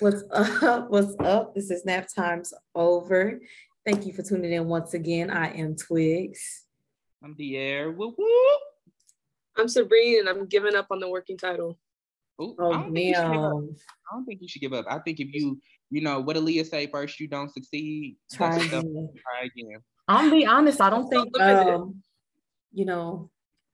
What's 0.00 0.22
up? 0.30 0.90
What's 0.90 1.14
up? 1.20 1.54
This 1.54 1.70
is 1.70 1.84
nap 1.84 2.06
times 2.14 2.52
over. 2.74 3.40
Thank 3.84 4.06
you 4.06 4.12
for 4.12 4.22
tuning 4.22 4.52
in 4.52 4.66
once 4.66 4.94
again. 4.94 5.30
I 5.30 5.48
am 5.54 5.74
Twigs. 5.76 6.64
I'm 7.22 7.34
the 7.36 7.56
air. 7.56 7.90
Woo 7.90 8.14
woo. 8.16 8.56
I'm 9.56 9.66
Sabrine, 9.66 10.20
and 10.20 10.28
I'm 10.28 10.46
giving 10.46 10.76
up 10.76 10.86
on 10.90 11.00
the 11.00 11.08
working 11.08 11.36
title. 11.36 11.78
Ooh, 12.40 12.54
Oh, 12.60 12.72
I 12.72 12.82
don't 12.82 12.92
think 12.94 13.06
you 13.08 13.14
should 13.14 13.32
give 13.32 13.42
up. 13.42 13.54
man. 13.54 13.76
I 14.10 14.14
don't 14.14 14.24
think 14.24 14.40
you 14.42 14.48
should 14.48 14.60
give 14.62 14.72
up. 14.72 14.86
I 14.88 14.98
think 15.00 15.18
if 15.18 15.28
you, 15.34 15.58
you 15.90 16.00
know, 16.02 16.20
what 16.20 16.36
Aaliyah 16.36 16.66
say, 16.68 16.86
first 16.86 17.18
you 17.18 17.26
don't 17.26 17.52
succeed, 17.52 18.16
Try 18.32 18.54
again. 18.56 19.08
try 19.20 19.46
again. 19.46 19.80
I'm 20.06 20.30
be 20.30 20.46
honest. 20.46 20.80
I 20.80 20.90
don't 20.90 21.08
think, 21.08 21.30
Look 21.32 21.42
at 21.42 21.66
it. 21.66 21.74
um, 21.74 22.00
you 22.72 22.84
know, 22.84 23.30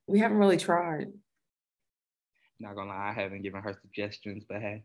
we 0.07 0.19
haven't 0.21 0.39
really 0.39 0.57
tried. 0.57 1.09
Not 2.61 2.77
gonna 2.77 2.89
lie, 2.89 3.11
I 3.11 3.13
haven't 3.13 3.43
given 3.43 3.61
her 3.61 3.77
suggestions, 3.83 4.45
but 4.49 4.63
hey. 4.63 4.85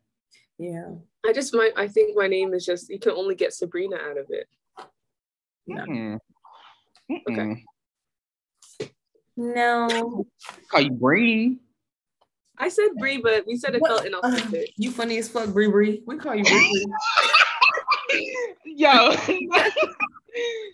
Yeah. 0.59 0.91
I 1.25 1.33
just 1.33 1.55
might. 1.55 1.71
I 1.75 1.87
think 1.87 2.15
my 2.15 2.27
name 2.27 2.53
is 2.53 2.65
just. 2.65 2.89
You 2.89 2.99
can 2.99 3.13
only 3.13 3.33
get 3.35 3.53
Sabrina 3.53 3.95
out 3.95 4.17
of 4.17 4.27
it. 4.29 4.47
No. 5.65 5.85
Mm-mm. 5.85 6.19
Okay. 7.29 7.63
No. 9.37 10.25
Call 10.69 10.81
you 10.81 10.91
Breen. 10.91 11.59
I 12.57 12.67
said 12.67 12.89
Bree, 12.97 13.21
but 13.23 13.47
we 13.47 13.55
said 13.55 13.73
it 13.73 13.81
What? 13.81 14.03
felt 14.03 14.05
inauthentic. 14.05 14.63
Uh, 14.63 14.71
you 14.75 14.91
funny 14.91 15.17
as 15.17 15.29
fuck, 15.29 15.49
Bree 15.49 15.69
Bree. 15.69 16.03
We 16.05 16.17
call 16.17 16.35
you 16.35 16.43
Bree 16.43 16.87
Bree. 18.11 18.45
Yo. 18.65 19.11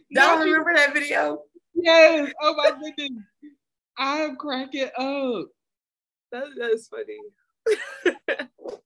Y'all 0.09 0.37
Not 0.37 0.43
remember 0.43 0.73
that 0.75 0.93
video? 0.93 1.43
Yes. 1.75 2.31
Oh 2.41 2.55
my 2.55 2.71
goodness. 2.71 3.23
I'm 3.97 4.35
cracking 4.35 4.89
up. 4.97 5.47
that, 6.31 6.45
that 6.57 6.71
is 6.71 6.87
funny. 6.87 7.19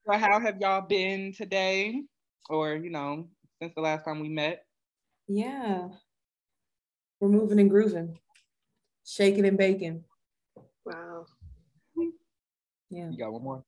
So 0.09 0.17
how 0.17 0.39
have 0.39 0.57
y'all 0.59 0.81
been 0.81 1.33
today? 1.33 2.01
Or, 2.49 2.73
you 2.73 2.89
know, 2.89 3.27
since 3.61 3.75
the 3.75 3.81
last 3.81 4.05
time 4.05 4.19
we 4.19 4.27
met? 4.29 4.65
Yeah. 5.27 5.89
We're 7.19 7.29
moving 7.29 7.59
and 7.59 7.69
grooving, 7.69 8.17
shaking 9.05 9.45
and 9.45 9.55
baking. 9.55 10.03
wow. 10.83 11.27
Yeah. 12.89 13.11
You 13.11 13.17
got 13.19 13.33
one 13.33 13.43
more? 13.43 13.63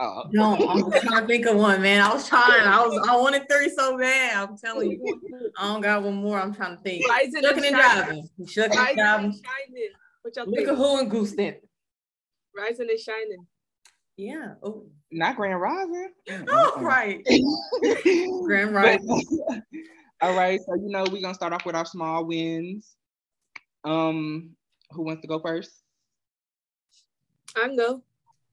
Oh. 0.00 0.24
No, 0.32 0.54
I 0.54 0.74
was 0.82 1.00
trying 1.04 1.20
to 1.20 1.26
think 1.28 1.46
of 1.46 1.56
one, 1.56 1.80
man. 1.80 2.02
I 2.02 2.12
was 2.12 2.28
trying. 2.28 2.66
I 2.66 2.84
was. 2.84 3.08
I 3.08 3.16
wanted 3.16 3.48
three 3.48 3.68
so 3.70 3.96
bad. 3.96 4.36
I'm 4.48 4.58
telling 4.58 4.90
you. 4.90 5.20
I 5.56 5.72
don't 5.72 5.82
got 5.82 6.02
one 6.02 6.14
more. 6.14 6.40
I'm 6.40 6.52
trying 6.52 6.76
to 6.78 6.82
think. 6.82 7.08
Rising 7.08 7.42
Shucking 7.44 7.64
and 7.64 7.76
and 7.76 7.76
shining. 7.76 8.04
driving. 8.04 8.46
Shucking 8.48 8.76
Rising 8.76 8.88
and 8.88 8.96
driving. 8.98 9.32
shining. 9.32 9.88
What 10.22 10.34
y'all 10.34 10.46
Look 10.46 10.56
think? 10.56 10.68
at 10.68 10.74
who 10.76 10.98
and 10.98 11.08
Goose 11.12 11.32
then. 11.36 11.54
Rising 12.56 12.90
and 12.90 12.98
shining. 12.98 13.46
Yeah. 14.16 14.54
Oh. 14.64 14.86
Not 15.12 15.36
Grand 15.36 15.60
Rising. 15.60 16.10
Oh, 16.48 16.80
right. 16.80 17.24
Grand 18.44 18.72
But- 18.72 19.00
Rising. 19.00 19.26
all 20.20 20.34
right, 20.36 20.60
so 20.60 20.74
you 20.74 20.88
know 20.88 21.04
we're 21.10 21.22
gonna 21.22 21.34
start 21.34 21.52
off 21.52 21.64
with 21.64 21.76
our 21.76 21.86
small 21.86 22.24
wins. 22.24 22.96
Um, 23.84 24.56
who 24.90 25.02
wants 25.04 25.22
to 25.22 25.28
go 25.28 25.38
first? 25.38 25.70
I 27.56 27.60
can 27.68 27.76
go. 27.76 28.02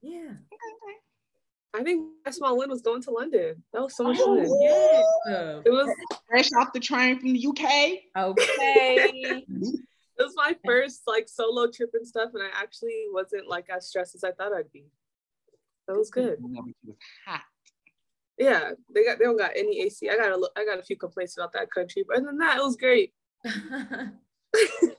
Yeah. 0.02 0.32
I 1.76 1.82
think 1.82 2.08
my 2.24 2.30
small 2.30 2.56
win 2.56 2.70
was 2.70 2.82
going 2.82 3.02
to 3.02 3.10
London. 3.10 3.60
That 3.72 3.82
was 3.82 3.96
so 3.96 4.04
much 4.04 4.18
Oh, 4.20 4.36
fun. 4.36 4.60
yes. 4.60 5.62
It 5.66 5.70
was 5.72 5.92
Fresh 6.28 6.50
off 6.56 6.72
the 6.72 6.78
train 6.78 7.18
from 7.18 7.32
the 7.32 7.46
UK. 7.48 7.64
Okay. 8.16 9.44
it 9.48 9.84
was 10.18 10.34
my 10.36 10.56
first 10.64 11.02
like 11.08 11.28
solo 11.28 11.66
trip 11.68 11.90
and 11.94 12.06
stuff, 12.06 12.30
and 12.34 12.42
I 12.44 12.50
actually 12.62 13.06
wasn't 13.12 13.48
like 13.48 13.68
as 13.70 13.88
stressed 13.88 14.14
as 14.14 14.22
I 14.22 14.30
thought 14.30 14.52
I'd 14.52 14.70
be. 14.70 14.84
That 15.88 15.96
was 15.96 16.10
good. 16.10 16.34
It 16.34 16.40
was 16.40 16.96
hot. 17.26 17.42
Yeah, 18.38 18.72
they 18.92 19.04
got 19.04 19.18
they 19.18 19.24
don't 19.24 19.38
got 19.38 19.52
any 19.56 19.82
AC. 19.82 20.08
I 20.08 20.16
got 20.16 20.32
a 20.32 20.36
lo- 20.36 20.48
I 20.56 20.64
got 20.64 20.78
a 20.80 20.82
few 20.82 20.96
complaints 20.96 21.36
about 21.36 21.52
that 21.52 21.70
country, 21.70 22.04
but 22.06 22.16
other 22.16 22.26
than 22.26 22.38
that, 22.38 22.58
it 22.58 22.64
was 22.64 22.76
great. 22.76 23.12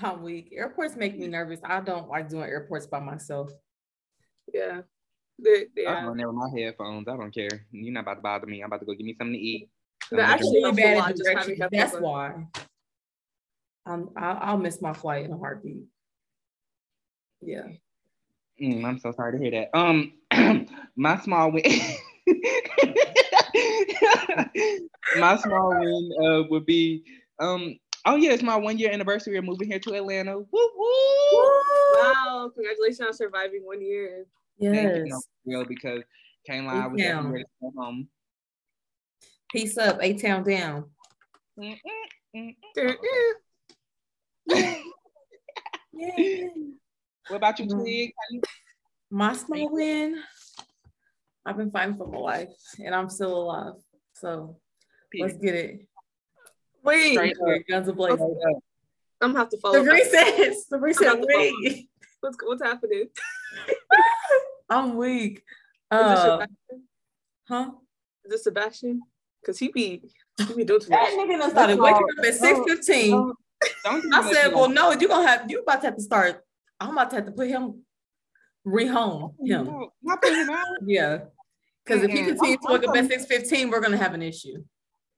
I'm 0.02 0.22
weak. 0.22 0.52
Airports 0.56 0.96
make 0.96 1.18
me 1.18 1.26
nervous. 1.26 1.60
I 1.62 1.80
don't 1.80 2.08
like 2.08 2.28
doing 2.30 2.44
airports 2.48 2.86
by 2.86 3.00
myself. 3.00 3.50
Yeah, 4.52 4.80
they, 5.38 5.66
they, 5.76 5.86
I'm 5.86 5.94
yeah. 5.96 6.24
going 6.24 6.26
with 6.26 6.36
my 6.36 6.50
headphones. 6.58 7.06
I 7.06 7.16
don't 7.16 7.34
care. 7.34 7.66
You're 7.70 7.92
not 7.92 8.00
about 8.00 8.14
to 8.14 8.20
bother 8.22 8.46
me. 8.46 8.62
I'm 8.62 8.66
about 8.68 8.80
to 8.80 8.86
go 8.86 8.94
get 8.94 9.04
me 9.04 9.14
something 9.18 9.34
to 9.34 9.38
eat. 9.38 9.68
They're 10.10 10.20
actually 10.20 10.62
looking- 10.62 10.84
helpful 10.84 10.84
Really 10.84 11.00
bad 11.00 11.10
at 11.10 11.16
just 11.16 11.28
having 11.28 11.56
directions. 11.58 11.70
That's 11.72 11.94
on. 11.96 12.02
why. 12.02 12.46
Um, 13.86 14.10
I'll, 14.16 14.38
I'll 14.40 14.58
miss 14.58 14.80
my 14.80 14.92
flight 14.92 15.24
in 15.24 15.32
a 15.32 15.38
heartbeat. 15.38 15.84
Yeah. 17.42 17.68
Mm, 18.60 18.84
I'm 18.84 18.98
so 18.98 19.12
sorry 19.12 19.32
to 19.32 19.38
hear 19.38 19.50
that. 19.52 19.76
Um, 19.76 20.12
my 20.96 21.18
small 21.20 21.50
win. 21.50 21.64
my 25.16 25.36
small 25.36 25.70
win 25.78 26.10
uh, 26.22 26.42
would 26.50 26.66
be 26.66 27.04
um. 27.38 27.78
Oh 28.06 28.16
yeah, 28.16 28.32
it's 28.32 28.42
my 28.42 28.56
one 28.56 28.78
year 28.78 28.90
anniversary 28.90 29.36
of 29.36 29.44
moving 29.44 29.68
here 29.68 29.78
to 29.78 29.94
Atlanta. 29.94 30.38
Woo 30.38 30.46
woo! 30.52 31.52
Wow, 31.94 32.50
congratulations 32.54 33.00
on 33.00 33.12
surviving 33.14 33.64
one 33.64 33.80
year. 33.82 34.26
Thank 34.60 34.94
Yes. 34.94 34.96
you, 34.96 35.06
no, 35.06 35.20
real 35.46 35.64
because 35.64 36.02
can't 36.46 36.66
lie, 36.66 36.84
I 36.84 36.86
was 36.86 36.96
Big 36.96 37.04
definitely 37.06 37.24
town. 37.24 37.32
ready 37.32 37.44
to 37.44 37.50
go 37.62 37.72
home. 37.82 38.08
Peace 39.50 39.76
up, 39.78 39.98
A 40.02 40.14
Town 40.14 40.44
down. 40.44 40.84
Mm, 41.58 41.78
mm, 42.36 42.36
mm, 42.36 42.56
Eh, 42.76 42.92
mm. 42.92 44.54
eh. 44.54 44.74
Yeah. 45.92 46.46
What 47.30 47.36
about 47.36 47.58
you, 47.60 47.66
Mm. 47.66 47.80
Twig? 47.80 48.12
How 48.18 48.34
you- 48.34 48.42
My 49.12 49.32
small 49.34 49.70
win. 49.70 50.22
I've 51.46 51.56
been 51.56 51.70
fighting 51.70 51.96
for 51.96 52.06
my 52.08 52.18
life, 52.18 52.52
and 52.84 52.92
I'm 52.94 53.08
still 53.08 53.34
alive. 53.42 53.74
So 54.14 54.60
let's 55.14 55.34
get 55.38 55.54
it. 55.54 55.86
Wait, 56.82 57.14
Straight. 57.14 57.66
Guns 57.68 57.86
a 57.88 57.92
blazing. 57.92 58.18
Straight. 58.18 58.56
I'm 59.20 59.30
gonna 59.30 59.38
have 59.38 59.48
to 59.50 59.58
follow. 59.60 59.84
The 59.84 59.92
up. 59.92 59.98
said, 60.10 60.54
Sabrina 60.68 60.94
said, 60.94 61.06
I'm 61.08 61.14
about 61.18 61.26
to 61.28 61.32
follow 61.32 61.52
wait, 61.62 61.88
What's 62.20 62.36
what's 62.42 62.62
happening? 62.62 63.08
I'm 64.70 64.96
weak. 64.96 65.38
Is 65.38 65.42
this 65.90 66.00
Uh, 66.18 66.24
Sebastian? 66.32 66.88
huh? 67.48 67.70
Is 68.24 68.30
this 68.30 68.44
Sebastian? 68.44 69.02
Cause 69.46 69.58
he 69.58 69.68
be 69.68 70.02
he 70.46 70.54
be 70.54 70.64
doing 70.64 70.80
too 70.80 70.90
That 70.90 71.10
nigga 71.18 71.38
done 71.38 71.50
started 71.50 71.78
waking 71.78 72.02
up 72.18 72.24
at 72.24 72.34
6:15. 72.34 73.10
Don't, 73.10 73.36
don't 73.84 74.14
I 74.14 74.32
said, 74.32 74.54
well, 74.54 74.68
no, 74.68 74.90
you 74.92 75.08
gonna 75.08 75.26
have 75.26 75.50
you 75.50 75.60
about 75.60 75.80
to 75.80 75.86
have 75.86 75.96
to 75.96 76.02
start. 76.02 76.44
I'm 76.80 76.92
about 76.92 77.10
to 77.10 77.16
have 77.16 77.26
to 77.26 77.32
put 77.32 77.48
him 77.48 77.82
rehome 78.66 79.34
him. 79.44 79.88
Not 80.02 80.22
putting 80.22 80.38
him 80.38 80.50
out. 80.50 80.66
Yeah. 80.86 81.18
Because 81.84 82.02
if 82.02 82.10
he 82.10 82.18
continues 82.18 82.58
to 82.60 82.68
I'm- 82.68 82.80
wake 82.80 82.88
up 82.88 82.96
at 82.96 83.04
6:15, 83.08 83.70
we're 83.70 83.80
gonna 83.80 83.96
have 83.96 84.14
an 84.14 84.22
issue. 84.22 84.62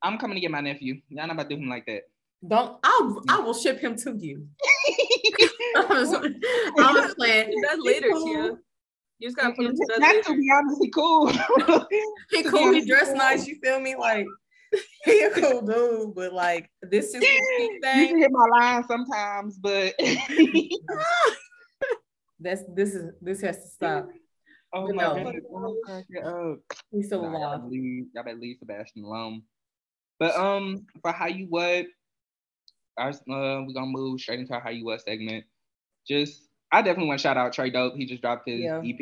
I'm 0.03 0.19
coming 0.19 0.35
to 0.35 0.41
get 0.41 0.51
my 0.51 0.61
nephew. 0.61 1.01
Y'all 1.09 1.27
not 1.27 1.35
about 1.35 1.49
to 1.49 1.57
do 1.57 1.63
him 1.63 1.69
like 1.69 1.87
that. 1.87 2.03
Don't 2.47 2.79
I'll 2.83 3.23
I 3.29 3.39
mm. 3.39 3.45
will 3.45 3.55
ship 3.55 3.79
him 3.79 3.97
to 3.97 4.17
you. 4.19 4.49
I'm 5.77 5.89
just, 5.89 6.15
I'm 6.15 7.15
playing. 7.15 7.51
Do 7.51 7.67
that 7.69 7.81
later, 7.81 8.09
He 8.09 8.13
cool. 8.13 8.27
Tia. 8.27 8.59
You 9.19 9.29
just 9.29 9.37
gotta 9.37 9.55
put 9.55 9.67
him 9.67 9.77
to 9.77 9.87
bed 9.87 10.01
Not 10.01 10.25
to 10.25 10.37
be 10.37 10.51
honest, 10.53 10.83
he 10.83 10.91
cool. 10.91 11.31
He 12.31 12.43
cool, 12.43 12.73
he 12.73 12.85
dressed 12.85 13.15
nice, 13.15 13.47
you 13.47 13.59
feel 13.63 13.79
me? 13.79 13.95
Like 13.95 14.27
he 15.05 15.23
a 15.23 15.31
cool 15.31 15.63
dude, 15.63 16.15
but 16.15 16.33
like 16.33 16.69
this 16.83 17.15
is 17.15 17.23
you 17.23 17.81
can 17.83 18.19
hit 18.19 18.31
my 18.33 18.47
line 18.59 18.85
sometimes, 18.89 19.59
but 19.59 19.95
That's 22.43 22.63
this 22.75 22.95
is 22.95 23.13
this 23.21 23.41
has 23.43 23.57
to 23.63 23.69
stop. 23.69 24.09
oh 24.75 24.87
But 24.87 24.95
my 24.97 25.03
no. 25.03 25.15
goodness, 25.25 25.45
I'm. 26.25 26.59
He's 26.91 27.07
still 27.07 27.23
Nah, 27.23 27.39
y'all 27.39 27.57
better 27.59 27.69
leave, 27.69 28.07
y'all 28.15 28.25
better 28.25 28.37
leave 28.39 28.57
Sebastian 28.59 29.05
alone. 29.05 29.43
But 30.19 30.37
um, 30.37 30.87
for 31.01 31.13
how 31.13 31.27
you 31.27 31.47
what, 31.49 31.87
our, 32.97 33.11
uh, 33.11 33.15
we're 33.27 33.73
gonna 33.75 33.87
move 33.87 34.21
straight 34.21 34.41
into 34.41 34.53
our 34.55 34.61
how 34.61 34.71
you 34.71 34.85
what 34.85 35.01
segment. 35.03 35.45
Just, 36.07 36.49
I 36.71 36.83
definitely 36.83 37.07
want 37.09 37.21
to 37.21 37.23
shout 37.23 37.37
out 37.37 37.53
Trey 37.53 37.71
Dope. 37.71 37.95
He 37.97 38.07
just 38.07 38.23
dropped 38.23 38.49
his 38.49 38.61
Yeah. 38.61 38.81
EP. 38.85 38.99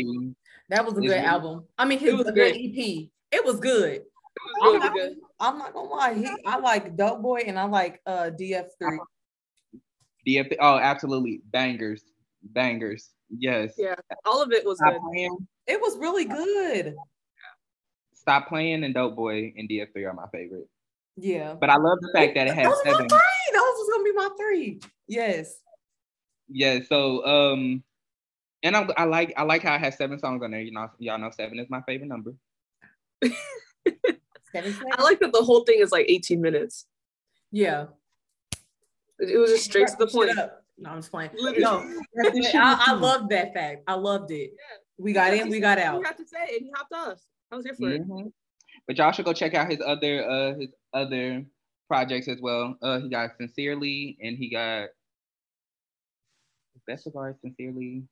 That 0.69 0.85
was 0.85 0.95
a 0.95 0.99
It's 0.99 1.07
good 1.09 1.15
really- 1.15 1.27
album. 1.27 1.65
I 1.79 1.85
mean, 1.87 1.99
his 1.99 2.11
It 2.11 2.17
was 2.17 2.27
a 2.29 2.33
good 2.33 2.53
great. 2.53 2.57
EP. 2.79 3.11
It 3.33 3.45
was 3.45 3.59
good. 3.59 3.93
It 3.95 4.07
I'm 4.63 4.73
was 4.75 4.83
not, 4.83 4.95
good. 4.95 5.17
I'm 5.41 5.59
not 5.59 5.73
gonna 5.75 5.89
lie. 5.89 6.15
He, 6.15 6.29
I 6.47 6.59
like 6.59 6.97
Dope 6.97 7.21
Boy 7.23 7.41
and 7.47 7.59
I 7.59 7.65
like 7.65 8.01
uh 8.07 8.31
DF3. 8.39 8.99
DF, 10.27 10.57
oh, 10.61 10.77
absolutely, 10.79 11.41
bangers, 11.51 12.03
bangers. 12.43 13.09
Yes. 13.37 13.75
Yeah, 13.79 13.95
all 14.25 14.43
of 14.43 14.53
it 14.53 14.65
was 14.65 14.79
Stop 14.79 14.93
good. 14.95 15.03
playing, 15.03 15.37
It 15.67 15.81
was 15.81 15.97
really 15.99 16.25
good. 16.25 16.97
stop 18.15 18.49
playing, 18.49 18.85
and 18.85 18.93
Dope 18.95 19.17
Boy 19.17 19.53
and 19.57 19.69
DF3 19.69 20.05
are 20.09 20.13
my 20.13 20.27
favorite. 20.33 20.69
Yeah. 21.17 21.55
But 21.55 21.71
I 21.71 21.77
love 21.77 21.99
the 22.01 22.11
fact 22.15 22.35
that 22.35 22.47
it 22.49 22.55
has 22.55 22.67
Those 22.67 22.79
are 22.81 22.85
my 22.85 22.91
seven. 22.93 23.09
three. 23.09 23.19
Those 23.53 23.63
was 23.63 23.91
gonna 23.93 24.05
be 24.05 24.13
my 24.13 24.29
three. 24.39 24.81
Yes. 25.09 25.61
Yeah. 26.49 26.81
So 26.89 27.25
um, 27.27 27.83
and 28.63 28.77
I, 28.77 28.89
I 28.97 29.05
like 29.05 29.33
I 29.37 29.43
like 29.43 29.63
how 29.63 29.75
it 29.75 29.81
has 29.81 29.97
seven 29.97 30.19
songs 30.19 30.43
on 30.43 30.51
there. 30.51 30.61
You 30.61 30.73
know, 30.73 30.89
y'all 30.99 31.19
know 31.19 31.31
seven 31.31 31.59
is 31.59 31.69
my 31.71 31.83
favorite 31.83 32.09
number. 32.09 32.35
Seven 34.53 34.73
seconds? 34.73 34.95
I 34.99 35.03
like 35.03 35.21
that 35.21 35.33
the 35.33 35.43
whole 35.43 35.61
thing 35.65 35.79
is 35.81 35.93
like 35.93 36.07
18 36.09 36.41
minutes. 36.41 36.87
Yeah. 37.53 37.87
It 39.21 39.31
it 39.31 39.39
was 39.39 39.51
just 39.53 39.65
straight 39.65 39.87
to 39.89 39.97
the 39.99 40.07
Shut 40.07 40.13
point. 40.13 40.39
up. 40.39 40.60
No, 40.81 40.91
I'm 40.91 40.99
just 40.99 41.11
playing. 41.11 41.31
Literally. 41.35 41.61
No, 41.63 42.01
That's 42.15 42.35
the 42.35 42.43
shit 42.43 42.55
I, 42.55 42.83
I 42.87 42.93
with 42.95 43.03
loved 43.03 43.31
that 43.31 43.53
fact. 43.53 43.83
I 43.87 43.95
loved 43.95 44.31
it. 44.31 44.53
We 44.99 45.13
got 45.13 45.31
That's 45.31 45.43
in, 45.43 45.51
we 45.51 45.61
got 45.61 45.79
out. 45.79 45.99
You 45.99 46.05
have 46.05 46.17
to 46.17 46.27
say, 46.27 46.57
and 46.57 46.63
he 46.63 46.73
hopped 46.75 46.93
off. 46.93 47.21
I 47.53 47.57
was 47.57 47.65
here 47.65 47.75
for 47.75 47.91
it. 47.91 48.09
Mhm. 48.09 48.33
but 48.87 48.97
y'all 48.97 49.13
should 49.13 49.25
go 49.25 49.33
check 49.33 49.55
out 49.55 49.71
his 49.71 49.81
other 49.85 50.29
uh 50.29 50.55
his 50.55 50.71
other 50.95 51.45
projects 51.87 52.29
as 52.29 52.41
well. 52.41 52.77
Uh, 52.81 53.01
he 53.01 53.09
got 53.09 53.37
sincerely, 53.37 54.17
and 54.23 54.37
he 54.39 54.49
got 54.49 54.89
best 56.87 57.07
of 57.07 57.17
art 57.17 57.39
sincerely. 57.41 58.03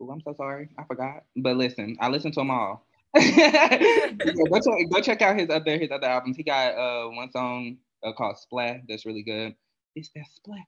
Oh, 0.00 0.10
I'm 0.10 0.20
so 0.20 0.34
sorry, 0.36 0.68
I 0.78 0.84
forgot. 0.84 1.24
But 1.36 1.56
listen, 1.56 1.96
I 2.00 2.08
listened 2.08 2.34
to 2.34 2.40
them 2.40 2.50
all. 2.50 2.86
yeah, 3.16 4.10
go, 4.12 4.60
check, 4.60 4.90
go 4.90 5.00
check 5.00 5.22
out 5.22 5.38
his 5.38 5.48
other 5.48 5.78
his 5.78 5.90
other 5.90 6.06
albums. 6.06 6.36
He 6.36 6.42
got 6.42 6.74
uh 6.74 7.08
one 7.08 7.30
song 7.30 7.78
uh, 8.04 8.12
called 8.12 8.38
Splat 8.38 8.82
that's 8.88 9.06
really 9.06 9.22
good. 9.22 9.54
It's 9.96 10.10
that 10.14 10.26
Splat. 10.32 10.60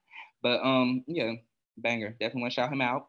But 0.43 0.61
um 0.65 1.05
yeah, 1.07 1.35
banger. 1.77 2.11
Definitely 2.11 2.43
want 2.43 2.53
to 2.53 2.55
shout 2.57 2.73
him 2.73 2.81
out. 2.81 3.07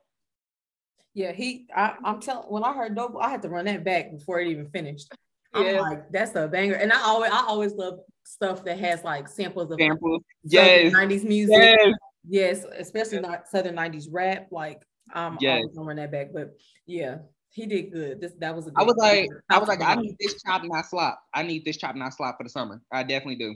Yeah, 1.13 1.31
he. 1.31 1.67
I, 1.75 1.95
am 2.05 2.19
telling. 2.19 2.47
When 2.49 2.63
I 2.63 2.73
heard 2.73 2.95
Dope, 2.95 3.17
I 3.19 3.29
had 3.29 3.41
to 3.41 3.49
run 3.49 3.65
that 3.65 3.83
back 3.83 4.11
before 4.11 4.39
it 4.39 4.47
even 4.47 4.69
finished. 4.69 5.11
I'm 5.53 5.65
yeah. 5.65 5.81
like, 5.81 6.11
that's 6.11 6.35
a 6.35 6.47
banger. 6.47 6.75
And 6.75 6.93
I 6.93 7.01
always, 7.01 7.31
I 7.31 7.39
always 7.47 7.73
love 7.73 7.99
stuff 8.23 8.63
that 8.65 8.79
has 8.79 9.03
like 9.03 9.27
samples 9.27 9.71
of 9.71 9.79
samples. 9.79 10.21
Yes. 10.43 10.93
90s 10.93 11.23
music. 11.23 11.57
Yes. 11.57 11.93
yes, 12.27 12.65
especially 12.77 13.19
not 13.19 13.47
Southern 13.47 13.75
90s 13.75 14.07
rap. 14.11 14.47
Like, 14.51 14.83
I'm 15.13 15.37
yes. 15.41 15.57
always 15.57 15.75
gonna 15.75 15.87
run 15.87 15.97
that 15.97 16.11
back. 16.11 16.27
But 16.31 16.55
yeah, 16.85 17.17
he 17.49 17.65
did 17.65 17.91
good. 17.91 18.21
This 18.21 18.33
that 18.39 18.55
was 18.55 18.67
a. 18.67 18.71
I 18.75 18.83
was 18.83 18.95
like, 18.97 19.27
I 19.49 19.57
was 19.57 19.67
like, 19.67 19.81
I 19.81 19.95
need 19.95 20.15
this 20.19 20.41
chop 20.43 20.61
not 20.63 20.85
slop. 20.85 21.19
I 21.33 21.41
need 21.43 21.65
this 21.65 21.77
chop 21.77 21.95
not 21.95 22.13
slop 22.13 22.37
for 22.37 22.43
the 22.43 22.49
summer. 22.49 22.81
I 22.91 23.03
definitely 23.03 23.37
do. 23.37 23.55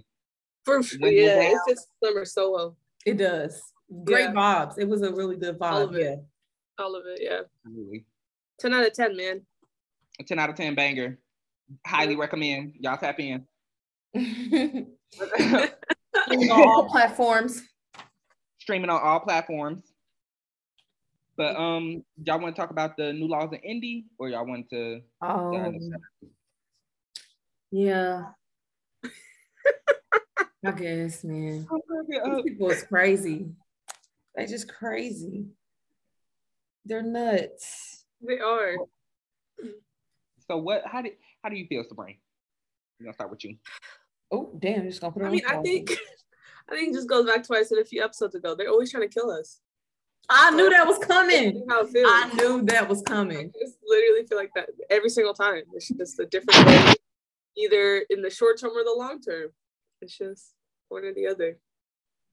For 0.66 0.82
sure, 0.82 1.10
yeah, 1.10 1.42
it 1.42 1.58
fits 1.68 1.88
summer 2.04 2.26
so 2.26 2.52
well. 2.52 2.78
It 3.06 3.18
does. 3.18 3.62
Great 4.06 4.30
yeah. 4.30 4.34
vibes. 4.34 4.78
It 4.78 4.88
was 4.88 5.02
a 5.02 5.12
really 5.12 5.36
good 5.36 5.60
vibe. 5.60 5.72
All 5.72 5.82
of 5.82 5.96
it. 5.96 6.02
Yeah. 6.02 6.16
All 6.84 6.96
of 6.96 7.04
it. 7.06 7.20
Yeah. 7.22 7.42
Really. 7.66 8.06
Ten 8.60 8.74
out 8.74 8.86
of 8.86 8.94
ten, 8.94 9.16
man. 9.16 9.42
A 10.20 10.24
ten 10.24 10.40
out 10.40 10.50
of 10.50 10.56
ten 10.56 10.74
banger. 10.76 11.20
Highly 11.86 12.16
recommend. 12.16 12.74
Y'all 12.80 12.98
tap 12.98 13.20
in. 13.20 13.46
Streaming 14.16 14.88
on 16.52 16.68
all 16.68 16.90
platforms. 16.90 17.62
Streaming 18.60 18.90
on 18.90 19.02
all 19.02 19.20
platforms. 19.20 19.94
But 21.36 21.56
um, 21.56 22.04
y'all 22.24 22.40
want 22.40 22.56
to 22.56 22.62
talk 22.62 22.70
about 22.70 22.96
the 22.96 23.12
new 23.12 23.28
laws 23.28 23.52
in 23.52 23.60
Indy, 23.60 24.06
or 24.20 24.30
y'all 24.30 24.46
want 24.46 24.70
to? 24.70 25.02
Um, 25.22 25.80
yeah. 27.72 28.26
I 30.66 30.72
guess, 30.72 31.24
man. 31.24 31.68
These 32.08 32.44
people 32.44 32.70
is 32.70 32.84
crazy. 32.84 33.48
They 34.36 34.46
just 34.46 34.72
crazy. 34.74 35.46
They're 36.86 37.04
nuts. 37.04 38.06
They 38.22 38.40
are. 38.40 38.76
So 40.48 40.58
what? 40.58 40.84
How 40.86 41.02
did? 41.02 41.14
How 41.44 41.50
do 41.50 41.56
you 41.56 41.68
feel, 41.68 41.84
Sabrina? 41.88 42.18
We're 43.00 43.06
gonna 43.06 43.14
start 43.14 43.32
with 43.32 43.44
you. 43.44 43.58
Oh 44.32 44.52
damn! 44.60 44.88
Just 44.88 45.02
gonna 45.02 45.14
put 45.14 45.24
it. 45.24 45.26
I 45.26 45.30
mean, 45.30 45.44
I 45.48 45.62
think, 45.62 45.92
I 46.70 46.76
think 46.76 46.90
it 46.90 46.94
just 46.94 47.10
goes 47.10 47.26
back 47.26 47.44
to 47.44 47.48
what 47.48 47.60
I 47.60 47.64
said 47.64 47.78
a 47.80 47.86
few 47.86 48.04
episodes 48.04 48.36
ago. 48.36 48.56
They're 48.56 48.70
always 48.70 48.92
trying 48.92 49.08
to 49.08 49.14
kill 49.14 49.30
us. 49.30 49.60
I 50.30 50.52
knew 50.52 50.70
that 50.70 50.88
was 50.88 51.00
coming. 51.00 51.66
I 51.70 52.34
knew 52.34 52.62
that 52.64 52.88
was 52.88 53.02
coming. 53.02 53.52
I 53.54 53.60
just 53.60 53.78
literally 53.86 54.26
feel 54.26 54.38
like 54.38 54.52
that 54.56 54.70
every 54.90 55.10
single 55.10 55.34
time. 55.34 55.64
It's 55.74 55.90
just 55.90 56.20
a 56.20 56.26
different 56.26 56.66
way, 56.66 56.94
either 57.58 58.06
in 58.10 58.22
the 58.22 58.30
short 58.30 58.60
term 58.60 58.72
or 58.72 58.84
the 58.84 58.96
long 58.98 59.22
term. 59.22 59.50
It's 60.02 60.18
just 60.18 60.53
one 60.94 61.04
or 61.04 61.14
the 61.14 61.28
other. 61.28 61.58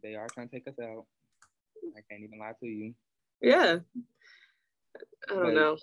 They 0.02 0.14
are 0.14 0.28
trying 0.28 0.48
to 0.48 0.54
take 0.54 0.68
us 0.68 0.78
out. 0.80 1.06
I 1.96 2.00
can't 2.08 2.22
even 2.22 2.38
lie 2.38 2.52
to 2.60 2.66
you. 2.66 2.94
Yeah. 3.40 3.78
I 5.28 5.34
don't 5.34 5.44
but 5.44 5.54
know. 5.54 5.76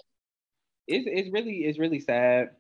It's 0.88 1.06
it's 1.08 1.30
really 1.34 1.66
it's 1.66 1.80
really 1.80 2.00
sad 2.00 2.52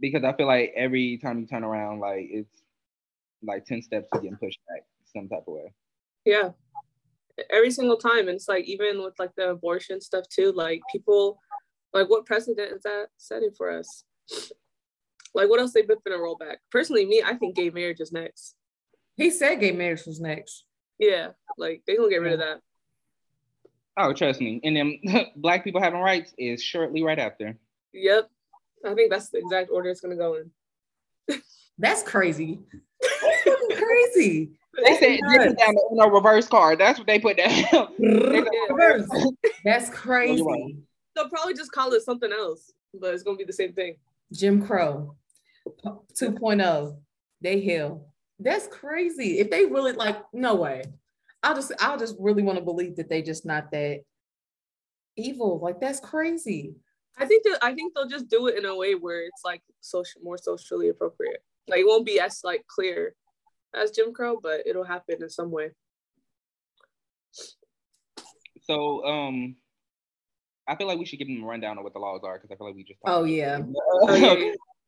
because 0.00 0.24
I 0.24 0.32
feel 0.34 0.46
like 0.46 0.72
every 0.76 1.18
time 1.18 1.40
you 1.40 1.46
turn 1.46 1.64
around, 1.64 2.00
like 2.00 2.28
it's 2.30 2.62
like 3.42 3.64
10 3.64 3.82
steps 3.82 4.08
to 4.12 4.20
getting 4.20 4.36
pushed 4.36 4.58
back 4.68 4.84
some 5.12 5.28
type 5.28 5.44
of 5.46 5.54
way. 5.54 5.72
Yeah. 6.24 6.50
Every 7.50 7.70
single 7.70 7.96
time. 7.96 8.28
And 8.28 8.36
it's 8.36 8.48
like 8.48 8.64
even 8.64 9.02
with 9.02 9.14
like 9.18 9.34
the 9.36 9.50
abortion 9.50 10.00
stuff 10.00 10.24
too, 10.28 10.52
like 10.52 10.80
people 10.92 11.38
like 11.94 12.10
what 12.10 12.26
precedent 12.26 12.72
is 12.72 12.82
that 12.82 13.06
setting 13.16 13.52
for 13.56 13.70
us? 13.70 14.04
Like 15.34 15.48
what 15.48 15.60
else 15.60 15.72
they've 15.72 15.86
been 15.86 15.98
gonna 16.06 16.20
roll 16.20 16.36
back? 16.36 16.58
Personally, 16.70 17.06
me, 17.06 17.22
I 17.24 17.34
think 17.34 17.56
gay 17.56 17.70
marriage 17.70 18.00
is 18.00 18.12
next. 18.12 18.56
He 19.18 19.30
said 19.30 19.58
gay 19.60 19.72
marriage 19.72 20.06
was 20.06 20.20
next. 20.20 20.64
Yeah, 20.98 21.30
like 21.58 21.82
they 21.86 21.96
gonna 21.96 22.08
get 22.08 22.22
rid 22.22 22.34
of 22.34 22.38
that. 22.38 22.60
Oh, 23.96 24.12
trust 24.12 24.40
me. 24.40 24.60
And 24.62 24.76
then 24.76 25.00
black 25.36 25.64
people 25.64 25.82
having 25.82 26.00
rights 26.00 26.32
is 26.38 26.62
shortly 26.62 27.02
right 27.02 27.18
after. 27.18 27.56
Yep. 27.92 28.30
I 28.86 28.94
think 28.94 29.10
that's 29.10 29.30
the 29.30 29.38
exact 29.38 29.70
order 29.72 29.90
it's 29.90 30.00
gonna 30.00 30.16
go 30.16 30.36
in. 30.36 31.42
that's 31.78 32.02
crazy. 32.02 32.60
That's 33.44 33.78
crazy. 33.78 34.50
They 34.84 34.94
said 34.94 35.18
they 35.30 35.48
put 35.48 35.58
down 35.58 35.74
the 35.74 35.88
Uno 35.92 36.08
reverse 36.08 36.48
card. 36.48 36.80
That's 36.80 36.98
what 36.98 37.06
they 37.06 37.20
put 37.20 37.36
down. 37.36 37.88
reverse. 37.98 39.08
that's 39.64 39.88
crazy. 39.90 40.76
They'll 41.14 41.28
probably 41.28 41.54
just 41.54 41.70
call 41.70 41.92
it 41.92 42.02
something 42.02 42.32
else, 42.32 42.72
but 43.00 43.14
it's 43.14 43.22
gonna 43.22 43.36
be 43.36 43.44
the 43.44 43.52
same 43.52 43.72
thing. 43.72 43.96
Jim 44.32 44.66
Crow 44.66 45.14
2.0. 45.84 46.96
They 47.40 47.60
heal. 47.60 48.08
That's 48.38 48.66
crazy. 48.68 49.38
If 49.38 49.50
they 49.50 49.66
really 49.66 49.92
like, 49.92 50.16
no 50.32 50.54
way. 50.54 50.82
I'll 51.42 51.54
just 51.54 51.72
I'll 51.78 51.98
just 51.98 52.16
really 52.18 52.42
want 52.42 52.58
to 52.58 52.64
believe 52.64 52.96
that 52.96 53.08
they 53.08 53.22
just 53.22 53.46
not 53.46 53.70
that 53.70 54.00
evil. 55.16 55.60
Like 55.60 55.80
that's 55.80 56.00
crazy. 56.00 56.74
I 57.16 57.26
think 57.26 57.44
that 57.44 57.58
I 57.62 57.74
think 57.74 57.94
they'll 57.94 58.08
just 58.08 58.28
do 58.28 58.46
it 58.46 58.56
in 58.56 58.64
a 58.64 58.76
way 58.76 58.94
where 58.94 59.22
it's 59.22 59.42
like 59.44 59.62
social 59.80 60.20
more 60.22 60.38
socially 60.38 60.88
appropriate. 60.88 61.42
Like 61.68 61.80
it 61.80 61.86
won't 61.86 62.06
be 62.06 62.20
as 62.20 62.40
like 62.44 62.64
clear 62.66 63.14
as 63.74 63.90
Jim 63.90 64.12
Crow, 64.12 64.38
but 64.42 64.62
it'll 64.66 64.84
happen 64.84 65.22
in 65.22 65.30
some 65.30 65.50
way. 65.50 65.70
So 68.62 69.04
um 69.04 69.56
I 70.66 70.76
feel 70.76 70.86
like 70.86 70.98
we 70.98 71.06
should 71.06 71.18
give 71.18 71.28
them 71.28 71.42
a 71.42 71.46
rundown 71.46 71.78
of 71.78 71.84
what 71.84 71.94
the 71.94 71.98
laws 71.98 72.20
are 72.24 72.36
because 72.36 72.50
I 72.50 72.56
feel 72.56 72.66
like 72.66 72.76
we 72.76 72.84
just 72.84 73.00
oh 73.06 73.24
yeah. 73.24 73.60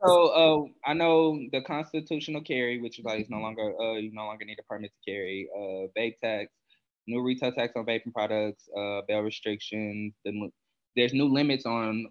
So 0.05 0.29
uh, 0.29 0.89
I 0.91 0.95
know 0.95 1.39
the 1.53 1.63
constitutional 1.63 2.43
carry, 2.43 2.81
which 2.81 2.99
is 2.99 3.05
like 3.05 3.21
it's 3.21 3.31
no 3.31 3.39
longer 3.39 3.75
uh 3.81 3.95
you 3.95 4.11
no 4.13 4.25
longer 4.25 4.45
need 4.45 4.59
a 4.59 4.63
permit 4.63 4.93
to 4.93 5.11
carry, 5.11 5.49
uh 5.55 5.89
vape 5.99 6.19
tax, 6.23 6.51
new 7.07 7.23
retail 7.23 7.53
tax 7.53 7.73
on 7.77 7.87
vaping 7.87 8.13
products, 8.13 8.69
uh 8.77 9.01
bail 9.07 9.21
restrictions, 9.21 10.15
the 10.25 10.51
there's 10.97 11.13
new 11.13 11.27
limits 11.27 11.67
on 11.67 12.07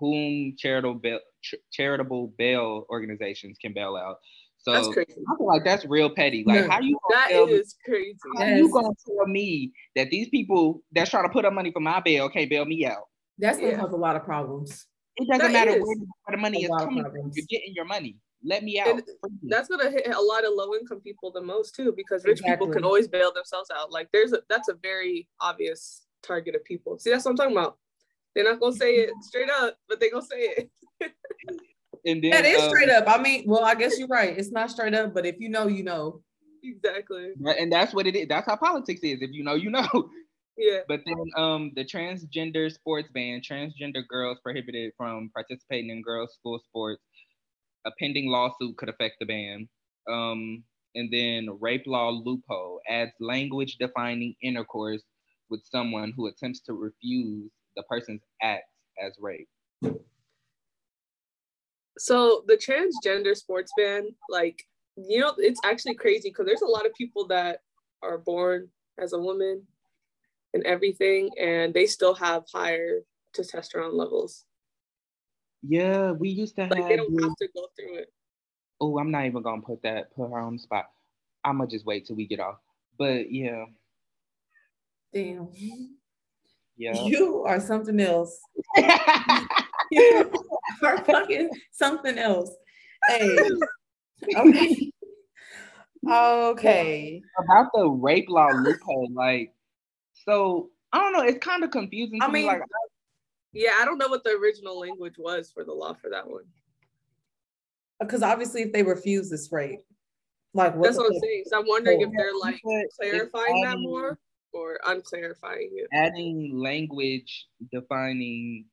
whom 0.00 0.54
charitable 0.58 0.94
bail, 0.94 1.20
ch- 1.42 1.54
charitable 1.72 2.32
bail 2.38 2.86
organizations 2.90 3.58
can 3.60 3.72
bail 3.72 3.96
out. 3.96 4.16
So 4.58 4.72
that's 4.72 4.88
crazy. 4.88 5.16
I 5.28 5.36
feel 5.36 5.46
like 5.46 5.64
that's 5.64 5.84
real 5.84 6.08
petty. 6.08 6.44
Like, 6.46 6.68
how 6.68 6.78
you 6.80 6.96
that 7.10 7.32
is 7.32 7.76
me, 7.86 7.92
crazy. 7.92 8.18
How 8.36 8.44
yes. 8.44 8.58
you 8.58 8.70
gonna 8.72 8.90
tell 9.04 9.26
me 9.26 9.72
that 9.96 10.08
these 10.10 10.28
people 10.28 10.82
that's 10.92 11.10
trying 11.10 11.24
to 11.24 11.30
put 11.30 11.44
up 11.44 11.52
money 11.52 11.72
for 11.72 11.80
my 11.80 12.00
bail 12.00 12.28
can't 12.28 12.48
bail 12.48 12.64
me 12.64 12.86
out? 12.86 13.08
That's 13.38 13.58
gonna 13.58 13.72
yeah. 13.72 13.78
cause 13.78 13.92
a 13.92 13.96
lot 13.96 14.14
of 14.14 14.24
problems. 14.24 14.86
It 15.22 15.28
doesn't 15.28 15.52
that 15.52 15.66
matter 15.66 15.78
is. 15.78 15.82
where 15.84 15.96
the 16.30 16.36
money 16.36 16.64
is 16.64 16.70
coming 16.78 17.04
from. 17.04 17.30
You're 17.34 17.46
getting 17.48 17.74
your 17.74 17.84
money. 17.84 18.16
Let 18.44 18.64
me 18.64 18.80
out. 18.80 18.88
And 18.88 19.02
that's 19.44 19.68
gonna 19.68 19.90
hit 19.90 20.08
a 20.08 20.20
lot 20.20 20.44
of 20.44 20.52
low 20.54 20.74
income 20.74 21.00
people 21.00 21.30
the 21.30 21.40
most 21.40 21.74
too, 21.74 21.92
because 21.96 22.24
rich 22.24 22.40
exactly. 22.40 22.66
people 22.66 22.74
can 22.74 22.84
always 22.84 23.08
bail 23.08 23.32
themselves 23.32 23.70
out. 23.74 23.92
Like 23.92 24.08
there's 24.12 24.32
a 24.32 24.40
that's 24.48 24.68
a 24.68 24.74
very 24.82 25.28
obvious 25.40 26.06
target 26.22 26.54
of 26.54 26.64
people. 26.64 26.98
See, 26.98 27.10
that's 27.10 27.24
what 27.24 27.32
I'm 27.32 27.36
talking 27.36 27.56
about. 27.56 27.78
They're 28.34 28.44
not 28.44 28.60
gonna 28.60 28.74
say 28.74 28.94
it 28.94 29.10
straight 29.20 29.50
up, 29.50 29.76
but 29.88 30.00
they 30.00 30.10
gonna 30.10 30.24
say 30.24 30.38
it. 30.38 30.70
and 32.04 32.22
then 32.22 32.30
that 32.30 32.44
is 32.44 32.62
um, 32.62 32.68
straight 32.70 32.88
up. 32.88 33.04
I 33.06 33.20
mean, 33.20 33.44
well, 33.46 33.64
I 33.64 33.74
guess 33.74 33.98
you're 33.98 34.08
right. 34.08 34.36
It's 34.36 34.50
not 34.50 34.70
straight 34.70 34.94
up, 34.94 35.14
but 35.14 35.26
if 35.26 35.36
you 35.38 35.48
know, 35.48 35.68
you 35.68 35.84
know. 35.84 36.22
Exactly. 36.64 37.32
And 37.58 37.72
that's 37.72 37.92
what 37.92 38.06
it 38.06 38.14
is. 38.14 38.28
That's 38.28 38.46
how 38.46 38.56
politics 38.56 39.00
is. 39.02 39.20
If 39.20 39.32
you 39.32 39.42
know, 39.42 39.54
you 39.54 39.70
know. 39.70 39.88
Yeah. 40.56 40.80
But 40.86 41.00
then 41.06 41.30
um 41.36 41.72
the 41.74 41.84
transgender 41.84 42.70
sports 42.70 43.08
ban, 43.12 43.40
transgender 43.40 44.06
girls 44.06 44.38
prohibited 44.42 44.92
from 44.96 45.30
participating 45.34 45.90
in 45.90 46.02
girls' 46.02 46.34
school 46.34 46.60
sports. 46.68 47.02
A 47.84 47.90
pending 47.98 48.28
lawsuit 48.28 48.76
could 48.76 48.88
affect 48.88 49.16
the 49.18 49.26
ban. 49.26 49.68
Um, 50.08 50.62
and 50.94 51.12
then 51.12 51.48
rape 51.60 51.84
law 51.86 52.10
loophole 52.10 52.80
adds 52.88 53.12
language 53.18 53.76
defining 53.78 54.34
intercourse 54.42 55.02
with 55.48 55.62
someone 55.64 56.12
who 56.16 56.26
attempts 56.26 56.60
to 56.60 56.74
refuse 56.74 57.50
the 57.76 57.82
person's 57.84 58.22
act 58.42 58.64
as 59.02 59.12
rape. 59.20 59.48
So 61.98 62.44
the 62.46 62.56
transgender 62.56 63.36
sports 63.36 63.72
ban, 63.76 64.08
like, 64.28 64.66
you 64.96 65.20
know, 65.20 65.34
it's 65.38 65.60
actually 65.64 65.94
crazy 65.94 66.30
because 66.30 66.46
there's 66.46 66.62
a 66.62 66.66
lot 66.66 66.86
of 66.86 66.94
people 66.94 67.26
that 67.28 67.60
are 68.02 68.18
born 68.18 68.68
as 68.98 69.12
a 69.12 69.18
woman 69.18 69.66
and 70.54 70.64
everything, 70.64 71.30
and 71.38 71.72
they 71.72 71.86
still 71.86 72.14
have 72.14 72.44
higher 72.52 73.00
testosterone 73.36 73.94
levels. 73.94 74.44
Yeah, 75.62 76.12
we 76.12 76.28
used 76.28 76.56
to 76.56 76.62
like 76.62 76.78
have. 76.78 76.88
They 76.88 76.96
don't 76.96 77.22
have 77.22 77.36
to 77.36 77.48
go 77.54 77.66
through 77.76 77.98
it. 77.98 78.12
Oh, 78.80 78.98
I'm 78.98 79.10
not 79.10 79.26
even 79.26 79.42
gonna 79.42 79.62
put 79.62 79.82
that 79.82 80.14
put 80.14 80.30
her 80.30 80.38
on 80.38 80.56
the 80.56 80.62
spot. 80.62 80.90
I'm 81.44 81.58
gonna 81.58 81.70
just 81.70 81.86
wait 81.86 82.06
till 82.06 82.16
we 82.16 82.26
get 82.26 82.40
off. 82.40 82.58
But 82.98 83.30
yeah. 83.30 83.64
Damn. 85.12 85.48
Yeah. 86.76 87.04
You 87.04 87.44
are 87.46 87.60
something 87.60 88.00
else. 88.00 88.40
or 88.76 88.82
fucking 91.04 91.50
something 91.70 92.18
else. 92.18 92.50
Hey. 93.08 93.38
Okay. 94.36 94.92
Okay. 96.04 97.22
About 97.38 97.70
the 97.72 97.86
rape 97.86 98.28
law 98.28 98.48
loophole, 98.48 99.08
like, 99.14 99.54
so 100.24 100.70
I 100.92 100.98
don't 100.98 101.12
know. 101.12 101.22
It's 101.22 101.44
kind 101.44 101.64
of 101.64 101.70
confusing. 101.70 102.20
I 102.22 102.26
mean, 102.26 102.42
me. 102.42 102.48
like, 102.48 102.62
yeah, 103.52 103.72
I 103.80 103.84
don't 103.84 103.98
know 103.98 104.08
what 104.08 104.24
the 104.24 104.30
original 104.30 104.78
language 104.78 105.16
was 105.18 105.50
for 105.52 105.64
the 105.64 105.72
law 105.72 105.94
for 105.94 106.10
that 106.10 106.28
one. 106.28 106.44
Uh, 108.00 108.04
because 108.04 108.22
obviously, 108.22 108.62
if 108.62 108.72
they 108.72 108.82
refuse 108.82 109.30
this 109.30 109.50
rape, 109.52 109.80
like 110.54 110.74
what 110.74 110.84
that's 110.84 110.98
what 110.98 111.12
I'm 111.12 111.20
saying. 111.20 111.44
So 111.46 111.60
I'm 111.60 111.66
wondering 111.66 112.00
if 112.00 112.10
they're 112.16 112.36
like 112.40 112.60
clarifying 112.98 113.62
that 113.62 113.78
more 113.78 114.18
or 114.52 114.78
unclarifying 114.86 115.70
it. 115.72 115.88
Adding 115.92 116.58
language 116.58 117.46
defining 117.72 118.66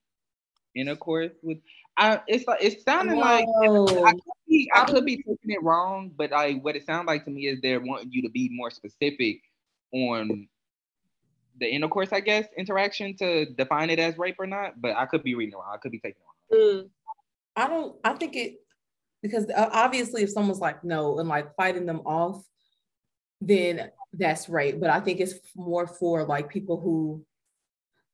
intercourse 0.76 1.32
with 1.42 1.58
I 1.98 2.22
it's 2.28 2.48
like 2.48 2.64
it 2.64 2.82
sounded 2.84 3.18
like 3.18 3.46
I 3.62 4.12
could, 4.12 4.22
be, 4.48 4.72
I 4.74 4.86
could 4.86 5.06
be 5.06 5.18
taking 5.18 5.52
it 5.52 5.64
wrong, 5.64 6.12
but 6.16 6.32
like 6.32 6.64
what 6.64 6.76
it 6.76 6.86
sounded 6.86 7.08
like 7.08 7.26
to 7.26 7.32
me 7.32 7.48
is 7.48 7.60
they're 7.62 7.82
wanting 7.82 8.12
you 8.12 8.22
to 8.22 8.30
be 8.30 8.50
more 8.52 8.72
specific 8.72 9.42
on 9.92 10.48
the 11.60 11.68
intercourse, 11.68 12.10
I 12.12 12.20
guess, 12.20 12.48
interaction 12.58 13.16
to 13.18 13.46
define 13.46 13.90
it 13.90 14.00
as 14.00 14.18
rape 14.18 14.38
or 14.40 14.48
not. 14.48 14.82
But 14.82 14.96
I 14.96 15.06
could 15.06 15.24
be 15.24 15.36
reading 15.36 15.56
wrong. 15.56 15.72
I 15.74 15.78
could 15.78 15.92
be 15.92 16.00
taking 16.00 16.22
it 16.22 16.56
wrong. 16.56 16.62
Mm. 16.62 16.90
I 17.56 17.68
don't. 17.68 17.96
I 18.04 18.14
think 18.14 18.36
it 18.36 18.56
because 19.22 19.50
uh, 19.50 19.70
obviously 19.74 20.24
if 20.24 20.30
someone's 20.30 20.60
like 20.60 20.84
no 20.84 21.20
and 21.20 21.28
like 21.28 21.56
fighting 21.56 21.86
them 21.86 22.02
off, 22.06 22.44
then 23.42 23.92
that's 24.14 24.50
rape. 24.50 24.80
But 24.80 24.90
I 24.90 25.00
think 25.00 25.20
it's 25.20 25.36
more 25.56 25.88
for 25.88 26.26
like 26.26 26.50
people 26.50 26.80
who, 26.80 27.26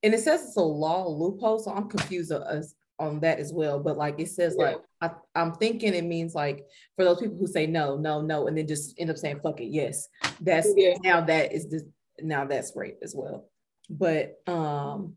and 0.03 0.13
it 0.13 0.19
says 0.19 0.43
it's 0.43 0.57
a 0.57 0.61
law 0.61 1.07
loophole, 1.07 1.59
so 1.59 1.71
I'm 1.71 1.89
confused 1.89 2.31
as 2.31 2.75
on 2.97 3.19
that 3.19 3.39
as 3.39 3.51
well. 3.53 3.79
But 3.79 3.97
like 3.97 4.19
it 4.19 4.29
says, 4.29 4.55
yeah. 4.57 4.65
like 4.65 4.77
I, 5.01 5.11
I'm 5.35 5.53
thinking 5.53 5.93
it 5.93 6.05
means 6.05 6.33
like 6.33 6.65
for 6.95 7.03
those 7.03 7.19
people 7.19 7.37
who 7.37 7.47
say 7.47 7.67
no, 7.67 7.97
no, 7.97 8.21
no, 8.21 8.47
and 8.47 8.57
then 8.57 8.67
just 8.67 8.95
end 8.99 9.09
up 9.09 9.17
saying 9.17 9.39
fuck 9.43 9.61
it, 9.61 9.65
yes. 9.65 10.07
That's 10.41 10.69
yeah. 10.75 10.95
now 11.03 11.21
that 11.21 11.53
is 11.53 11.65
just 11.65 11.85
now 12.21 12.45
that's 12.45 12.75
rape 12.75 12.99
as 13.01 13.15
well. 13.15 13.49
But 13.89 14.39
um, 14.47 15.15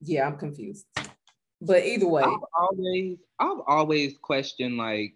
yeah, 0.00 0.26
I'm 0.26 0.38
confused. 0.38 0.86
But 1.60 1.84
either 1.84 2.06
way, 2.06 2.22
I've 2.22 2.38
always 2.58 3.18
I've 3.38 3.60
always 3.66 4.16
questioned 4.18 4.76
like 4.76 5.14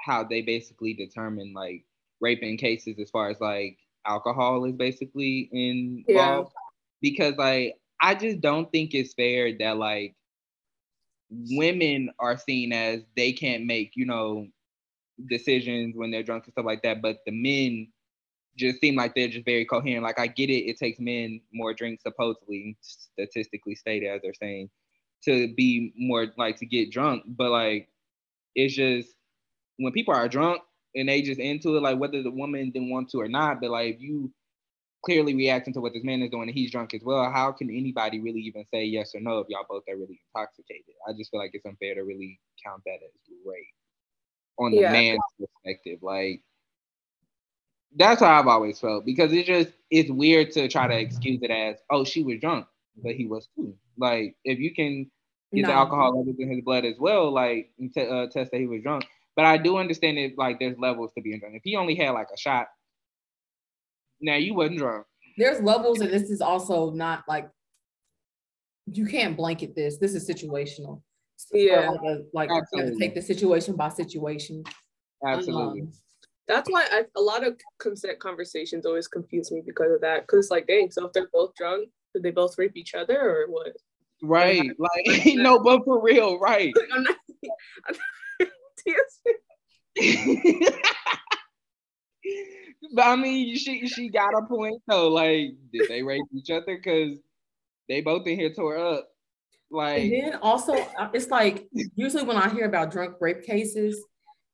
how 0.00 0.24
they 0.24 0.42
basically 0.42 0.94
determine 0.94 1.52
like 1.52 1.84
raping 2.20 2.56
cases 2.56 2.98
as 3.00 3.10
far 3.10 3.30
as 3.30 3.40
like 3.40 3.78
alcohol 4.06 4.64
is 4.64 4.74
basically 4.74 5.48
involved 5.52 6.52
yeah. 6.54 6.60
because 7.02 7.34
like 7.36 7.76
I 8.00 8.14
just 8.14 8.40
don't 8.40 8.70
think 8.72 8.94
it's 8.94 9.12
fair 9.14 9.56
that 9.58 9.76
like 9.76 10.14
women 11.30 12.10
are 12.18 12.38
seen 12.38 12.72
as 12.72 13.02
they 13.16 13.32
can't 13.32 13.66
make, 13.66 13.92
you 13.94 14.06
know, 14.06 14.46
decisions 15.26 15.96
when 15.96 16.10
they're 16.10 16.22
drunk 16.22 16.44
and 16.44 16.52
stuff 16.52 16.64
like 16.64 16.82
that, 16.82 17.02
but 17.02 17.18
the 17.26 17.32
men 17.32 17.88
just 18.56 18.80
seem 18.80 18.96
like 18.96 19.14
they're 19.14 19.28
just 19.28 19.44
very 19.44 19.64
coherent. 19.64 20.04
Like 20.04 20.18
I 20.18 20.26
get 20.26 20.50
it, 20.50 20.68
it 20.68 20.78
takes 20.78 20.98
men 20.98 21.40
more 21.52 21.74
drinks 21.74 22.02
supposedly, 22.02 22.76
statistically 22.80 23.74
stated 23.74 24.08
as 24.08 24.20
they're 24.22 24.34
saying, 24.34 24.70
to 25.24 25.52
be 25.54 25.92
more 25.96 26.28
like 26.36 26.56
to 26.58 26.66
get 26.66 26.90
drunk. 26.90 27.24
But 27.26 27.50
like 27.50 27.88
it's 28.54 28.74
just 28.74 29.14
when 29.76 29.92
people 29.92 30.14
are 30.14 30.28
drunk 30.28 30.62
and 30.94 31.08
they 31.08 31.22
just 31.22 31.40
into 31.40 31.76
it, 31.76 31.82
like 31.82 31.98
whether 31.98 32.22
the 32.22 32.30
woman 32.30 32.70
didn't 32.70 32.90
want 32.90 33.10
to 33.10 33.20
or 33.20 33.28
not, 33.28 33.60
but 33.60 33.70
like 33.70 33.94
if 33.94 34.00
you 34.00 34.32
clearly 35.02 35.34
reacting 35.34 35.72
to 35.72 35.80
what 35.80 35.94
this 35.94 36.04
man 36.04 36.22
is 36.22 36.30
doing 36.30 36.48
and 36.48 36.56
he's 36.56 36.70
drunk 36.70 36.92
as 36.94 37.02
well, 37.02 37.30
how 37.30 37.52
can 37.52 37.70
anybody 37.70 38.20
really 38.20 38.40
even 38.40 38.64
say 38.72 38.84
yes 38.84 39.14
or 39.14 39.20
no 39.20 39.38
if 39.38 39.46
y'all 39.48 39.64
both 39.68 39.84
are 39.88 39.96
really 39.96 40.20
intoxicated? 40.34 40.94
I 41.08 41.12
just 41.12 41.30
feel 41.30 41.40
like 41.40 41.50
it's 41.54 41.64
unfair 41.64 41.94
to 41.94 42.02
really 42.02 42.38
count 42.64 42.82
that 42.84 42.98
as 43.02 43.10
rape 43.46 43.64
on 44.58 44.72
the 44.72 44.82
yeah. 44.82 44.92
man's 44.92 45.20
perspective. 45.38 46.00
Like 46.02 46.42
that's 47.96 48.20
how 48.20 48.38
I've 48.38 48.46
always 48.46 48.78
felt 48.78 49.04
because 49.04 49.32
it's 49.32 49.48
just 49.48 49.70
it's 49.90 50.10
weird 50.10 50.52
to 50.52 50.68
try 50.68 50.86
to 50.86 50.98
excuse 50.98 51.40
it 51.42 51.50
as 51.50 51.76
oh 51.90 52.04
she 52.04 52.22
was 52.22 52.38
drunk, 52.40 52.66
but 53.02 53.14
he 53.14 53.26
was 53.26 53.48
too. 53.56 53.74
Like 53.98 54.36
if 54.44 54.58
you 54.58 54.74
can 54.74 55.10
get 55.52 55.62
no. 55.62 55.68
the 55.68 55.74
alcohol 55.74 56.18
levels 56.18 56.36
in 56.38 56.50
his 56.50 56.62
blood 56.62 56.84
as 56.84 56.94
well, 56.98 57.32
like 57.32 57.70
t- 57.94 58.06
uh, 58.06 58.28
test 58.28 58.52
that 58.52 58.60
he 58.60 58.66
was 58.66 58.82
drunk. 58.82 59.04
But 59.36 59.44
I 59.44 59.56
do 59.56 59.76
understand 59.78 60.18
it 60.18 60.36
like 60.36 60.58
there's 60.58 60.78
levels 60.78 61.12
to 61.14 61.22
being 61.22 61.40
drunk. 61.40 61.56
If 61.56 61.62
he 61.64 61.76
only 61.76 61.94
had 61.94 62.10
like 62.10 62.28
a 62.32 62.38
shot, 62.38 62.68
now 64.20 64.36
you 64.36 64.54
wasn't 64.54 64.78
drunk. 64.78 65.06
There's 65.36 65.62
levels, 65.62 66.00
and 66.00 66.12
this 66.12 66.30
is 66.30 66.40
also 66.40 66.90
not 66.90 67.24
like 67.26 67.48
you 68.92 69.06
can't 69.06 69.36
blanket 69.36 69.74
this. 69.74 69.98
This 69.98 70.14
is 70.14 70.28
situational. 70.28 71.02
Yeah, 71.52 71.90
like, 71.90 72.00
a, 72.02 72.18
like 72.34 72.50
take 72.98 73.14
the 73.14 73.22
situation 73.22 73.74
by 73.74 73.88
situation. 73.88 74.62
Absolutely. 75.26 75.82
Um, 75.82 75.92
that's 76.50 76.68
why 76.68 76.86
I, 76.90 77.04
a 77.16 77.20
lot 77.20 77.46
of 77.46 77.56
consent 77.78 78.18
conversations 78.18 78.84
always 78.84 79.06
confuse 79.06 79.52
me 79.52 79.62
because 79.64 79.92
of 79.92 80.00
that. 80.00 80.22
Because 80.22 80.50
like, 80.50 80.66
dang, 80.66 80.90
so 80.90 81.06
if 81.06 81.12
they're 81.12 81.28
both 81.32 81.54
drunk, 81.54 81.88
did 82.12 82.22
they 82.24 82.32
both 82.32 82.58
rape 82.58 82.76
each 82.76 82.94
other 82.94 83.20
or 83.20 83.46
what? 83.48 83.76
Right, 84.22 84.70
like 84.78 85.24
no, 85.34 85.60
but 85.60 85.84
for 85.84 86.02
real, 86.02 86.38
right? 86.38 86.72
I'm 86.92 87.02
not, 87.04 87.16
I'm 87.88 87.94
not 87.94 88.48
but 92.94 93.06
I 93.06 93.16
mean, 93.16 93.56
she 93.56 93.86
she 93.86 94.08
got 94.08 94.34
a 94.36 94.42
point 94.46 94.82
though. 94.88 95.08
Like, 95.08 95.50
did 95.72 95.88
they 95.88 96.02
rape 96.02 96.22
each 96.34 96.50
other? 96.50 96.76
Because 96.76 97.18
they 97.88 98.00
both 98.00 98.26
in 98.26 98.38
here 98.38 98.52
tore 98.52 98.78
up. 98.78 99.08
Like, 99.70 100.02
and 100.02 100.12
then 100.12 100.34
also, 100.42 100.74
uh, 100.74 101.10
it's 101.14 101.28
like 101.28 101.68
usually 101.94 102.24
when 102.24 102.36
I 102.36 102.48
hear 102.48 102.64
about 102.64 102.90
drunk 102.90 103.16
rape 103.20 103.44
cases, 103.44 104.02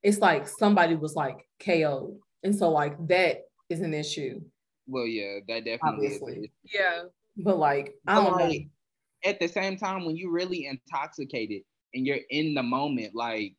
it's 0.07 0.19
like 0.19 0.47
somebody 0.47 0.95
was 0.95 1.17
like 1.17 1.49
KO, 1.59 2.17
and 2.45 2.55
so 2.55 2.71
like 2.71 2.95
that 3.09 3.41
is 3.69 3.81
an 3.81 3.93
issue. 3.93 4.41
Well, 4.87 5.05
yeah, 5.05 5.41
that 5.49 5.65
definitely 5.65 6.07
Obviously. 6.07 6.39
is. 6.39 6.49
Yeah, 6.73 7.03
but 7.37 7.59
like 7.59 7.97
I 8.07 8.15
don't 8.15 8.31
but, 8.31 8.41
like, 8.41 8.61
know. 8.61 9.31
At 9.31 9.41
the 9.41 9.49
same 9.49 9.77
time, 9.77 10.05
when 10.05 10.17
you're 10.17 10.31
really 10.31 10.67
intoxicated 10.67 11.63
and 11.93 12.07
you're 12.07 12.21
in 12.31 12.55
the 12.55 12.63
moment, 12.63 13.17
like, 13.17 13.57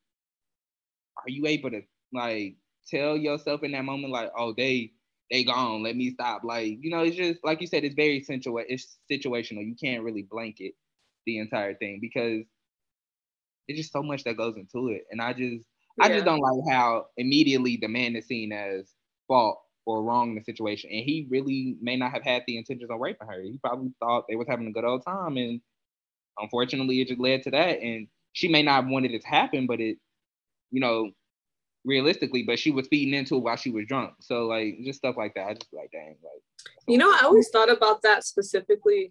are 1.17 1.29
you 1.29 1.45
able 1.47 1.69
to 1.71 1.81
like 2.13 2.55
tell 2.87 3.17
yourself 3.17 3.63
in 3.63 3.73
that 3.73 3.83
moment, 3.83 4.13
like, 4.13 4.31
oh, 4.37 4.53
they 4.55 4.93
they 5.29 5.43
gone, 5.43 5.83
let 5.83 5.97
me 5.97 6.11
stop. 6.11 6.45
Like, 6.45 6.77
you 6.79 6.89
know, 6.89 7.03
it's 7.03 7.17
just 7.17 7.43
like 7.43 7.59
you 7.59 7.67
said, 7.67 7.83
it's 7.83 7.95
very 7.95 8.21
situa- 8.21 8.63
it's 8.69 8.99
situational. 9.11 9.67
You 9.67 9.75
can't 9.75 10.01
really 10.01 10.25
blanket 10.31 10.75
the 11.25 11.39
entire 11.39 11.75
thing 11.75 11.99
because 11.99 12.45
it's 13.67 13.77
just 13.77 13.91
so 13.91 14.01
much 14.01 14.23
that 14.23 14.37
goes 14.37 14.55
into 14.55 14.91
it. 14.91 15.01
And 15.11 15.21
I 15.21 15.33
just 15.33 15.65
yeah. 15.65 15.76
I 15.99 16.09
just 16.09 16.25
don't 16.25 16.39
like 16.39 16.73
how 16.73 17.07
immediately 17.17 17.77
the 17.77 17.87
man 17.87 18.15
is 18.15 18.27
seen 18.27 18.51
as 18.51 18.91
fault 19.27 19.61
or 19.85 20.03
wrong 20.03 20.29
in 20.29 20.35
the 20.35 20.43
situation. 20.43 20.89
And 20.91 21.03
he 21.03 21.27
really 21.29 21.77
may 21.81 21.95
not 21.95 22.11
have 22.11 22.23
had 22.23 22.43
the 22.45 22.57
intentions 22.57 22.89
of 22.89 22.99
raping 22.99 23.27
her. 23.27 23.41
He 23.41 23.57
probably 23.63 23.91
thought 23.99 24.25
they 24.27 24.35
was 24.35 24.47
having 24.47 24.67
a 24.67 24.71
good 24.71 24.85
old 24.85 25.03
time. 25.05 25.37
And 25.37 25.61
unfortunately 26.37 27.01
it 27.01 27.07
just 27.07 27.19
led 27.19 27.43
to 27.43 27.51
that. 27.51 27.79
And 27.79 28.07
she 28.33 28.47
may 28.47 28.63
not 28.63 28.83
have 28.83 28.91
wanted 28.91 29.11
it 29.11 29.21
to 29.21 29.27
happen, 29.27 29.65
but 29.65 29.79
it, 29.79 29.97
you 30.71 30.81
know, 30.81 31.11
realistically, 31.85 32.43
but 32.43 32.59
she 32.59 32.69
was 32.69 32.87
feeding 32.87 33.13
into 33.13 33.35
it 33.35 33.43
while 33.43 33.55
she 33.55 33.71
was 33.71 33.85
drunk. 33.87 34.13
So 34.19 34.45
like 34.45 34.77
just 34.83 34.99
stuff 34.99 35.15
like 35.17 35.33
that. 35.35 35.47
I 35.47 35.53
just 35.53 35.73
like 35.73 35.89
dang, 35.91 36.15
like 36.21 36.43
you 36.87 36.97
know, 36.97 37.09
I 37.09 37.21
always 37.23 37.49
thought 37.49 37.71
about 37.71 38.01
that 38.03 38.23
specifically. 38.25 39.09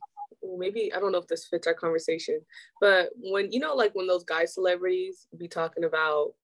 Maybe 0.58 0.92
I 0.92 1.00
don't 1.00 1.10
know 1.10 1.18
if 1.18 1.26
this 1.26 1.46
fits 1.46 1.66
our 1.66 1.74
conversation, 1.74 2.40
but 2.80 3.10
when 3.16 3.50
you 3.50 3.58
know, 3.58 3.74
like 3.74 3.94
when 3.94 4.06
those 4.06 4.24
guy 4.24 4.44
celebrities 4.44 5.26
be 5.36 5.48
talking 5.48 5.84
about 5.84 6.34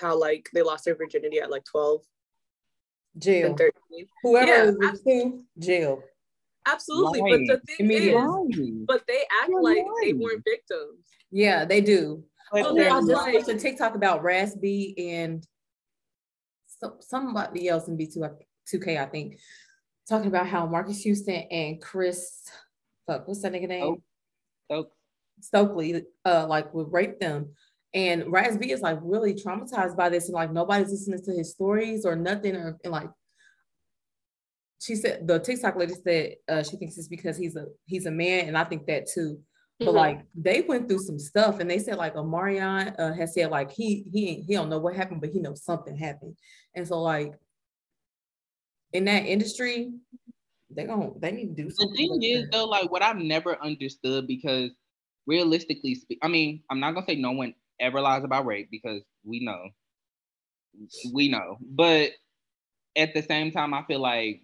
how 0.00 0.18
like 0.18 0.48
they 0.52 0.62
lost 0.62 0.84
their 0.84 0.94
virginity 0.94 1.40
at 1.40 1.50
like 1.50 1.64
12 1.64 2.02
jail 3.18 3.56
13 3.56 3.72
whoever 4.22 4.46
yeah, 4.46 4.70
was 4.70 5.02
jail 5.58 6.02
absolutely 6.66 7.20
lying. 7.20 7.46
but 7.46 7.60
the 7.66 7.76
thing 7.76 7.90
is 7.90 8.14
lying. 8.14 8.84
but 8.86 9.02
they 9.08 9.22
act 9.40 9.48
You're 9.48 9.62
like 9.62 9.78
lying. 9.78 9.94
they 10.02 10.12
weren't 10.12 10.44
victims 10.44 11.04
yeah 11.30 11.64
they 11.64 11.80
do 11.80 12.22
oh, 12.52 12.76
I 12.78 13.00
just 13.00 13.08
like, 13.08 13.34
watched 13.34 13.48
a 13.48 13.58
TikTok 13.58 13.94
about 13.94 14.22
Raz 14.22 14.54
B 14.54 14.94
and 14.98 15.46
somebody 17.00 17.68
else 17.68 17.88
in 17.88 17.96
B2 17.98 18.30
2K, 18.72 19.00
I 19.00 19.06
think, 19.06 19.38
talking 20.08 20.28
about 20.28 20.46
how 20.46 20.66
Marques 20.66 21.02
Houston 21.02 21.34
and 21.50 21.80
Chris, 21.80 22.42
fuck, 23.06 23.26
what's 23.26 23.42
that 23.42 23.52
nigga 23.52 23.68
name? 23.68 24.02
Stokely. 24.66 24.92
Stokely, 25.40 26.02
uh, 26.24 26.46
like 26.46 26.74
would 26.74 26.92
rape 26.92 27.20
them. 27.20 27.54
And 27.94 28.30
Raz 28.30 28.58
B 28.58 28.70
is 28.70 28.80
like 28.80 28.98
really 29.02 29.34
traumatized 29.34 29.96
by 29.96 30.08
this, 30.08 30.26
and 30.26 30.34
like 30.34 30.52
nobody's 30.52 30.90
listening 30.90 31.22
to 31.24 31.32
his 31.32 31.52
stories 31.52 32.04
or 32.04 32.16
nothing, 32.16 32.54
or 32.54 32.78
and 32.84 32.92
like 32.92 33.08
she 34.80 34.94
said 34.94 35.26
the 35.26 35.38
TikTok 35.38 35.76
lady 35.76 35.94
said 35.94 36.34
uh, 36.48 36.62
she 36.62 36.76
thinks 36.76 36.98
it's 36.98 37.08
because 37.08 37.36
he's 37.36 37.56
a 37.56 37.66
he's 37.86 38.06
a 38.06 38.10
man, 38.10 38.46
and 38.46 38.58
I 38.58 38.64
think 38.64 38.86
that 38.86 39.06
too. 39.06 39.40
But 39.78 39.88
mm-hmm. 39.88 39.96
like 39.96 40.26
they 40.34 40.60
went 40.62 40.88
through 40.88 41.00
some 41.00 41.18
stuff, 41.18 41.60
and 41.60 41.70
they 41.70 41.78
said 41.78 41.96
like 41.96 42.14
Omarion 42.14 42.94
uh, 42.98 43.12
has 43.14 43.34
said 43.34 43.50
like 43.50 43.70
he 43.70 44.04
he 44.12 44.42
he 44.42 44.54
don't 44.54 44.68
know 44.68 44.78
what 44.78 44.94
happened, 44.94 45.20
but 45.20 45.30
he 45.30 45.40
knows 45.40 45.64
something 45.64 45.96
happened, 45.96 46.36
and 46.74 46.86
so 46.86 47.00
like 47.00 47.32
in 48.92 49.04
that 49.06 49.24
industry, 49.24 49.92
they 50.70 50.84
going 50.84 51.14
they 51.20 51.32
need 51.32 51.56
to 51.56 51.62
do 51.62 51.70
something. 51.70 51.92
The 51.92 51.96
thing 51.96 52.22
is 52.22 52.48
though, 52.50 52.66
like 52.66 52.90
what 52.90 53.02
I've 53.02 53.16
never 53.16 53.62
understood 53.62 54.26
because 54.26 54.70
realistically 55.26 55.94
speak, 55.94 56.18
I 56.22 56.28
mean, 56.28 56.62
I'm 56.70 56.80
not 56.80 56.92
gonna 56.92 57.06
say 57.06 57.16
no 57.16 57.32
one 57.32 57.54
ever 57.80 58.00
lies 58.00 58.24
about 58.24 58.46
rape 58.46 58.68
because 58.70 59.02
we 59.24 59.40
know, 59.40 59.68
we 61.12 61.28
know. 61.28 61.56
But 61.60 62.10
at 62.96 63.14
the 63.14 63.22
same 63.22 63.50
time, 63.50 63.74
I 63.74 63.84
feel 63.84 64.00
like 64.00 64.42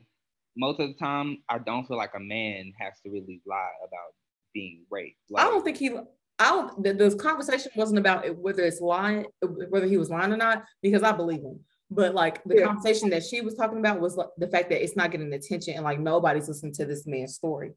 most 0.57 0.81
of 0.81 0.89
the 0.89 0.95
time, 0.95 1.39
I 1.49 1.59
don't 1.59 1.87
feel 1.87 1.97
like 1.97 2.13
a 2.15 2.21
man 2.21 2.73
has 2.79 2.95
to 3.05 3.11
really 3.11 3.41
lie 3.47 3.73
about 3.83 4.15
being 4.53 4.85
raped. 4.91 5.19
Like, 5.31 5.45
I 5.45 5.49
don't 5.49 5.65
think 5.65 5.77
he. 5.77 5.91
I 6.39 6.51
don't. 6.51 6.83
The, 6.83 6.93
the 6.93 7.17
conversation 7.17 7.73
wasn't 7.77 7.99
about 7.99 8.37
whether 8.39 8.63
it's 8.63 8.81
lying, 8.81 9.27
whether 9.69 9.87
he 9.87 9.97
was 9.97 10.11
lying 10.11 10.33
or 10.33 10.37
not, 10.37 10.65
because 10.83 11.03
I 11.03 11.13
believe 11.13 11.41
him. 11.41 11.61
But 11.91 12.15
like 12.15 12.43
the 12.45 12.57
yeah. 12.57 12.67
conversation 12.67 13.11
that 13.11 13.25
she 13.25 13.41
was 13.41 13.55
talking 13.55 13.79
about 13.79 14.01
was 14.01 14.17
like, 14.17 14.29
the 14.39 14.49
fact 14.49 14.71
that 14.71 14.83
it's 14.83 14.97
not 14.97 15.11
getting 15.11 15.33
attention 15.33 15.75
and 15.75 15.85
like 15.85 16.01
nobody's 16.01 16.49
listening 16.49 16.73
to 16.75 16.87
this 16.87 17.07
man's 17.07 17.35
story. 17.35 17.73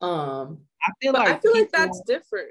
Um, 0.00 0.60
I 0.82 0.92
feel 1.00 1.12
like 1.12 1.28
I 1.28 1.38
feel 1.38 1.52
like 1.52 1.70
that's 1.70 2.00
different. 2.06 2.48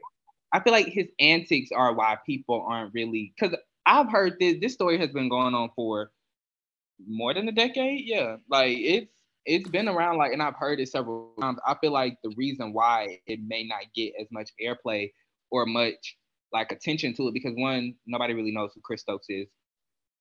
I 0.51 0.59
feel 0.61 0.73
like 0.73 0.87
his 0.87 1.07
antics 1.19 1.69
are 1.75 1.93
why 1.93 2.17
people 2.25 2.65
aren't 2.67 2.93
really 2.93 3.33
because 3.39 3.55
I've 3.85 4.11
heard 4.11 4.37
this. 4.39 4.57
This 4.61 4.73
story 4.73 4.97
has 4.97 5.11
been 5.11 5.29
going 5.29 5.53
on 5.53 5.69
for 5.75 6.11
more 7.07 7.33
than 7.33 7.47
a 7.47 7.51
decade. 7.51 8.05
Yeah, 8.05 8.37
like 8.49 8.77
it's 8.77 9.11
it's 9.45 9.69
been 9.69 9.87
around 9.87 10.17
like, 10.17 10.31
and 10.31 10.41
I've 10.41 10.55
heard 10.55 10.79
it 10.79 10.89
several 10.89 11.33
times. 11.39 11.59
I 11.65 11.75
feel 11.81 11.91
like 11.91 12.17
the 12.23 12.33
reason 12.37 12.73
why 12.73 13.19
it 13.25 13.39
may 13.45 13.63
not 13.63 13.83
get 13.95 14.13
as 14.19 14.27
much 14.31 14.51
airplay 14.63 15.11
or 15.49 15.65
much 15.65 16.17
like 16.51 16.71
attention 16.71 17.15
to 17.15 17.27
it 17.27 17.33
because 17.33 17.53
one, 17.55 17.95
nobody 18.05 18.33
really 18.33 18.51
knows 18.51 18.71
who 18.73 18.81
Chris 18.81 19.01
Stokes 19.01 19.27
is 19.29 19.47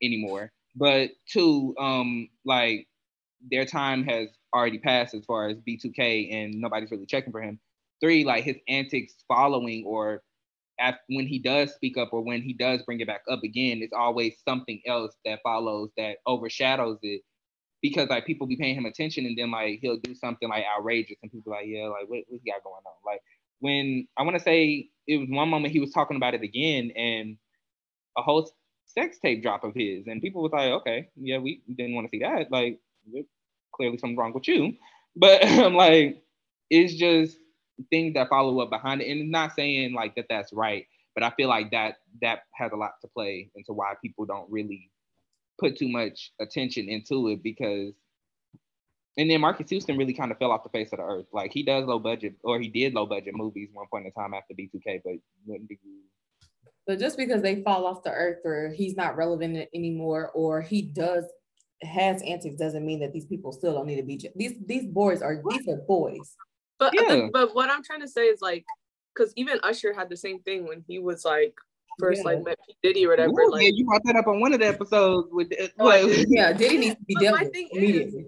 anymore. 0.02 0.52
But 0.76 1.10
two, 1.30 1.74
um, 1.78 2.28
like 2.44 2.86
their 3.50 3.64
time 3.64 4.04
has 4.04 4.28
already 4.54 4.78
passed 4.78 5.14
as 5.14 5.24
far 5.24 5.48
as 5.48 5.58
B2K 5.58 6.32
and 6.32 6.54
nobody's 6.54 6.90
really 6.90 7.06
checking 7.06 7.32
for 7.32 7.42
him. 7.42 7.58
Three, 8.00 8.24
like 8.24 8.44
his 8.44 8.56
antics 8.68 9.14
following 9.28 9.84
or 9.86 10.22
when 11.08 11.26
he 11.26 11.38
does 11.38 11.72
speak 11.74 11.96
up 11.98 12.10
or 12.12 12.22
when 12.22 12.42
he 12.42 12.52
does 12.52 12.82
bring 12.82 13.00
it 13.00 13.06
back 13.06 13.22
up 13.30 13.42
again, 13.42 13.80
it's 13.82 13.92
always 13.92 14.36
something 14.46 14.80
else 14.86 15.16
that 15.24 15.40
follows 15.42 15.90
that 15.96 16.18
overshadows 16.26 16.98
it 17.02 17.22
because 17.82 18.08
like 18.08 18.26
people 18.26 18.46
be 18.46 18.56
paying 18.56 18.76
him 18.76 18.86
attention 18.86 19.26
and 19.26 19.36
then 19.36 19.50
like 19.50 19.78
he'll 19.80 19.98
do 19.98 20.14
something 20.14 20.48
like 20.48 20.64
outrageous 20.76 21.16
and 21.22 21.32
people 21.32 21.52
like, 21.52 21.66
yeah, 21.66 21.88
like 21.88 22.08
what, 22.08 22.20
what's 22.28 22.44
got 22.44 22.62
going 22.64 22.82
on? 22.86 22.92
Like 23.04 23.20
when 23.60 24.06
I 24.16 24.22
want 24.22 24.36
to 24.36 24.42
say 24.42 24.88
it 25.06 25.16
was 25.18 25.28
one 25.30 25.48
moment 25.48 25.72
he 25.72 25.80
was 25.80 25.92
talking 25.92 26.16
about 26.16 26.34
it 26.34 26.42
again 26.42 26.92
and 26.96 27.36
a 28.16 28.22
whole 28.22 28.50
sex 28.86 29.18
tape 29.20 29.42
drop 29.42 29.64
of 29.64 29.74
his 29.74 30.06
and 30.06 30.22
people 30.22 30.42
was 30.42 30.52
like, 30.52 30.70
okay, 30.70 31.08
yeah, 31.16 31.38
we 31.38 31.62
didn't 31.76 31.94
want 31.94 32.06
to 32.06 32.10
see 32.10 32.22
that. 32.22 32.50
Like 32.50 32.80
clearly 33.74 33.98
something 33.98 34.16
wrong 34.16 34.32
with 34.32 34.48
you. 34.48 34.74
But 35.16 35.44
I'm 35.44 35.74
like, 35.76 36.22
it's 36.70 36.94
just 36.94 37.38
things 37.90 38.14
that 38.14 38.28
follow 38.28 38.60
up 38.60 38.70
behind 38.70 39.00
it. 39.00 39.10
And 39.10 39.20
it's 39.20 39.30
not 39.30 39.54
saying 39.54 39.94
like 39.94 40.14
that 40.16 40.26
that's 40.28 40.52
right, 40.52 40.86
but 41.14 41.22
I 41.22 41.30
feel 41.30 41.48
like 41.48 41.70
that 41.70 41.96
that 42.22 42.40
has 42.54 42.72
a 42.72 42.76
lot 42.76 42.92
to 43.02 43.08
play 43.08 43.50
into 43.54 43.72
why 43.72 43.94
people 44.02 44.24
don't 44.24 44.50
really 44.50 44.90
put 45.58 45.76
too 45.76 45.88
much 45.88 46.32
attention 46.40 46.88
into 46.88 47.28
it 47.28 47.42
because 47.42 47.92
and 49.18 49.28
then 49.28 49.40
Marques 49.40 49.68
Houston 49.68 49.98
really 49.98 50.14
kind 50.14 50.30
of 50.30 50.38
fell 50.38 50.52
off 50.52 50.62
the 50.62 50.68
face 50.68 50.92
of 50.92 50.98
the 50.98 51.04
earth. 51.04 51.26
Like 51.32 51.52
he 51.52 51.64
does 51.64 51.84
low 51.86 51.98
budget, 51.98 52.36
or 52.44 52.60
he 52.60 52.68
did 52.68 52.94
low 52.94 53.04
budget 53.04 53.34
movies 53.34 53.68
one 53.72 53.86
point 53.90 54.06
in 54.06 54.12
time 54.12 54.32
after 54.32 54.54
B2K, 54.54 55.00
but 55.04 55.14
wouldn't 55.44 55.68
be. 55.68 55.76
But 56.86 57.00
just 57.00 57.18
because 57.18 57.42
they 57.42 57.62
fall 57.62 57.84
off 57.84 58.04
the 58.04 58.12
earth, 58.12 58.38
or 58.44 58.72
he's 58.74 58.96
not 58.96 59.16
relevant 59.16 59.68
anymore, 59.74 60.30
or 60.34 60.62
he 60.62 60.82
does 60.82 61.24
has 61.82 62.22
antics, 62.22 62.56
doesn't 62.56 62.86
mean 62.86 63.00
that 63.00 63.12
these 63.12 63.26
people 63.26 63.52
still 63.52 63.74
don't 63.74 63.86
need 63.86 63.96
to 63.96 64.04
be. 64.04 64.30
These 64.36 64.54
these 64.64 64.86
boys 64.86 65.20
are 65.20 65.42
these 65.50 65.68
are 65.68 65.78
boys. 65.88 66.36
But 66.78 66.94
yeah. 66.94 67.28
but 67.32 67.54
what 67.54 67.70
I'm 67.70 67.82
trying 67.82 68.00
to 68.00 68.08
say 68.08 68.26
is 68.26 68.40
like, 68.40 68.64
because 69.14 69.32
even 69.36 69.58
Usher 69.62 69.92
had 69.92 70.08
the 70.08 70.16
same 70.16 70.40
thing 70.40 70.66
when 70.66 70.84
he 70.86 70.98
was 70.98 71.24
like 71.24 71.54
first 71.98 72.22
yeah. 72.24 72.30
like 72.30 72.44
met 72.44 72.58
P 72.66 72.76
Diddy 72.82 73.06
or 73.06 73.10
whatever. 73.10 73.32
Ooh, 73.32 73.52
like 73.52 73.62
yeah, 73.62 73.70
you 73.74 73.84
brought 73.84 74.02
that 74.04 74.16
up 74.16 74.26
on 74.26 74.40
one 74.40 74.52
of 74.52 74.60
the 74.60 74.66
episodes 74.66 75.28
with. 75.30 75.52
Uh, 75.78 76.08
yeah, 76.28 76.52
Diddy 76.52 76.78
needs 76.78 76.96
to 76.96 77.04
be 77.04 77.14
dealt 77.16 77.40
with 77.40 77.50
immediately. 77.72 78.20
Is, 78.20 78.26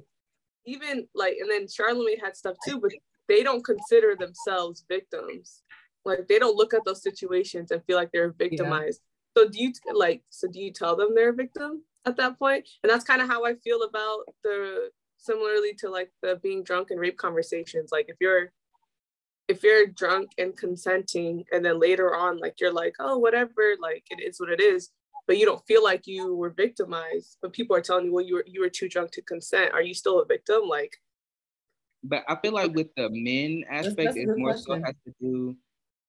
even 0.67 1.07
like, 1.15 1.37
and 1.41 1.51
then 1.51 1.67
Charlamagne 1.67 2.21
had 2.23 2.37
stuff 2.37 2.57
too, 2.67 2.81
but 2.81 2.93
they 3.29 3.43
don't 3.43 3.65
consider 3.65 4.17
themselves 4.17 4.85
victims. 4.89 5.63
Like 6.05 6.27
they 6.29 6.39
don't 6.39 6.57
look 6.57 6.75
at 6.75 6.85
those 6.85 7.03
situations 7.03 7.71
and 7.71 7.85
feel 7.85 7.97
like 7.97 8.11
they're 8.13 8.33
victimized. 8.33 9.01
Yeah. 9.37 9.43
So 9.43 9.49
do 9.49 9.63
you 9.63 9.73
like? 9.95 10.23
So 10.31 10.49
do 10.49 10.61
you 10.61 10.73
tell 10.73 10.97
them 10.97 11.15
they're 11.15 11.31
a 11.31 11.35
victim 11.35 11.83
at 12.05 12.17
that 12.17 12.39
point? 12.39 12.69
And 12.83 12.91
that's 12.91 13.05
kind 13.05 13.23
of 13.23 13.29
how 13.29 13.45
I 13.45 13.55
feel 13.55 13.83
about 13.83 14.21
the 14.43 14.91
similarly 15.21 15.75
to 15.79 15.89
like 15.89 16.11
the 16.23 16.37
being 16.43 16.65
drunk 16.65 16.91
and 16.91 16.99
rape 16.99 17.19
conversations. 17.19 17.91
Like 17.93 18.07
if 18.09 18.17
you're 18.21 18.53
if 19.51 19.65
you're 19.65 19.87
drunk 19.87 20.31
and 20.39 20.57
consenting 20.57 21.45
and 21.51 21.65
then 21.65 21.81
later 21.81 22.15
on 22.15 22.39
like 22.39 22.55
you're 22.61 22.73
like 22.73 22.95
oh 23.01 23.19
whatever 23.19 23.75
like 23.83 24.05
it 24.09 24.23
is 24.23 24.39
what 24.39 24.49
it 24.49 24.61
is 24.61 24.91
but 25.27 25.39
you 25.39 25.45
don't 25.45 25.67
feel 25.67 25.83
like 25.83 26.07
you 26.07 26.37
were 26.37 26.51
victimized 26.51 27.37
but 27.43 27.53
people 27.53 27.75
are 27.75 27.81
telling 27.81 28.05
you 28.05 28.13
well 28.13 28.25
you 28.25 28.37
were 28.37 28.45
you 28.47 28.61
were 28.61 28.69
too 28.69 28.89
drunk 28.89 29.11
to 29.11 29.21
consent 29.23 29.73
are 29.75 29.83
you 29.83 29.93
still 29.93 30.21
a 30.21 30.25
victim 30.25 30.63
like 30.69 30.97
but 32.05 32.23
i 32.29 32.37
feel 32.37 32.53
like 32.53 32.73
with 32.75 32.95
the 32.97 33.09
men 33.11 33.65
aspect 33.69 34.17
it 34.17 34.29
more 34.39 34.53
question. 34.53 34.81
so 34.81 34.87
has 34.87 34.95
to 35.05 35.13
do 35.21 35.57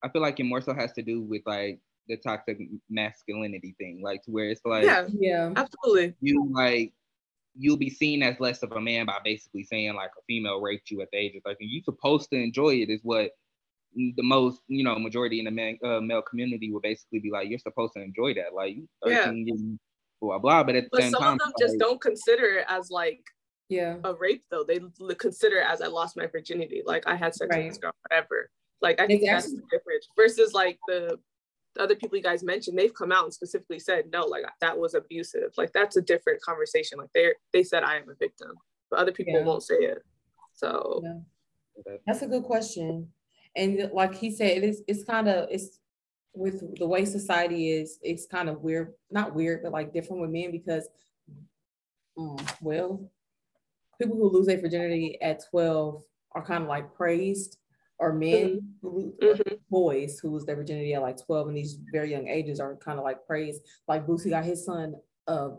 i 0.04 0.10
feel 0.10 0.22
like 0.22 0.40
it 0.40 0.44
more 0.44 0.62
so 0.62 0.72
has 0.72 0.94
to 0.94 1.02
do 1.02 1.22
with 1.22 1.42
like 1.48 1.80
the 2.08 2.18
toxic 2.18 2.60
masculinity 2.92 3.74
thing 3.80 4.02
like 4.04 4.22
to 4.22 4.30
where 4.30 4.52
it's 4.52 4.62
like 4.66 4.84
yeah 4.84 5.08
yeah 5.20 5.52
absolutely 5.56 6.14
you 6.22 6.48
like 6.54 6.94
you'll 7.56 7.78
be 7.78 7.90
seen 7.90 8.24
as 8.24 8.40
less 8.40 8.64
of 8.64 8.72
a 8.72 8.82
man 8.82 9.06
by 9.06 9.18
basically 9.24 9.64
saying 9.64 9.94
like 9.96 10.12
a 10.18 10.22
female 10.28 10.62
raped 10.62 10.90
you 10.90 11.02
at 11.02 11.10
the 11.12 11.18
age 11.18 11.36
of 11.36 11.44
13. 11.44 11.70
You're 11.72 11.84
supposed 11.84 12.30
to 12.32 12.38
enjoy 12.38 12.76
it, 12.76 12.90
is 12.90 13.02
what 13.04 13.32
the 13.94 14.24
most, 14.24 14.62
you 14.68 14.84
know, 14.84 14.98
majority 14.98 15.40
in 15.40 15.46
the 15.46 15.52
male, 15.52 15.76
uh, 15.84 16.00
male 16.00 16.22
community 16.22 16.72
would 16.72 16.84
basically 16.84 17.20
be 17.20 17.32
like, 17.32 17.50
you're 17.50 17.60
supposed 17.60 17.94
to 17.94 18.02
enjoy 18.02 18.34
that. 18.36 18.54
Like, 18.56 18.78
13 19.06 19.46
yeah. 19.48 19.56
blah, 20.22 20.40
blah. 20.40 20.64
But 20.64 20.76
at 20.76 20.84
the 20.86 20.90
but 20.94 21.02
same 21.02 21.12
some 21.12 21.22
time, 21.22 21.34
of 21.34 21.40
them 21.40 21.52
just 21.60 21.78
don't 21.78 22.00
consider 22.00 22.60
it 22.60 22.66
as 22.70 22.90
like, 22.90 23.22
yeah, 23.68 23.96
a 24.04 24.14
rape 24.14 24.44
though. 24.52 24.66
They 24.66 24.80
consider 25.18 25.58
it 25.58 25.68
as 25.68 25.82
I 25.82 25.88
lost 25.88 26.18
my 26.18 26.28
virginity. 26.28 26.84
Like 26.86 27.08
I 27.08 27.16
had 27.16 27.34
sex 27.34 27.48
right. 27.50 27.64
with 27.64 27.72
this 27.72 27.78
girl, 27.78 27.94
whatever. 28.10 28.50
Like 28.82 29.00
I 29.00 29.08
think 29.08 29.24
that's 29.26 29.50
the 29.50 29.62
difference 29.72 30.08
versus 30.18 30.54
like 30.54 30.78
the 30.88 31.18
the 31.76 31.82
other 31.82 31.96
people 31.96 32.18
you 32.18 32.24
guys 32.24 32.44
mentioned, 32.44 32.78
they've 32.78 32.94
come 32.94 33.12
out 33.12 33.24
and 33.24 33.34
specifically 33.34 33.80
said, 33.80 34.06
no, 34.12 34.26
like 34.26 34.44
that 34.60 34.78
was 34.78 34.94
abusive. 34.94 35.52
Like 35.58 35.72
that's 35.74 35.98
a 35.98 36.02
different 36.02 36.42
conversation. 36.42 36.98
Like 36.98 37.14
they 37.14 37.34
they 37.54 37.64
said 37.64 37.84
I 37.84 37.98
am 37.98 38.10
a 38.10 38.16
victim, 38.16 38.52
but 38.90 39.00
other 39.00 39.12
people 39.12 39.34
yeah. 39.34 39.44
won't 39.44 39.64
say 39.64 39.76
it. 39.76 40.04
So 40.54 41.02
yeah. 41.04 41.96
that's 42.06 42.22
a 42.22 42.28
good 42.28 42.44
question. 42.44 43.08
And 43.56 43.90
like 43.94 44.16
he 44.16 44.32
said, 44.32 44.58
it 44.58 44.64
is 44.64 44.84
it's 44.88 45.04
kind 45.04 45.28
of 45.28 45.48
it's 45.50 45.80
with 46.34 46.78
the 46.78 46.88
way 46.88 47.06
society 47.06 47.72
is, 47.72 48.00
it's 48.02 48.26
kind 48.26 48.50
of 48.50 48.62
weird, 48.62 48.94
not 49.10 49.36
weird, 49.36 49.64
but 49.64 49.72
like 49.72 49.94
different 49.94 50.22
with 50.22 50.32
men 50.32 50.52
because 50.52 50.88
um, 52.18 52.38
well, 52.62 53.12
people 54.00 54.18
who 54.18 54.30
lose 54.30 54.48
their 54.48 54.60
virginity 54.60 55.22
at 55.22 55.44
12 55.50 56.04
are 56.34 56.46
kind 56.46 56.64
of 56.64 56.70
like 56.70 56.94
praised 56.96 57.58
or 58.02 58.14
men 58.14 58.74
mm-hmm. 58.84 59.24
mm-hmm. 59.24 59.54
boys 59.70 60.20
who 60.20 60.32
lose 60.32 60.44
their 60.44 60.56
virginity 60.56 60.96
at 60.96 61.04
like 61.04 61.24
12 61.24 61.50
and 61.50 61.58
these 61.58 61.78
very 61.94 62.10
young 62.10 62.28
ages 62.28 62.60
are 62.60 62.76
kind 62.78 62.98
of 62.98 63.06
like 63.06 63.26
praised. 63.28 63.62
Like 63.88 64.08
Boosie 64.08 64.32
got 64.32 64.44
his 64.44 64.66
son 64.66 64.96
a 65.28 65.52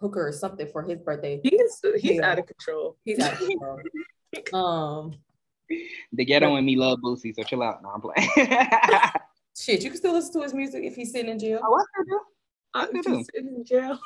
hooker 0.00 0.26
or 0.26 0.32
something 0.32 0.66
for 0.66 0.82
his 0.82 0.98
birthday. 0.98 1.40
He's 1.44 1.80
he's 2.00 2.16
yeah. 2.16 2.32
out 2.32 2.38
of 2.38 2.46
control. 2.46 2.96
He's 3.04 3.20
out 3.20 3.34
of 3.34 3.38
control. 3.38 3.80
um 4.54 5.14
the 6.12 6.24
ghetto 6.24 6.56
and 6.56 6.64
me 6.66 6.76
love 6.76 7.00
Boosie, 7.04 7.34
so 7.34 7.42
chill 7.44 7.62
out. 7.62 7.82
No, 7.82 7.90
I'm 7.90 8.00
playing. 8.00 8.30
Shit, 9.56 9.84
you 9.84 9.90
can 9.90 9.98
still 9.98 10.14
listen 10.14 10.32
to 10.32 10.42
his 10.42 10.54
music 10.54 10.82
if 10.82 10.96
he's 10.96 11.12
sitting 11.12 11.30
in 11.30 11.38
jail. 11.38 11.60
Oh, 11.62 11.70
what 11.70 11.86
do? 12.08 12.20
I 12.72 12.86
do. 12.86 13.24
Sitting 13.34 13.56
in 13.56 13.64
jail. 13.64 13.98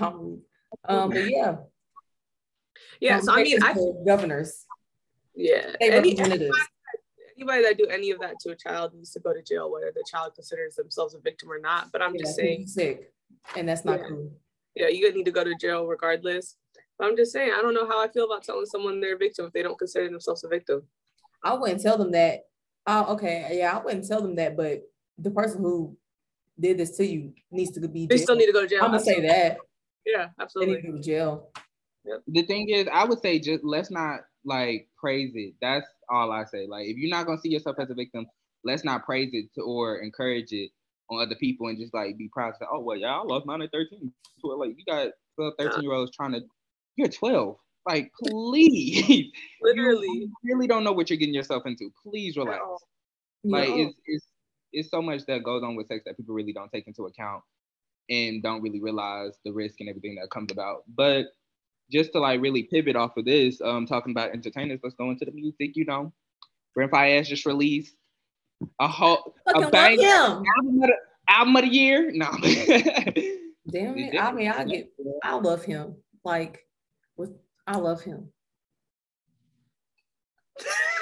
um, 0.00 0.40
um, 0.88 1.10
but 1.10 1.28
yeah. 1.28 1.56
Yeah, 3.00 3.16
um, 3.16 3.22
so 3.22 3.32
I 3.32 3.42
mean, 3.42 3.62
I 3.62 3.74
governors. 4.06 4.64
Yeah, 5.34 5.72
Any, 5.80 6.16
anybody 7.36 7.62
that 7.62 7.78
do 7.78 7.86
any 7.86 8.10
of 8.10 8.20
that 8.20 8.38
to 8.40 8.50
a 8.50 8.56
child 8.56 8.94
needs 8.94 9.12
to 9.12 9.20
go 9.20 9.32
to 9.32 9.42
jail, 9.42 9.70
whether 9.70 9.92
the 9.94 10.04
child 10.10 10.34
considers 10.34 10.76
themselves 10.76 11.14
a 11.14 11.20
victim 11.20 11.50
or 11.50 11.58
not. 11.58 11.92
But 11.92 12.02
I'm 12.02 12.14
yeah, 12.14 12.22
just 12.22 12.36
saying, 12.36 12.66
sick, 12.66 13.12
and 13.56 13.68
that's 13.68 13.84
not 13.84 14.00
yeah. 14.00 14.08
cool. 14.08 14.32
Yeah, 14.74 14.88
you 14.88 15.12
need 15.12 15.24
to 15.24 15.30
go 15.30 15.44
to 15.44 15.54
jail 15.60 15.86
regardless. 15.86 16.56
But 16.98 17.08
I'm 17.08 17.16
just 17.16 17.32
saying, 17.32 17.52
I 17.56 17.60
don't 17.60 17.74
know 17.74 17.86
how 17.86 18.02
I 18.02 18.08
feel 18.08 18.26
about 18.26 18.44
telling 18.44 18.66
someone 18.66 19.00
they're 19.00 19.16
a 19.16 19.18
victim 19.18 19.46
if 19.46 19.52
they 19.52 19.62
don't 19.62 19.78
consider 19.78 20.08
themselves 20.08 20.44
a 20.44 20.48
victim. 20.48 20.82
I 21.42 21.54
wouldn't 21.54 21.82
tell 21.82 21.98
them 21.98 22.12
that. 22.12 22.40
Oh, 22.86 23.14
okay, 23.14 23.48
yeah, 23.52 23.76
I 23.76 23.82
wouldn't 23.82 24.06
tell 24.06 24.20
them 24.20 24.36
that, 24.36 24.56
but 24.56 24.82
the 25.18 25.30
person 25.30 25.60
who 25.60 25.96
did 26.58 26.78
this 26.78 26.96
to 26.98 27.06
you 27.06 27.32
needs 27.50 27.72
to 27.72 27.88
be. 27.88 28.06
They 28.06 28.18
still 28.18 28.36
need 28.36 28.46
to 28.46 28.52
go 28.52 28.62
to 28.62 28.68
jail. 28.68 28.82
I'm 28.82 28.90
gonna 28.90 29.00
say 29.00 29.20
that. 29.26 29.58
Yeah, 30.06 30.28
absolutely. 30.40 30.76
They 30.76 30.80
need 30.82 30.86
to 30.86 30.92
go 30.92 30.96
to 30.98 31.02
jail. 31.02 31.48
Yep. 32.04 32.22
The 32.28 32.42
thing 32.42 32.68
is, 32.68 32.86
I 32.92 33.04
would 33.04 33.20
say 33.22 33.38
just 33.38 33.64
let's 33.64 33.90
not 33.90 34.20
like 34.44 34.88
praise 34.98 35.32
it. 35.34 35.54
That's 35.60 35.86
all 36.08 36.32
I 36.32 36.44
say. 36.44 36.66
Like, 36.66 36.86
if 36.86 36.96
you're 36.96 37.10
not 37.10 37.26
gonna 37.26 37.40
see 37.40 37.50
yourself 37.50 37.76
as 37.78 37.90
a 37.90 37.94
victim, 37.94 38.26
let's 38.64 38.84
not 38.84 39.04
praise 39.04 39.30
it 39.32 39.46
to, 39.54 39.62
or 39.62 39.98
encourage 39.98 40.52
it 40.52 40.70
on 41.10 41.22
other 41.22 41.36
people 41.36 41.68
and 41.68 41.78
just 41.78 41.94
like 41.94 42.16
be 42.16 42.28
proud. 42.32 42.54
Say, 42.58 42.66
oh 42.70 42.80
well, 42.80 42.96
yeah, 42.96 43.18
I 43.18 43.22
lost 43.22 43.46
mine 43.46 43.62
at 43.62 43.72
13. 43.72 44.12
So, 44.40 44.48
like, 44.48 44.70
you 44.76 44.84
got 44.86 45.10
12, 45.36 45.54
13 45.58 45.82
year 45.82 45.92
olds 45.92 46.14
trying 46.14 46.32
to. 46.32 46.40
You're 46.96 47.08
12. 47.08 47.56
Like, 47.88 48.10
please. 48.22 49.32
Literally. 49.62 50.08
You 50.08 50.30
really 50.42 50.66
don't 50.66 50.84
know 50.84 50.92
what 50.92 51.10
you're 51.10 51.18
getting 51.18 51.34
yourself 51.34 51.64
into. 51.66 51.90
Please 52.02 52.36
relax. 52.36 52.62
No. 53.42 53.58
Like, 53.58 53.68
no. 53.68 53.76
it's, 53.76 53.94
it's 54.06 54.26
it's 54.74 54.90
so 54.90 55.00
much 55.00 55.24
that 55.26 55.44
goes 55.44 55.62
on 55.62 55.76
with 55.76 55.86
sex 55.86 56.02
that 56.04 56.16
people 56.16 56.34
really 56.34 56.52
don't 56.52 56.70
take 56.70 56.86
into 56.86 57.06
account 57.06 57.42
and 58.10 58.42
don't 58.42 58.60
really 58.60 58.80
realize 58.80 59.32
the 59.44 59.52
risk 59.52 59.76
and 59.80 59.88
everything 59.88 60.16
that 60.16 60.30
comes 60.30 60.52
about. 60.52 60.82
But 60.94 61.26
just 61.90 62.12
to 62.12 62.20
like 62.20 62.40
really 62.40 62.64
pivot 62.64 62.96
off 62.96 63.16
of 63.16 63.24
this, 63.24 63.60
um, 63.60 63.86
talking 63.86 64.12
about 64.12 64.30
entertainers, 64.30 64.80
let's 64.82 64.96
go 64.96 65.10
into 65.10 65.24
the 65.24 65.32
music. 65.32 65.76
You 65.76 65.84
know, 65.84 66.12
Brent 66.74 66.92
Faiyaz 66.92 67.26
just 67.26 67.46
released 67.46 67.94
a 68.80 68.88
whole 68.88 69.34
a 69.54 69.68
bang 69.70 70.02
album 70.04 70.44
of, 70.82 70.88
the, 70.88 70.96
album 71.28 71.56
of 71.56 71.62
the 71.62 71.68
year. 71.68 72.10
No, 72.12 72.30
damn 73.70 73.98
it. 73.98 74.18
I 74.18 74.32
mean, 74.32 74.50
I 74.50 74.64
get, 74.64 74.92
I 75.22 75.34
love 75.34 75.64
him. 75.64 75.96
Like, 76.24 76.66
with, 77.16 77.30
I 77.66 77.76
love 77.76 78.02
him. 78.02 78.30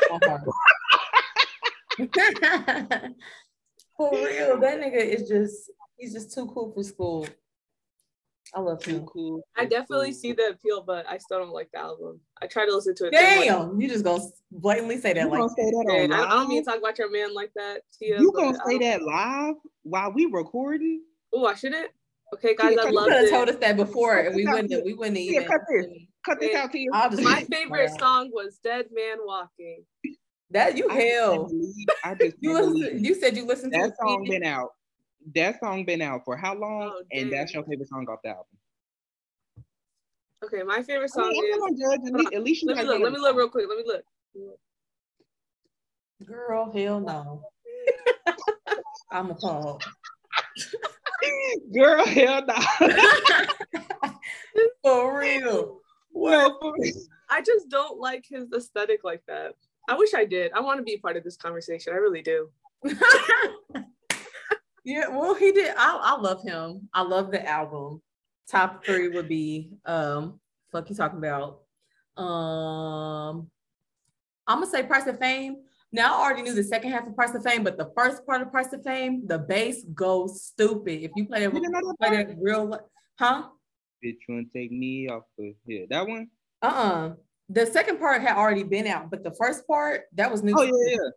For 3.97 4.11
real, 4.11 4.59
that 4.61 4.81
nigga 4.81 4.97
is 4.97 5.29
just 5.29 5.71
he's 5.97 6.13
just 6.13 6.35
too 6.35 6.47
cool 6.47 6.73
for 6.73 6.83
school. 6.83 7.27
I 8.55 8.61
love 8.61 8.85
him. 8.85 9.07
Cool. 9.07 9.43
I 9.57 9.65
definitely 9.65 10.13
see 10.13 10.33
the 10.33 10.51
appeal, 10.51 10.83
but 10.83 11.09
I 11.09 11.19
still 11.19 11.39
don't 11.39 11.53
like 11.53 11.71
the 11.73 11.81
album. 11.81 12.21
I 12.43 12.47
try 12.47 12.67
to 12.67 12.75
listen 12.75 12.95
to 12.97 13.07
it. 13.07 13.13
Damn, 13.13 13.81
you 13.81 13.89
just 13.89 14.05
gonna 14.05 14.25
blatantly 14.51 14.99
say 14.99 15.15
that 15.15 15.25
you 15.25 15.31
like 15.31 15.51
say 15.57 15.71
that 15.71 16.09
I, 16.13 16.23
I 16.23 16.31
don't 16.31 16.49
mean 16.49 16.63
to 16.63 16.71
talk 16.71 16.79
about 16.79 16.99
your 16.99 17.11
man 17.11 17.35
like 17.35 17.51
that. 17.57 17.81
Tia, 17.99 18.21
you 18.21 18.33
gonna 18.33 18.59
say 18.67 18.79
that 18.79 19.03
live 19.03 19.55
while 19.83 20.13
we 20.13 20.27
recording? 20.27 21.03
Oh, 21.33 21.47
I 21.47 21.55
shouldn't. 21.55 21.91
Okay, 22.35 22.55
guys, 22.55 22.77
I 22.79 22.91
love 22.91 23.09
it. 23.09 23.11
You 23.11 23.21
have 23.21 23.31
told 23.31 23.49
us 23.49 23.57
that 23.57 23.77
before, 23.77 24.19
and 24.19 24.35
we 24.35 24.47
wouldn't. 24.47 24.85
We 24.85 24.95
wouldn't 24.95 25.17
even. 25.17 25.45
cut 25.45 25.61
this. 25.71 25.87
Cut 26.25 26.41
this 26.41 26.55
out, 26.55 26.73
Tia. 26.73 26.89
My 26.91 27.45
favorite 27.51 27.91
song 27.99 28.31
was 28.33 28.59
"Dead 28.63 28.87
Man 28.93 29.19
Walking." 29.25 29.85
That 30.51 30.77
you 30.77 30.89
hell. 30.89 31.51
I 32.05 32.15
just 32.15 32.37
you, 32.41 32.53
listen, 32.53 33.03
you 33.05 33.15
said 33.15 33.37
you 33.37 33.47
listened 33.47 33.73
to 33.73 33.79
that 33.79 33.97
song 33.97 34.27
been 34.29 34.45
out. 34.45 34.71
That 35.35 35.61
song 35.61 35.85
been 35.85 36.03
out 36.03 36.25
for 36.25 36.37
how 36.37 36.55
long? 36.55 36.93
Oh, 36.95 37.03
and 37.13 37.33
that's 37.33 37.55
your 37.55 37.65
favorite 37.65 37.89
song 37.89 38.07
off 38.09 38.21
the 38.23 38.31
album. 38.31 38.45
Okay, 40.45 40.63
my 40.65 40.83
favorite 40.83 41.11
song 41.11 41.27
I 41.27 41.31
mean, 41.31 41.75
is. 41.75 41.81
Judge, 41.81 42.01
at, 42.07 42.15
least, 42.15 42.33
at 42.35 42.43
least 42.43 42.67
let 42.67 42.77
me 42.79 42.85
look. 42.85 43.01
Let 43.01 43.13
me 43.13 43.19
look 43.19 43.37
real 43.37 43.49
quick. 43.49 43.67
Let 43.69 43.79
me 43.79 43.85
look. 43.87 44.05
Girl, 46.27 46.73
hell 46.75 47.01
no. 47.01 47.43
I'm 49.13 49.31
appalled. 49.31 49.83
Girl, 51.73 52.05
hell 52.05 52.45
no. 52.47 52.55
for 54.83 55.19
real. 55.21 55.81
Well, 56.13 56.59
I 57.31 57.41
just 57.41 57.69
don't 57.69 57.99
like 58.01 58.25
his 58.29 58.53
aesthetic 58.53 59.05
like 59.05 59.23
that. 59.27 59.55
I 59.89 59.97
wish 59.97 60.15
I 60.15 60.25
did. 60.25 60.53
I 60.53 60.61
want 60.61 60.79
to 60.79 60.85
be 60.85 60.97
part 60.97 61.17
of 61.17 61.25
this 61.25 61.37
conversation. 61.37 61.93
I 61.93 61.97
really 61.97 62.23
do. 62.23 62.51
yeah, 64.85 65.09
well, 65.09 65.35
he 65.35 65.53
did. 65.53 65.75
I, 65.77 65.99
I 66.03 66.21
love 66.21 66.43
him. 66.43 66.89
I 66.93 67.03
love 67.03 67.31
the 67.31 67.47
album. 67.47 68.03
Top 68.49 68.85
three 68.85 69.09
would 69.09 69.29
be 69.29 69.71
um, 69.87 70.41
fuck 70.71 70.91
you 70.91 70.97
talking 70.97 71.19
about. 71.19 71.61
Um, 72.23 73.49
I'm 74.47 74.59
gonna 74.59 74.67
say 74.67 74.83
Price 74.83 75.07
of 75.07 75.19
Fame. 75.19 75.57
Now 75.93 76.17
I 76.17 76.25
already 76.25 76.43
knew 76.43 76.55
the 76.55 76.65
second 76.65 76.91
half 76.91 77.07
of 77.07 77.15
Price 77.15 77.35
of 77.35 77.43
Fame, 77.43 77.63
but 77.63 77.79
the 77.79 77.91
first 77.97 78.27
part 78.27 78.43
of 78.43 78.51
Price 78.51 78.73
of 78.73 78.83
Fame, 78.83 79.27
the 79.27 79.39
bass 79.39 79.85
goes 79.95 80.43
stupid. 80.43 81.03
If 81.03 81.13
you 81.17 81.27
play 81.27 81.45
it, 81.45 81.53
play 81.53 81.63
that 82.11 82.35
real, 82.39 82.79
huh? 83.19 83.45
Bitch, 84.05 84.17
you 84.29 84.35
wanna 84.35 84.47
take 84.53 84.73
me 84.73 85.09
off 85.09 85.25
of 85.39 85.55
here. 85.67 85.87
That 85.89 86.07
one? 86.07 86.29
Uh-uh 86.61 87.13
the 87.53 87.67
second 87.67 87.99
part 87.99 88.23
had 88.23 88.37
already 88.37 88.63
been 88.63 88.87
out, 88.87 89.11
but 89.11 89.23
the 89.23 89.33
first 89.33 89.67
part 89.67 90.03
that 90.15 90.31
was 90.31 90.43
new. 90.43 90.55
Oh 90.57 90.63
yeah, 90.63 90.73
yeah. 90.87 91.11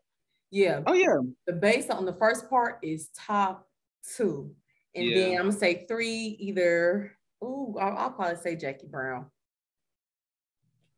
Yeah. 0.55 0.79
Oh 0.87 0.93
yeah. 0.93 1.17
The 1.47 1.53
bass 1.53 1.89
on 1.89 2.05
the 2.05 2.13
first 2.13 2.49
part 2.49 2.79
is 2.81 3.09
top 3.09 3.67
two, 4.15 4.55
and 4.95 5.05
yeah. 5.05 5.15
then 5.15 5.31
I'm 5.31 5.47
gonna 5.47 5.51
say 5.51 5.85
three. 5.85 6.37
Either 6.39 7.11
ooh, 7.43 7.75
I'll, 7.77 7.97
I'll, 7.97 8.11
probably 8.11 8.37
say 8.37 8.55
Jackie 8.55 8.87
Brown. 8.87 9.25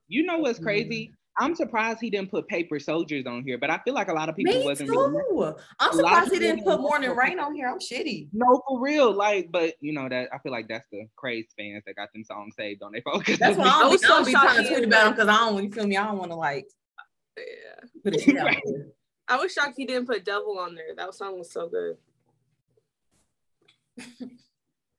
You 0.08 0.28
know 0.28 0.38
what's 0.38 0.60
mm-hmm. 0.60 0.66
crazy? 0.66 1.12
I'm 1.40 1.56
surprised 1.56 2.02
he 2.02 2.12
didn't 2.12 2.30
put 2.30 2.48
Paper 2.48 2.80
Soldiers 2.80 3.26
on 3.26 3.44
here, 3.44 3.58
but 3.58 3.72
I 3.72 3.80
feel 3.80 3.96
like 3.96 4.10
a 4.10 4.14
lot 4.14 4.30
of 4.30 4.36
people 4.36 4.54
Me 4.54 4.64
wasn't. 4.64 4.92
Too. 4.92 5.24
Really, 5.32 5.54
I'm 5.80 5.92
surprised 5.92 6.32
he 6.32 6.38
didn't 6.38 6.64
put 6.64 6.80
Morning 6.80 7.16
Rain 7.16 7.40
on 7.40 7.56
here. 7.56 7.68
I'm 7.68 7.80
shitty. 7.80 8.28
No, 8.34 8.62
for 8.68 8.80
real. 8.80 9.12
Like, 9.12 9.52
but 9.52 9.74
you 9.82 9.92
know 9.92 10.08
that 10.08 10.30
I 10.32 10.38
feel 10.38 10.52
like 10.52 10.68
that's 10.68 10.86
the 10.92 11.08
crazy 11.16 11.48
fans 11.58 11.82
that 11.88 11.96
got 11.96 12.14
them 12.14 12.24
songs 12.24 12.54
saved 12.56 12.84
on 12.84 12.92
their 12.92 13.02
phone. 13.02 13.24
That's 13.40 13.58
why 13.58 13.82
I 13.84 13.88
was 13.88 14.02
so 14.06 14.24
be 14.24 14.36
oh, 14.36 14.40
trying 14.40 14.64
to 14.64 14.70
tweet 14.70 14.88
about 14.88 15.06
them 15.06 15.14
because 15.14 15.28
I 15.30 15.50
don't. 15.50 15.64
You 15.64 15.72
feel 15.72 15.88
me? 15.88 15.98
I 15.98 16.06
don't 16.06 16.20
want 16.20 16.30
to 16.30 16.38
like. 16.38 16.68
Yeah. 17.36 17.88
Put 18.04 18.14
it 18.14 18.36
right. 18.44 18.62
I 19.28 19.38
was 19.38 19.52
shocked 19.52 19.74
he 19.78 19.86
didn't 19.86 20.08
put 20.08 20.24
Devil 20.24 20.58
on 20.60 20.76
there. 20.76 20.96
That 20.96 21.14
song 21.14 21.38
was 21.38 21.52
so 21.52 21.68
good. 21.68 21.98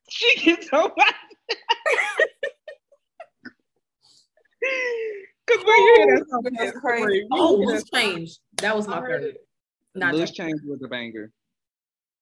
she 0.08 0.40
gets 0.40 0.68
so 0.68 0.92
much. 0.96 1.14
Cause 5.46 5.64
where 5.64 5.78
you 5.78 5.94
hear 5.96 6.16
that 6.16 6.26
song, 6.28 6.42
that's 6.58 6.78
crazy. 6.78 7.26
Oh, 7.32 7.54
Loose 7.54 7.84
Change. 7.92 8.38
That 8.56 8.76
was 8.76 8.86
my 8.86 9.00
favorite. 9.00 9.38
Not 9.94 10.14
Loose 10.14 10.32
Change 10.32 10.60
was 10.66 10.82
a 10.84 10.88
banger. 10.88 11.32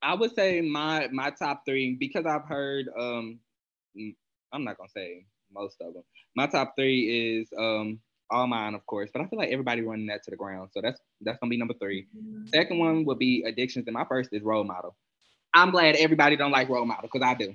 I 0.03 0.15
would 0.15 0.33
say 0.35 0.61
my 0.61 1.09
my 1.11 1.31
top 1.31 1.63
three 1.67 1.97
because 1.99 2.27
I've 2.27 2.47
heard 2.47 2.87
um 2.97 3.41
I'm 4.53 4.65
not 4.65 4.77
gonna 4.77 4.89
say 4.91 5.27
most 5.53 5.81
of 5.81 5.95
them. 5.95 6.05
My 6.37 6.47
top 6.47 6.75
three 6.77 7.41
is 7.41 7.49
um 7.59 7.99
all 8.31 8.47
mine, 8.47 8.75
of 8.75 8.85
course, 8.87 9.11
but 9.13 9.23
I 9.23 9.27
feel 9.27 9.39
like 9.39 9.51
everybody 9.51 9.83
running 9.83 10.07
that 10.07 10.23
to 10.25 10.31
the 10.31 10.37
ground. 10.37 10.71
So 10.73 10.81
that's 10.81 11.01
that's 11.21 11.39
gonna 11.39 11.51
be 11.51 11.57
number 11.57 11.75
3 11.75 12.07
mm-hmm. 12.17 12.47
Second 12.49 12.79
one 12.79 13.05
would 13.05 13.19
be 13.19 13.45
addictions, 13.47 13.87
and 13.87 13.95
my 13.95 14.05
first 14.05 14.31
is 14.33 14.43
role 14.43 14.65
model. 14.65 14.97
I'm 15.55 15.71
glad 15.71 15.97
everybody 15.97 16.37
don't 16.37 16.51
like 16.51 16.69
role 16.69 16.85
model 16.85 17.09
because 17.11 17.27
I 17.27 17.35
do. 17.35 17.55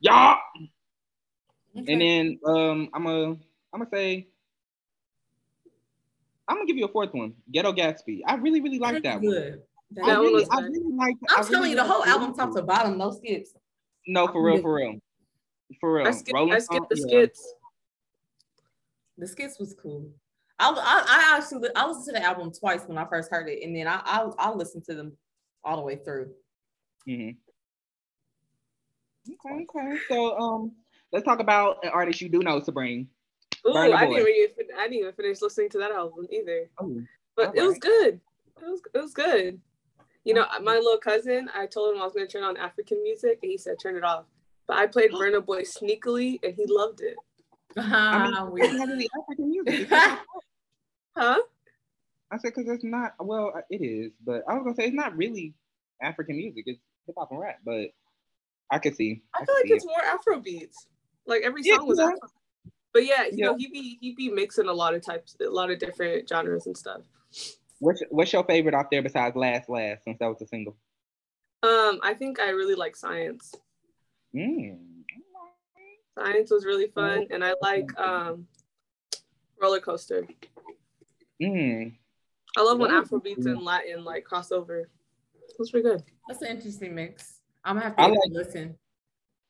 Y'all. 0.00 0.38
Okay. 1.76 1.92
And 1.92 2.00
then 2.00 2.38
um 2.46 2.88
I'm 2.94 3.06
a 3.06 3.24
I'm 3.30 3.38
gonna 3.72 3.88
say 3.92 4.28
I'm 6.46 6.56
gonna 6.56 6.66
give 6.66 6.76
you 6.76 6.84
a 6.84 6.92
fourth 6.92 7.14
one, 7.14 7.34
Ghetto 7.50 7.72
Gatsby. 7.72 8.20
I 8.26 8.34
really, 8.36 8.60
really 8.60 8.78
like 8.78 9.02
that 9.02 9.20
good. 9.20 9.52
one. 9.52 9.60
That 9.92 10.04
I 10.04 10.20
really, 10.20 10.46
I 10.50 10.60
really 10.60 10.94
like. 10.94 11.16
I'm 11.30 11.44
telling 11.44 11.52
really 11.52 11.70
you, 11.70 11.76
the 11.76 11.84
whole 11.84 12.04
album 12.04 12.34
top 12.34 12.54
to 12.54 12.62
bottom, 12.62 12.98
no 12.98 13.10
skips. 13.12 13.54
No, 14.06 14.26
for 14.28 14.42
real, 14.42 14.60
for 14.60 14.74
real, 14.74 14.98
for 15.80 15.94
real. 15.94 16.06
I 16.06 16.10
skip, 16.10 16.34
I 16.36 16.58
skip 16.58 16.82
the 16.90 16.96
skits. 16.96 17.54
The 19.18 19.26
skits 19.26 19.58
was 19.58 19.74
cool. 19.80 20.10
I, 20.58 20.70
I, 20.70 21.04
I 21.08 21.36
actually 21.36 21.68
I 21.74 21.86
listened 21.86 22.06
to 22.06 22.20
the 22.20 22.26
album 22.26 22.52
twice 22.52 22.82
when 22.86 22.98
I 22.98 23.06
first 23.06 23.30
heard 23.30 23.48
it, 23.48 23.64
and 23.64 23.74
then 23.76 23.86
I 23.86 24.00
I, 24.04 24.28
I 24.38 24.50
listened 24.52 24.84
to 24.84 24.94
them 24.94 25.16
all 25.64 25.76
the 25.76 25.82
way 25.82 25.96
through. 25.96 26.30
Mm-hmm. 27.08 27.30
Okay, 29.32 29.66
okay. 29.76 29.98
So 30.08 30.38
um, 30.38 30.72
let's 31.12 31.24
talk 31.24 31.40
about 31.40 31.78
an 31.82 31.90
artist 31.90 32.20
you 32.20 32.28
do 32.28 32.40
know, 32.40 32.60
Sabrina. 32.60 33.04
Ooh, 33.66 33.74
I 33.74 34.06
didn't, 34.06 34.28
even, 34.28 34.66
I 34.78 34.82
didn't 34.82 34.98
even 34.98 35.12
finish 35.14 35.40
listening 35.40 35.70
to 35.70 35.78
that 35.78 35.90
album 35.90 36.26
either. 36.30 36.68
Oh, 36.78 37.00
but 37.34 37.48
right. 37.48 37.56
it 37.56 37.62
was 37.62 37.78
good. 37.78 38.20
It 38.60 38.64
was 38.64 38.80
it 38.94 38.98
was 38.98 39.14
good. 39.14 39.60
You 40.24 40.34
know, 40.34 40.46
my 40.62 40.74
little 40.74 40.98
cousin, 40.98 41.48
I 41.54 41.66
told 41.66 41.94
him 41.94 42.00
I 42.00 42.04
was 42.04 42.14
gonna 42.14 42.26
turn 42.26 42.44
on 42.44 42.56
African 42.56 43.02
music, 43.02 43.38
and 43.42 43.50
he 43.50 43.58
said 43.58 43.76
turn 43.82 43.96
it 43.96 44.04
off. 44.04 44.24
But 44.66 44.78
I 44.78 44.86
played 44.86 45.10
Burna 45.12 45.44
Boy 45.44 45.62
sneakily, 45.62 46.38
and 46.42 46.54
he 46.54 46.66
loved 46.68 47.00
it. 47.00 47.16
Uh-huh. 47.76 47.96
I 47.96 48.28
mean, 48.28 48.64
it's 48.64 48.74
not 48.78 48.88
really 48.88 49.08
African 49.20 49.50
music. 49.50 49.88
huh? 51.16 51.38
I 52.30 52.38
said 52.38 52.52
because 52.54 52.68
it's 52.68 52.84
not. 52.84 53.14
Well, 53.20 53.52
it 53.70 53.82
is, 53.82 54.12
but 54.24 54.42
I 54.48 54.54
was 54.54 54.64
gonna 54.64 54.76
say 54.76 54.86
it's 54.86 54.94
not 54.94 55.16
really 55.16 55.54
African 56.02 56.36
music. 56.36 56.64
It's 56.66 56.80
hip 57.06 57.14
hop 57.18 57.30
and 57.30 57.40
rap, 57.40 57.58
but 57.64 57.90
I 58.70 58.78
could 58.78 58.96
see. 58.96 59.22
I, 59.34 59.42
I 59.42 59.44
feel 59.44 59.54
like 59.54 59.70
it's 59.70 59.84
it. 59.84 59.88
more 59.88 60.04
Afro 60.04 60.40
beats. 60.40 60.86
Like 61.26 61.42
every 61.42 61.62
song 61.62 61.78
yeah, 61.80 61.86
was 61.86 61.98
Afro. 61.98 62.18
But 62.92 63.06
yeah, 63.06 63.24
you 63.24 63.30
yeah. 63.32 63.46
know, 63.46 63.56
he 63.56 63.68
be 63.68 63.98
he 64.00 64.14
be 64.14 64.30
mixing 64.30 64.68
a 64.68 64.72
lot 64.72 64.94
of 64.94 65.04
types, 65.04 65.36
a 65.44 65.50
lot 65.50 65.70
of 65.70 65.78
different 65.78 66.28
genres 66.28 66.66
and 66.66 66.76
stuff. 66.76 67.02
What's 67.80 68.02
what's 68.10 68.32
your 68.32 68.44
favorite 68.44 68.74
out 68.74 68.90
there 68.90 69.02
besides 69.02 69.36
Last 69.36 69.68
Last 69.68 70.04
since 70.04 70.18
that 70.18 70.28
was 70.28 70.40
a 70.40 70.46
single? 70.46 70.76
Um, 71.62 71.98
I 72.02 72.14
think 72.14 72.40
I 72.40 72.50
really 72.50 72.74
like 72.74 72.94
Science. 72.94 73.54
Mm. 74.34 74.78
Science 76.16 76.50
was 76.50 76.64
really 76.64 76.88
fun, 76.88 77.26
and 77.30 77.44
I 77.44 77.54
like 77.60 77.98
um, 77.98 78.46
Roller 79.60 79.80
Coaster. 79.80 80.26
Mm. 81.42 81.94
I 82.56 82.62
love 82.62 82.78
when 82.78 82.90
Afrobeats 82.90 83.46
and 83.46 83.62
Latin 83.62 84.04
like 84.04 84.24
crossover. 84.24 84.84
It's 85.58 85.70
pretty 85.70 85.88
good. 85.88 86.02
That's 86.28 86.42
an 86.42 86.48
interesting 86.56 86.94
mix. 86.94 87.40
I'm 87.64 87.76
gonna 87.76 87.86
have 87.86 87.96
to 87.96 88.02
I 88.02 88.06
like, 88.06 88.18
listen. 88.30 88.76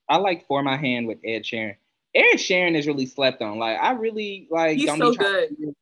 I 0.09 0.16
like 0.16 0.46
For 0.46 0.62
My 0.62 0.77
Hand 0.77 1.07
with 1.07 1.18
Ed 1.24 1.42
Sheeran. 1.42 1.77
Ed 2.14 2.37
Sheeran 2.37 2.77
is 2.77 2.87
really 2.87 3.07
slept 3.07 3.42
on. 3.42 3.59
Like 3.59 3.79
I 3.81 3.92
really 3.92 4.48
like. 4.50 4.79
He's 4.79 4.88
so 4.96 5.12
good. 5.12 5.50
To, 5.50 5.74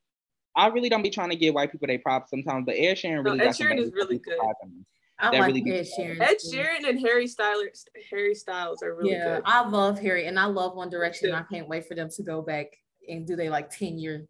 I 0.55 0.67
really 0.67 0.89
don't 0.89 1.03
be 1.03 1.09
trying 1.09 1.29
to 1.29 1.35
give 1.35 1.55
white 1.55 1.71
people 1.71 1.87
their 1.87 1.99
props 1.99 2.29
sometimes, 2.29 2.65
but 2.65 2.75
Ed 2.75 2.95
Sheeran 2.95 3.23
really. 3.23 3.37
No, 3.37 3.45
Ed 3.45 3.51
Sheeran 3.51 3.77
is 3.77 3.91
really 3.93 4.17
good. 4.17 4.37
I 5.23 5.29
like 5.29 5.53
really 5.53 5.71
Ed 5.71 5.87
Sheeran. 5.97 6.19
Ed 6.19 6.35
Sheeran 6.51 6.89
and 6.89 6.99
Harry 6.99 7.27
Styles. 7.27 7.85
Harry 8.11 8.35
Styles 8.35 8.83
are 8.83 8.93
really 8.93 9.13
yeah, 9.13 9.35
good. 9.35 9.43
I 9.45 9.65
love 9.65 9.97
Harry, 9.97 10.27
and 10.27 10.37
I 10.37 10.45
love 10.45 10.75
One 10.75 10.89
Direction. 10.89 11.33
I 11.33 11.43
can't 11.43 11.69
wait 11.69 11.87
for 11.87 11.95
them 11.95 12.09
to 12.09 12.23
go 12.23 12.41
back 12.41 12.67
and 13.07 13.25
do 13.25 13.37
they 13.37 13.49
like 13.49 13.69
ten 13.69 13.97
year 13.97 14.27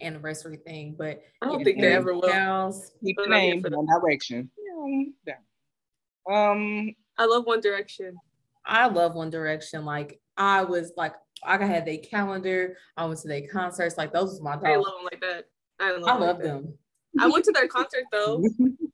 anniversary 0.00 0.56
thing. 0.56 0.96
But 0.98 1.20
I 1.42 1.46
don't 1.46 1.62
think 1.62 1.78
they 1.78 1.92
ever 1.92 2.14
will. 2.14 2.72
Keep 3.04 3.18
the 3.18 3.26
name 3.28 3.62
One 3.62 3.86
Direction. 3.86 4.50
down, 4.66 5.14
down. 5.26 6.50
Um, 6.50 6.94
I 7.18 7.26
love 7.26 7.44
One 7.44 7.60
Direction. 7.60 8.16
I 8.64 8.86
love 8.86 9.14
One 9.14 9.28
Direction. 9.28 9.84
Like 9.84 10.20
I 10.38 10.64
was 10.64 10.94
like, 10.96 11.12
I 11.44 11.62
had 11.62 11.84
their 11.84 11.98
calendar. 11.98 12.78
I 12.96 13.04
went 13.04 13.20
to 13.20 13.28
their 13.28 13.46
concerts. 13.46 13.98
Like 13.98 14.14
those 14.14 14.30
was 14.30 14.40
my 14.40 14.54
dogs. 14.54 14.64
I 14.64 14.76
love 14.76 14.84
them 14.86 15.04
like 15.04 15.20
that. 15.20 15.44
I 15.78 15.92
love, 15.92 16.08
I 16.08 16.12
love 16.14 16.36
like 16.38 16.44
them. 16.44 16.74
I 17.18 17.26
went 17.26 17.44
to 17.44 17.52
their 17.52 17.68
concert 17.68 18.04
though. 18.10 18.42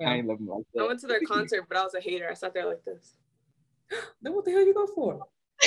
I 0.00 0.14
ain't 0.14 0.26
love 0.26 0.38
them 0.38 0.48
like 0.48 0.64
that. 0.74 0.82
I 0.82 0.86
went 0.86 1.00
to 1.00 1.06
their 1.06 1.20
concert, 1.26 1.64
but 1.68 1.76
I 1.76 1.84
was 1.84 1.94
a 1.94 2.00
hater. 2.00 2.28
I 2.30 2.34
sat 2.34 2.54
there 2.54 2.66
like 2.66 2.84
this. 2.84 3.14
then 4.22 4.34
what 4.34 4.44
the 4.44 4.50
hell 4.52 4.64
you 4.64 4.74
go 4.74 4.86
for? 4.86 5.20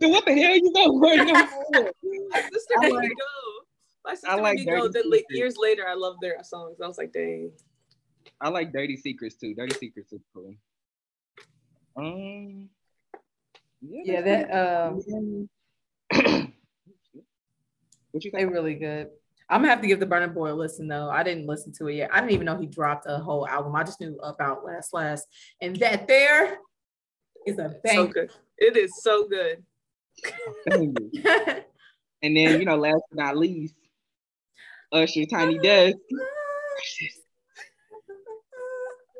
then 0.00 0.10
what 0.10 0.24
the 0.24 0.34
hell 0.34 0.56
you 0.56 0.72
go 0.72 0.98
for? 0.98 1.16
My 2.30 2.42
sister 2.52 2.74
made 2.80 2.92
me 2.92 3.08
go. 3.08 3.14
My 4.04 4.14
sister 4.14 4.36
like 4.36 4.56
made 4.56 4.66
me 4.66 4.72
go. 4.72 4.88
Then 4.88 5.10
like, 5.10 5.26
years 5.30 5.56
later, 5.58 5.84
I 5.88 5.94
loved 5.94 6.18
their 6.20 6.42
songs. 6.42 6.80
I 6.82 6.86
was 6.86 6.98
like, 6.98 7.12
dang. 7.12 7.50
I 8.40 8.48
like 8.48 8.72
Dirty 8.72 8.96
Secrets 8.96 9.36
too. 9.36 9.54
Dirty 9.54 9.74
Secrets 9.74 10.12
is 10.12 10.22
cool. 10.34 10.54
Um. 11.96 12.68
Yeah, 13.82 14.20
that 14.20 14.50
um, 14.50 15.48
what 18.10 18.24
you 18.24 18.30
they 18.32 18.44
really 18.44 18.74
good. 18.74 19.08
I'm 19.50 19.62
gonna 19.62 19.70
have 19.70 19.80
to 19.82 19.88
give 19.88 19.98
the 19.98 20.06
Burna 20.06 20.32
Boy 20.32 20.52
a 20.52 20.54
listen 20.54 20.86
though. 20.86 21.10
I 21.10 21.22
didn't 21.22 21.46
listen 21.46 21.72
to 21.78 21.88
it 21.88 21.96
yet. 21.96 22.10
I 22.12 22.20
didn't 22.20 22.32
even 22.32 22.46
know 22.46 22.56
he 22.56 22.66
dropped 22.66 23.06
a 23.08 23.18
whole 23.18 23.48
album. 23.48 23.74
I 23.74 23.82
just 23.82 24.00
knew 24.00 24.16
about 24.22 24.64
Last 24.64 24.94
Last, 24.94 25.26
and 25.60 25.74
that 25.76 26.06
there 26.06 26.58
is 27.46 27.58
a 27.58 27.74
So 27.86 28.06
good. 28.06 28.30
It 28.58 28.76
is 28.76 28.92
so 29.02 29.26
good. 29.28 29.64
And 32.22 32.36
then 32.36 32.60
you 32.60 32.66
know, 32.66 32.76
last 32.76 33.02
but 33.10 33.24
not 33.24 33.36
least, 33.36 33.74
Usher 34.92 35.24
Tiny 35.24 35.58
ah. 35.58 35.62
Desk. 35.62 35.96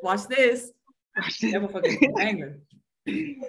Watch 0.02 0.26
this. 0.28 0.70
That 1.16 1.62
motherfucker's 1.62 1.96
a 2.02 2.12
banger. 2.14 2.58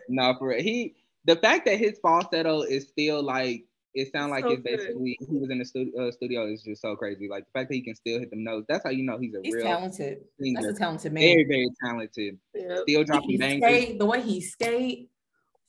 no, 0.09 0.35
for 0.39 0.49
real. 0.49 0.63
he 0.63 0.95
the 1.25 1.35
fact 1.35 1.65
that 1.65 1.77
his 1.77 1.99
falsetto 2.01 2.61
is 2.61 2.87
still 2.87 3.21
like 3.21 3.65
it 3.93 4.12
sounds 4.12 4.32
like 4.32 4.43
So 4.43 4.51
it's 4.51 4.62
good. 4.62 4.77
basically 4.77 5.17
he 5.19 5.38
was 5.38 5.49
in 5.49 5.60
the 5.60 5.65
studio, 5.65 6.08
uh, 6.08 6.12
studio 6.12 6.47
is 6.51 6.63
just 6.63 6.82
so 6.82 6.95
crazy. 6.95 7.27
Like 7.30 7.45
the 7.45 7.51
fact 7.60 7.69
that 7.69 7.75
he 7.75 7.82
can 7.82 7.95
still 7.95 8.19
hit 8.19 8.30
them 8.30 8.43
notes, 8.43 8.65
that's 8.69 8.84
how 8.84 8.89
you 8.89 9.04
know 9.04 9.17
he's 9.17 9.34
a 9.34 9.39
He's 9.43 9.54
real 9.56 9.65
talented. 9.65 10.19
That's 10.39 10.65
a 10.67 10.73
talented 10.73 11.13
man. 11.13 11.21
Very, 11.21 11.43
very 11.45 11.67
talented. 11.84 12.38
Yeah. 12.54 12.77
Still 12.84 13.04
dropping 13.04 13.38
bangers. 13.38 13.69
skate, 13.69 13.99
the 13.99 14.06
way 14.06 14.21
he 14.21 14.41
skate. 14.41 15.10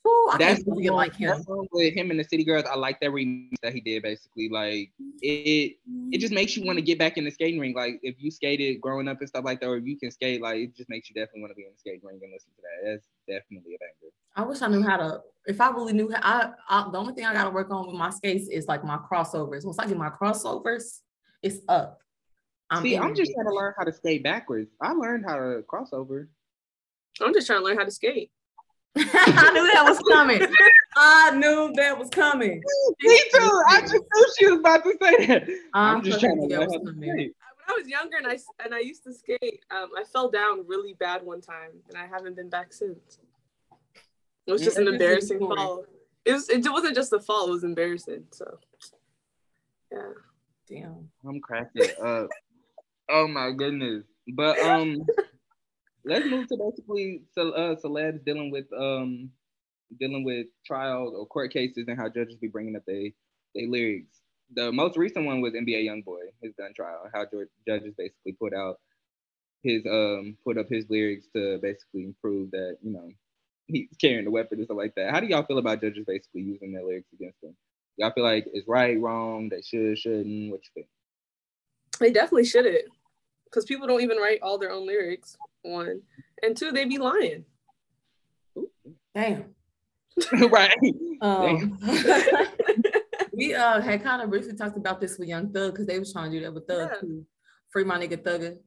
Ooh, 0.07 0.31
I 0.33 0.39
That's 0.39 0.55
can't 0.55 0.67
believe 0.67 0.91
like 0.91 1.15
him. 1.15 1.31
that's 1.31 1.45
with 1.47 1.95
him 1.95 2.11
and 2.11 2.19
the 2.19 2.25
City 2.25 2.43
Girls. 2.43 2.65
I 2.65 2.75
like 2.75 2.99
that 3.01 3.11
remix 3.11 3.53
that 3.63 3.73
he 3.73 3.81
did. 3.81 4.03
Basically, 4.03 4.49
like 4.49 4.91
it, 5.21 5.77
it 6.11 6.19
just 6.19 6.33
makes 6.33 6.57
you 6.57 6.67
want 6.67 6.79
to 6.79 6.83
get 6.83 6.99
back 6.99 7.17
in 7.19 7.25
the 7.25 7.31
skating 7.31 7.61
ring. 7.61 7.73
Like 7.75 8.01
if 8.03 8.17
you 8.19 8.31
skated 8.33 8.81
growing 8.81 9.07
up 9.07 9.21
and 9.21 9.29
stuff 9.29 9.45
like 9.45 9.61
that, 9.61 9.69
or 9.69 9.77
if 9.77 9.85
you 9.85 9.97
can 9.97 10.11
skate, 10.11 10.43
like 10.43 10.57
it 10.57 10.77
just 10.77 10.89
makes 10.89 11.09
you 11.09 11.15
definitely 11.15 11.43
want 11.43 11.53
to 11.53 11.55
be 11.55 11.63
in 11.63 11.71
the 11.73 11.79
skating 11.79 12.01
ring 12.03 12.19
and 12.21 12.33
listen 12.33 12.51
to 12.57 12.63
that. 12.63 12.91
That's 12.91 13.07
definitely 13.29 13.75
a 13.75 13.79
banger. 13.79 14.13
I 14.35 14.43
wish 14.43 14.61
I 14.63 14.69
knew 14.69 14.83
how 14.83 14.97
to. 14.97 15.21
If 15.47 15.61
I 15.61 15.71
really 15.71 15.93
knew 15.93 16.11
how, 16.13 16.21
I, 16.23 16.51
I 16.69 16.91
the 16.91 16.99
only 16.99 17.15
thing 17.15 17.25
I 17.25 17.33
got 17.33 17.45
to 17.45 17.51
work 17.51 17.71
on 17.71 17.87
with 17.87 17.97
my 17.97 18.11
skates 18.11 18.49
is 18.49 18.67
like 18.67 18.85
my 18.85 18.99
crossovers. 18.99 19.65
Once 19.65 19.79
I 19.79 19.87
get 19.87 19.97
my 19.97 20.11
crossovers, 20.11 21.01
it's 21.43 21.59
up. 21.69 22.01
I'm 22.71 22.83
See, 22.83 22.97
I'm 22.97 23.13
it. 23.13 23.17
just 23.17 23.33
trying 23.35 23.47
to 23.47 23.55
learn 23.55 23.75
how 23.79 23.85
to 23.85 23.93
skate 23.93 24.25
backwards. 24.25 24.71
I 24.81 24.93
learned 24.95 25.27
how 25.29 25.37
to 25.37 25.63
crossover. 25.71 26.27
I'm 27.21 27.35
just 27.35 27.47
trying 27.47 27.61
to 27.61 27.65
learn 27.65 27.77
how 27.77 27.85
to 27.85 27.91
skate. 27.91 28.31
I 28.97 29.51
knew 29.53 29.73
that 29.73 29.85
was 29.85 29.99
coming. 30.11 30.43
I 30.97 31.31
knew 31.37 31.73
that 31.77 31.99
was 31.99 32.11
coming. 32.11 32.63
Me 33.01 33.21
too. 33.33 33.63
I 33.69 33.81
just 33.81 33.95
knew 33.95 34.27
she 34.39 34.47
was 34.51 34.61
about 34.61 34.85
to 34.85 34.93
say 35.01 35.27
that. 35.27 35.49
I'm, 35.75 35.97
I'm 35.97 36.03
just 36.03 36.21
trying 36.21 36.41
to 36.41 36.49
that 36.49 36.61
was 36.61 36.79
coming. 36.85 37.01
When 37.01 37.35
I 37.69 37.73
was 37.73 37.89
younger 37.89 38.17
and 38.19 38.27
I 38.27 38.39
and 38.65 38.75
I 38.75 38.81
used 38.81 39.05
to 39.05 39.13
skate, 39.15 39.65
um, 39.71 39.91
I 39.97 40.05
fell 40.05 40.31
down 40.31 40.67
really 40.67 40.95
bad 40.95 41.25
one 41.25 41.41
time, 41.41 41.71
and 41.89 41.97
I 41.97 42.07
haven't 42.07 42.37
been 42.37 42.51
back 42.51 42.73
since. 42.73 43.19
It 44.47 44.53
was 44.53 44.61
Yeah, 44.61 44.67
just 44.67 44.79
an 44.79 44.85
that's 44.85 44.95
a 44.95 44.99
good 44.99 45.03
embarrassing 45.03 45.39
fall. 45.39 45.85
It 46.25 46.33
was. 46.33 46.49
It 46.49 46.71
wasn't 46.71 46.95
just 46.95 47.13
a 47.13 47.21
fall. 47.21 47.49
It 47.49 47.53
was 47.53 47.65
embarrassing. 47.65 48.25
So, 48.33 48.59
yeah. 49.91 49.99
Damn. 50.69 51.09
I'm 51.27 51.41
cracking 51.41 51.91
up. 52.05 52.29
Oh 53.09 53.29
my 53.29 53.51
goodness. 53.53 54.05
But 54.29 54.59
um, 54.61 55.07
let's 56.05 56.27
move 56.27 56.49
to 56.49 56.57
basically 56.57 57.23
uh, 57.37 57.75
celebs 57.83 58.25
dealing 58.25 58.51
with 58.51 58.67
um 58.77 59.31
dealing 59.99 60.25
with 60.25 60.47
trials 60.67 61.15
or 61.17 61.27
court 61.27 61.53
cases 61.53 61.85
and 61.89 61.99
how 61.99 62.09
judges 62.09 62.37
be 62.37 62.49
bringing 62.49 62.77
up 62.77 62.83
they 62.87 63.13
they 63.55 63.67
lyrics. 63.67 64.21
The 64.55 64.71
most 64.73 64.97
recent 64.97 65.25
one 65.25 65.41
was 65.41 65.55
NBA 65.55 65.87
YoungBoy, 65.87 66.29
his 66.43 66.53
gun 66.59 66.73
trial. 66.75 67.09
How 67.13 67.27
judges 67.67 67.95
basically 67.97 68.33
put 68.33 68.55
out 68.55 68.79
his 69.63 69.85
um 69.87 70.37
put 70.45 70.59
up 70.59 70.69
his 70.69 70.89
lyrics 70.91 71.27
to 71.35 71.59
basically 71.59 72.15
prove 72.21 72.51
that 72.51 72.79
you 72.83 72.93
know 72.93 73.11
he's 73.67 73.89
carrying 74.01 74.25
the 74.25 74.31
weapon 74.31 74.59
and 74.59 74.67
stuff 74.67 74.77
like 74.77 74.95
that. 74.97 75.11
How 75.11 75.21
do 75.21 75.27
y'all 75.27 75.45
feel 75.45 75.59
about 75.59 75.81
judges 75.81 76.05
basically 76.07 76.43
using 76.43 76.73
their 76.73 76.85
lyrics 76.85 77.13
against 77.13 77.41
them? 77.41 77.55
Y'all 77.97 78.13
feel 78.13 78.25
like 78.25 78.47
it's 78.53 78.67
right, 78.67 78.99
wrong, 78.99 79.49
they 79.49 79.63
should, 79.63 79.99
shouldn't? 79.99 80.51
What 80.51 80.61
you 80.65 80.71
think? 80.75 80.87
They 82.01 82.11
definitely 82.11 82.47
shouldn't, 82.47 82.87
because 83.53 83.65
people 83.67 83.87
don't 83.87 84.01
even 84.01 84.17
write 84.17 84.41
all 84.43 84.59
their 84.59 84.71
own 84.73 84.87
lyrics. 84.87 85.37
One 85.63 86.01
and 86.43 86.57
two, 86.57 86.73
they 86.73 86.85
be 86.87 86.99
lying. 86.99 87.45
Damn. 89.15 89.55
right. 90.51 90.77
Um, 91.21 91.79
we 93.33 93.55
uh 93.55 93.81
had 93.81 94.03
kind 94.03 94.23
of 94.23 94.31
briefly 94.31 94.55
talked 94.55 94.77
about 94.77 95.01
this 95.01 95.19
with 95.19 95.29
Young 95.29 95.53
Thug 95.53 95.73
because 95.73 95.87
they 95.87 95.99
was 95.99 96.13
trying 96.13 96.31
to 96.33 96.39
do 96.39 96.45
that 96.45 96.55
with 96.55 96.67
Thug 96.67 96.91
Yeah. 96.93 97.01
too. 97.01 97.27
Free 97.71 97.85
my 97.85 97.99
nigga 97.99 98.17
Thugger, 98.23 98.59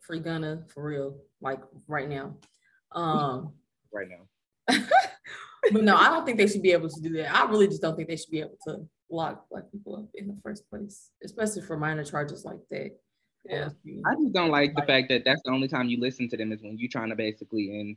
free 0.00 0.20
Gunna 0.20 0.64
for 0.68 0.84
real, 0.84 1.18
like 1.40 1.60
right 1.88 2.08
now. 2.08 2.36
Um, 2.92 3.52
Right 3.94 4.08
now. 4.08 4.78
but 5.70 5.84
no, 5.84 5.94
I 5.94 6.08
don't 6.08 6.24
think 6.24 6.38
they 6.38 6.46
should 6.46 6.62
be 6.62 6.72
able 6.72 6.88
to 6.88 7.00
do 7.02 7.10
that. 7.18 7.34
I 7.34 7.44
really 7.44 7.68
just 7.68 7.82
don't 7.82 7.94
think 7.94 8.08
they 8.08 8.16
should 8.16 8.30
be 8.30 8.40
able 8.40 8.56
to 8.66 8.88
lock 9.10 9.46
black 9.50 9.70
people 9.70 9.96
up 9.96 10.06
in 10.14 10.28
the 10.28 10.36
first 10.42 10.66
place, 10.70 11.10
especially 11.22 11.60
for 11.60 11.76
minor 11.76 12.04
charges 12.04 12.46
like 12.46 12.60
that. 12.70 12.92
Yeah. 13.44 13.70
I 14.06 14.14
just 14.14 14.32
don't 14.32 14.50
like 14.50 14.74
the 14.74 14.82
fact 14.82 15.08
that 15.08 15.24
that's 15.24 15.42
the 15.44 15.50
only 15.50 15.68
time 15.68 15.88
you 15.88 15.98
listen 16.00 16.28
to 16.28 16.36
them 16.36 16.52
is 16.52 16.62
when 16.62 16.78
you're 16.78 16.88
trying 16.90 17.10
to 17.10 17.16
basically 17.16 17.80
and 17.80 17.96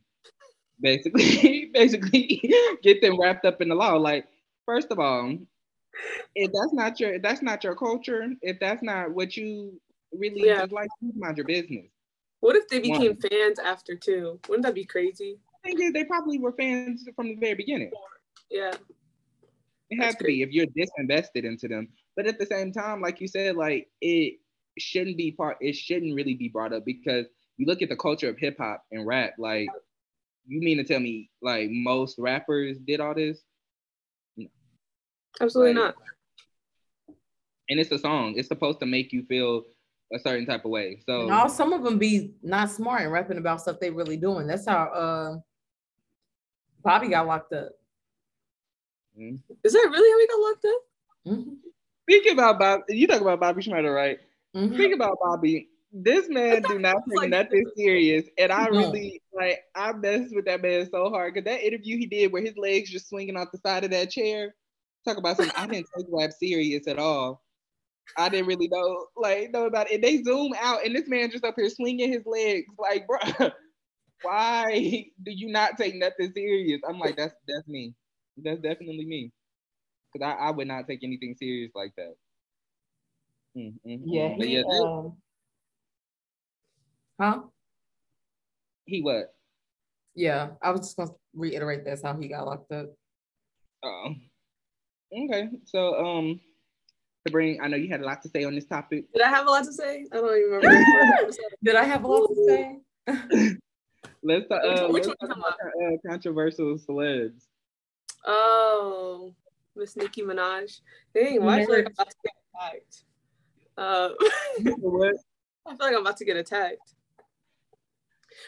basically 0.81 1.65
basically 1.73 2.41
get 2.81 3.01
them 3.01 3.19
wrapped 3.19 3.45
up 3.45 3.61
in 3.61 3.69
the 3.69 3.75
law. 3.75 3.93
Like, 3.93 4.25
first 4.65 4.91
of 4.91 4.99
all, 4.99 5.37
if 6.35 6.51
that's 6.51 6.73
not 6.73 6.99
your 6.99 7.13
if 7.15 7.21
that's 7.21 7.41
not 7.41 7.63
your 7.63 7.75
culture, 7.75 8.27
if 8.41 8.59
that's 8.59 8.81
not 8.81 9.11
what 9.11 9.37
you 9.37 9.79
really 10.11 10.47
Yeah. 10.47 10.65
like, 10.71 10.89
mind 11.15 11.37
your 11.37 11.45
business. 11.45 11.85
What 12.39 12.55
if 12.55 12.67
they 12.67 12.79
became 12.79 13.13
One. 13.13 13.29
fans 13.29 13.59
after 13.59 13.95
too? 13.95 14.39
Wouldn't 14.47 14.65
that 14.65 14.75
be 14.75 14.85
crazy? 14.85 15.37
thing 15.65 15.81
is, 15.81 15.93
they 15.93 16.03
probably 16.03 16.37
were 16.37 16.51
fans 16.51 17.07
from 17.15 17.27
the 17.29 17.35
very 17.35 17.55
beginning. 17.55 17.91
Yeah. 18.49 18.71
It 19.89 19.97
That's 19.97 20.05
has 20.05 20.15
to 20.17 20.23
be 20.23 20.41
if 20.41 20.51
you're 20.51 20.67
disinvested 20.67 21.43
into 21.43 21.67
them. 21.67 21.87
But 22.15 22.27
at 22.27 22.39
the 22.39 22.45
same 22.45 22.71
time, 22.71 23.01
like 23.01 23.19
you 23.19 23.27
said, 23.27 23.55
like 23.55 23.89
it 24.01 24.39
shouldn't 24.77 25.17
be 25.17 25.31
part. 25.31 25.57
It 25.61 25.73
shouldn't 25.75 26.15
really 26.15 26.33
be 26.35 26.49
brought 26.49 26.73
up 26.73 26.85
because 26.85 27.25
you 27.57 27.65
look 27.65 27.81
at 27.81 27.89
the 27.89 27.95
culture 27.95 28.29
of 28.29 28.37
hip 28.37 28.57
hop 28.57 28.83
and 28.91 29.05
rap. 29.07 29.33
Like, 29.37 29.69
you 30.47 30.59
mean 30.61 30.77
to 30.77 30.83
tell 30.83 30.99
me 30.99 31.29
like 31.41 31.69
most 31.71 32.17
rappers 32.19 32.77
did 32.79 32.99
all 32.99 33.13
this? 33.15 33.41
Absolutely 35.41 35.73
Like- 35.73 35.95
not. 35.95 37.15
And 37.69 37.79
it's 37.79 37.91
a 37.91 37.97
song. 37.97 38.35
It's 38.37 38.47
supposed 38.47 38.79
to 38.81 38.85
make 38.85 39.11
you 39.11 39.23
feel 39.23 39.63
a 40.13 40.19
certain 40.19 40.45
type 40.45 40.65
of 40.65 40.71
way. 40.71 41.01
So 41.05 41.23
And 41.23 41.31
all 41.31 41.49
some 41.49 41.73
of 41.73 41.83
them 41.83 41.97
be 41.97 42.35
not 42.43 42.69
smart 42.69 43.01
and 43.01 43.11
rapping 43.11 43.39
about 43.39 43.59
stuff 43.61 43.79
they 43.79 43.89
really 43.89 44.17
doing. 44.17 44.45
That's 44.45 44.67
how 44.67 44.83
uh, 44.85 45.37
Bobby 46.83 47.07
got 47.09 47.25
locked 47.25 47.53
up. 47.53 47.71
Mhm. 49.19 49.39
Is 49.63 49.73
that 49.73 49.89
really 49.91 50.11
how 50.11 50.19
he 50.19 50.27
got 50.27 50.49
locked 50.49 50.65
up? 50.65 50.81
Mhm. 51.27 51.57
speaking 52.03 52.33
about 52.33 52.59
Bob, 52.59 52.81
you 52.87 53.07
talk 53.07 53.19
about 53.21 53.39
Bobby 53.39 53.63
Shmurda, 53.63 53.93
right? 53.93 54.19
Mhm. 54.55 54.73
Speaking 54.73 54.93
about 54.93 55.17
Bobby, 55.21 55.69
this 55.91 56.29
man 56.29 56.61
do 56.63 56.79
not 56.79 56.97
take 57.09 57.17
like- 57.17 57.29
nothing 57.29 57.65
serious, 57.75 58.27
and 58.37 58.51
I 58.51 58.67
really 58.67 59.21
like 59.33 59.59
I 59.75 59.91
messed 59.93 60.33
with 60.33 60.45
that 60.45 60.61
man 60.61 60.89
so 60.89 61.09
hard 61.09 61.33
because 61.33 61.45
that 61.45 61.65
interview 61.65 61.97
he 61.97 62.05
did 62.05 62.31
where 62.31 62.41
his 62.41 62.57
legs 62.57 62.89
just 62.89 63.09
swinging 63.09 63.35
off 63.37 63.51
the 63.51 63.57
side 63.59 63.83
of 63.83 63.91
that 63.91 64.09
chair. 64.11 64.55
Talk 65.05 65.17
about 65.17 65.37
something 65.37 65.55
I 65.55 65.67
didn't 65.67 65.87
take 65.95 66.07
rap 66.09 66.31
serious 66.31 66.87
at 66.87 66.99
all. 66.99 67.43
I 68.17 68.29
didn't 68.29 68.47
really 68.47 68.67
know 68.69 69.07
like 69.17 69.51
know 69.51 69.65
about 69.65 69.91
it. 69.91 69.95
And 69.95 70.03
they 70.03 70.23
zoom 70.23 70.53
out, 70.59 70.85
and 70.85 70.95
this 70.95 71.07
man 71.07 71.31
just 71.31 71.43
up 71.43 71.55
here 71.57 71.69
swinging 71.69 72.11
his 72.11 72.25
legs 72.25 72.67
like, 72.77 73.05
bro, 73.39 73.49
why 74.21 75.05
do 75.23 75.31
you 75.31 75.49
not 75.51 75.77
take 75.77 75.95
nothing 75.95 76.31
serious? 76.33 76.81
I'm 76.87 76.99
like, 76.99 77.17
that's 77.17 77.35
that's 77.47 77.67
me. 77.67 77.93
That's 78.37 78.61
definitely 78.61 79.05
me. 79.05 79.31
Cause 80.13 80.21
I, 80.25 80.47
I 80.47 80.51
would 80.51 80.67
not 80.67 80.87
take 80.87 81.03
anything 81.03 81.35
serious 81.37 81.71
like 81.75 81.93
that. 81.97 82.15
Mm, 83.55 83.73
mm, 83.85 83.99
mm. 83.99 84.01
Yeah, 84.05 84.35
but 84.37 84.47
he, 84.47 84.53
yeah, 84.53 84.63
um, 84.83 85.17
huh? 87.19 87.41
he 88.85 89.01
what? 89.01 89.33
Yeah, 90.15 90.49
I 90.61 90.71
was 90.71 90.81
just 90.81 90.97
gonna 90.97 91.11
reiterate 91.33 91.85
that's 91.85 92.03
how 92.03 92.15
he 92.17 92.27
got 92.27 92.45
locked 92.45 92.71
up. 92.71 92.87
Oh, 93.83 94.13
okay. 95.13 95.49
So 95.65 95.95
um, 96.05 96.39
to 97.25 97.31
bring? 97.31 97.61
I 97.61 97.67
know 97.67 97.77
you 97.77 97.89
had 97.89 98.01
a 98.01 98.05
lot 98.05 98.21
to 98.23 98.29
say 98.29 98.43
on 98.43 98.55
this 98.55 98.65
topic. 98.65 99.05
Did 99.13 99.23
I 99.23 99.29
have 99.29 99.47
a 99.47 99.49
lot 99.49 99.65
to 99.65 99.73
say? 99.73 100.05
I 100.11 100.15
don't 100.15 100.37
even 100.37 100.51
remember. 100.51 101.31
Did 101.63 101.75
I 101.75 101.83
have 101.83 102.03
a 102.03 102.07
lot 102.07 102.27
to 102.27 102.45
say? 102.47 102.79
let's 104.23 104.47
talk, 104.47 104.61
uh, 104.63 104.87
let's 104.89 105.07
talk 105.07 105.17
about 105.23 105.53
uh, 105.53 105.97
controversial 106.07 106.77
celebs. 106.77 107.41
Oh, 108.25 109.33
Miss 109.75 109.95
Nicki 109.95 110.23
Minaj. 110.23 110.81
Dang, 111.13 111.43
why 111.43 111.59
I 111.59 111.65
feel 111.65 111.75
like 111.75 111.87
I'm 113.77 114.13
about 114.13 114.17
to 114.57 114.63
get 114.63 114.77
attacked? 114.77 115.23
Uh. 115.65 115.67
I 115.67 115.75
feel 115.75 115.87
like 115.87 115.95
I'm 115.95 116.01
about 116.01 116.17
to 116.17 116.25
get 116.25 116.37
attacked. 116.37 116.93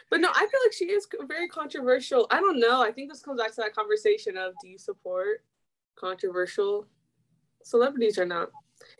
But 0.09 0.21
no, 0.21 0.29
I 0.29 0.39
feel 0.39 0.59
like 0.65 0.73
she 0.73 0.85
is 0.85 1.07
very 1.27 1.47
controversial. 1.47 2.27
I 2.29 2.39
don't 2.39 2.59
know. 2.59 2.81
I 2.81 2.91
think 2.91 3.09
this 3.09 3.21
comes 3.21 3.39
back 3.39 3.51
to 3.51 3.61
that 3.61 3.75
conversation 3.75 4.37
of 4.37 4.53
do 4.61 4.67
you 4.67 4.77
support 4.77 5.43
controversial 5.95 6.85
celebrities 7.63 8.17
or 8.17 8.25
not? 8.25 8.49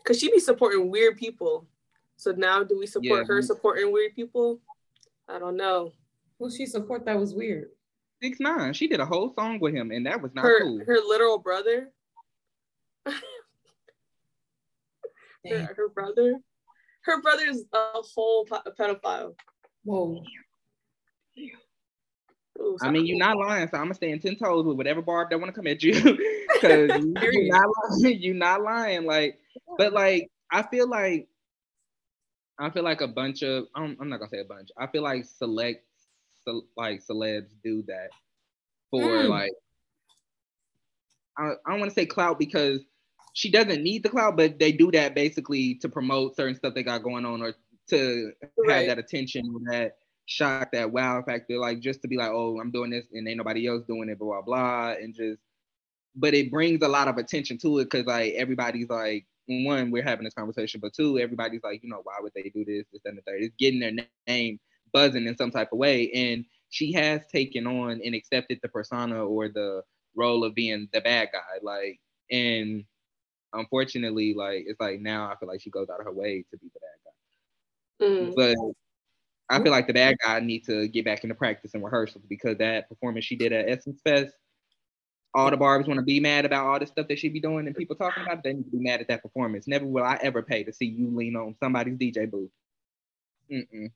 Because 0.02 0.18
she 0.18 0.30
be 0.30 0.40
supporting 0.40 0.90
weird 0.90 1.16
people. 1.16 1.66
So 2.16 2.32
now 2.32 2.64
do 2.64 2.78
we 2.78 2.86
support 2.86 3.20
yeah. 3.20 3.26
her 3.26 3.42
supporting 3.42 3.92
weird 3.92 4.14
people? 4.14 4.60
I 5.28 5.38
don't 5.38 5.56
know. 5.56 5.92
Who 6.38 6.50
she 6.50 6.66
support 6.66 7.04
that 7.04 7.18
was 7.18 7.34
weird? 7.34 7.68
Six 8.22 8.40
nine. 8.40 8.72
She 8.72 8.88
did 8.88 9.00
a 9.00 9.06
whole 9.06 9.32
song 9.34 9.60
with 9.60 9.74
him, 9.74 9.92
and 9.92 10.06
that 10.06 10.20
was 10.20 10.34
not 10.34 10.44
her, 10.44 10.62
cool. 10.62 10.80
Her 10.84 10.98
literal 11.06 11.38
brother. 11.38 11.92
her, 15.46 15.74
her, 15.76 15.88
brother. 15.88 16.34
Her 17.02 17.22
brother's 17.22 17.64
a 17.72 18.02
whole 18.14 18.46
pedophile. 18.46 19.34
Whoa. 19.84 20.22
Ooh, 22.60 22.76
I 22.82 22.90
mean, 22.90 23.06
you're 23.06 23.18
not 23.18 23.36
lying, 23.36 23.68
so 23.68 23.76
I'm 23.76 23.84
gonna 23.84 23.94
stand 23.94 24.20
ten 24.20 24.36
toes 24.36 24.66
with 24.66 24.76
whatever 24.76 25.00
barb 25.00 25.30
that 25.30 25.38
want 25.38 25.54
to 25.54 25.58
come 25.58 25.68
at 25.68 25.82
you, 25.82 25.92
because 26.54 26.90
you're 26.90 27.48
not 27.48 27.68
lying. 27.68 28.18
You're 28.20 28.34
not 28.34 28.62
lying. 28.62 29.04
Like, 29.04 29.38
but 29.76 29.92
like, 29.92 30.28
I 30.50 30.62
feel 30.62 30.88
like, 30.88 31.28
I 32.58 32.70
feel 32.70 32.82
like 32.82 33.00
a 33.00 33.08
bunch 33.08 33.42
of. 33.42 33.66
I'm, 33.74 33.96
I'm 34.00 34.08
not 34.08 34.18
gonna 34.18 34.30
say 34.30 34.40
a 34.40 34.44
bunch. 34.44 34.70
I 34.76 34.88
feel 34.88 35.02
like 35.02 35.24
select, 35.24 35.84
like 36.76 37.00
celebs 37.06 37.50
do 37.62 37.82
that 37.86 38.08
for 38.90 39.02
mm. 39.02 39.28
like. 39.28 39.52
I, 41.36 41.50
I 41.64 41.70
don't 41.70 41.78
want 41.78 41.92
to 41.92 41.94
say 41.94 42.06
clout 42.06 42.40
because 42.40 42.80
she 43.38 43.52
doesn't 43.52 43.84
need 43.84 44.02
the 44.02 44.08
clout, 44.08 44.36
but 44.36 44.58
they 44.58 44.72
do 44.72 44.90
that 44.90 45.14
basically 45.14 45.76
to 45.76 45.88
promote 45.88 46.34
certain 46.34 46.56
stuff 46.56 46.74
they 46.74 46.82
got 46.82 47.04
going 47.04 47.24
on 47.24 47.40
or 47.40 47.54
to 47.88 48.32
right. 48.66 48.78
have 48.78 48.86
that 48.88 48.98
attention 48.98 49.44
that 49.70 49.98
shock, 50.26 50.72
that 50.72 50.90
wow 50.90 51.22
factor, 51.22 51.56
like 51.56 51.78
just 51.78 52.02
to 52.02 52.08
be 52.08 52.16
like, 52.16 52.32
oh, 52.32 52.58
I'm 52.58 52.72
doing 52.72 52.90
this 52.90 53.06
and 53.12 53.28
ain't 53.28 53.36
nobody 53.36 53.68
else 53.68 53.84
doing 53.86 54.08
it, 54.08 54.18
blah 54.18 54.42
blah 54.42 54.42
blah, 54.42 54.94
and 55.00 55.14
just. 55.14 55.40
But 56.16 56.34
it 56.34 56.50
brings 56.50 56.82
a 56.82 56.88
lot 56.88 57.06
of 57.06 57.16
attention 57.16 57.58
to 57.58 57.78
it 57.78 57.84
because 57.84 58.06
like 58.06 58.34
everybody's 58.34 58.88
like, 58.88 59.24
one, 59.46 59.92
we're 59.92 60.02
having 60.02 60.24
this 60.24 60.34
conversation, 60.34 60.80
but 60.80 60.92
two, 60.92 61.20
everybody's 61.20 61.62
like, 61.62 61.80
you 61.84 61.90
know, 61.90 62.00
why 62.02 62.14
would 62.20 62.32
they 62.34 62.50
do 62.52 62.64
this, 62.64 62.86
this, 62.92 63.02
and 63.04 63.18
the 63.18 63.22
third? 63.22 63.40
It's 63.40 63.54
getting 63.56 63.78
their 63.78 63.92
name 64.26 64.58
buzzing 64.92 65.28
in 65.28 65.36
some 65.36 65.52
type 65.52 65.68
of 65.70 65.78
way, 65.78 66.10
and 66.10 66.44
she 66.70 66.92
has 66.94 67.20
taken 67.32 67.68
on 67.68 68.00
and 68.04 68.16
accepted 68.16 68.58
the 68.62 68.68
persona 68.68 69.24
or 69.24 69.48
the 69.48 69.84
role 70.16 70.42
of 70.42 70.56
being 70.56 70.88
the 70.92 71.00
bad 71.02 71.28
guy, 71.32 71.58
like, 71.62 72.00
and 72.32 72.84
unfortunately, 73.52 74.34
like, 74.34 74.64
it's 74.66 74.80
like 74.80 75.00
now 75.00 75.30
I 75.30 75.36
feel 75.36 75.48
like 75.48 75.60
she 75.60 75.70
goes 75.70 75.88
out 75.90 76.00
of 76.00 76.06
her 76.06 76.12
way 76.12 76.44
to 76.50 76.56
be 76.58 76.70
the 76.72 76.80
bad 76.80 76.98
guy. 77.04 78.06
Mm. 78.06 78.34
But 78.36 78.56
I 79.50 79.62
feel 79.62 79.72
like 79.72 79.86
the 79.86 79.94
bad 79.94 80.16
guy 80.24 80.40
need 80.40 80.64
to 80.66 80.88
get 80.88 81.04
back 81.04 81.24
into 81.24 81.34
practice 81.34 81.74
and 81.74 81.84
rehearsal 81.84 82.20
because 82.28 82.58
that 82.58 82.88
performance 82.88 83.24
she 83.24 83.36
did 83.36 83.52
at 83.52 83.68
Essence 83.68 84.00
Fest, 84.04 84.34
all 85.34 85.50
the 85.50 85.56
barbs 85.56 85.86
want 85.86 85.98
to 85.98 86.04
be 86.04 86.20
mad 86.20 86.44
about 86.44 86.66
all 86.66 86.78
the 86.78 86.86
stuff 86.86 87.08
that 87.08 87.18
she 87.18 87.28
be 87.28 87.40
doing 87.40 87.66
and 87.66 87.76
people 87.76 87.96
talking 87.96 88.22
about 88.22 88.38
it, 88.38 88.44
they 88.44 88.52
need 88.52 88.64
to 88.64 88.70
be 88.70 88.78
mad 88.78 89.00
at 89.00 89.08
that 89.08 89.22
performance. 89.22 89.66
Never 89.66 89.86
will 89.86 90.04
I 90.04 90.18
ever 90.22 90.42
pay 90.42 90.64
to 90.64 90.72
see 90.72 90.86
you 90.86 91.08
lean 91.14 91.36
on 91.36 91.54
somebody's 91.60 91.96
DJ 91.96 92.30
booth. 92.30 92.50
Mm-mm. 93.50 93.90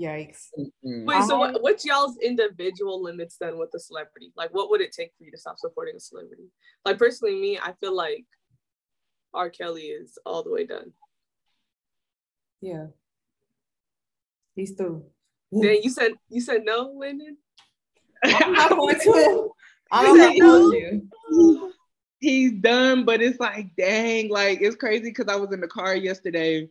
Yikes. 0.00 0.48
Mm-mm. 0.58 1.06
Wait, 1.06 1.22
so 1.24 1.38
what, 1.38 1.62
what's 1.62 1.84
y'all's 1.84 2.18
individual 2.18 3.02
limits 3.02 3.36
then 3.40 3.58
with 3.58 3.70
the 3.72 3.80
celebrity? 3.80 4.32
Like, 4.36 4.52
what 4.54 4.70
would 4.70 4.80
it 4.80 4.92
take 4.92 5.12
for 5.16 5.24
you 5.24 5.30
to 5.30 5.38
stop 5.38 5.58
supporting 5.58 5.96
a 5.96 6.00
celebrity? 6.00 6.50
Like, 6.84 6.98
personally, 6.98 7.40
me, 7.40 7.58
I 7.58 7.72
feel 7.80 7.96
like 7.96 8.24
R. 9.34 9.50
Kelly 9.50 9.82
is 9.82 10.18
all 10.24 10.42
the 10.42 10.50
way 10.50 10.66
done. 10.66 10.92
Yeah. 12.60 12.86
He's 14.54 14.72
through. 14.72 15.04
Then 15.52 15.78
you 15.82 15.90
said 15.90 16.12
you 16.28 16.40
said 16.40 16.62
no, 16.64 16.92
Lyndon. 16.96 17.36
I'm 18.24 18.52
not 18.52 18.70
going 18.76 18.98
to. 19.00 19.50
I 19.92 20.02
don't 20.02 20.38
know 20.38 20.72
you. 20.72 21.72
He's 22.18 22.52
done, 22.52 23.04
but 23.04 23.20
it's 23.20 23.38
like, 23.38 23.76
dang, 23.76 24.30
like 24.30 24.60
it's 24.60 24.76
crazy 24.76 25.10
because 25.10 25.28
I 25.28 25.36
was 25.36 25.52
in 25.52 25.60
the 25.60 25.68
car 25.68 25.94
yesterday 25.94 26.68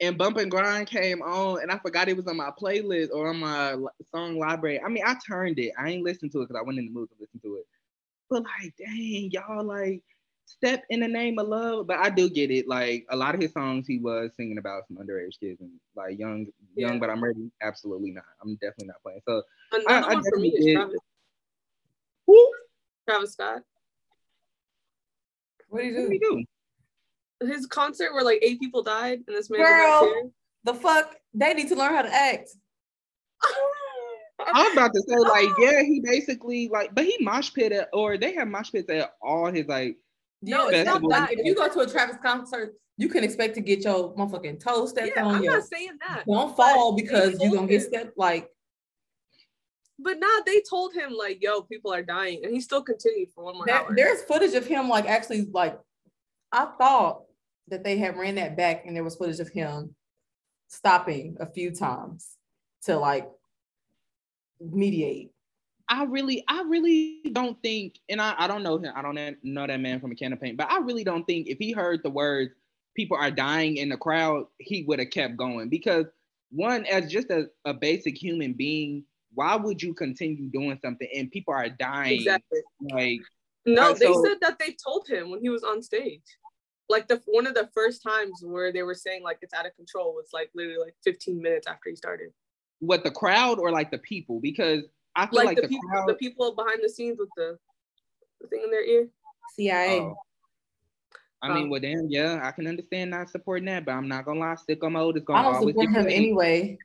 and 0.00 0.18
Bump 0.18 0.36
and 0.36 0.50
Grind 0.50 0.86
came 0.86 1.22
on 1.22 1.62
and 1.62 1.70
I 1.70 1.78
forgot 1.78 2.08
it 2.08 2.16
was 2.16 2.26
on 2.26 2.36
my 2.36 2.50
playlist 2.50 3.10
or 3.12 3.30
on 3.30 3.40
my 3.40 3.76
song 4.14 4.38
library. 4.38 4.80
I 4.80 4.88
mean, 4.88 5.04
I 5.04 5.16
turned 5.26 5.58
it. 5.58 5.72
I 5.78 5.90
ain't 5.90 6.04
listened 6.04 6.32
to 6.32 6.42
it 6.42 6.48
because 6.48 6.60
I 6.60 6.64
went 6.64 6.78
in 6.78 6.86
the 6.86 6.92
mood 6.92 7.08
to 7.10 7.16
listen 7.18 7.40
to 7.40 7.56
it. 7.56 7.66
But 8.28 8.44
like, 8.44 8.74
dang, 8.76 9.30
y'all 9.30 9.64
like 9.64 10.02
step 10.46 10.82
in 10.90 11.00
the 11.00 11.08
name 11.08 11.38
of 11.38 11.48
love. 11.48 11.86
But 11.86 11.98
I 11.98 12.10
do 12.10 12.28
get 12.28 12.50
it. 12.50 12.68
Like 12.68 13.06
a 13.10 13.16
lot 13.16 13.34
of 13.34 13.40
his 13.40 13.52
songs, 13.52 13.86
he 13.86 13.98
was 13.98 14.32
singing 14.36 14.58
about 14.58 14.86
some 14.86 14.96
underage 14.96 15.38
kids 15.40 15.60
and 15.60 15.70
like 15.96 16.18
young, 16.18 16.46
yeah. 16.76 16.88
young. 16.88 17.00
But 17.00 17.10
I'm 17.10 17.22
ready. 17.22 17.50
Absolutely 17.62 18.12
not. 18.12 18.24
I'm 18.42 18.54
definitely 18.56 18.88
not 18.88 19.02
playing. 19.02 19.20
So 19.26 19.42
another 19.72 20.06
I, 20.06 20.14
one 20.14 20.18
I 20.18 20.30
for 20.30 20.38
me 20.38 20.48
is 20.48 20.74
Travis. 20.74 21.00
Who? 22.26 22.52
Travis 23.08 23.32
Scott. 23.32 23.62
What 25.68 25.80
do 25.80 25.86
you 25.86 25.92
do? 25.92 26.02
What 26.02 26.08
do 26.08 26.14
you 26.14 26.46
do? 27.40 27.46
His 27.46 27.66
concert 27.66 28.12
where 28.14 28.24
like 28.24 28.38
eight 28.42 28.60
people 28.60 28.82
died 28.82 29.20
and 29.26 29.36
this 29.36 29.50
man. 29.50 29.60
Girl, 29.60 30.30
the 30.64 30.74
fuck? 30.74 31.14
They 31.34 31.52
need 31.52 31.68
to 31.68 31.74
learn 31.74 31.94
how 31.94 32.02
to 32.02 32.14
act. 32.14 32.50
I'm 34.40 34.72
about 34.72 34.92
to 34.92 35.02
say, 35.06 35.16
like, 35.16 35.48
yeah, 35.58 35.82
he 35.82 36.00
basically 36.00 36.68
like, 36.68 36.94
but 36.94 37.04
he 37.04 37.16
mosh 37.20 37.52
pit 37.52 37.72
at, 37.72 37.88
or 37.92 38.16
they 38.16 38.34
have 38.34 38.48
mosh 38.48 38.72
pits 38.72 38.90
at 38.90 39.12
all 39.22 39.50
his 39.52 39.66
like 39.66 39.96
no, 40.50 40.68
it's 40.68 40.86
not 40.86 41.02
that. 41.10 41.32
If 41.32 41.44
you 41.44 41.54
go 41.54 41.68
to 41.68 41.80
a 41.80 41.86
Travis 41.86 42.16
concert, 42.22 42.74
you 42.96 43.08
can 43.08 43.24
expect 43.24 43.54
to 43.56 43.60
get 43.60 43.84
your 43.84 44.14
motherfucking 44.14 44.62
toes 44.62 44.90
stepped 44.90 45.12
yeah, 45.16 45.24
on. 45.24 45.36
I'm 45.36 45.44
not 45.44 45.64
saying 45.64 45.98
that. 46.06 46.24
Don't 46.26 46.56
fall 46.56 46.94
because 46.94 47.40
you're 47.40 47.52
gonna 47.52 47.66
get 47.66 47.82
stepped 47.82 48.16
like. 48.16 48.48
But 49.98 50.18
now 50.18 50.38
they 50.44 50.62
told 50.68 50.92
him 50.92 51.12
like, 51.12 51.42
"Yo, 51.42 51.62
people 51.62 51.92
are 51.92 52.02
dying," 52.02 52.44
and 52.44 52.52
he 52.52 52.60
still 52.60 52.82
continued 52.82 53.30
for 53.34 53.44
one 53.44 53.56
more 53.56 53.66
there, 53.66 53.76
hour. 53.76 53.94
There's 53.94 54.22
footage 54.22 54.54
of 54.54 54.66
him 54.66 54.88
like 54.88 55.06
actually 55.06 55.46
like, 55.52 55.78
I 56.52 56.66
thought 56.78 57.22
that 57.68 57.84
they 57.84 57.98
had 57.98 58.16
ran 58.16 58.36
that 58.36 58.56
back, 58.56 58.86
and 58.86 58.94
there 58.94 59.04
was 59.04 59.16
footage 59.16 59.40
of 59.40 59.48
him 59.48 59.94
stopping 60.68 61.36
a 61.40 61.46
few 61.46 61.70
times 61.70 62.36
to 62.82 62.96
like 62.96 63.28
mediate. 64.60 65.33
I 65.94 66.04
really, 66.04 66.42
I 66.48 66.62
really 66.62 67.20
don't 67.32 67.60
think, 67.62 68.00
and 68.08 68.20
I, 68.20 68.34
I 68.36 68.48
don't 68.48 68.64
know 68.64 68.78
him, 68.78 68.92
I 68.96 69.00
don't 69.00 69.14
know 69.44 69.66
that 69.66 69.80
man 69.80 70.00
from 70.00 70.10
a 70.10 70.16
can 70.16 70.32
of 70.32 70.40
paint, 70.40 70.56
but 70.56 70.70
I 70.70 70.78
really 70.78 71.04
don't 71.04 71.24
think 71.24 71.46
if 71.46 71.58
he 71.58 71.70
heard 71.70 72.02
the 72.02 72.10
words 72.10 72.52
"people 72.96 73.16
are 73.16 73.30
dying" 73.30 73.76
in 73.76 73.90
the 73.90 73.96
crowd, 73.96 74.46
he 74.58 74.82
would 74.88 74.98
have 74.98 75.10
kept 75.10 75.36
going. 75.36 75.68
Because 75.68 76.06
one, 76.50 76.84
as 76.86 77.12
just 77.12 77.30
a, 77.30 77.44
a 77.64 77.72
basic 77.72 78.20
human 78.20 78.54
being, 78.54 79.04
why 79.34 79.54
would 79.54 79.80
you 79.80 79.94
continue 79.94 80.48
doing 80.50 80.78
something 80.82 81.08
and 81.14 81.30
people 81.30 81.54
are 81.54 81.68
dying? 81.68 82.14
Exactly. 82.14 82.60
Like, 82.90 83.20
no, 83.64 83.92
uh, 83.92 83.94
they 83.94 84.06
so, 84.06 84.24
said 84.24 84.38
that 84.40 84.58
they 84.58 84.76
told 84.84 85.06
him 85.06 85.30
when 85.30 85.40
he 85.40 85.48
was 85.48 85.62
on 85.62 85.80
stage. 85.80 86.22
Like 86.88 87.06
the 87.06 87.22
one 87.26 87.46
of 87.46 87.54
the 87.54 87.70
first 87.72 88.02
times 88.02 88.40
where 88.42 88.72
they 88.72 88.82
were 88.82 88.94
saying 88.94 89.22
like 89.22 89.38
it's 89.42 89.54
out 89.54 89.64
of 89.64 89.76
control 89.76 90.12
was 90.14 90.30
like 90.32 90.50
literally 90.56 90.80
like 90.80 90.96
15 91.04 91.40
minutes 91.40 91.68
after 91.68 91.88
he 91.88 91.94
started. 91.94 92.30
What 92.80 93.04
the 93.04 93.12
crowd 93.12 93.60
or 93.60 93.70
like 93.70 93.92
the 93.92 93.98
people? 93.98 94.40
Because 94.40 94.82
I 95.16 95.26
feel 95.26 95.36
like, 95.36 95.46
like 95.46 95.56
the, 95.56 95.62
the, 95.62 95.68
people, 95.68 95.88
crowd... 95.88 96.08
the 96.08 96.14
people 96.14 96.54
behind 96.54 96.80
the 96.82 96.88
scenes 96.88 97.18
with 97.18 97.28
the, 97.36 97.58
the 98.40 98.48
thing 98.48 98.62
in 98.64 98.70
their 98.70 98.84
ear. 98.84 99.08
CIA. 99.54 100.00
Oh. 100.00 100.14
I 101.42 101.54
mean, 101.54 101.64
um, 101.64 101.70
well, 101.70 101.80
then, 101.80 102.08
yeah, 102.10 102.40
I 102.42 102.52
can 102.52 102.66
understand 102.66 103.10
not 103.10 103.28
supporting 103.28 103.66
that, 103.66 103.84
but 103.84 103.92
I'm 103.92 104.08
not 104.08 104.24
gonna 104.24 104.40
lie, 104.40 104.56
sicko 104.68 104.90
mode 104.90 105.18
is 105.18 105.24
gonna 105.24 105.40
I 105.40 105.42
don't 105.42 105.54
always 105.56 105.74
support 105.74 105.88
him 105.88 106.02
played. 106.04 106.14
anyway 106.14 106.78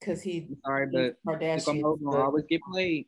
because 0.00 0.22
he. 0.22 0.48
Sorry, 0.64 0.86
but 0.86 1.16
sicko 1.26 1.80
mode 1.80 2.02
gonna 2.02 2.24
always 2.24 2.44
get 2.48 2.60
played. 2.70 3.06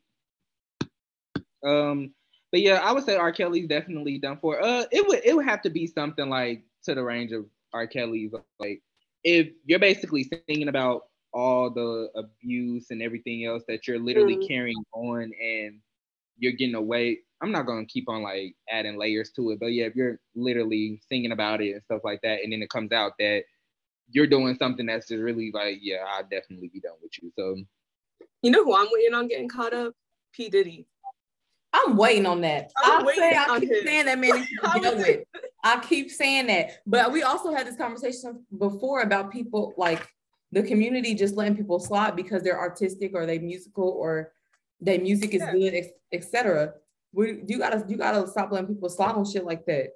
Um, 1.63 2.13
but 2.51 2.61
yeah, 2.61 2.79
I 2.83 2.91
would 2.91 3.05
say 3.05 3.15
R. 3.15 3.31
Kelly's 3.31 3.67
definitely 3.67 4.17
done 4.17 4.37
for. 4.39 4.61
Uh, 4.63 4.85
it 4.91 5.07
would 5.07 5.21
it 5.23 5.35
would 5.35 5.45
have 5.45 5.61
to 5.63 5.69
be 5.69 5.87
something 5.87 6.29
like 6.29 6.63
to 6.83 6.95
the 6.95 7.03
range 7.03 7.31
of 7.31 7.45
R. 7.73 7.87
Kelly's. 7.87 8.33
Like, 8.59 8.81
if 9.23 9.49
you're 9.65 9.79
basically 9.79 10.29
singing 10.47 10.67
about 10.67 11.03
all 11.33 11.69
the 11.69 12.09
abuse 12.15 12.87
and 12.89 13.01
everything 13.01 13.45
else 13.45 13.63
that 13.67 13.87
you're 13.87 13.99
literally 13.99 14.35
mm-hmm. 14.35 14.47
carrying 14.47 14.83
on 14.93 15.31
and 15.41 15.79
you're 16.37 16.53
getting 16.53 16.75
away. 16.75 17.19
I'm 17.41 17.51
not 17.51 17.65
gonna 17.65 17.85
keep 17.85 18.09
on 18.09 18.23
like 18.23 18.55
adding 18.69 18.97
layers 18.97 19.31
to 19.31 19.51
it, 19.51 19.59
but 19.59 19.67
yeah, 19.67 19.85
if 19.85 19.95
you're 19.95 20.19
literally 20.35 21.01
singing 21.07 21.31
about 21.31 21.61
it 21.61 21.73
and 21.73 21.83
stuff 21.83 22.01
like 22.03 22.21
that, 22.23 22.43
and 22.43 22.51
then 22.51 22.61
it 22.61 22.69
comes 22.69 22.91
out 22.91 23.13
that 23.19 23.43
you're 24.11 24.27
doing 24.27 24.55
something 24.55 24.85
that's 24.85 25.07
just 25.07 25.21
really 25.21 25.51
like, 25.53 25.77
yeah, 25.81 26.03
I'll 26.07 26.23
definitely 26.23 26.69
be 26.69 26.79
done 26.79 26.95
with 27.01 27.11
you. 27.21 27.31
So, 27.37 27.55
you 28.41 28.51
know 28.51 28.63
who 28.63 28.75
I'm 28.75 28.87
waiting 28.91 29.13
on 29.13 29.27
getting 29.27 29.49
caught 29.49 29.73
up? 29.73 29.93
P 30.33 30.49
Diddy. 30.49 30.87
I'm 31.71 31.95
waiting 31.95 32.25
on 32.25 32.41
that. 32.41 32.71
I'm 32.83 33.07
I 33.07 33.13
say 33.13 33.35
I 33.37 33.59
keep 33.59 33.71
him. 33.71 33.83
saying 33.83 34.05
that 34.05 34.19
man 34.19 34.31
to 34.31 34.73
be 34.73 35.03
with. 35.03 35.23
I 35.63 35.79
keep 35.79 36.09
saying 36.09 36.47
that, 36.47 36.81
but 36.87 37.11
we 37.11 37.21
also 37.21 37.53
had 37.53 37.67
this 37.67 37.75
conversation 37.75 38.43
before 38.57 39.01
about 39.01 39.31
people 39.31 39.73
like 39.77 40.07
the 40.51 40.63
community 40.63 41.13
just 41.13 41.35
letting 41.35 41.55
people 41.55 41.79
slide 41.79 42.15
because 42.15 42.43
they're 42.43 42.59
artistic 42.59 43.11
or 43.13 43.25
they 43.25 43.39
musical 43.39 43.89
or 43.89 44.33
their 44.81 44.99
music 44.99 45.33
is 45.33 45.41
yeah. 45.41 45.51
good, 45.51 45.85
etc. 46.11 46.73
We 47.13 47.43
you 47.47 47.57
gotta 47.57 47.85
you 47.87 47.97
gotta 47.97 48.27
stop 48.27 48.51
letting 48.51 48.67
people 48.67 48.89
slide 48.89 49.15
on 49.15 49.25
shit 49.25 49.45
like 49.45 49.65
that. 49.65 49.93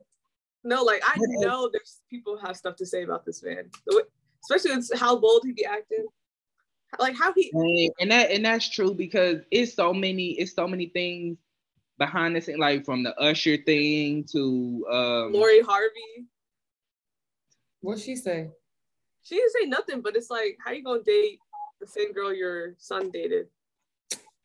No, 0.64 0.84
like 0.84 1.02
I 1.06 1.16
know 1.18 1.70
there's 1.72 2.02
people 2.10 2.38
have 2.38 2.56
stuff 2.56 2.76
to 2.78 2.86
say 2.86 3.04
about 3.04 3.26
this 3.26 3.44
man, 3.44 3.70
especially 4.44 4.76
with 4.78 4.90
how 4.98 5.18
bold 5.18 5.44
he 5.46 5.52
be 5.52 5.66
acting. 5.66 6.06
Like 7.00 7.18
how 7.18 7.34
he 7.34 7.92
and 8.00 8.12
that 8.12 8.30
and 8.32 8.46
that's 8.46 8.70
true 8.70 8.94
because 8.94 9.38
it's 9.50 9.74
so 9.74 9.94
many 9.94 10.32
it's 10.34 10.54
so 10.54 10.68
many 10.68 10.88
things 10.88 11.38
behind 11.98 12.36
the 12.36 12.42
scene, 12.42 12.60
like 12.60 12.86
from 12.86 13.04
the 13.04 13.18
Usher 13.20 13.58
thing 13.58 14.26
to 14.32 14.86
um 14.92 15.34
Lori 15.34 15.62
Harvey. 15.62 16.28
What'd 17.82 18.04
she 18.04 18.16
say? 18.16 18.50
She 19.24 19.36
didn't 19.36 19.54
say 19.54 19.66
nothing, 19.68 20.02
but 20.02 20.16
it's 20.16 20.30
like, 20.30 20.58
how 20.64 20.72
you 20.72 20.84
gonna 20.84 21.02
date 21.02 21.40
the 21.80 21.88
same 21.88 22.12
girl 22.14 22.34
your 22.34 22.76
son 22.78 23.10
dated? 23.10 23.48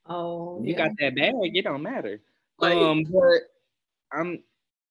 Oh, 0.07 0.63
you 0.65 0.73
yeah. 0.73 0.87
got 0.87 0.93
that 0.99 1.17
bag, 1.17 1.57
it 1.57 1.63
don't 1.63 1.83
matter. 1.83 2.21
Like, 2.59 2.77
um, 2.77 3.05
but 3.05 4.17
I'm, 4.17 4.43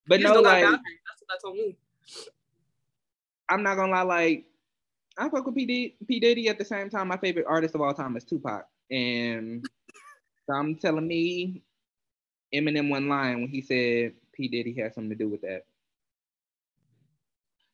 but 0.07 0.21
no, 0.21 0.41
like 0.41 0.61
that's 0.61 0.71
what 0.71 1.29
that 1.29 1.39
told 1.41 1.55
me. 1.55 1.75
I'm 3.49 3.63
not 3.63 3.75
gonna 3.75 3.91
lie, 3.91 4.01
like 4.01 4.45
I 5.17 5.29
fuck 5.29 5.45
with 5.45 5.55
P 5.55 5.65
Diddy, 5.65 5.95
P 6.07 6.19
Diddy 6.19 6.49
at 6.49 6.59
the 6.59 6.65
same 6.65 6.89
time. 6.89 7.07
My 7.07 7.17
favorite 7.17 7.45
artist 7.47 7.75
of 7.75 7.81
all 7.81 7.93
time 7.93 8.15
is 8.17 8.23
Tupac, 8.23 8.67
and 8.91 9.67
I'm 10.49 10.75
telling 10.75 11.07
me 11.07 11.63
Eminem 12.53 12.89
one 12.89 13.09
line 13.09 13.41
when 13.41 13.49
he 13.49 13.61
said 13.61 14.13
P 14.33 14.47
Diddy 14.47 14.73
had 14.73 14.93
something 14.93 15.09
to 15.09 15.15
do 15.15 15.29
with 15.29 15.41
that. 15.41 15.65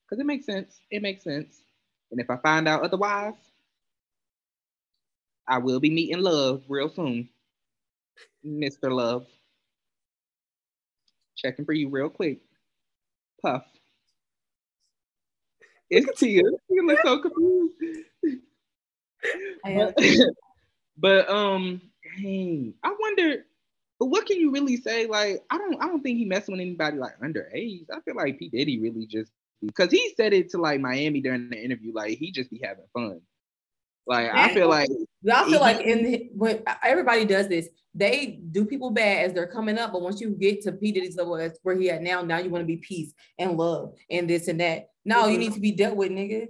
Cause 0.09 0.19
it 0.19 0.25
makes 0.25 0.45
sense. 0.45 0.79
It 0.91 1.01
makes 1.01 1.23
sense. 1.23 1.63
And 2.13 2.21
if 2.21 2.29
I 2.29 2.37
find 2.37 2.67
out 2.67 2.83
otherwise, 2.83 3.33
I 5.47 5.57
will 5.57 5.79
be 5.79 5.89
meeting 5.89 6.21
love 6.21 6.61
real 6.69 6.87
soon. 6.87 7.27
Mr. 8.45 8.91
Love. 8.91 9.25
Checking 11.35 11.65
for 11.65 11.73
you 11.73 11.89
real 11.89 12.09
quick. 12.09 12.41
Puff. 13.41 13.63
It's 15.89 16.19
Tia. 16.19 16.43
You 16.69 16.85
look 16.85 16.99
so 17.03 17.17
confused. 17.17 17.73
but, 19.63 19.97
but 20.97 21.29
um, 21.31 21.81
dang, 22.21 22.75
I 22.83 22.95
wonder 22.99 23.43
but 23.99 24.07
what 24.07 24.27
can 24.27 24.39
you 24.39 24.51
really 24.51 24.77
say? 24.77 25.07
Like, 25.07 25.43
I 25.49 25.57
don't 25.57 25.81
I 25.81 25.87
don't 25.87 26.03
think 26.03 26.19
he 26.19 26.25
messed 26.25 26.47
with 26.47 26.59
anybody 26.59 26.97
like 26.97 27.19
underage. 27.21 27.85
I 27.91 28.01
feel 28.01 28.15
like 28.15 28.37
P. 28.37 28.49
Diddy 28.49 28.79
really 28.79 29.07
just 29.07 29.31
because 29.65 29.91
he 29.91 30.13
said 30.15 30.33
it 30.33 30.49
to 30.51 30.57
like 30.57 30.79
Miami 30.79 31.21
during 31.21 31.49
the 31.49 31.61
interview, 31.61 31.93
like 31.93 32.17
he 32.17 32.31
just 32.31 32.49
be 32.49 32.61
having 32.63 32.85
fun. 32.93 33.21
Like 34.05 34.29
I 34.33 34.53
feel 34.53 34.69
like 34.69 34.89
I 35.31 35.43
feel 35.43 35.53
he, 35.53 35.57
like 35.59 35.81
in 35.81 36.03
the, 36.03 36.29
when 36.33 36.63
everybody 36.83 37.25
does 37.25 37.47
this, 37.47 37.69
they 37.95 38.41
do 38.51 38.65
people 38.65 38.91
bad 38.91 39.25
as 39.25 39.33
they're 39.33 39.47
coming 39.47 39.77
up, 39.77 39.93
but 39.93 40.01
once 40.01 40.19
you 40.19 40.31
get 40.31 40.61
to 40.63 40.73
P 40.73 40.91
Diddy's 40.91 41.15
level, 41.15 41.37
as 41.37 41.57
where 41.63 41.77
he 41.77 41.89
at 41.89 42.01
now, 42.01 42.21
now 42.21 42.39
you 42.39 42.49
want 42.49 42.63
to 42.63 42.67
be 42.67 42.77
peace 42.77 43.13
and 43.39 43.57
love 43.57 43.93
and 44.09 44.29
this 44.29 44.47
and 44.47 44.59
that. 44.59 44.89
No, 45.05 45.27
you 45.27 45.37
need 45.37 45.53
to 45.53 45.59
be 45.59 45.71
dealt 45.71 45.95
with, 45.95 46.11
nigga. 46.11 46.47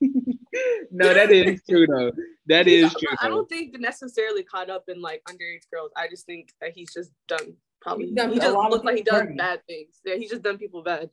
no, 0.90 1.12
that 1.12 1.30
is 1.30 1.60
true 1.68 1.86
though. 1.86 2.12
That 2.46 2.68
is 2.68 2.92
true. 2.92 3.16
I 3.20 3.28
don't 3.28 3.48
think 3.48 3.78
necessarily 3.78 4.42
caught 4.42 4.70
up 4.70 4.84
in 4.88 5.00
like 5.00 5.22
underage 5.28 5.68
girls. 5.72 5.90
I 5.96 6.08
just 6.08 6.26
think 6.26 6.52
that 6.60 6.72
he's 6.74 6.92
just 6.92 7.10
done 7.28 7.54
probably. 7.80 8.12
Done 8.12 8.32
he 8.32 8.38
just 8.38 8.54
looks 8.54 8.84
like 8.84 8.96
he 8.96 9.02
does 9.02 9.22
dirty. 9.22 9.34
bad 9.34 9.60
things. 9.66 10.00
Yeah, 10.04 10.16
he's 10.16 10.30
just 10.30 10.42
done 10.42 10.58
people 10.58 10.82
bad. 10.82 11.10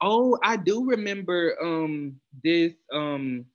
Oh, 0.00 0.38
I 0.42 0.56
do 0.56 0.84
remember 0.84 1.56
um 1.62 2.20
this 2.42 2.74
um 2.92 3.46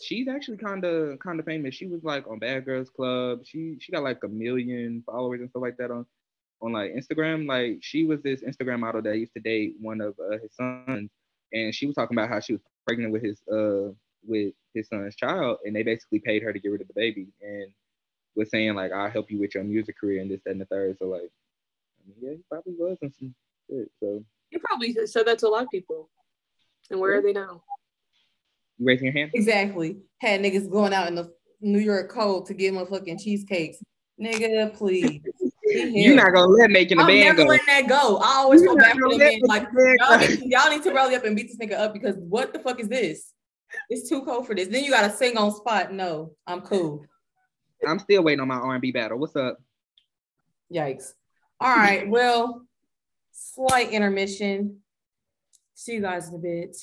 she's 0.00 0.28
actually 0.28 0.56
kind 0.58 0.84
of 0.84 1.18
kind 1.18 1.38
of 1.38 1.46
famous. 1.46 1.74
She 1.74 1.86
was 1.86 2.02
like 2.04 2.26
on 2.28 2.38
Bad 2.38 2.64
Girls 2.64 2.90
Club. 2.90 3.40
She 3.44 3.76
she 3.80 3.92
got 3.92 4.02
like 4.02 4.22
a 4.24 4.28
million 4.28 5.02
followers 5.06 5.40
and 5.40 5.50
stuff 5.50 5.62
like 5.62 5.76
that 5.78 5.90
on 5.90 6.06
on 6.60 6.72
like 6.72 6.92
Instagram. 6.94 7.46
Like 7.46 7.78
she 7.80 8.04
was 8.04 8.22
this 8.22 8.42
Instagram 8.42 8.80
model 8.80 9.02
that 9.02 9.18
used 9.18 9.34
to 9.34 9.40
date 9.40 9.74
one 9.80 10.00
of 10.00 10.14
uh, 10.18 10.38
his 10.38 10.54
sons, 10.54 11.10
and 11.52 11.74
she 11.74 11.86
was 11.86 11.94
talking 11.94 12.16
about 12.16 12.28
how 12.28 12.40
she 12.40 12.54
was 12.54 12.62
pregnant 12.86 13.12
with 13.12 13.22
his 13.22 13.40
uh 13.52 13.92
with 14.26 14.54
his 14.74 14.88
son's 14.88 15.16
child, 15.16 15.58
and 15.64 15.74
they 15.74 15.82
basically 15.82 16.18
paid 16.18 16.42
her 16.42 16.52
to 16.52 16.58
get 16.58 16.70
rid 16.70 16.80
of 16.80 16.88
the 16.88 16.94
baby, 16.94 17.28
and 17.42 17.72
was 18.36 18.50
saying 18.50 18.74
like, 18.74 18.92
"I'll 18.92 19.10
help 19.10 19.30
you 19.30 19.38
with 19.38 19.54
your 19.54 19.64
music 19.64 19.98
career 19.98 20.20
and 20.20 20.30
this, 20.30 20.40
that, 20.44 20.52
and 20.52 20.60
the 20.60 20.66
third. 20.66 20.96
So 20.98 21.06
like, 21.06 21.22
I 21.22 22.08
mean, 22.08 22.16
yeah, 22.20 22.30
he 22.36 22.42
probably 22.48 22.74
was 22.78 22.98
in 23.02 23.12
some 23.12 23.34
shit. 23.68 23.90
So 24.00 24.24
he 24.50 24.58
probably 24.58 24.94
said 25.06 25.26
that 25.26 25.38
to 25.40 25.48
a 25.48 25.50
lot 25.50 25.64
of 25.64 25.70
people. 25.70 26.10
And 26.90 27.00
where 27.00 27.12
yeah. 27.12 27.18
are 27.18 27.22
they 27.22 27.32
now? 27.32 27.62
You 28.78 28.86
raising 28.86 29.06
your 29.06 29.14
hand? 29.14 29.30
Exactly. 29.34 29.98
Had 30.20 30.40
niggas 30.40 30.70
going 30.70 30.92
out 30.92 31.08
in 31.08 31.14
the 31.14 31.32
New 31.60 31.80
York 31.80 32.10
cold 32.10 32.46
to 32.46 32.54
get 32.54 32.72
motherfucking 32.72 33.20
cheesecakes. 33.20 33.78
Nigga, 34.20 34.74
please. 34.74 35.20
You're 35.70 36.16
not 36.16 36.32
gonna 36.32 36.46
let 36.46 36.70
making 36.70 36.96
the 36.96 37.02
I'm 37.02 37.08
band 37.08 37.36
never 37.36 37.42
go. 37.42 37.48
letting 37.48 37.66
that 37.66 37.88
go. 37.88 38.18
I 38.18 38.36
always 38.36 38.62
go 38.62 38.74
back 38.76 38.94
to 38.94 39.08
the 39.10 39.18
band. 39.18 39.42
Like 39.44 39.68
y'all 40.00 40.18
need, 40.18 40.40
y'all 40.50 40.70
need 40.70 40.82
to 40.84 40.92
rally 40.92 41.14
up 41.14 41.24
and 41.24 41.36
beat 41.36 41.48
this 41.48 41.58
nigga 41.58 41.78
up 41.78 41.92
because 41.92 42.16
what 42.16 42.52
the 42.52 42.58
fuck 42.58 42.80
is 42.80 42.88
this? 42.88 43.32
It's 43.90 44.08
too 44.08 44.22
cold 44.22 44.46
for 44.46 44.54
this. 44.54 44.68
Then 44.68 44.82
you 44.82 44.90
gotta 44.90 45.14
sing 45.14 45.36
on 45.36 45.54
spot. 45.54 45.92
No, 45.92 46.32
I'm 46.46 46.62
cool. 46.62 47.04
I'm 47.86 47.98
still 47.98 48.24
waiting 48.24 48.40
on 48.40 48.48
my 48.48 48.56
R&B 48.56 48.92
battle. 48.92 49.18
What's 49.18 49.36
up? 49.36 49.58
Yikes. 50.72 51.12
All 51.60 51.74
right. 51.74 52.08
Well, 52.08 52.66
slight 53.38 53.90
intermission. 53.92 54.78
See 55.74 55.94
you 55.94 56.00
guys 56.00 56.28
in 56.28 56.34
a 56.34 56.38
bit. 56.38 56.76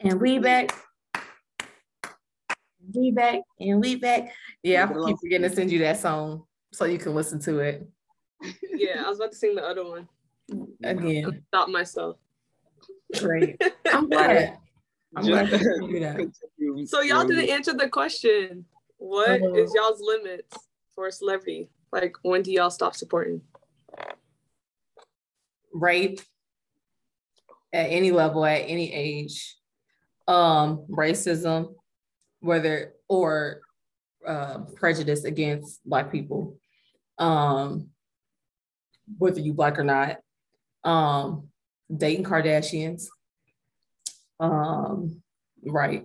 And 0.00 0.20
we 0.20 0.38
back. 0.38 0.74
We 2.94 3.10
back 3.10 3.40
and 3.60 3.80
we 3.80 3.96
back. 3.96 4.32
Yeah, 4.62 4.84
I 4.84 5.06
keep 5.06 5.18
forgetting 5.20 5.48
to 5.48 5.54
send 5.54 5.70
you 5.70 5.80
that 5.80 5.98
song 5.98 6.44
so 6.72 6.86
you 6.86 6.98
can 6.98 7.14
listen 7.14 7.38
to 7.40 7.58
it. 7.58 7.86
Yeah, 8.72 9.02
I 9.04 9.08
was 9.08 9.18
about 9.18 9.32
to 9.32 9.36
sing 9.36 9.54
the 9.54 9.64
other 9.64 9.84
one. 9.84 10.08
Again. 10.82 11.44
Stop 11.48 11.68
myself. 11.68 12.16
Great. 13.18 13.60
I'm 13.92 14.08
glad. 14.08 14.56
I'm 15.14 15.26
glad 15.26 15.50
you 15.50 15.92
do 15.92 16.00
that. 16.00 16.88
So 16.88 17.02
y'all 17.02 17.26
didn't 17.26 17.50
answer 17.50 17.74
the 17.74 17.88
question. 17.88 18.64
What 18.98 19.42
uh, 19.42 19.54
is 19.54 19.72
y'all's 19.74 20.00
limits 20.00 20.56
for 20.94 21.06
a 21.06 21.12
celebrity? 21.12 21.70
Like 21.92 22.16
when 22.22 22.42
do 22.42 22.52
y'all 22.52 22.70
stop 22.70 22.94
supporting? 22.94 23.40
Rape 25.72 26.20
at 27.72 27.90
any 27.90 28.10
level, 28.10 28.44
at 28.44 28.62
any 28.66 28.92
age. 28.92 29.56
Um, 30.26 30.84
racism, 30.90 31.74
whether 32.40 32.94
or 33.08 33.60
uh, 34.26 34.58
prejudice 34.76 35.24
against 35.24 35.80
black 35.84 36.12
people. 36.12 36.58
Um, 37.18 37.88
whether 39.16 39.40
you 39.40 39.54
black 39.54 39.78
or 39.78 39.84
not 39.84 40.18
um, 40.84 41.48
dating 41.94 42.24
Kardashians. 42.24 43.06
Um, 44.40 45.22
right. 45.64 46.04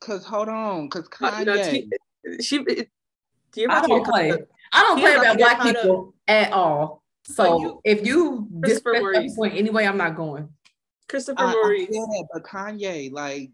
Cause 0.00 0.24
hold 0.24 0.48
on, 0.48 0.88
cause 0.90 1.08
Kanye. 1.08 1.88
She, 2.40 2.64
she 3.54 3.66
I 3.66 3.86
don't 3.86 4.04
play. 4.04 4.32
I 4.72 4.82
don't 4.82 5.00
play 5.00 5.14
about 5.14 5.38
black 5.38 5.62
people 5.62 6.14
at 6.26 6.52
all. 6.52 7.02
So 7.24 7.60
you, 7.60 7.80
if 7.84 8.06
you 8.06 8.48
disrespect 8.60 9.26
the 9.26 9.32
point 9.36 9.54
anyway, 9.54 9.86
I'm 9.86 9.98
not 9.98 10.16
going. 10.16 10.48
Christopher 11.08 11.42
uh, 11.42 11.52
Maurice. 11.52 11.88
Yeah, 11.90 12.22
but 12.32 12.42
Kanye, 12.44 13.12
like. 13.12 13.50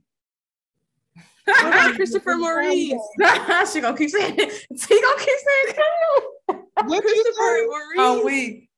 Christopher 1.97 2.37
Maurice? 2.37 2.95
she 3.73 3.81
gonna 3.81 3.97
keep 3.97 4.11
saying 4.11 4.35
it. 4.39 4.67
She 4.81 5.01
gonna 5.01 5.19
keep 5.19 5.29
saying 5.29 5.77
it. 5.79 6.57
What 6.87 7.03
Christopher 7.03 7.67
Maurice? 7.69 7.99
Oh, 7.99 8.23
we. 8.25 8.69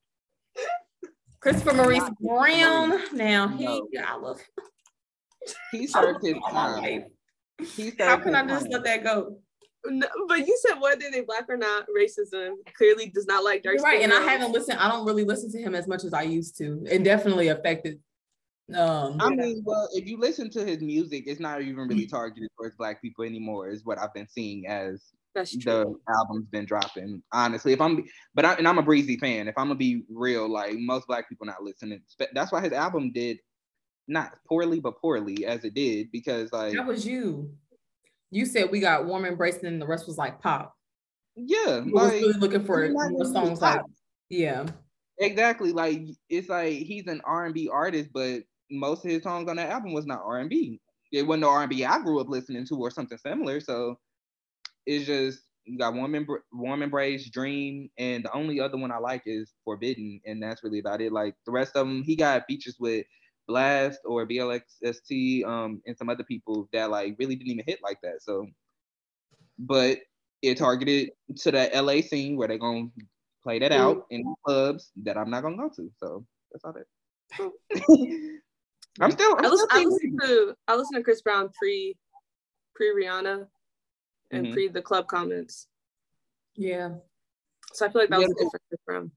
Christopher 1.41 1.74
Maurice 1.74 2.11
Brown. 2.20 3.01
Now 3.12 3.49
he, 3.49 3.64
no. 3.64 3.87
I 4.05 4.16
love 4.16 4.39
him. 4.39 4.64
He 5.72 5.87
served 5.87 6.24
his 6.24 6.37
time. 6.51 7.05
He 7.59 7.91
served 7.91 8.01
How 8.01 8.16
can 8.16 8.34
I 8.34 8.47
just 8.47 8.64
time. 8.64 8.72
let 8.72 8.84
that 8.84 9.05
go? 9.05 9.39
No, 9.89 10.07
but 10.28 10.47
you 10.47 10.59
said 10.66 10.80
whether 10.80 11.11
they 11.11 11.22
black 11.22 11.47
or 11.49 11.57
not, 11.57 11.87
racism 11.89 12.55
clearly 12.76 13.09
does 13.09 13.26
not 13.26 13.45
like 13.45 13.62
dark. 13.62 13.80
Right, 13.82 14.03
and 14.03 14.12
I 14.12 14.20
haven't 14.20 14.53
listened. 14.53 14.78
I 14.78 14.89
don't 14.89 15.07
really 15.07 15.24
listen 15.24 15.51
to 15.53 15.59
him 15.59 15.74
as 15.74 15.87
much 15.87 16.05
as 16.05 16.12
I 16.12 16.22
used 16.22 16.57
to. 16.59 16.84
It 16.91 17.03
definitely 17.03 17.49
affected. 17.49 18.01
Um, 18.74 19.18
I 19.20 19.30
mean, 19.30 19.62
well, 19.64 19.89
if 19.93 20.09
you 20.09 20.18
listen 20.18 20.51
to 20.51 20.64
his 20.64 20.80
music, 20.80 21.24
it's 21.26 21.41
not 21.41 21.62
even 21.62 21.87
really 21.89 22.07
targeted 22.07 22.49
towards 22.59 22.74
black 22.76 23.01
people 23.01 23.24
anymore. 23.24 23.68
Is 23.68 23.84
what 23.84 23.99
I've 23.99 24.12
been 24.12 24.28
seeing 24.28 24.66
as 24.66 25.12
that's 25.37 25.57
true. 25.57 26.01
The 26.07 26.14
album's 26.14 26.49
been 26.49 26.64
dropping. 26.64 27.22
Honestly, 27.30 27.74
if 27.74 27.80
I'm, 27.80 28.05
but 28.34 28.45
I, 28.45 28.55
and 28.55 28.66
I'm 28.66 28.78
a 28.78 28.82
Breezy 28.82 29.18
fan. 29.18 29.49
If 29.49 29.55
I'm 29.59 29.66
gonna 29.66 29.74
be 29.76 30.03
real, 30.09 30.49
like 30.49 30.74
most 30.78 31.07
black 31.07 31.28
people 31.28 31.47
not 31.47 31.62
listening. 31.62 32.01
That's 32.32 32.51
why 32.51 32.62
his 32.62 32.72
album 32.72 33.12
did 33.12 33.39
not 34.09 34.32
poorly, 34.49 34.80
but 34.80 34.99
poorly 35.01 35.45
as 35.45 35.64
it 35.64 35.74
did 35.74 36.11
because 36.11 36.51
like 36.53 36.72
that 36.72 36.87
was 36.87 37.07
you. 37.07 37.51
You 38.31 38.47
said 38.47 38.70
we 38.70 38.81
got 38.81 39.07
warm 39.07 39.24
embrace 39.24 39.62
and 39.62 39.81
the 39.81 39.87
rest 39.87 40.07
was 40.07 40.18
like 40.18 40.41
pop. 40.41 40.74
Yeah, 41.37 41.81
we 41.81 41.93
like, 41.93 42.12
really 42.12 42.33
looking 42.35 42.64
for 42.64 42.89
more 42.89 43.24
songs 43.24 43.61
like 43.61 43.83
yeah. 44.31 44.66
Exactly. 45.18 45.72
Like 45.72 46.03
it's 46.29 46.49
like 46.49 46.74
he's 46.74 47.07
an 47.07 47.20
R 47.24 47.45
and 47.45 47.55
B 47.55 47.68
artist, 47.68 48.11
but 48.12 48.43
most 48.70 49.05
of 49.05 49.11
his 49.11 49.22
songs 49.22 49.49
on 49.49 49.57
that 49.57 49.70
album 49.70 49.93
was 49.93 50.07
not 50.07 50.22
R 50.24 50.41
and 50.41 50.51
B. 50.51 50.81
It 51.12 51.27
wasn't 51.27 51.43
the 51.43 51.49
R 51.49 51.62
and 51.62 51.70
B 51.70 51.85
I 51.85 52.01
grew 52.01 52.20
up 52.20 52.29
listening 52.29 52.66
to 52.66 52.77
or 52.77 52.91
something 52.91 53.18
similar. 53.18 53.61
So 53.61 53.99
it's 54.87 55.07
just 55.07 55.41
you 55.64 55.79
got 55.79 55.95
warm, 55.95 56.12
Embr- 56.12 56.43
warm 56.53 56.83
embrace, 56.83 57.29
dream, 57.29 57.91
and 57.99 58.24
the 58.24 58.33
only 58.33 58.61
other 58.61 58.77
one 58.77 58.93
I 58.93 58.99
like 58.99 59.22
is 59.27 59.53
forbidden, 59.64 60.20
and 60.24 60.43
that's 60.43 60.62
really 60.62 60.79
about 60.79 61.01
it. 61.01 61.12
Like 61.12 61.35
the 61.45 61.53
rest 61.53 61.77
of 61.77 61.87
them, 61.87 62.03
he 62.03 62.16
got 62.16 62.47
features 62.47 62.77
with 62.79 63.05
Blxst 63.49 63.97
or 64.05 64.27
BLXST, 64.27 65.45
um, 65.45 65.81
and 65.87 65.97
some 65.97 66.09
other 66.09 66.25
people 66.25 66.69
that 66.73 66.91
like 66.91 67.17
really 67.19 67.37
didn't 67.37 67.53
even 67.53 67.65
hit 67.67 67.81
like 67.83 67.99
that. 68.03 68.23
So, 68.23 68.47
but 69.59 69.99
it 70.43 70.59
targeted 70.59 71.11
to 71.39 71.51
the 71.51 71.71
LA 71.75 72.01
scene 72.01 72.37
where 72.37 72.49
they're 72.49 72.59
gonna 72.59 72.89
play 73.43 73.59
that 73.59 73.73
out 73.73 74.07
in 74.11 74.35
clubs 74.45 74.91
that 75.05 75.17
I'm 75.17 75.31
not 75.31 75.43
gonna 75.43 75.57
go 75.57 75.71
to. 75.77 75.91
So 75.99 76.27
that's 76.53 76.65
all 76.65 76.75
that. 76.75 76.87
I'm 79.01 79.11
still. 79.11 79.37
I'm 79.37 79.45
I, 79.45 79.49
listen, 79.49 79.69
still 79.69 79.81
I 79.81 79.85
listen 79.85 80.19
to 80.23 80.55
I 80.69 80.77
listen 80.77 80.97
to 80.97 81.03
Chris 81.03 81.23
Brown 81.23 81.51
pre 81.59 81.97
pre 82.75 82.95
Rihanna 82.95 83.47
and 84.31 84.45
mm-hmm. 84.45 84.53
pre 84.53 84.69
the 84.69 84.83
club 84.83 85.07
comments. 85.07 85.67
Yeah. 86.55 86.91
So 87.73 87.87
I 87.87 87.91
feel 87.91 88.03
like 88.03 88.11
that 88.11 88.21
yeah. 88.21 88.27
was 88.27 88.37
a 88.37 88.45
different 88.45 88.63
Chris 88.69 88.81
Brown. 88.87 89.11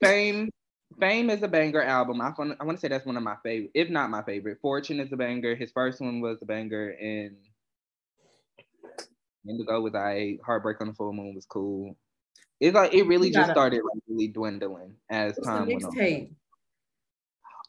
Fame. 0.00 0.50
Fame 1.00 1.30
is 1.30 1.42
a 1.42 1.48
banger 1.48 1.82
album. 1.82 2.20
I 2.20 2.32
want 2.36 2.56
I 2.60 2.64
want 2.64 2.78
to 2.78 2.80
say 2.80 2.88
that's 2.88 3.06
one 3.06 3.16
of 3.16 3.22
my 3.22 3.36
favorite, 3.42 3.72
if 3.74 3.90
not 3.90 4.10
my 4.10 4.22
favorite. 4.22 4.58
Fortune 4.60 5.00
is 5.00 5.12
a 5.12 5.16
banger. 5.16 5.56
His 5.56 5.72
first 5.72 6.00
one 6.00 6.20
was 6.20 6.38
a 6.40 6.46
banger, 6.46 6.90
and 6.90 7.36
Indigo 9.48 9.80
was 9.80 9.94
I. 9.94 10.38
Heartbreak 10.44 10.80
on 10.80 10.88
the 10.88 10.94
Full 10.94 11.12
Moon 11.12 11.34
was 11.34 11.46
cool. 11.46 11.96
It's 12.60 12.74
like 12.74 12.94
it 12.94 13.02
really 13.04 13.30
just 13.30 13.50
started 13.50 13.82
like 13.82 14.02
really 14.08 14.28
dwindling 14.28 14.94
as 15.10 15.36
time 15.38 15.66
went 15.66 15.84
on. 15.84 16.36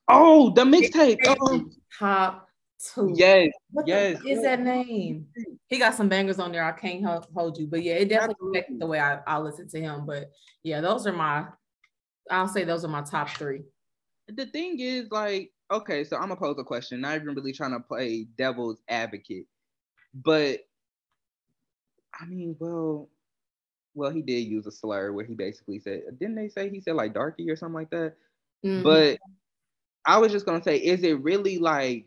Oh, 0.08 0.52
the 0.52 0.64
mixtape. 0.64 1.18
Oh. 1.28 1.66
Top 1.98 2.48
two. 2.94 3.12
Yes. 3.16 3.50
What 3.72 3.88
yes. 3.88 4.22
Is 4.26 4.44
that 4.44 4.62
name? 4.62 5.26
He 5.68 5.80
got 5.80 5.96
some 5.96 6.10
bangers 6.10 6.38
on 6.38 6.52
there. 6.52 6.64
I 6.64 6.74
can't 6.74 7.04
hold 7.04 7.58
you, 7.58 7.66
but 7.66 7.82
yeah, 7.82 7.96
it 7.96 8.10
definitely 8.10 8.52
affected 8.52 8.80
the 8.80 8.86
way 8.86 9.00
I, 9.00 9.20
I 9.26 9.40
listen 9.40 9.68
to 9.70 9.82
him. 9.82 10.06
But 10.06 10.30
yeah, 10.62 10.82
those 10.82 11.08
are 11.08 11.14
my. 11.14 11.48
I'll 12.32 12.48
say 12.48 12.64
those 12.64 12.84
are 12.84 12.90
my 12.90 13.02
top 13.02 13.30
three. 13.30 13.62
The 14.28 14.48
thing 14.48 14.80
is, 14.80 15.12
like, 15.12 15.52
okay, 15.72 16.04
so 16.04 16.16
I'm 16.16 16.24
gonna 16.24 16.36
pose 16.36 16.58
a 16.58 16.64
question. 16.64 17.02
Not 17.02 17.16
even 17.16 17.36
really 17.36 17.54
trying 17.54 17.74
to 17.74 17.80
play 17.80 18.28
devil's 18.38 18.82
advocate, 18.90 19.46
but 20.14 20.62
I 22.20 22.26
mean, 22.26 22.56
well, 22.60 23.10
well, 23.94 24.12
he 24.12 24.22
did 24.22 24.42
use 24.42 24.66
a 24.66 24.72
slur 24.72 25.12
where 25.12 25.26
he 25.26 25.34
basically 25.34 25.80
said, 25.80 26.02
didn't 26.20 26.36
they 26.36 26.50
say 26.50 26.70
he 26.70 26.82
said 26.82 26.96
like 26.96 27.14
darky 27.14 27.50
or 27.50 27.56
something 27.56 27.76
like 27.76 27.90
that? 27.92 28.14
Mm-hmm. 28.66 28.84
But 28.84 29.20
I 30.06 30.18
was 30.18 30.32
just 30.32 30.46
gonna 30.46 30.64
say, 30.64 30.78
is 30.78 31.04
it 31.04 31.22
really 31.22 31.58
like, 31.58 32.06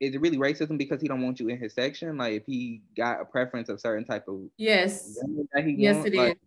is 0.00 0.14
it 0.14 0.20
really 0.20 0.38
racism 0.38 0.76
because 0.78 1.00
he 1.00 1.08
don't 1.08 1.22
want 1.22 1.40
you 1.40 1.48
in 1.48 1.58
his 1.58 1.74
section? 1.74 2.16
Like, 2.18 2.34
if 2.34 2.46
he 2.46 2.82
got 2.96 3.20
a 3.20 3.24
preference 3.24 3.68
of 3.68 3.80
certain 3.80 4.04
type 4.04 4.28
of 4.28 4.42
yes, 4.56 5.18
yes, 5.66 5.94
wants, 5.96 6.06
it 6.08 6.14
like, 6.14 6.32
is. 6.32 6.38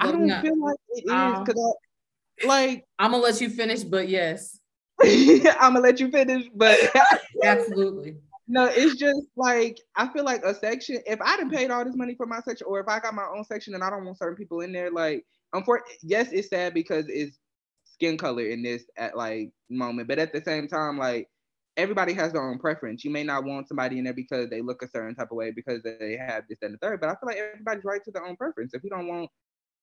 I 0.00 0.12
don't 0.12 0.26
no. 0.26 0.40
feel 0.40 0.60
like 0.60 0.76
it 0.90 1.04
is 1.04 1.38
because 1.40 1.76
like 2.44 2.84
I'm 2.98 3.12
gonna 3.12 3.22
let 3.22 3.40
you 3.40 3.50
finish, 3.50 3.82
but 3.82 4.08
yes, 4.08 4.58
I'm 5.02 5.74
gonna 5.74 5.80
let 5.80 6.00
you 6.00 6.10
finish, 6.10 6.46
but 6.54 6.78
absolutely. 7.44 8.16
No, 8.48 8.66
it's 8.66 8.96
just 8.96 9.22
like 9.36 9.78
I 9.96 10.08
feel 10.08 10.24
like 10.24 10.44
a 10.44 10.54
section. 10.54 11.00
If 11.06 11.20
I 11.20 11.36
didn't 11.36 11.52
paid 11.52 11.70
all 11.70 11.84
this 11.84 11.96
money 11.96 12.14
for 12.14 12.26
my 12.26 12.40
section, 12.40 12.66
or 12.68 12.80
if 12.80 12.88
I 12.88 13.00
got 13.00 13.14
my 13.14 13.26
own 13.34 13.44
section 13.44 13.74
and 13.74 13.82
I 13.82 13.90
don't 13.90 14.04
want 14.04 14.18
certain 14.18 14.36
people 14.36 14.60
in 14.60 14.72
there, 14.72 14.90
like, 14.90 15.24
for 15.64 15.82
yes, 16.02 16.28
it's 16.32 16.48
sad 16.48 16.74
because 16.74 17.06
it's 17.08 17.38
skin 17.84 18.18
color 18.18 18.46
in 18.46 18.62
this 18.62 18.84
at 18.96 19.16
like 19.16 19.50
moment, 19.70 20.08
but 20.08 20.18
at 20.18 20.32
the 20.32 20.42
same 20.42 20.68
time, 20.68 20.98
like 20.98 21.28
everybody 21.76 22.12
has 22.12 22.32
their 22.32 22.48
own 22.48 22.58
preference. 22.58 23.04
You 23.04 23.10
may 23.10 23.24
not 23.24 23.44
want 23.44 23.68
somebody 23.68 23.98
in 23.98 24.04
there 24.04 24.14
because 24.14 24.48
they 24.48 24.62
look 24.62 24.82
a 24.82 24.88
certain 24.88 25.14
type 25.14 25.28
of 25.30 25.36
way 25.36 25.50
because 25.50 25.82
they 25.82 26.16
have 26.16 26.44
this 26.48 26.58
and 26.62 26.74
the 26.74 26.78
third, 26.78 27.00
but 27.00 27.08
I 27.10 27.12
feel 27.12 27.26
like 27.26 27.36
everybody's 27.36 27.84
right 27.84 28.02
to 28.04 28.10
their 28.10 28.24
own 28.24 28.36
preference. 28.36 28.74
If 28.74 28.84
you 28.84 28.90
don't 28.90 29.08
want 29.08 29.30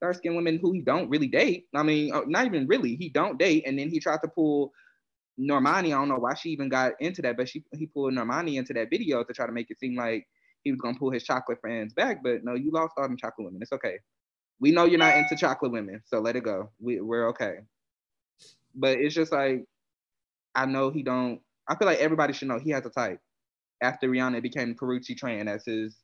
dark 0.04 0.18
skinned 0.18 0.36
women 0.36 0.60
who 0.62 0.74
he 0.74 0.82
don't 0.82 1.10
really 1.10 1.28
date, 1.28 1.66
I 1.74 1.82
mean, 1.82 2.14
uh, 2.14 2.22
not 2.28 2.46
even 2.46 2.68
really, 2.68 2.96
he 2.96 3.10
don't 3.10 3.40
date, 3.40 3.64
and 3.66 3.80
then 3.80 3.90
he 3.90 4.00
tried 4.00 4.22
to 4.22 4.28
pull 4.28 4.74
Normani, 5.40 5.88
I 5.88 5.92
don't 5.92 6.10
know 6.10 6.18
why 6.18 6.36
she 6.36 6.50
even 6.50 6.70
got 6.70 6.94
into 7.00 7.22
that, 7.24 7.38
but 7.38 7.50
she 7.50 7.64
he 7.74 7.88
pulled 7.88 8.14
Normani 8.14 8.56
into 8.56 8.74
that 8.74 8.90
video 8.90 9.24
to 9.24 9.34
try 9.34 9.48
to 9.48 9.52
make 9.52 9.72
it 9.72 9.80
seem 9.80 9.96
like 9.96 10.28
he 10.64 10.72
was 10.72 10.80
gonna 10.80 10.98
pull 10.98 11.12
his 11.12 11.24
chocolate 11.24 11.60
friends 11.60 11.94
back. 11.94 12.22
But 12.24 12.44
no, 12.44 12.54
you 12.54 12.72
lost 12.72 12.94
all 12.98 13.04
them 13.04 13.18
chocolate 13.18 13.46
women. 13.46 13.62
It's 13.62 13.72
okay. 13.72 13.98
We 14.60 14.72
know 14.72 14.86
you're 14.86 15.00
not 15.00 15.18
into 15.18 15.36
chocolate 15.36 15.72
women, 15.72 16.02
so 16.06 16.20
let 16.20 16.36
it 16.36 16.44
go. 16.44 16.70
We 16.80 17.02
we're 17.02 17.30
okay. 17.30 17.56
But 18.76 19.00
it's 19.00 19.16
just 19.16 19.32
like 19.32 19.66
I 20.54 20.66
know 20.66 20.92
he 20.92 21.02
don't. 21.02 21.42
I 21.68 21.76
feel 21.76 21.88
like 21.88 22.00
everybody 22.00 22.34
should 22.34 22.50
know 22.50 22.60
he 22.60 22.72
has 22.72 22.86
a 22.86 22.90
type. 22.90 23.20
After 23.82 24.08
Rihanna 24.08 24.42
became 24.42 24.76
Karrueche 24.76 25.18
Tran 25.18 25.48
as 25.48 25.66
his 25.66 25.98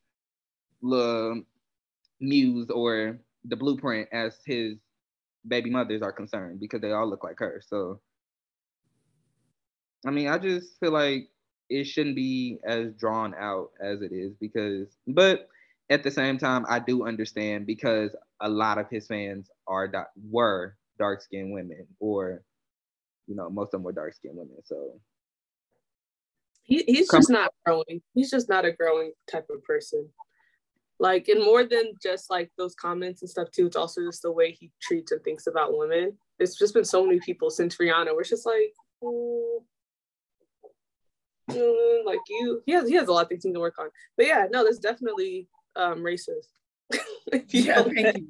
little 0.81 1.43
muse 2.19 2.69
or 2.71 3.19
the 3.45 3.55
blueprint 3.55 4.09
as 4.11 4.37
his 4.45 4.77
baby 5.47 5.69
mothers 5.69 6.01
are 6.01 6.11
concerned 6.11 6.59
because 6.59 6.81
they 6.81 6.91
all 6.91 7.09
look 7.09 7.23
like 7.23 7.39
her. 7.39 7.61
So 7.65 8.01
I 10.05 10.11
mean, 10.11 10.27
I 10.27 10.37
just 10.37 10.79
feel 10.79 10.91
like 10.91 11.29
it 11.69 11.83
shouldn't 11.85 12.15
be 12.15 12.57
as 12.63 12.93
drawn 12.93 13.35
out 13.35 13.71
as 13.81 14.01
it 14.01 14.11
is 14.11 14.33
because, 14.39 14.87
but 15.07 15.49
at 15.89 16.03
the 16.03 16.11
same 16.11 16.37
time, 16.37 16.65
I 16.69 16.79
do 16.79 17.05
understand 17.05 17.65
because 17.65 18.15
a 18.39 18.49
lot 18.49 18.77
of 18.77 18.89
his 18.89 19.07
fans 19.07 19.49
are 19.67 19.91
were 20.29 20.75
dark 20.97 21.21
skinned 21.21 21.53
women, 21.53 21.87
or 21.99 22.43
you 23.27 23.35
know, 23.35 23.49
most 23.49 23.67
of 23.67 23.71
them 23.71 23.83
were 23.83 23.91
dark 23.91 24.13
skinned 24.13 24.37
women. 24.37 24.57
So 24.65 24.99
he, 26.63 26.83
he's 26.87 27.09
just 27.09 27.29
not 27.29 27.53
growing. 27.65 28.01
He's 28.13 28.31
just 28.31 28.47
not 28.47 28.65
a 28.65 28.71
growing 28.71 29.11
type 29.29 29.47
of 29.49 29.63
person. 29.63 30.07
Like, 30.99 31.29
and 31.29 31.43
more 31.43 31.63
than 31.63 31.93
just 32.03 32.29
like 32.29 32.51
those 32.57 32.75
comments 32.75 33.21
and 33.21 33.29
stuff 33.29 33.49
too, 33.51 33.67
it's 33.67 33.75
also 33.75 34.01
just 34.01 34.21
the 34.21 34.31
way 34.31 34.51
he 34.51 34.71
treats 34.81 35.11
and 35.11 35.23
thinks 35.23 35.47
about 35.47 35.77
women. 35.77 36.17
It's 36.39 36.57
just 36.57 36.73
been 36.73 36.85
so 36.85 37.05
many 37.05 37.19
people 37.19 37.49
since 37.49 37.77
Rihanna, 37.77 38.07
where 38.07 38.21
it's 38.21 38.29
just 38.29 38.45
like, 38.45 38.73
mm, 39.01 39.59
mm, 41.49 42.05
like 42.05 42.19
you 42.27 42.61
he 42.65 42.73
has 42.73 42.87
he 42.87 42.95
has 42.95 43.07
a 43.07 43.11
lot 43.11 43.23
of 43.23 43.29
things 43.29 43.43
to 43.43 43.59
work 43.59 43.79
on 43.79 43.89
but 44.17 44.25
yeah 44.25 44.45
no 44.51 44.63
there's 44.63 44.79
definitely 44.79 45.47
um 45.75 45.99
racist 45.99 46.47
yeah, 47.49 47.83
thank 47.83 48.17
you. 48.17 48.27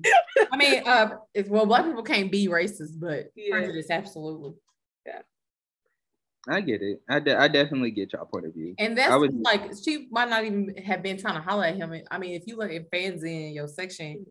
I 0.51 0.57
mean, 0.57 0.83
uh, 0.85 1.15
well, 1.47 1.65
black 1.65 1.85
people 1.85 2.03
can't 2.03 2.29
be 2.29 2.49
racist, 2.49 2.99
but 2.99 3.31
yeah. 3.33 3.51
prejudice, 3.51 3.89
absolutely. 3.89 4.53
I 6.49 6.61
get 6.61 6.81
it. 6.81 7.01
I, 7.07 7.19
de- 7.19 7.37
I 7.37 7.47
definitely 7.47 7.91
get 7.91 8.13
y'all 8.13 8.25
point 8.25 8.45
of 8.45 8.53
view. 8.53 8.73
And 8.79 8.97
that's 8.97 9.15
would, 9.15 9.33
like 9.41 9.71
she 9.83 10.07
might 10.11 10.29
not 10.29 10.43
even 10.43 10.75
have 10.83 11.03
been 11.03 11.17
trying 11.17 11.35
to 11.35 11.41
holler 11.41 11.65
at 11.65 11.75
him. 11.75 11.93
I 12.09 12.17
mean, 12.17 12.33
if 12.33 12.47
you 12.47 12.57
look 12.57 12.71
at 12.71 12.89
fans 12.89 13.23
in 13.23 13.53
your 13.53 13.67
section, 13.67 14.25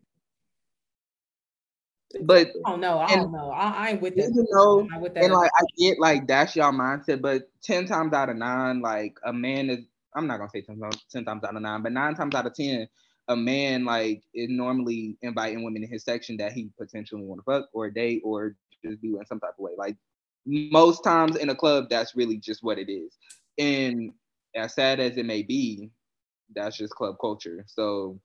but 2.21 2.49
I 2.65 2.71
don't 2.71 2.81
know. 2.81 2.99
I 2.99 3.15
don't 3.15 3.31
know. 3.31 3.51
I, 3.51 3.69
I 3.69 3.89
ain't 3.91 4.01
with 4.01 4.15
that. 4.15 4.31
You 4.33 4.45
know, 4.49 4.87
with 4.99 5.13
that. 5.13 5.23
And 5.23 5.33
like 5.33 5.51
I 5.55 5.63
get 5.77 5.99
like 5.99 6.27
that's 6.27 6.55
y'all 6.55 6.71
mindset, 6.71 7.21
but 7.21 7.49
ten 7.61 7.85
times 7.85 8.13
out 8.13 8.29
of 8.29 8.35
nine, 8.37 8.81
like 8.81 9.17
a 9.23 9.31
man 9.31 9.69
is 9.69 9.85
I'm 10.15 10.27
not 10.27 10.37
gonna 10.37 10.49
say 10.49 10.61
10 10.61 10.79
times, 10.79 11.05
10 11.11 11.25
times 11.25 11.43
out 11.43 11.55
of 11.55 11.61
nine, 11.61 11.83
but 11.83 11.91
nine 11.91 12.15
times 12.15 12.33
out 12.33 12.47
of 12.47 12.55
ten, 12.55 12.87
a 13.27 13.35
man 13.35 13.85
like 13.85 14.23
is 14.33 14.49
normally 14.49 15.17
inviting 15.21 15.63
women 15.63 15.83
in 15.83 15.89
his 15.89 16.03
section 16.03 16.35
that 16.37 16.51
he 16.51 16.71
potentially 16.77 17.21
want 17.21 17.39
to 17.39 17.43
fuck 17.43 17.69
or 17.73 17.89
date 17.91 18.21
or 18.23 18.55
just 18.83 19.01
do 19.01 19.19
in 19.19 19.25
some 19.25 19.39
type 19.39 19.53
of 19.57 19.63
way. 19.63 19.73
Like 19.77 19.95
most 20.49 21.03
times 21.03 21.35
in 21.35 21.49
a 21.49 21.55
club, 21.55 21.85
that's 21.89 22.15
really 22.15 22.37
just 22.37 22.63
what 22.63 22.79
it 22.79 22.91
is. 22.91 23.17
And 23.57 24.11
as 24.55 24.73
sad 24.73 24.99
as 24.99 25.17
it 25.17 25.25
may 25.25 25.43
be, 25.43 25.91
that's 26.55 26.77
just 26.77 26.95
club 26.95 27.15
culture. 27.21 27.63
So 27.67 28.19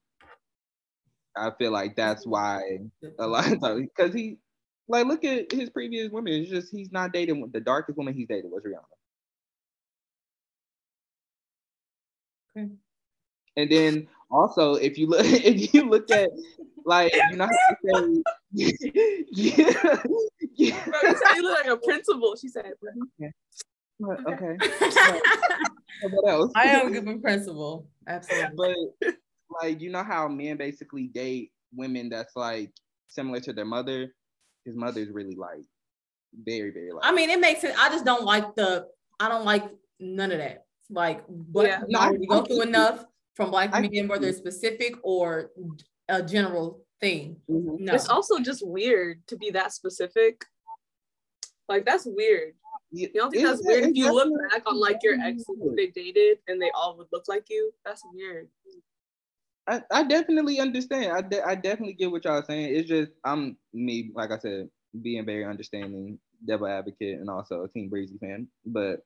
I 1.36 1.50
feel 1.58 1.72
like 1.72 1.96
that's 1.96 2.26
why 2.26 2.78
a 3.18 3.26
lot 3.26 3.50
of 3.52 3.60
times 3.60 3.88
because 3.94 4.14
he 4.14 4.38
like 4.88 5.06
look 5.06 5.24
at 5.24 5.50
his 5.52 5.70
previous 5.70 6.10
women. 6.10 6.32
It's 6.32 6.50
just 6.50 6.70
he's 6.70 6.92
not 6.92 7.12
dating 7.12 7.50
the 7.52 7.60
darkest 7.60 7.98
woman 7.98 8.14
he's 8.14 8.28
dated 8.28 8.50
was 8.50 8.62
Rihanna. 8.64 8.84
Okay. 12.56 12.70
And 13.56 13.70
then 13.70 14.08
also 14.34 14.74
if 14.74 14.98
you 14.98 15.06
look 15.06 15.20
if 15.24 15.72
you 15.72 15.88
look 15.88 16.10
at 16.10 16.28
like 16.84 17.14
you 17.30 17.36
know 17.36 17.46
how 17.46 17.90
say 17.92 18.22
yeah, 18.54 20.02
yeah. 20.54 20.84
Bro, 20.84 20.98
you, 21.02 21.16
you 21.36 21.42
look 21.42 21.64
like 21.64 21.72
a 21.72 21.76
principal, 21.78 22.36
she 22.36 22.48
said. 22.48 22.72
Mm-hmm. 23.20 24.28
Okay. 24.28 24.56
okay. 24.56 25.20
what 26.10 26.30
else? 26.30 26.52
I 26.54 26.64
am 26.64 26.92
giving 26.92 27.20
principal. 27.20 27.86
Absolutely. 28.06 28.88
But 29.00 29.14
like 29.62 29.80
you 29.80 29.90
know 29.90 30.02
how 30.02 30.28
men 30.28 30.56
basically 30.56 31.06
date 31.08 31.52
women 31.74 32.08
that's 32.08 32.36
like 32.36 32.72
similar 33.08 33.40
to 33.40 33.52
their 33.52 33.64
mother. 33.64 34.14
His 34.64 34.76
mother 34.76 35.00
is 35.00 35.10
really 35.10 35.36
like 35.36 35.64
very 36.44 36.70
very 36.70 36.92
like. 36.92 37.04
I 37.04 37.12
mean, 37.12 37.30
it 37.30 37.40
makes 37.40 37.60
sense. 37.60 37.76
I 37.78 37.88
just 37.88 38.04
don't 38.04 38.24
like 38.24 38.54
the. 38.56 38.86
I 39.20 39.28
don't 39.28 39.44
like 39.44 39.64
none 40.00 40.32
of 40.32 40.38
that. 40.38 40.64
Like, 40.90 41.24
but 41.28 41.66
yeah, 41.66 41.82
no, 41.88 42.12
you 42.12 42.28
go 42.28 42.42
through 42.42 42.62
enough. 42.62 43.04
From 43.34 43.50
black 43.50 43.72
men, 43.72 44.08
whether 44.08 44.28
it's 44.28 44.38
specific 44.38 44.96
or 45.02 45.50
a 46.08 46.22
general 46.22 46.84
thing. 47.00 47.36
Mm-hmm. 47.50 47.84
No. 47.84 47.94
It's 47.94 48.08
also 48.08 48.38
just 48.38 48.66
weird 48.66 49.26
to 49.28 49.36
be 49.36 49.50
that 49.50 49.72
specific. 49.72 50.44
Like 51.68 51.84
that's 51.84 52.06
weird. 52.06 52.54
You 52.92 53.10
don't 53.12 53.30
think 53.30 53.44
that's 53.44 53.62
weird? 53.64 53.84
If 53.84 53.96
you 53.96 54.12
look 54.12 54.32
back 54.50 54.62
on 54.66 54.78
like 54.78 54.98
your 55.02 55.18
exes 55.20 55.46
they 55.76 55.88
dated 55.88 56.38
and 56.46 56.62
they 56.62 56.70
all 56.74 56.96
would 56.96 57.08
look 57.12 57.24
like 57.26 57.46
you, 57.50 57.72
that's 57.84 58.02
weird. 58.12 58.48
I, 59.66 59.82
I 59.90 60.04
definitely 60.04 60.60
understand. 60.60 61.12
I, 61.12 61.22
de- 61.22 61.42
I 61.42 61.54
definitely 61.54 61.94
get 61.94 62.10
what 62.10 62.24
y'all 62.24 62.34
are 62.34 62.44
saying. 62.44 62.74
It's 62.74 62.88
just 62.88 63.12
I'm 63.24 63.56
me, 63.72 64.12
like 64.14 64.30
I 64.30 64.38
said, 64.38 64.68
being 65.02 65.24
very 65.24 65.44
understanding, 65.44 66.18
devil 66.46 66.66
advocate, 66.66 67.18
and 67.18 67.30
also 67.30 67.64
a 67.64 67.68
Team 67.68 67.88
Breezy 67.88 68.18
fan. 68.18 68.46
But 68.64 69.04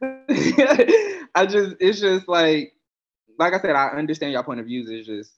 I 0.02 1.46
just 1.46 1.76
it's 1.80 2.00
just 2.00 2.28
like 2.28 2.72
like 3.38 3.54
I 3.54 3.60
said, 3.60 3.76
I 3.76 3.88
understand 3.88 4.32
your 4.32 4.42
point 4.42 4.60
of 4.60 4.66
views. 4.66 4.88
It's 4.90 5.06
just 5.06 5.32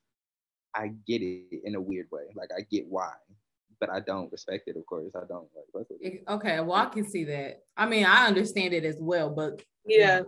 I 0.75 0.89
get 1.07 1.23
it 1.23 1.61
in 1.65 1.75
a 1.75 1.81
weird 1.81 2.07
way. 2.11 2.23
Like 2.35 2.51
I 2.57 2.63
get 2.71 2.87
why, 2.89 3.13
but 3.81 3.91
I 3.91 4.01
don't 4.01 4.31
respect 4.33 4.69
it. 4.69 4.77
Of 4.77 4.87
course, 4.87 5.13
I 5.15 5.27
don't 5.29 5.49
like. 5.75 6.23
Okay, 6.29 6.61
well 6.61 6.75
I 6.75 6.87
can 6.87 7.09
see 7.09 7.25
that. 7.25 7.63
I 7.77 7.87
mean, 7.87 8.05
I 8.05 8.27
understand 8.27 8.75
it 8.75 8.85
as 8.85 8.97
well, 9.01 9.31
but 9.31 9.63
yeah. 9.87 10.23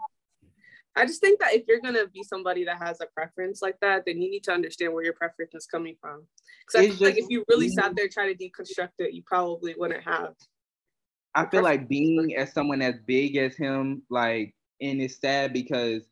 I 0.99 1.05
just 1.05 1.21
think 1.21 1.41
that 1.41 1.53
if 1.53 1.65
you're 1.69 1.81
gonna 1.81 2.07
be 2.07 2.23
somebody 2.23 2.65
that 2.65 2.79
has 2.79 3.03
a 3.03 3.07
preference 3.07 3.61
like 3.61 3.79
that, 3.83 4.05
then 4.07 4.23
you 4.23 4.31
need 4.31 4.45
to 4.45 4.53
understand 4.53 4.95
where 4.95 5.05
your 5.05 5.13
preference 5.13 5.55
is 5.55 5.67
coming 5.67 5.95
from. 6.01 6.27
Because 6.67 6.87
I 6.87 6.97
feel 6.97 7.09
like 7.09 7.19
if 7.19 7.27
you 7.29 7.45
really 7.51 7.69
sat 7.69 7.95
there 7.95 8.09
trying 8.09 8.35
to 8.35 8.43
deconstruct 8.43 8.93
it, 9.01 9.13
you 9.13 9.23
probably 9.27 9.75
wouldn't 9.77 10.03
have. 10.05 10.33
I 11.35 11.45
feel 11.51 11.63
like 11.63 11.87
being 11.87 12.35
as 12.37 12.55
someone 12.55 12.81
as 12.81 12.95
big 13.07 13.37
as 13.37 13.55
him, 13.57 14.05
like, 14.09 14.55
and 14.81 15.03
it's 15.03 15.21
sad 15.21 15.53
because 15.53 16.03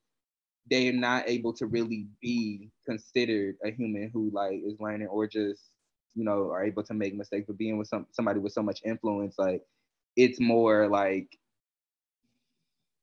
they're 0.71 0.93
not 0.93 1.29
able 1.29 1.53
to 1.55 1.67
really 1.67 2.07
be 2.21 2.71
considered 2.87 3.57
a 3.65 3.71
human 3.71 4.11
who 4.13 4.31
like 4.33 4.61
is 4.65 4.81
learning 4.81 5.09
or 5.09 5.27
just 5.27 5.63
you 6.15 6.25
know 6.25 6.51
are 6.51 6.65
able 6.65 6.83
to 6.85 6.95
make 6.95 7.15
mistakes. 7.15 7.47
But 7.47 7.59
being 7.59 7.79
with 7.79 7.89
some 7.89 8.07
somebody 8.13 8.41
with 8.41 8.53
so 8.53 8.63
much 8.63 8.81
influence, 8.85 9.35
like, 9.39 9.63
it's 10.17 10.41
more 10.41 10.89
like 10.89 11.29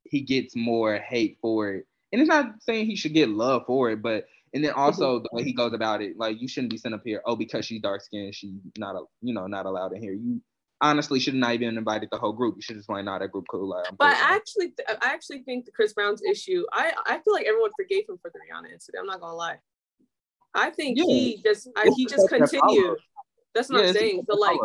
he 0.03 0.22
gets 0.22 0.55
more 0.55 0.97
hate 0.97 1.38
for 1.41 1.74
it. 1.74 1.86
And 2.12 2.22
it's 2.22 2.30
not 2.30 2.62
saying 2.62 2.88
he 2.88 2.95
should 2.95 3.14
get 3.14 3.30
love 3.30 3.64
for 3.66 3.91
it, 3.91 4.01
but 4.01 4.26
and 4.53 4.64
then 4.64 4.74
also 4.74 5.20
the 5.20 5.30
way 5.32 5.43
he 5.43 5.53
goes 5.53 5.74
about 5.74 6.01
it, 6.01 6.18
like 6.18 6.41
you 6.41 6.47
shouldn't 6.47 6.72
be 6.72 6.78
sent 6.78 6.93
up 6.93 7.03
here. 7.05 7.22
Oh, 7.26 7.38
because 7.38 7.66
she's 7.66 7.82
dark 7.82 8.01
skinned, 8.01 8.36
she's 8.36 8.51
not 8.78 8.95
a 8.95 9.03
you 9.22 9.34
know 9.34 9.47
not 9.47 9.66
allowed 9.66 9.93
in 9.93 10.01
here. 10.01 10.14
You 10.14 10.41
honestly 10.82 11.19
should 11.19 11.36
not 11.36 11.53
even 11.53 11.77
invited 11.77 12.09
the 12.11 12.17
whole 12.17 12.34
group. 12.34 12.55
You 12.55 12.61
should 12.61 12.77
just 12.77 12.89
like, 12.89 13.05
not 13.05 13.21
a 13.21 13.27
group 13.27 13.45
cool. 13.49 13.69
Like, 13.69 13.86
but 13.97 14.17
I 14.17 14.36
actually, 14.36 14.73
I 14.88 15.13
actually 15.13 15.43
think 15.43 15.65
the 15.65 15.71
Chris 15.71 15.93
Brown's 15.93 16.21
issue. 16.23 16.65
I, 16.73 16.91
I 17.05 17.19
feel 17.19 17.34
like 17.34 17.45
everyone 17.45 17.71
forgave 17.77 18.09
him 18.09 18.17
for 18.21 18.32
the 18.32 18.39
Rihanna 18.39 18.71
incident. 18.73 19.01
I'm 19.01 19.07
not 19.07 19.21
gonna 19.21 19.36
lie. 19.36 19.59
I 20.53 20.69
think 20.71 20.97
yeah. 20.97 21.05
he 21.05 21.41
just, 21.43 21.69
I, 21.77 21.91
he 21.95 22.05
just 22.05 22.27
continued. 22.27 22.97
That's 23.53 23.69
what 23.69 23.84
yeah, 23.84 23.89
I'm 23.89 23.93
saying. 23.93 24.25
So 24.29 24.36
like, 24.36 24.59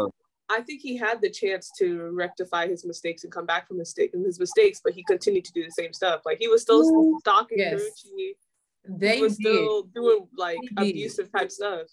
I 0.48 0.60
think 0.60 0.80
he 0.80 0.96
had 0.96 1.20
the 1.20 1.30
chance 1.30 1.70
to 1.78 2.10
rectify 2.12 2.68
his 2.68 2.84
mistakes 2.84 3.24
and 3.24 3.32
come 3.32 3.46
back 3.46 3.68
from 3.68 3.78
mistake 3.78 4.12
his 4.14 4.38
mistakes, 4.38 4.80
but 4.82 4.92
he 4.92 5.04
continued 5.04 5.44
to 5.44 5.52
do 5.52 5.64
the 5.64 5.70
same 5.70 5.92
stuff. 5.92 6.22
Like 6.24 6.38
he 6.38 6.48
was 6.48 6.62
still 6.62 7.18
stalking 7.20 7.58
yes. 7.58 7.80
Gucci. 7.80 8.32
They 8.88 9.16
he 9.16 9.22
was 9.22 9.36
did. 9.36 9.52
still 9.52 9.82
doing 9.94 10.28
like 10.36 10.58
abusive 10.76 11.30
type 11.32 11.50
stuff. 11.50 11.88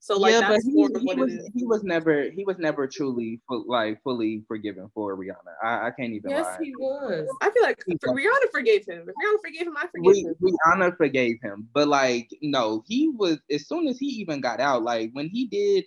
So 0.00 0.18
like 0.18 0.32
yeah, 0.32 0.48
but 0.48 0.60
he, 0.62 0.70
he 0.72 1.14
was, 1.14 1.50
he 1.54 1.64
was 1.64 1.82
never 1.82 2.30
he 2.30 2.44
was 2.44 2.58
never 2.58 2.86
truly 2.86 3.40
like 3.48 4.02
fully 4.02 4.42
forgiven 4.46 4.90
for 4.94 5.16
Rihanna. 5.16 5.54
I, 5.62 5.86
I 5.86 5.90
can't 5.90 6.12
even 6.12 6.30
yes, 6.30 6.44
lie. 6.44 6.58
he 6.62 6.74
was. 6.76 7.26
I 7.40 7.50
feel 7.50 7.62
like 7.62 7.82
for 8.02 8.14
Rihanna 8.14 8.50
forgave 8.52 8.86
him. 8.86 9.08
If 9.08 9.14
Rihanna 9.14 9.40
forgave 9.42 9.66
him, 9.66 9.76
I 9.76 9.86
forgave 9.86 10.26
him. 10.26 10.34
Rihanna 10.42 10.96
forgave 10.96 11.40
him, 11.42 11.68
but 11.72 11.88
like 11.88 12.30
no, 12.42 12.84
he 12.86 13.08
was 13.08 13.38
as 13.50 13.66
soon 13.66 13.88
as 13.88 13.98
he 13.98 14.06
even 14.06 14.40
got 14.40 14.60
out, 14.60 14.82
like 14.82 15.10
when 15.12 15.28
he 15.28 15.46
did 15.46 15.84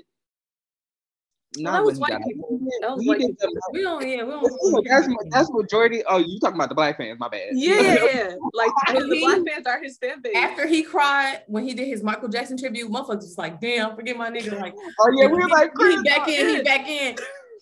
not 1.56 1.72
well, 1.72 1.74
that 1.74 1.86
was 1.86 2.00
white 2.00 2.24
people. 2.28 2.60
That 2.82 2.95
was 2.95 3.06
white 3.06 3.20
people. 3.20 3.48
We 3.72 3.82
don't, 3.82 4.08
yeah, 4.08 4.24
we 4.24 4.32
don't. 4.32 4.88
That's, 4.88 5.08
that's 5.30 5.52
majority. 5.52 6.04
Oh, 6.08 6.18
you 6.18 6.39
talking 6.39 6.56
about 6.56 6.70
the 6.70 6.76
black 6.76 6.98
fans? 6.98 7.20
My 7.20 7.30
bad. 7.30 7.50
Yeah, 7.54 7.82
yeah. 7.82 8.36
like 8.54 8.72
the 8.88 9.08
he, 9.12 9.22
black 9.22 9.41
fans 9.48 9.66
are 9.66 9.82
his 9.82 9.98
fan 9.98 10.22
base. 10.22 10.36
After 10.36 10.68
he 10.68 10.84
cried 10.84 11.43
when 11.48 11.64
he 11.64 11.74
did 11.74 11.88
his 11.88 12.04
Michael 12.04 12.28
Jackson 12.28 12.58
tribute, 12.58 12.91
motherfuckers 12.91 13.18
was 13.18 13.38
like, 13.38 13.62
"Damn, 13.62 13.95
forget 13.95 14.18
my 14.18 14.30
nigga." 14.30 14.60
Like, 14.60 14.76
oh 14.76 15.12
yeah, 15.18 15.28
we 15.28 15.38
were 15.38 15.48
like, 15.48 15.72
he 15.78 16.04
back 16.04 16.28
in, 16.28 16.56
he 16.56 16.62
back 16.62 16.88
in. 16.88 17.16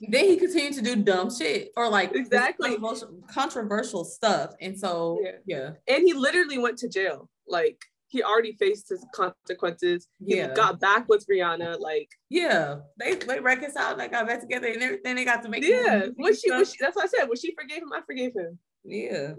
then 0.09 0.25
he 0.25 0.37
continued 0.37 0.73
to 0.73 0.81
do 0.81 0.95
dumb 0.95 1.33
shit 1.33 1.71
or 1.77 1.87
like 1.87 2.13
exactly 2.15 2.71
controversial, 2.71 3.09
controversial 3.31 4.03
stuff, 4.03 4.53
and 4.61 4.77
so 4.77 5.19
yeah. 5.23 5.31
yeah, 5.45 5.69
and 5.87 6.03
he 6.03 6.13
literally 6.13 6.57
went 6.57 6.77
to 6.79 6.89
jail. 6.89 7.29
Like 7.47 7.85
he 8.07 8.23
already 8.23 8.53
faced 8.53 8.89
his 8.89 9.05
consequences. 9.13 10.07
He 10.25 10.37
yeah. 10.37 10.53
got 10.53 10.79
back 10.79 11.09
with 11.09 11.25
Rihanna. 11.27 11.79
Like, 11.79 12.09
yeah, 12.29 12.77
they 12.97 13.15
they 13.15 13.39
reconciled, 13.39 13.99
they 13.99 14.07
got 14.07 14.27
back 14.27 14.41
together, 14.41 14.67
and 14.67 14.81
everything. 14.81 15.15
They 15.15 15.25
got 15.25 15.43
to 15.43 15.49
make. 15.49 15.63
Yeah, 15.63 16.07
when 16.15 16.35
she, 16.35 16.51
when 16.51 16.65
she, 16.65 16.77
that's 16.79 16.95
what 16.95 17.05
I 17.05 17.07
said. 17.07 17.27
When 17.27 17.37
she 17.37 17.53
forgave 17.55 17.81
him, 17.81 17.93
I 17.93 18.01
forgave 18.05 18.33
him. 18.35 18.59
Yeah, 18.83 19.33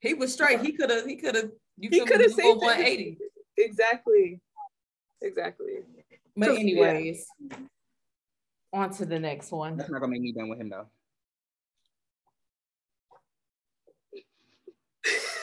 he 0.00 0.14
was 0.14 0.32
straight. 0.32 0.60
He 0.60 0.72
could 0.72 0.90
have. 0.90 1.06
He 1.06 1.16
could 1.16 1.34
have. 1.34 1.50
He 1.80 2.04
could 2.04 2.20
have 2.20 2.32
saved 2.32 2.60
one 2.60 2.80
eighty. 2.80 3.18
Exactly. 3.56 4.40
Exactly. 5.22 5.78
But 6.36 6.50
anyways, 6.50 7.26
yeah. 7.50 7.56
on 8.72 8.90
to 8.94 9.06
the 9.06 9.18
next 9.18 9.50
one. 9.50 9.76
That's 9.76 9.90
not 9.90 10.00
gonna 10.00 10.12
make 10.12 10.20
me 10.20 10.32
done 10.32 10.48
with 10.48 10.60
him 10.60 10.70
though. 10.70 10.86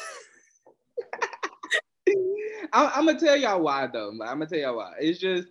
I'm, 2.71 2.91
I'm, 2.95 3.05
gonna 3.05 3.19
tell 3.19 3.35
y'all 3.35 3.61
why 3.61 3.87
though. 3.87 4.09
I'm 4.09 4.17
gonna 4.17 4.47
tell 4.47 4.59
y'all 4.59 4.77
why. 4.77 4.93
It's 4.99 5.19
just 5.19 5.47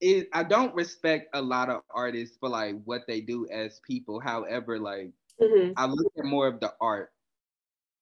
it. 0.00 0.28
I 0.32 0.42
don't 0.42 0.74
respect 0.74 1.28
a 1.34 1.42
lot 1.42 1.68
of 1.68 1.82
artists 1.90 2.36
for 2.38 2.48
like 2.48 2.76
what 2.84 3.02
they 3.06 3.20
do 3.20 3.48
as 3.50 3.80
people. 3.86 4.20
However, 4.20 4.78
like 4.78 5.12
mm-hmm. 5.40 5.72
I 5.76 5.86
look 5.86 6.12
at 6.18 6.24
more 6.24 6.46
of 6.46 6.60
the 6.60 6.72
art. 6.80 7.10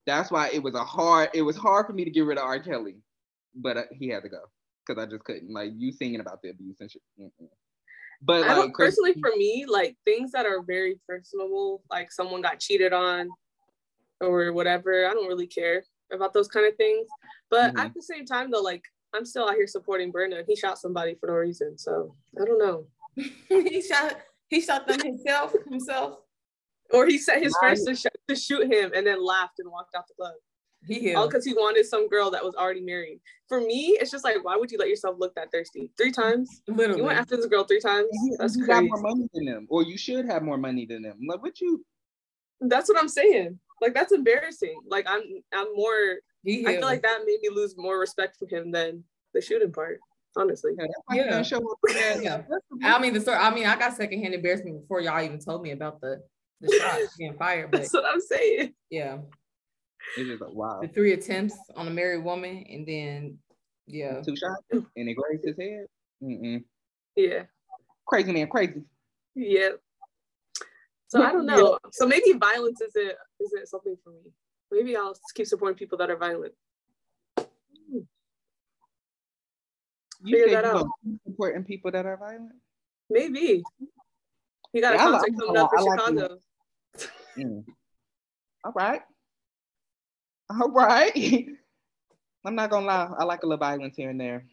That's 0.07 0.31
why 0.31 0.51
it 0.53 0.63
was 0.63 0.75
a 0.75 0.85
hard. 0.85 1.31
It 1.35 1.43
was 1.43 1.57
hard 1.57 1.87
for 1.87 1.93
me 1.93 2.05
to 2.05 2.11
get 2.11 2.25
rid 2.25 2.39
of 2.39 2.45
R. 2.45 2.61
Kelly, 2.61 2.97
but 3.55 3.77
uh, 3.77 3.83
he 3.93 4.09
had 4.09 4.23
to 4.23 4.29
go 4.29 4.43
because 4.87 5.03
I 5.03 5.07
just 5.09 5.25
couldn't. 5.25 5.53
Like 5.53 5.71
you 5.77 5.93
singing 5.93 6.21
about 6.21 6.43
the 6.43 6.51
abuse 6.51 6.77
and 6.81 6.91
shit. 6.91 7.03
Mm-mm. 7.21 7.49
But 8.23 8.49
I 8.49 8.57
like, 8.57 8.75
personally, 8.75 9.15
for 9.21 9.31
me, 9.37 9.65
like 9.69 9.97
things 10.05 10.33
that 10.33 10.45
are 10.45 10.63
very 10.63 10.99
personable, 11.09 11.83
like 11.91 12.11
someone 12.11 12.43
got 12.43 12.59
cheated 12.59 12.93
on 12.93 13.29
or 14.21 14.53
whatever, 14.53 15.07
I 15.07 15.13
don't 15.13 15.29
really 15.29 15.47
care 15.47 15.85
about 16.13 16.33
those 16.33 16.49
kind 16.49 16.67
of 16.67 16.77
things. 16.77 17.07
But 17.51 17.75
mm-hmm. 17.75 17.79
at 17.79 17.95
the 17.95 18.03
same 18.03 18.27
time, 18.27 18.51
though, 18.51 18.61
like 18.61 18.85
I'm 19.15 19.25
still 19.25 19.49
out 19.49 19.55
here 19.55 19.67
supporting 19.67 20.13
Burna. 20.13 20.45
He 20.47 20.57
shot 20.57 20.79
somebody 20.79 21.17
for 21.19 21.29
no 21.29 21.35
reason, 21.35 21.79
so 21.79 22.15
I 22.41 22.45
don't 22.45 22.59
know. 22.59 22.87
he 23.49 23.83
shot 23.83 24.17
he 24.49 24.61
shot 24.61 24.87
them 24.87 25.01
himself 25.01 25.55
himself, 25.69 26.19
or 26.93 27.07
he 27.07 27.19
set 27.19 27.43
his 27.43 27.57
friends 27.59 27.85
to, 27.85 27.95
sh- 27.95 28.07
to 28.29 28.37
shoot 28.37 28.73
him 28.73 28.93
and 28.95 29.07
then 29.07 29.25
laughed 29.25 29.59
and 29.59 29.71
walked 29.71 29.95
out 29.95 30.07
the 30.09 30.15
club. 30.15 30.35
He 30.87 31.15
all 31.15 31.27
because 31.27 31.45
he 31.45 31.55
wanted 31.55 31.87
some 31.87 32.09
girl 32.09 32.31
that 32.31 32.45
was 32.45 32.55
already 32.55 32.81
married. 32.81 33.21
For 33.49 33.61
me, 33.61 33.99
it's 34.01 34.11
just 34.11 34.25
like, 34.25 34.45
why 34.45 34.57
would 34.57 34.71
you 34.71 34.79
let 34.79 34.89
yourself 34.89 35.17
look 35.19 35.35
that 35.35 35.51
thirsty 35.51 35.91
three 35.97 36.13
times? 36.13 36.63
Literally, 36.69 37.01
you 37.01 37.07
went 37.07 37.19
after 37.19 37.37
this 37.37 37.47
girl 37.47 37.65
three 37.65 37.81
times. 37.81 38.07
That's 38.39 38.57
you 38.57 38.65
crazy. 38.65 38.89
got 38.89 39.03
more 39.03 39.11
money 39.11 39.29
than 39.35 39.45
them, 39.47 39.67
or 39.71 39.83
you 39.83 39.99
should 39.99 40.27
have 40.27 40.43
more 40.43 40.57
money 40.59 40.87
than 40.87 41.03
them. 41.03 41.19
Like, 41.29 41.43
what 41.43 41.61
you? 41.61 41.85
That's 42.61 42.89
what 42.89 42.99
I'm 42.99 43.09
saying. 43.09 43.59
Like, 43.81 43.95
that's 43.95 44.13
embarrassing. 44.13 44.81
Like, 44.89 45.07
I'm, 45.09 45.23
I'm 45.53 45.75
more 45.75 46.19
he 46.28 46.28
I 46.47 46.77
feel 46.77 46.83
like 46.83 47.03
that 47.03 47.21
made 47.27 47.41
me 47.43 47.51
lose 47.53 47.77
more 47.77 47.99
respect 47.99 48.37
for 48.39 48.47
him 48.47 48.71
than 48.71 49.05
the 49.35 49.41
shooting 49.41 49.73
part. 49.73 50.01
Honestly, 50.37 50.73
yeah. 50.79 51.43
yeah. 51.43 52.23
yeah. 52.23 52.43
I 52.85 53.01
mean, 53.01 53.13
the 53.13 53.21
story. 53.21 53.39
I 53.39 53.53
mean, 53.53 53.67
I 53.67 53.77
got 53.77 53.97
secondhand 53.97 54.35
embarrassment 54.35 54.83
before 54.83 55.01
y'all 55.01 55.23
even 55.23 55.41
told 55.41 55.63
me 55.63 55.73
about 55.73 56.01
the 56.01 56.23
the 56.61 56.73
shot 56.79 56.99
being 57.19 57.35
fired. 57.37 57.71
But 57.71 57.81
That's 57.81 57.93
what 57.93 58.05
I'm 58.05 58.21
saying. 58.21 58.75
Yeah. 58.91 59.19
It's 60.17 60.29
just 60.29 60.41
like, 60.41 60.53
wow. 60.53 60.81
The 60.81 60.89
three 60.89 61.13
attempts 61.13 61.57
on 61.77 61.89
a 61.89 61.91
married 61.91 62.25
woman, 62.25 62.65
and 62.71 62.87
then 62.87 63.39
yeah, 63.87 64.21
two 64.23 64.37
shots, 64.37 64.63
and 64.71 64.87
it 65.09 65.15
grazed 65.15 65.45
his 65.45 65.57
head. 65.59 65.87
Mm-mm. 66.23 66.63
Yeah. 67.17 67.45
Crazy 68.07 68.33
man, 68.33 68.49
crazy. 68.49 68.83
Yeah. 69.35 69.71
So 71.09 71.23
I 71.23 71.33
don't 71.33 71.47
know. 71.47 71.79
So 71.93 72.07
maybe 72.07 72.33
violence 72.33 72.81
isn't 72.81 73.17
isn't 73.41 73.69
something 73.69 73.97
for 74.05 74.11
me. 74.11 74.31
Maybe 74.71 74.97
I'll 74.97 75.17
keep 75.35 75.47
supporting 75.47 75.77
people 75.77 75.99
that 75.99 76.11
are 76.11 76.17
violent. 76.17 76.55
You 80.23 80.43
Figure 80.43 80.57
that 80.57 80.65
out. 80.65 80.87
Supporting 81.27 81.65
people 81.65 81.91
that 81.93 82.05
are 82.05 82.17
violent? 82.17 82.53
Maybe. 83.09 83.63
You 84.73 84.81
got 84.81 84.95
a 84.95 84.97
yeah, 84.97 85.05
contact 85.05 85.39
coming 85.39 85.57
up 85.57 85.71
for 85.71 85.79
Chicago. 85.79 86.39
mm. 87.37 87.65
All 88.65 88.73
right. 88.75 89.01
All 90.51 90.71
right. 90.71 91.47
I'm 92.45 92.55
not 92.55 92.71
gonna 92.71 92.87
lie. 92.87 93.11
I 93.19 93.25
like 93.25 93.43
a 93.43 93.47
little 93.47 93.59
violence 93.59 93.97
here 93.97 94.11
and 94.11 94.21
there. 94.21 94.45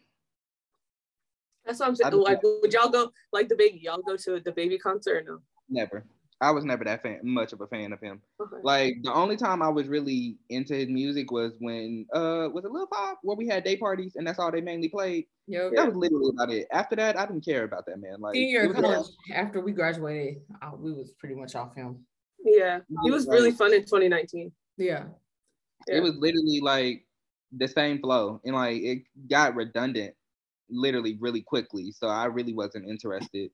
That's 1.64 1.80
what 1.80 1.88
I'm 1.88 1.96
saying. 1.96 2.14
Like, 2.14 2.42
would 2.42 2.72
y'all 2.72 2.88
go 2.88 3.10
like 3.32 3.48
DaBaby? 3.48 3.82
Y'all 3.82 4.02
go 4.02 4.16
to 4.16 4.30
DaBaby 4.40 4.80
concert 4.80 5.26
or 5.26 5.32
no? 5.32 5.38
Never. 5.68 6.04
I 6.40 6.50
was 6.50 6.64
never 6.64 6.84
that 6.84 7.02
fan, 7.02 7.20
much 7.22 7.52
of 7.52 7.62
a 7.62 7.66
fan 7.66 7.92
of 7.92 8.00
him. 8.00 8.20
Okay. 8.40 8.56
Like 8.62 8.96
the 9.02 9.12
only 9.12 9.36
time 9.36 9.62
I 9.62 9.68
was 9.68 9.88
really 9.88 10.36
into 10.50 10.74
his 10.74 10.88
music 10.88 11.30
was 11.30 11.52
when 11.60 12.06
uh 12.12 12.48
was 12.52 12.64
it 12.64 12.70
Lil 12.70 12.86
Pop 12.86 13.18
where 13.22 13.36
we 13.36 13.46
had 13.46 13.64
day 13.64 13.76
parties 13.76 14.16
and 14.16 14.26
that's 14.26 14.38
all 14.38 14.52
they 14.52 14.60
mainly 14.60 14.88
played. 14.88 15.26
Yep. 15.46 15.72
That 15.74 15.86
was 15.86 15.96
literally 15.96 16.30
about 16.34 16.50
it. 16.50 16.66
After 16.72 16.96
that, 16.96 17.18
I 17.18 17.24
didn't 17.24 17.44
care 17.44 17.64
about 17.64 17.86
that 17.86 18.00
man. 18.00 18.20
Like 18.20 18.34
senior 18.34 18.72
college, 18.74 19.06
after 19.32 19.60
we 19.60 19.72
graduated, 19.72 20.42
uh, 20.60 20.72
we 20.76 20.92
was 20.92 21.12
pretty 21.18 21.34
much 21.34 21.54
off 21.54 21.74
him. 21.74 22.04
Yeah, 22.44 22.80
he 23.02 23.10
was 23.10 23.26
really 23.26 23.52
fun 23.52 23.72
in 23.72 23.80
2019. 23.80 24.52
Yeah. 24.76 25.04
yeah. 25.88 25.96
It 25.96 26.02
was 26.02 26.16
literally 26.16 26.60
like 26.60 27.06
the 27.56 27.66
same 27.66 27.98
flow 28.00 28.40
and 28.44 28.54
like 28.54 28.82
it 28.82 29.02
got 29.30 29.54
redundant 29.54 30.14
literally 30.68 31.16
really 31.18 31.40
quickly. 31.40 31.92
So 31.92 32.08
I 32.08 32.26
really 32.26 32.52
wasn't 32.52 32.88
interested 32.88 33.50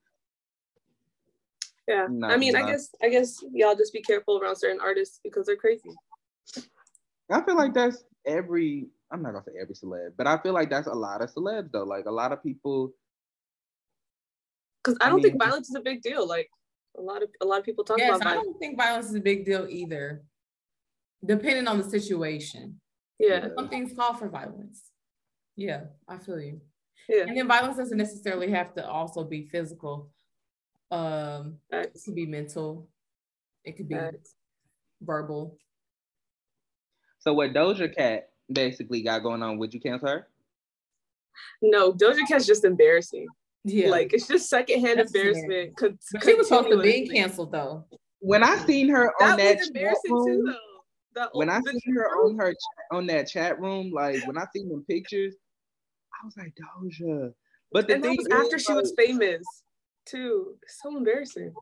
yeah. 1.89 2.07
I 2.25 2.37
mean, 2.37 2.57
I 2.57 2.67
guess 2.67 2.91
I 3.03 3.09
guess 3.09 3.43
y'all 3.53 3.75
just 3.75 3.93
be 3.93 4.03
careful 4.03 4.39
around 4.39 4.57
certain 4.57 4.81
artists 4.81 5.21
because 5.23 5.47
they're 5.47 5.57
crazy. 5.57 5.91
I 7.31 7.43
feel 7.43 7.57
like 7.57 7.75
that's 7.75 8.05
every 8.27 8.89
I'm 9.11 9.23
not 9.23 9.33
gonna 9.33 9.45
say 9.45 9.53
every 9.61 9.75
celeb, 9.75 10.13
but 10.17 10.27
I 10.27 10.39
feel 10.39 10.53
like 10.53 10.71
that's 10.71 10.87
a 10.87 10.93
lot 10.93 11.23
of 11.23 11.33
celebs 11.33 11.71
though. 11.73 11.85
Like 11.85 12.07
a 12.07 12.11
lot 12.11 12.33
of 12.33 12.43
people 12.43 12.93
because 14.83 14.99
I 15.01 15.07
don't 15.07 15.15
I 15.15 15.17
mean, 15.17 15.23
think 15.25 15.43
violence 15.43 15.69
is 15.69 15.75
a 15.75 15.81
big 15.81 16.03
deal. 16.03 16.27
Like 16.27 16.49
a 16.97 17.01
lot 17.01 17.23
of 17.23 17.29
a 17.41 17.45
lot 17.45 17.59
of 17.59 17.65
people 17.65 17.85
talk 17.85 17.99
yes, 17.99 18.17
about 18.17 18.27
I 18.27 18.35
don't 18.35 18.59
think 18.59 18.77
violence 18.77 19.07
is 19.07 19.15
a 19.15 19.21
big 19.21 19.45
deal 19.45 19.67
either. 19.69 20.23
Depending 21.25 21.69
on 21.69 21.79
the 21.79 21.85
situation. 21.85 22.81
Yeah. 23.19 23.49
Some 23.57 23.69
things 23.69 23.93
call 23.97 24.15
for 24.15 24.29
violence. 24.29 24.91
Yeah, 25.55 25.83
I 26.09 26.19
feel 26.19 26.41
you. 26.41 26.61
Yeah. 27.09 27.25
And 27.29 27.37
then 27.37 27.47
violence 27.47 27.77
doesn't 27.77 27.97
necessarily 27.97 28.51
have 28.51 28.75
to 28.75 28.89
also 28.89 29.23
be 29.23 29.47
physical. 29.47 30.11
Um, 30.93 31.57
it 31.71 31.99
could 32.05 32.15
be 32.15 32.27
mental. 32.27 32.87
It 33.65 33.79
could 33.79 33.89
be 33.89 33.97
verbal. 35.01 35.57
So 37.19 37.33
what 37.33 37.55
Doja 37.55 37.95
Cat 37.95 38.29
basically 38.53 39.03
got 39.03 39.23
going 39.23 39.43
on? 39.43 39.57
Would 39.57 39.73
you 39.73 39.81
cancel 39.81 40.09
her? 40.09 40.29
No, 41.63 41.95
Doja 41.95 42.29
Cat's 42.29 42.47
just 42.47 42.65
embarrassing. 42.65 43.27
Yeah, 43.65 43.89
like 43.89 44.13
it's 44.13 44.27
just 44.27 44.51
secondhand 44.51 44.99
That's 44.99 45.15
embarrassment. 45.15 45.77
Con- 45.77 45.99
she 46.23 46.35
was 46.35 46.49
supposed 46.49 46.71
to 46.71 46.83
be 46.83 47.09
canceled 47.09 47.53
though. 47.53 47.85
When 48.19 48.43
I 48.43 48.57
seen 48.57 48.89
her 48.91 49.13
on 49.23 49.39
that, 49.39 49.59
that 49.59 49.67
embarrassing 49.69 50.13
room, 50.13 50.27
too, 50.27 50.55
though. 51.15 51.29
when 51.33 51.49
I 51.49 51.61
seen 51.61 51.95
her 51.95 52.09
on 52.09 52.37
her 52.37 52.55
on 52.91 53.07
that 53.07 53.29
chat 53.29 53.59
room, 53.61 53.93
like 53.93 54.27
when 54.27 54.37
I 54.37 54.45
seen 54.55 54.69
them 54.69 54.85
pictures, 54.91 55.37
I 56.13 56.27
was 56.27 56.37
like 56.37 56.53
Doja. 56.55 57.33
But 57.73 57.87
the 57.87 57.95
and 57.95 58.03
thing 58.03 58.17
that 58.17 58.37
was 58.37 58.47
after 58.47 58.59
she 58.59 58.73
was 58.75 58.93
famous 58.99 59.63
too. 60.07 60.55
It's 60.63 60.81
so 60.83 60.97
embarrassing. 60.97 61.53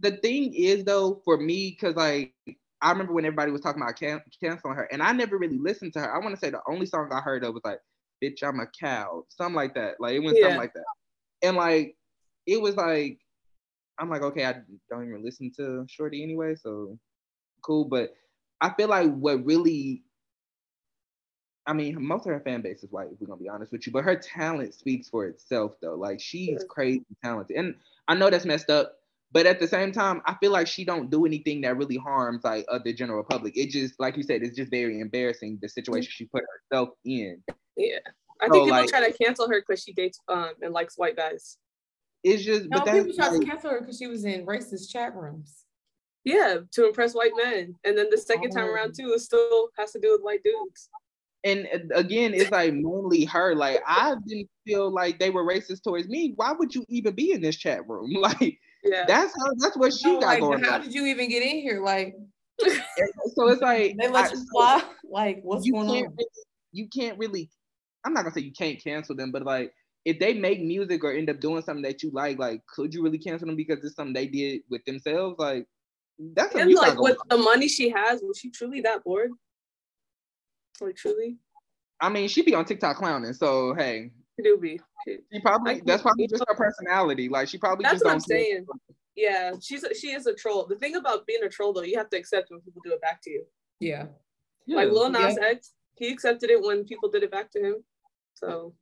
The 0.00 0.12
thing 0.18 0.52
is 0.54 0.84
though, 0.84 1.20
for 1.24 1.38
me, 1.38 1.70
because 1.70 1.96
like 1.96 2.34
I 2.82 2.90
remember 2.90 3.12
when 3.12 3.24
everybody 3.24 3.52
was 3.52 3.62
talking 3.62 3.82
about 3.82 3.96
can- 3.96 4.22
canceling 4.42 4.74
her, 4.74 4.88
and 4.92 5.02
I 5.02 5.12
never 5.12 5.38
really 5.38 5.58
listened 5.58 5.92
to 5.94 6.00
her. 6.00 6.14
I 6.14 6.18
want 6.18 6.34
to 6.34 6.40
say 6.40 6.50
the 6.50 6.60
only 6.68 6.86
song 6.86 7.10
I 7.12 7.20
heard 7.20 7.44
of 7.44 7.54
was 7.54 7.64
like 7.64 7.80
"Bitch, 8.22 8.42
I'm 8.42 8.60
a 8.60 8.66
Cow," 8.78 9.24
something 9.28 9.54
like 9.54 9.74
that. 9.74 9.94
Like 9.98 10.14
it 10.14 10.20
went 10.20 10.36
yeah. 10.36 10.44
something 10.44 10.60
like 10.60 10.74
that, 10.74 10.84
and 11.42 11.56
like 11.56 11.96
it 12.46 12.60
was 12.60 12.76
like 12.76 13.18
I'm 13.98 14.10
like, 14.10 14.22
okay, 14.22 14.44
I 14.44 14.56
don't 14.90 15.08
even 15.08 15.24
listen 15.24 15.50
to 15.56 15.86
Shorty 15.88 16.22
anyway, 16.22 16.54
so 16.54 16.98
cool. 17.62 17.86
But 17.86 18.10
I 18.60 18.70
feel 18.74 18.88
like 18.88 19.12
what 19.14 19.44
really 19.44 20.02
I 21.66 21.72
mean, 21.72 22.04
most 22.04 22.26
of 22.26 22.32
her 22.32 22.40
fan 22.40 22.62
base 22.62 22.84
is 22.84 22.92
white, 22.92 23.08
if 23.12 23.20
we're 23.20 23.26
gonna 23.26 23.40
be 23.40 23.48
honest 23.48 23.72
with 23.72 23.86
you. 23.86 23.92
But 23.92 24.04
her 24.04 24.14
talent 24.14 24.72
speaks 24.74 25.08
for 25.08 25.26
itself, 25.26 25.74
though. 25.82 25.94
Like 25.94 26.20
she's 26.20 26.64
crazy 26.68 27.04
talented, 27.24 27.56
and 27.56 27.74
I 28.06 28.14
know 28.14 28.30
that's 28.30 28.44
messed 28.44 28.70
up. 28.70 28.94
But 29.32 29.46
at 29.46 29.58
the 29.58 29.66
same 29.66 29.90
time, 29.90 30.22
I 30.24 30.34
feel 30.34 30.52
like 30.52 30.68
she 30.68 30.84
don't 30.84 31.10
do 31.10 31.26
anything 31.26 31.60
that 31.62 31.76
really 31.76 31.96
harms 31.96 32.44
like 32.44 32.64
uh, 32.70 32.78
the 32.82 32.92
general 32.92 33.24
public. 33.24 33.56
It 33.56 33.70
just, 33.70 33.98
like 33.98 34.16
you 34.16 34.22
said, 34.22 34.42
it's 34.42 34.56
just 34.56 34.70
very 34.70 35.00
embarrassing 35.00 35.58
the 35.60 35.68
situation 35.68 36.10
she 36.12 36.26
put 36.26 36.44
herself 36.70 36.90
in. 37.04 37.42
Yeah, 37.76 37.98
I 38.40 38.46
so, 38.46 38.52
think 38.52 38.64
people 38.66 38.78
like, 38.78 38.88
try 38.88 39.10
to 39.10 39.18
cancel 39.18 39.48
her 39.48 39.60
because 39.60 39.82
she 39.82 39.92
dates 39.92 40.20
um 40.28 40.52
and 40.62 40.72
likes 40.72 40.96
white 40.96 41.16
guys. 41.16 41.58
It's 42.22 42.44
just, 42.44 42.66
no, 42.70 42.78
but 42.78 42.92
people 42.92 43.14
try 43.14 43.28
like, 43.28 43.40
to 43.40 43.46
cancel 43.46 43.70
her 43.70 43.80
because 43.80 43.98
she 43.98 44.06
was 44.06 44.24
in 44.24 44.46
racist 44.46 44.90
chat 44.90 45.14
rooms. 45.16 45.64
Yeah, 46.24 46.58
to 46.72 46.86
impress 46.86 47.14
white 47.14 47.32
men, 47.36 47.74
and 47.84 47.98
then 47.98 48.06
the 48.10 48.18
second 48.18 48.52
oh. 48.52 48.56
time 48.56 48.68
around 48.68 48.94
too, 48.96 49.12
it 49.12 49.20
still 49.20 49.68
has 49.78 49.92
to 49.92 50.00
do 50.00 50.12
with 50.12 50.22
white 50.22 50.42
dudes 50.44 50.88
and 51.44 51.68
uh, 51.72 51.94
again, 51.94 52.34
it's 52.34 52.50
like 52.50 52.72
mainly 52.72 53.24
her. 53.24 53.54
Like 53.54 53.80
I 53.86 54.14
didn't 54.26 54.48
feel 54.66 54.90
like 54.90 55.18
they 55.18 55.30
were 55.30 55.44
racist 55.44 55.82
towards 55.82 56.08
me. 56.08 56.32
Why 56.36 56.52
would 56.52 56.74
you 56.74 56.84
even 56.88 57.14
be 57.14 57.32
in 57.32 57.40
this 57.40 57.56
chat 57.56 57.88
room? 57.88 58.12
Like 58.20 58.58
yeah. 58.84 59.04
that's 59.06 59.32
how 59.36 59.52
that's 59.58 59.76
what 59.76 59.92
she 59.92 60.12
no, 60.12 60.20
got 60.20 60.26
like, 60.26 60.40
going. 60.40 60.62
How 60.62 60.74
on. 60.76 60.82
did 60.82 60.94
you 60.94 61.06
even 61.06 61.28
get 61.28 61.42
in 61.42 61.58
here? 61.58 61.82
Like 61.82 62.16
so 62.60 63.48
it's 63.48 63.62
like 63.62 63.96
they 64.00 64.08
let 64.08 64.30
I, 64.30 64.34
you 64.34 64.46
fly. 64.52 64.82
Like 65.10 65.40
what's 65.42 65.68
going 65.68 65.88
on? 65.88 65.94
Really, 65.94 66.26
you 66.72 66.88
can't 66.88 67.18
really. 67.18 67.50
I'm 68.04 68.12
not 68.12 68.22
gonna 68.22 68.34
say 68.34 68.42
you 68.42 68.52
can't 68.52 68.82
cancel 68.82 69.16
them, 69.16 69.32
but 69.32 69.42
like 69.42 69.72
if 70.04 70.20
they 70.20 70.34
make 70.34 70.62
music 70.62 71.02
or 71.02 71.12
end 71.12 71.28
up 71.28 71.40
doing 71.40 71.62
something 71.62 71.82
that 71.82 72.02
you 72.02 72.10
like, 72.12 72.38
like 72.38 72.62
could 72.66 72.94
you 72.94 73.02
really 73.02 73.18
cancel 73.18 73.46
them 73.46 73.56
because 73.56 73.84
it's 73.84 73.96
something 73.96 74.14
they 74.14 74.28
did 74.28 74.62
with 74.70 74.84
themselves? 74.84 75.36
Like 75.38 75.66
that's 76.34 76.54
and 76.54 76.72
like 76.72 76.98
with 77.00 77.18
the 77.28 77.36
money 77.36 77.68
she 77.68 77.90
has, 77.90 78.22
was 78.22 78.38
she 78.38 78.50
truly 78.50 78.80
that 78.82 79.02
bored? 79.04 79.30
Like 80.80 80.96
truly. 80.96 81.38
I 82.00 82.08
mean, 82.08 82.28
she 82.28 82.42
be 82.42 82.54
on 82.54 82.64
TikTok 82.64 82.96
clowning, 82.96 83.32
so 83.32 83.74
hey. 83.74 84.10
She 84.36 84.42
do 84.42 84.58
be. 84.58 84.80
She, 85.06 85.18
she 85.32 85.40
probably 85.40 85.82
that's 85.84 86.02
probably 86.02 86.26
just 86.26 86.44
her 86.46 86.54
personality. 86.54 87.28
Like 87.28 87.48
she 87.48 87.58
probably 87.58 87.84
that's 87.84 87.96
just 87.96 88.04
what 88.04 88.14
I'm 88.14 88.20
saying. 88.20 88.66
Yeah, 89.14 89.52
she's 89.62 89.82
a, 89.82 89.94
she 89.94 90.08
is 90.12 90.26
a 90.26 90.34
troll. 90.34 90.66
The 90.66 90.76
thing 90.76 90.96
about 90.96 91.26
being 91.26 91.42
a 91.42 91.48
troll 91.48 91.72
though, 91.72 91.82
you 91.82 91.96
have 91.96 92.10
to 92.10 92.18
accept 92.18 92.50
when 92.50 92.60
people 92.60 92.82
do 92.84 92.92
it 92.92 93.00
back 93.00 93.22
to 93.22 93.30
you. 93.30 93.44
Yeah. 93.80 94.06
Like 94.68 94.90
Lil 94.90 95.10
Nas 95.10 95.38
yeah. 95.40 95.48
X, 95.48 95.72
he 95.94 96.08
accepted 96.08 96.50
it 96.50 96.60
when 96.60 96.84
people 96.84 97.08
did 97.08 97.22
it 97.22 97.30
back 97.30 97.50
to 97.52 97.60
him. 97.60 97.76
So 98.34 98.74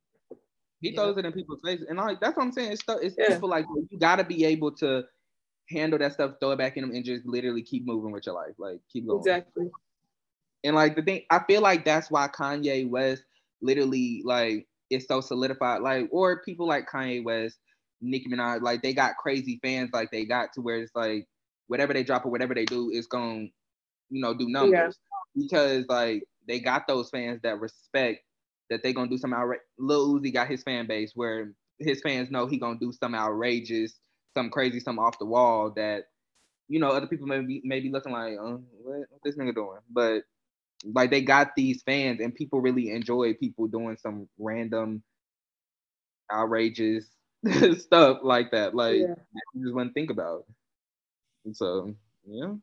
he 0.81 0.89
yeah. 0.89 0.95
throws 0.95 1.17
it 1.17 1.25
in 1.25 1.31
people's 1.31 1.61
faces, 1.63 1.85
and 1.87 1.97
like 1.97 2.19
that's 2.19 2.35
what 2.35 2.43
I'm 2.43 2.51
saying. 2.51 2.73
It's 2.73 2.81
stuff. 2.81 2.99
It's 3.01 3.15
yeah. 3.17 3.35
people 3.35 3.49
like 3.49 3.65
you 3.89 3.97
got 3.97 4.17
to 4.17 4.23
be 4.23 4.43
able 4.45 4.71
to 4.73 5.03
handle 5.69 5.99
that 5.99 6.13
stuff, 6.13 6.33
throw 6.39 6.51
it 6.51 6.57
back 6.57 6.75
in 6.75 6.81
them, 6.81 6.91
and 6.91 7.05
just 7.05 7.25
literally 7.25 7.61
keep 7.61 7.85
moving 7.85 8.11
with 8.11 8.25
your 8.25 8.35
life. 8.35 8.55
Like 8.57 8.79
keep 8.91 9.07
going. 9.07 9.19
Exactly. 9.19 9.69
And 10.65 10.75
like 10.75 10.95
the 10.95 11.03
thing, 11.03 11.21
I 11.29 11.39
feel 11.47 11.61
like 11.61 11.85
that's 11.85 12.09
why 12.09 12.27
Kanye 12.27 12.89
West 12.89 13.23
literally 13.61 14.23
like 14.25 14.67
is 14.89 15.05
so 15.07 15.21
solidified. 15.21 15.81
Like, 15.81 16.09
or 16.11 16.41
people 16.41 16.67
like 16.67 16.89
Kanye 16.89 17.23
West, 17.23 17.59
Nicki 18.01 18.27
Minaj, 18.27 18.61
like 18.61 18.81
they 18.81 18.93
got 18.93 19.17
crazy 19.17 19.59
fans, 19.63 19.91
like 19.93 20.09
they 20.11 20.25
got 20.25 20.53
to 20.53 20.61
where 20.61 20.77
it's 20.77 20.95
like 20.95 21.27
whatever 21.67 21.93
they 21.93 22.03
drop 22.03 22.25
or 22.25 22.31
whatever 22.31 22.55
they 22.55 22.65
do 22.65 22.89
is 22.89 23.05
going, 23.05 23.51
you 24.09 24.21
know, 24.21 24.33
do 24.33 24.49
numbers 24.49 24.97
yeah. 24.97 25.43
because 25.43 25.85
like 25.87 26.23
they 26.47 26.59
got 26.59 26.87
those 26.87 27.09
fans 27.11 27.39
that 27.43 27.59
respect 27.59 28.23
that 28.71 28.81
they 28.81 28.91
gonna 28.91 29.09
do 29.09 29.19
some 29.19 29.33
outrageous. 29.33 29.65
Lil 29.77 30.19
Uzi 30.19 30.33
got 30.33 30.47
his 30.47 30.63
fan 30.63 30.87
base 30.87 31.11
where 31.13 31.51
his 31.77 32.01
fans 32.01 32.31
know 32.31 32.47
he 32.47 32.57
gonna 32.57 32.79
do 32.79 32.91
some 32.91 33.13
outrageous, 33.13 33.99
some 34.35 34.49
crazy, 34.49 34.79
some 34.79 34.97
off 34.97 35.19
the 35.19 35.25
wall 35.25 35.71
that 35.75 36.05
you 36.67 36.79
know 36.79 36.89
other 36.89 37.05
people 37.05 37.27
may 37.27 37.41
be 37.41 37.61
may 37.63 37.79
be 37.79 37.91
looking 37.91 38.11
like, 38.11 38.33
oh, 38.39 38.63
what, 38.81 38.99
what 39.09 39.21
this 39.23 39.35
nigga 39.35 39.53
doing? 39.53 39.79
But 39.91 40.23
like 40.83 41.09
they 41.09 41.21
got 41.21 41.55
these 41.55 41.81
fans 41.83 42.19
and 42.19 42.35
people 42.35 42.61
really 42.61 42.91
enjoy 42.91 43.33
people 43.33 43.67
doing 43.67 43.97
some 43.97 44.27
random 44.37 45.01
outrageous 46.31 47.05
stuff 47.77 48.19
like 48.23 48.51
that 48.51 48.75
like 48.75 48.99
yeah. 48.99 49.15
you 49.53 49.63
just 49.63 49.73
wouldn't 49.73 49.93
think 49.93 50.09
about 50.09 50.45
and 51.45 51.55
so 51.55 51.93
yeah 52.27 52.53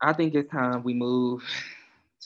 I 0.00 0.12
think 0.12 0.34
it's 0.34 0.50
time 0.50 0.82
we 0.82 0.94
move 0.94 1.42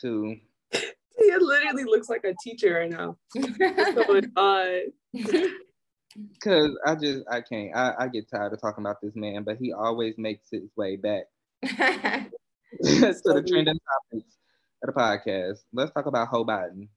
to. 0.00 0.36
He 0.72 1.36
literally 1.38 1.84
looks 1.84 2.08
like 2.08 2.24
a 2.24 2.34
teacher 2.42 2.74
right 2.74 2.90
now. 2.90 3.16
Cause 6.44 6.76
I 6.84 6.94
just 6.94 7.24
I 7.30 7.40
can't. 7.40 7.74
I, 7.74 7.94
I 8.00 8.08
get 8.08 8.28
tired 8.28 8.52
of 8.52 8.60
talking 8.60 8.84
about 8.84 9.00
this 9.00 9.16
man, 9.16 9.44
but 9.44 9.56
he 9.56 9.72
always 9.72 10.18
makes 10.18 10.50
his 10.50 10.68
way 10.76 10.96
back 10.96 11.22
to 11.62 12.30
the 12.80 13.44
trending 13.48 13.78
topics 13.78 14.36
of 14.82 14.86
the 14.86 14.92
podcast. 14.92 15.58
Let's 15.72 15.92
talk 15.92 16.06
about 16.06 16.32
Joe 16.32 16.44
Biden. 16.44 16.88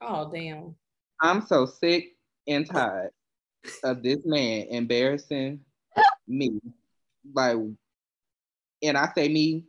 Oh 0.00 0.30
damn. 0.32 0.74
I'm 1.20 1.42
so 1.46 1.66
sick 1.66 2.16
and 2.46 2.66
tired 2.68 3.10
of 3.84 4.02
this 4.02 4.24
man 4.24 4.66
embarrassing 4.70 5.60
me. 6.26 6.60
Like, 7.34 7.56
and 8.82 8.96
I 8.96 9.08
say 9.14 9.28
me 9.28 9.64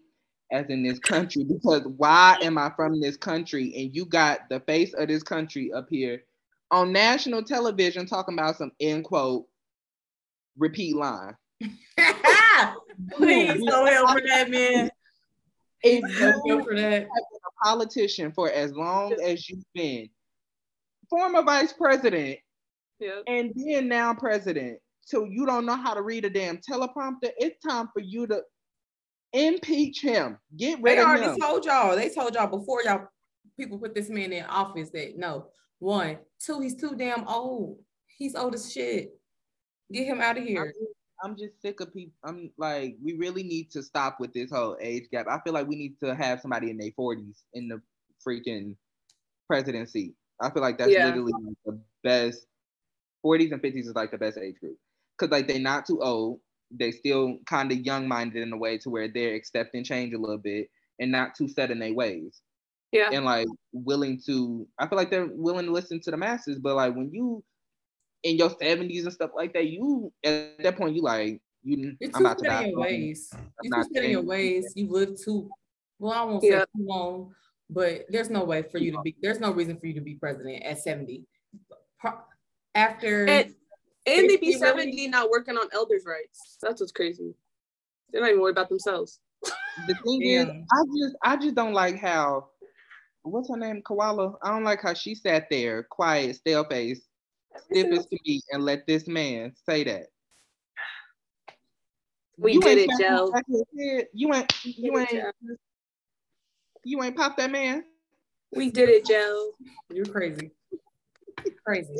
as 0.51 0.67
in 0.69 0.83
this 0.83 0.99
country 0.99 1.43
because 1.43 1.83
why 1.97 2.37
am 2.41 2.57
I 2.57 2.71
from 2.75 2.99
this 2.99 3.17
country 3.17 3.73
and 3.75 3.95
you 3.95 4.05
got 4.05 4.49
the 4.49 4.59
face 4.61 4.93
of 4.93 5.07
this 5.07 5.23
country 5.23 5.71
up 5.73 5.87
here 5.89 6.23
on 6.71 6.91
national 6.91 7.43
television 7.43 8.05
talking 8.05 8.37
about 8.37 8.57
some 8.57 8.71
end 8.79 9.05
quote 9.05 9.45
repeat 10.57 10.95
line. 10.95 11.35
Please 13.13 13.63
don't 13.65 13.87
help 13.87 14.11
for 14.11 14.21
that, 14.27 14.49
man. 14.49 14.89
If 15.83 16.01
you 16.45 16.63
for 16.63 16.75
that. 16.75 16.91
have 16.91 17.01
been 17.01 17.07
a 17.07 17.65
politician 17.65 18.31
for 18.31 18.51
as 18.51 18.73
long 18.73 19.13
as 19.23 19.49
you've 19.49 19.63
been, 19.73 20.09
former 21.09 21.41
vice 21.41 21.73
president, 21.73 22.39
yep. 22.99 23.23
and 23.27 23.51
then 23.55 23.87
now 23.87 24.13
president, 24.13 24.79
so 25.01 25.25
you 25.25 25.45
don't 25.45 25.65
know 25.65 25.75
how 25.75 25.93
to 25.93 26.01
read 26.01 26.25
a 26.25 26.29
damn 26.29 26.57
teleprompter. 26.57 27.31
It's 27.37 27.59
time 27.65 27.89
for 27.93 28.01
you 28.01 28.27
to 28.27 28.41
impeach 29.33 30.01
him. 30.01 30.37
Get 30.55 30.81
rid 30.81 30.97
they 30.97 31.01
of 31.01 31.07
already 31.07 31.25
him. 31.25 31.37
told 31.39 31.65
y'all. 31.65 31.95
They 31.95 32.09
told 32.09 32.35
y'all 32.35 32.47
before 32.47 32.83
y'all 32.83 33.07
people 33.57 33.77
put 33.77 33.95
this 33.95 34.09
man 34.09 34.33
in 34.33 34.45
office 34.45 34.89
that 34.91 35.17
no. 35.17 35.47
One, 35.79 36.19
two, 36.39 36.59
he's 36.59 36.75
too 36.75 36.95
damn 36.95 37.27
old. 37.27 37.79
He's 38.17 38.35
old 38.35 38.53
as 38.53 38.71
shit. 38.71 39.17
Get 39.91 40.05
him 40.05 40.21
out 40.21 40.37
of 40.37 40.43
here. 40.43 40.73
I'm 41.23 41.37
just 41.37 41.61
sick 41.61 41.79
of 41.81 41.93
people. 41.93 42.13
I'm 42.23 42.51
like, 42.57 42.97
we 43.03 43.13
really 43.13 43.43
need 43.43 43.71
to 43.71 43.83
stop 43.83 44.19
with 44.19 44.33
this 44.33 44.51
whole 44.51 44.77
age 44.81 45.09
gap. 45.11 45.27
I 45.29 45.39
feel 45.43 45.53
like 45.53 45.67
we 45.67 45.75
need 45.75 45.99
to 46.03 46.15
have 46.15 46.41
somebody 46.41 46.69
in 46.71 46.77
their 46.77 46.91
40s 46.91 47.43
in 47.53 47.67
the 47.67 47.81
freaking 48.27 48.75
presidency. 49.47 50.15
I 50.41 50.51
feel 50.51 50.61
like 50.61 50.77
that's 50.77 50.91
Yeah. 50.93 51.05
literally 51.05 51.33
like 51.33 51.55
the 51.65 51.83
best. 52.03 52.47
40s 53.25 53.51
and 53.51 53.61
50s 53.61 53.87
is 53.87 53.95
like 53.95 54.11
the 54.11 54.17
best 54.17 54.37
age 54.37 54.59
group 54.59 54.79
because 55.17 55.31
like 55.31 55.47
they're 55.47 55.59
not 55.59 55.85
too 55.85 56.01
old. 56.01 56.41
They 56.71 56.91
still 56.91 57.37
kind 57.47 57.71
of 57.71 57.79
young 57.79 58.07
minded 58.07 58.41
in 58.43 58.53
a 58.53 58.57
way 58.57 58.77
to 58.79 58.89
where 58.89 59.07
they're 59.07 59.35
accepting 59.35 59.83
change 59.83 60.13
a 60.13 60.17
little 60.17 60.37
bit 60.39 60.69
and 60.99 61.11
not 61.11 61.35
too 61.35 61.47
set 61.47 61.71
in 61.71 61.79
their 61.79 61.93
ways 61.93 62.41
Yeah. 62.91 63.11
and 63.11 63.25
like 63.25 63.47
willing 63.73 64.21
to. 64.27 64.67
I 64.79 64.87
feel 64.87 64.97
like 64.97 65.11
they're 65.11 65.27
willing 65.27 65.65
to 65.67 65.71
listen 65.71 65.99
to 66.01 66.11
the 66.11 66.17
masses, 66.17 66.59
but 66.59 66.75
like 66.75 66.95
when 66.95 67.11
you 67.13 67.43
in 68.23 68.37
your 68.37 68.49
70s 68.49 69.03
and 69.03 69.13
stuff 69.13 69.31
like 69.35 69.53
that, 69.53 69.67
you 69.67 70.11
at 70.23 70.57
that 70.63 70.77
point 70.77 70.95
you 70.95 71.01
like 71.01 71.41
you. 71.63 71.95
You're 71.99 72.09
I'm 72.13 72.19
too 72.21 72.25
about 72.25 72.39
set 72.39 72.63
in 72.63 72.69
your 72.71 72.79
ways. 72.79 73.33
You're 73.63 73.77
not 73.77 73.87
too 73.87 73.93
set 73.95 74.03
in 74.05 74.11
your 74.11 74.21
ways. 74.23 74.73
You 74.75 74.89
live 74.91 75.19
too 75.19 75.49
well, 75.99 76.13
I 76.13 76.23
won't 76.23 76.43
Yeah. 76.43 76.59
say 76.61 76.65
too 76.77 76.85
long, 76.85 77.33
but 77.69 78.05
there's 78.09 78.29
no 78.29 78.43
way 78.43 78.63
for 78.63 78.77
you 78.79 78.91
to 78.93 79.01
be 79.01 79.15
there's 79.21 79.39
no 79.39 79.51
reason 79.51 79.77
for 79.77 79.87
you 79.87 79.93
to 79.95 80.01
be 80.01 80.15
president 80.15 80.63
at 80.63 80.79
70. 80.79 81.25
Pro- 81.99 82.19
After 82.75 83.25
And 83.27 83.55
and 84.07 84.27
they 84.27 84.27
be 84.27 84.33
If 84.35 84.41
you 84.41 84.47
really- 84.59 84.59
70 84.59 85.07
not 85.09 85.29
working 85.29 85.57
on 85.57 85.67
elders' 85.73 86.05
rights. 86.07 86.57
That's 86.61 86.81
what's 86.81 86.91
crazy. 86.91 87.35
They're 88.11 88.21
not 88.21 88.29
even 88.31 88.41
worried 88.41 88.53
about 88.53 88.69
themselves. 88.69 89.19
The 89.87 89.95
thing 90.03 90.21
is, 90.23 90.47
I 90.47 90.83
just 90.97 91.15
I 91.23 91.37
just 91.37 91.55
don't 91.55 91.73
like 91.73 91.97
how 91.97 92.49
what's 93.23 93.49
her 93.49 93.57
name, 93.57 93.81
Koala. 93.83 94.33
I 94.43 94.49
don't 94.49 94.63
like 94.63 94.81
how 94.81 94.93
she 94.93 95.15
sat 95.15 95.47
there, 95.49 95.83
quiet, 95.83 96.35
stale 96.35 96.65
face, 96.65 97.01
stiff 97.59 97.87
as 97.91 98.05
can 98.05 98.19
be, 98.25 98.41
and 98.51 98.63
let 98.63 98.87
this 98.87 99.07
man 99.07 99.53
say 99.65 99.83
that. 99.83 100.07
We 102.37 102.53
You 102.53 102.61
did 102.61 102.77
it, 102.77 102.89
Joe. 102.99 103.31
back 103.31 103.45
in 103.47 103.55
his 103.55 103.63
head. 103.79 104.07
You 104.13 104.33
ain't 104.33 104.65
you 104.65 104.91
did 104.91 105.11
it, 105.11 105.13
ain't 105.13 105.59
you 106.83 107.03
ain't 107.03 107.15
pop 107.15 107.37
that 107.37 107.51
man. 107.51 107.83
We 108.53 108.71
did 108.71 108.89
it, 108.89 109.05
Joe. 109.05 109.51
you're 109.93 110.05
crazy. 110.05 110.51
crazy. 111.65 111.95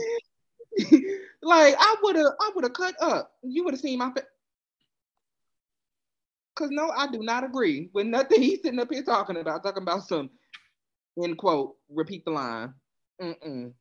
like 1.42 1.76
I 1.78 1.96
would 2.02 2.16
have 2.16 2.34
I 2.40 2.52
would 2.56 2.64
have 2.64 2.74
cut 2.74 2.96
up. 3.02 3.34
You 3.44 3.64
would 3.64 3.74
have 3.74 3.82
seen 3.82 4.00
my 4.00 4.12
face. 4.12 4.26
Cause 6.56 6.70
no, 6.70 6.90
I 6.90 7.08
do 7.12 7.20
not 7.20 7.44
agree 7.44 7.90
with 7.94 8.08
nothing 8.08 8.42
he's 8.42 8.62
sitting 8.62 8.80
up 8.80 8.92
here 8.92 9.04
talking 9.04 9.38
about. 9.38 9.64
Talking 9.64 9.84
about 9.84 10.08
some 10.08 10.30
end 11.22 11.38
quote. 11.38 11.76
Repeat 11.90 12.26
the 12.26 12.32
line. 12.32 12.74
Mm-mm. 13.22 13.74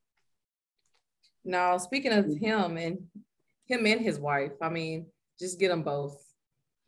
Now, 1.45 1.79
speaking 1.79 2.13
of 2.13 2.27
mm-hmm. 2.27 2.45
him 2.45 2.77
and 2.77 2.99
him 3.67 3.87
and 3.87 4.01
his 4.01 4.19
wife, 4.19 4.53
I 4.61 4.69
mean, 4.69 5.07
just 5.39 5.59
get 5.59 5.69
them 5.69 5.83
both. 5.83 6.23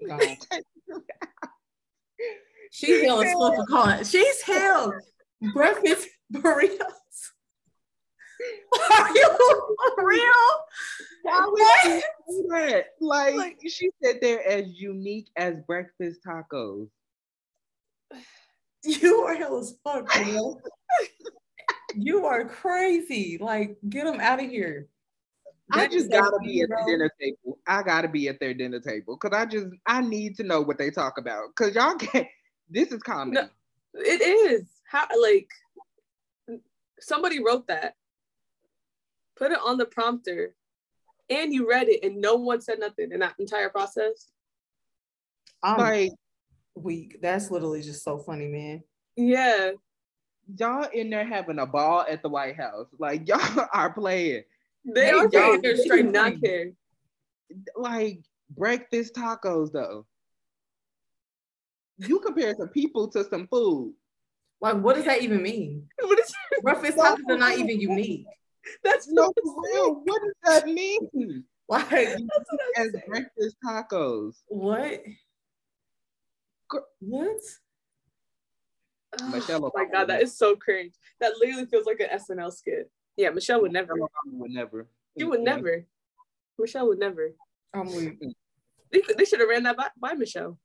She's 2.71 3.03
hell 3.03 3.23
as 3.23 3.33
fuck 3.33 3.55
for 3.55 3.67
calling. 3.67 4.05
She's 4.05 4.43
hell. 4.43 4.95
Breakfast 5.53 6.09
burritos. 6.33 6.81
Are 8.91 9.15
you 9.15 9.29
for 9.97 10.07
real? 10.07 10.33
Why 11.23 11.47
would 11.47 11.63
she? 11.83 12.03
Like, 13.01 13.35
Like- 13.35 13.59
she 13.69 13.91
said 14.03 14.19
they're 14.21 14.47
as 14.47 14.67
unique 14.69 15.29
as 15.37 15.57
breakfast 15.67 16.21
tacos. 16.27 16.89
You 18.85 19.23
are 19.23 19.37
hell 19.37 19.59
as 19.59 19.77
fuck, 19.85 20.13
bro. 20.13 20.61
you 21.97 22.26
are 22.26 22.45
crazy. 22.45 23.38
Like, 23.40 23.76
get 23.88 24.05
them 24.05 24.20
out 24.20 24.43
of 24.43 24.51
here. 24.51 24.88
I 25.72 25.88
just 25.88 26.11
gotta 26.11 26.38
be 26.43 26.62
at 26.62 26.68
the 26.68 26.84
dinner 26.86 27.11
table. 27.20 27.59
I 27.66 27.82
gotta 27.82 28.09
be 28.09 28.28
at 28.28 28.40
their 28.40 28.55
dinner 28.55 28.80
table 28.80 29.18
because 29.20 29.36
I 29.36 29.47
just 29.47 29.68
I 29.86 30.03
need 30.03 30.36
to 30.36 30.43
know 30.43 30.61
what 30.61 30.78
they 30.78 30.90
talk 30.90 31.18
about. 31.18 31.55
Cause 31.55 31.74
y'all 31.74 31.95
can't. 31.99 32.26
This 32.68 32.93
is 32.93 33.03
comedy. 33.03 33.40
No. 33.40 33.49
It 33.95 34.20
is. 34.20 34.66
How 34.88 35.07
like 35.20 35.49
somebody 37.01 37.43
wrote 37.43 37.68
that. 37.68 37.95
Put 39.36 39.53
it 39.53 39.59
on 39.64 39.78
the 39.78 39.86
prompter. 39.86 40.55
And 41.30 41.53
you 41.53 41.68
read 41.68 41.88
it 41.88 42.05
and 42.05 42.20
no 42.20 42.34
one 42.34 42.61
said 42.61 42.78
nothing 42.78 43.11
in 43.12 43.20
that 43.20 43.34
entire 43.38 43.70
process. 43.70 44.28
I'm 45.62 45.78
Like 45.78 46.12
weak. 46.74 47.18
That's 47.22 47.51
literally 47.51 47.82
just 47.82 48.05
so 48.05 48.18
funny, 48.18 48.49
man. 48.49 48.82
Yeah. 49.16 49.72
Y'all 50.57 50.88
in 50.93 51.11
there 51.11 51.24
having 51.24 51.59
a 51.59 51.66
ball 51.66 52.05
at 52.09 52.22
the 52.22 52.28
White 52.28 52.57
House. 52.57 52.86
Like 52.99 53.28
y'all 53.28 53.66
are 53.72 53.93
playing. 53.93 54.43
They 54.84 54.93
They 54.93 55.11
are 55.11 55.28
don't 55.28 55.30
paying. 55.30 55.62
care 55.62 55.76
They 55.76 55.82
straight 55.82 56.07
not 56.07 56.40
care. 56.43 56.72
Like 57.76 58.20
breakfast 58.51 59.14
tacos 59.14 59.72
though. 59.72 60.07
You 61.99 62.18
compare 62.20 62.55
some 62.57 62.68
people 62.68 63.09
to 63.09 63.24
some 63.24 63.47
food. 63.49 63.95
Like, 64.61 64.76
what 64.76 64.97
does 64.97 65.05
that 65.07 65.22
even 65.22 65.43
mean? 65.43 65.88
What 66.03 66.18
is 66.18 66.32
Breakfast 66.62 66.97
tacos 66.99 67.18
are 67.30 67.36
not 67.38 67.59
even 67.59 67.80
unique. 67.80 68.26
that's 68.84 69.09
No, 69.09 69.32
what 69.43 69.66
real. 69.72 69.95
What 70.05 70.22
does 70.22 70.62
that 70.62 70.66
mean? 70.72 71.45
Like, 71.68 71.90
what 71.90 72.11
As 72.76 72.90
saying. 72.93 73.03
breakfast 73.09 73.57
tacos. 73.64 74.34
what? 74.49 75.01
Gr- 76.68 76.78
What? 79.19 79.31
Michelle 79.31 79.65
Oh 79.65 79.73
my 79.75 79.85
god, 79.85 80.09
that 80.09 80.23
is 80.23 80.37
so 80.37 80.57
cringe. 80.57 80.95
That 81.21 81.33
literally 81.39 81.67
feels 81.67 81.87
like 81.87 82.01
an 82.01 82.19
SNL 82.19 82.53
skit. 82.53 82.91
Yeah, 83.17 83.31
Michelle 83.31 83.61
would 83.63 83.73
never. 83.73 83.95
Michelle 83.95 84.09
Obama 84.09 84.39
would 84.39 84.51
never. 84.51 84.87
She 85.19 85.25
would 85.25 85.41
never. 85.41 85.85
Michelle 86.59 86.89
would 86.89 86.99
never. 86.99 87.35
I'm 87.75 87.87
weak. 87.95 88.19
They, 88.91 89.03
they 89.17 89.25
should 89.25 89.41
have 89.41 89.49
ran 89.49 89.63
that 89.65 89.77
by, 89.77 89.89
by 89.99 90.15
Michelle. 90.15 90.59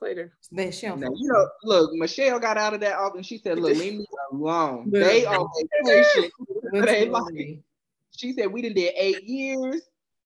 Later. 0.00 0.24
her. 0.24 0.32
Then 0.52 0.72
she 0.72 0.86
don't 0.86 1.00
Now, 1.00 1.08
you 1.08 1.32
know, 1.32 1.48
look, 1.64 1.90
Michelle 1.94 2.38
got 2.38 2.58
out 2.58 2.74
of 2.74 2.80
that 2.80 2.96
office 2.98 3.16
and 3.16 3.26
she 3.26 3.38
said, 3.38 3.58
look, 3.58 3.76
leave 3.76 3.94
me 3.94 4.06
alone. 4.30 4.90
They 4.90 5.24
Literally. 5.24 5.26
on 5.26 5.48
vacation. 5.84 6.30
They 6.72 7.08
like, 7.08 7.24
Literally. 7.24 7.62
she 8.14 8.32
said, 8.34 8.52
we 8.52 8.60
done 8.60 8.74
did 8.74 8.92
eight 8.96 9.24
years. 9.24 9.82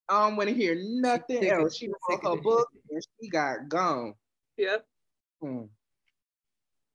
I 0.09 0.29
don't 0.29 0.37
want 0.37 0.49
to 0.49 0.55
hear 0.55 0.77
nothing 0.77 1.49
else. 1.49 1.77
She 1.77 1.89
wrote 1.89 2.25
her 2.25 2.43
book 2.43 2.69
and 2.91 3.03
she 3.23 3.29
got 3.29 3.69
gone. 3.69 4.15
Yep. 4.57 4.85
Hmm. 5.41 5.63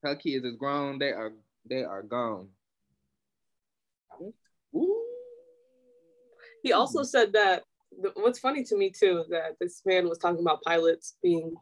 Her 0.06 0.16
kids 0.16 0.46
is 0.46 0.56
grown. 0.56 1.00
They 1.00 1.10
are 1.10 1.34
they 1.68 1.84
are 1.84 2.04
gone. 2.04 2.50
Ooh. 4.76 5.02
He 6.62 6.74
also 6.74 7.04
said 7.04 7.34
that 7.34 7.64
the, 8.02 8.12
what's 8.16 8.40
funny 8.40 8.64
to 8.66 8.78
me 8.78 8.92
too 8.92 9.20
is 9.22 9.30
that 9.30 9.56
this 9.60 9.82
man 9.86 10.08
was 10.08 10.18
talking 10.18 10.42
about 10.42 10.62
pilots 10.64 11.16
being 11.24 11.56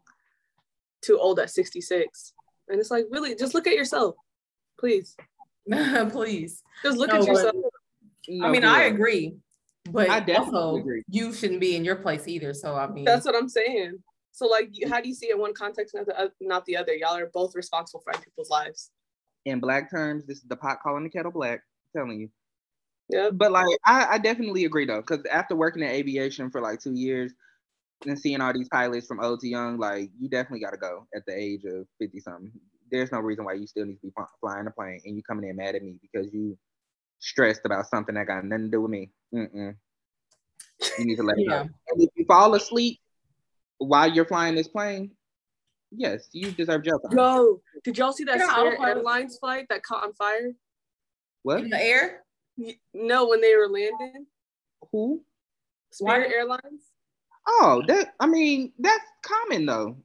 too 1.02 1.20
old 1.20 1.40
at 1.40 1.50
66. 1.50 2.34
And 2.70 2.80
it's 2.80 2.90
like, 2.92 3.06
really, 3.12 3.36
just 3.36 3.54
look 3.54 3.68
at 3.68 3.76
yourself. 3.76 4.16
Please. 4.80 5.16
Please. 6.12 6.64
Just 6.82 6.98
look 6.98 7.10
No, 7.10 7.20
at 7.20 7.28
yourself. 7.28 7.56
No, 8.28 8.46
I 8.46 8.50
mean, 8.50 8.62
for 8.62 8.68
I 8.68 8.84
agree, 8.84 9.36
but 9.92 10.10
I 10.10 10.20
definitely 10.20 10.60
also 10.60 10.78
agree. 10.78 11.04
you 11.10 11.34
shouldn't 11.34 11.60
be 11.60 11.76
in 11.76 11.84
your 11.84 11.98
place 11.98 12.28
either. 12.28 12.54
So 12.54 12.76
I 12.76 12.88
mean, 12.88 13.04
That's 13.04 13.26
what 13.26 13.36
I'm 13.36 13.50
saying. 13.50 14.02
So 14.34 14.48
like, 14.48 14.70
you- 14.74 14.90
how 14.90 15.00
do 15.00 15.08
you 15.08 15.16
see 15.16 15.28
it 15.28 15.36
in 15.36 15.40
one 15.40 15.54
context, 15.54 15.96
not 15.96 16.08
the, 16.08 16.20
oth- 16.20 16.34
not 16.42 16.66
the 16.66 16.76
other? 16.76 16.94
Y'all 16.94 17.16
are 17.16 17.30
both 17.34 17.56
responsible 17.56 18.02
for 18.02 18.14
other 18.14 18.24
people's 18.24 18.50
lives. 18.50 18.92
In 19.46 19.60
black 19.60 19.90
terms, 19.90 20.26
this 20.26 20.38
is 20.40 20.44
the 20.44 20.56
pot 20.56 20.80
calling 20.84 21.04
the 21.04 21.10
kettle 21.10 21.32
black. 21.32 21.62
I'm 21.96 22.02
telling 22.02 22.20
you. 22.20 22.30
Yeah. 23.10 23.30
But 23.32 23.52
like, 23.52 23.78
I, 23.86 24.08
I 24.12 24.18
definitely 24.18 24.66
agree 24.66 24.86
though, 24.86 25.02
because 25.02 25.24
after 25.32 25.56
working 25.56 25.84
in 25.84 25.90
aviation 25.90 26.50
for 26.50 26.62
like 26.62 26.82
two 26.82 26.94
years 26.94 27.34
and 28.08 28.18
seeing 28.18 28.42
all 28.42 28.54
these 28.54 28.70
pilots 28.70 29.06
from 29.06 29.20
old 29.20 29.42
to 29.42 29.48
young, 29.48 29.78
like 29.78 30.10
you 30.20 30.30
definitely 30.30 30.62
got 30.62 30.72
to 30.72 30.78
go 30.78 31.06
at 31.16 31.26
the 31.28 31.38
age 31.38 31.64
of 31.66 31.86
fifty 32.00 32.20
something. 32.20 32.52
There's 32.90 33.12
no 33.12 33.20
reason 33.20 33.46
why 33.46 33.54
you 33.54 33.68
still 33.68 33.86
need 33.86 33.96
to 33.96 34.08
be 34.08 34.14
flying 34.40 34.68
a 34.68 34.72
plane 34.72 35.02
and 35.06 35.16
you 35.16 35.24
coming 35.24 35.50
in 35.50 35.56
mad 35.58 35.76
at 35.76 35.84
me 35.84 35.96
because 36.02 36.34
you 36.34 36.58
stressed 37.20 37.62
about 37.66 37.88
something 37.88 38.16
that 38.16 38.28
got 38.28 38.46
nothing 38.46 38.66
to 38.66 38.72
do 38.72 38.82
with 38.82 38.92
me. 38.92 39.12
Mm-mm. 39.34 39.76
You 40.98 41.06
need 41.06 41.18
to 41.18 41.24
let 41.24 41.38
it 41.38 41.46
Yeah. 41.48 41.64
go. 41.64 41.70
And 41.90 42.02
if 42.02 42.10
you 42.16 42.26
fall 42.26 42.54
asleep 42.56 43.00
while 43.78 44.10
you're 44.12 44.26
flying 44.26 44.56
this 44.56 44.68
plane, 44.68 45.12
yes, 45.92 46.28
you 46.32 46.52
deserve 46.52 46.84
jail 46.84 47.00
time. 47.00 47.18
Yo, 47.18 47.62
did 47.84 47.98
y'all 47.98 48.14
see 48.14 48.24
that 48.26 48.38
Yeah, 48.40 48.50
Spirit 48.52 48.80
I'll- 48.80 48.86
Airlines 48.88 49.38
flight 49.38 49.68
that 49.70 49.84
caught 49.84 50.04
on 50.04 50.14
fire? 50.14 50.54
What? 51.44 51.60
in 51.62 51.70
the 51.70 51.82
air. 51.82 52.24
No, 52.94 53.28
when 53.28 53.42
they 53.42 53.56
were 53.56 53.68
landing, 53.68 54.28
Who? 54.92 55.24
Spirit 55.92 56.28
Why? 56.30 56.36
Airlines. 56.36 56.92
Oh, 57.48 57.84
that 57.88 58.14
I 58.20 58.28
mean, 58.28 58.72
that's 58.80 59.04
common 59.22 59.66
though. 59.66 59.98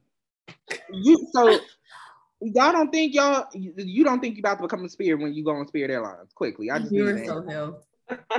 You 0.91 1.27
so 1.31 1.59
y'all 2.41 2.71
don't 2.71 2.91
think 2.91 3.13
y'all 3.13 3.45
you, 3.53 3.73
you 3.77 4.03
don't 4.03 4.19
think 4.19 4.35
you 4.35 4.41
about 4.41 4.55
to 4.57 4.63
become 4.63 4.83
a 4.83 4.89
spirit 4.89 5.21
when 5.21 5.33
you 5.33 5.43
go 5.43 5.51
on 5.51 5.67
Spirit 5.67 5.91
Airlines 5.91 6.33
quickly. 6.33 6.69
I 6.71 6.79
just 6.79 6.91
You 6.91 7.05
need 7.05 7.09
are 7.11 7.17
to 7.19 7.25
so 7.25 7.47
hell. 7.47 7.83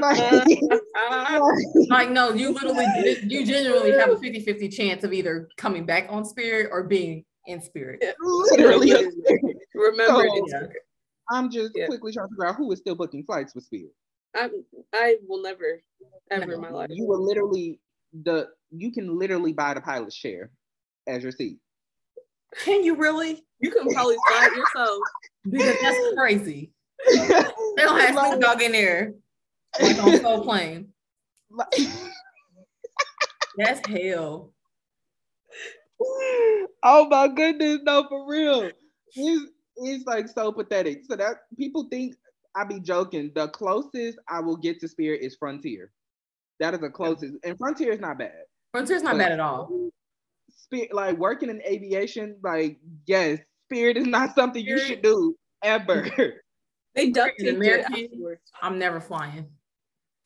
Like, 0.01 0.61
like, 1.89 2.11
no, 2.11 2.33
you 2.33 2.53
literally, 2.53 2.87
you 3.23 3.45
genuinely 3.47 3.93
have 3.93 4.11
a 4.11 4.19
50 4.19 4.41
50 4.41 4.69
chance 4.69 5.05
of 5.05 5.13
either 5.13 5.49
coming 5.57 5.85
back 5.85 6.07
on 6.11 6.25
spirit 6.25 6.69
or 6.71 6.85
being 6.85 7.25
in 7.47 7.63
spirit. 7.63 8.03
Literally. 8.21 8.93
Remember, 9.75 10.29
so, 10.49 10.69
I'm 11.31 11.51
just 11.51 11.73
yeah. 11.75 11.87
quickly 11.87 12.13
trying 12.13 12.29
to 12.29 12.35
figure 12.35 12.47
out 12.47 12.57
who 12.57 12.71
is 12.73 12.81
still 12.81 12.95
booking 12.95 13.25
flights 13.25 13.55
with 13.55 13.65
spirit. 13.65 13.93
I 14.35 14.49
I 14.93 15.17
will 15.27 15.43
never, 15.43 15.83
ever 16.31 16.53
in 16.53 16.61
my 16.61 16.71
life. 16.71 16.89
You 16.91 17.07
will 17.07 17.25
literally 17.25 17.81
the 18.25 18.49
you 18.71 18.93
can 18.93 19.19
literally 19.19 19.53
buy 19.53 19.75
the 19.75 19.81
pilot's 19.81 20.15
share 20.15 20.51
as 21.07 21.23
your 21.23 21.33
seat. 21.33 21.59
Can 22.65 22.83
you 22.83 22.97
really? 22.97 23.45
You 23.61 23.71
can 23.71 23.89
probably 23.93 24.17
buy 24.29 24.49
it 24.51 24.57
yourself. 24.57 24.99
Because 25.49 25.77
that's 25.81 26.15
crazy. 26.17 26.73
they 27.09 27.43
don't 27.79 28.01
have 28.01 28.19
Snoop 28.19 28.41
Dogg 28.41 28.63
in 28.63 28.73
there. 28.73 29.15
Like 29.79 30.03
on 30.03 30.21
Soul 30.23 30.45
Plane. 30.45 30.93
that's 33.57 33.87
hell. 33.89 34.53
Oh 36.83 37.07
my 37.11 37.29
goodness, 37.29 37.81
no, 37.83 38.07
for 38.09 38.27
real. 38.27 38.71
It's, 39.15 39.53
it's 39.77 40.07
like 40.07 40.29
so 40.29 40.53
pathetic. 40.53 41.03
So 41.07 41.17
that 41.17 41.43
people 41.59 41.89
think 41.91 42.15
I 42.55 42.65
be 42.65 42.81
joking. 42.81 43.33
The 43.35 43.49
closest 43.49 44.19
I 44.29 44.41
will 44.41 44.57
get 44.57 44.81
to 44.81 44.89
Spirit 44.89 45.21
is 45.23 45.37
Frontier. 45.37 45.93
That 46.59 46.75
is 46.75 46.81
the 46.81 46.91
closest, 46.91 47.35
and 47.45 47.57
Frontier 47.59 47.93
is 47.93 48.01
not 48.01 48.19
bad. 48.19 48.43
Frontier 48.73 48.97
is 48.97 49.03
not 49.03 49.13
but 49.13 49.19
bad 49.19 49.33
at 49.33 49.41
all. 49.41 49.91
Spirit, 50.51 50.93
like 50.93 51.17
working 51.17 51.49
in 51.49 51.63
aviation, 51.63 52.37
like 52.43 52.79
yes, 53.07 53.39
Spirit 53.67 53.97
is 53.97 54.07
not 54.07 54.35
something 54.35 54.63
Spirit. 54.63 54.81
you 54.81 54.87
should 54.87 55.03
do 55.03 55.37
ever. 55.63 56.07
they 56.95 57.11
ducked 57.13 57.41
in 57.41 57.57
American. 57.57 58.09
I'm 58.63 58.79
never 58.79 59.01
flying. 59.01 59.47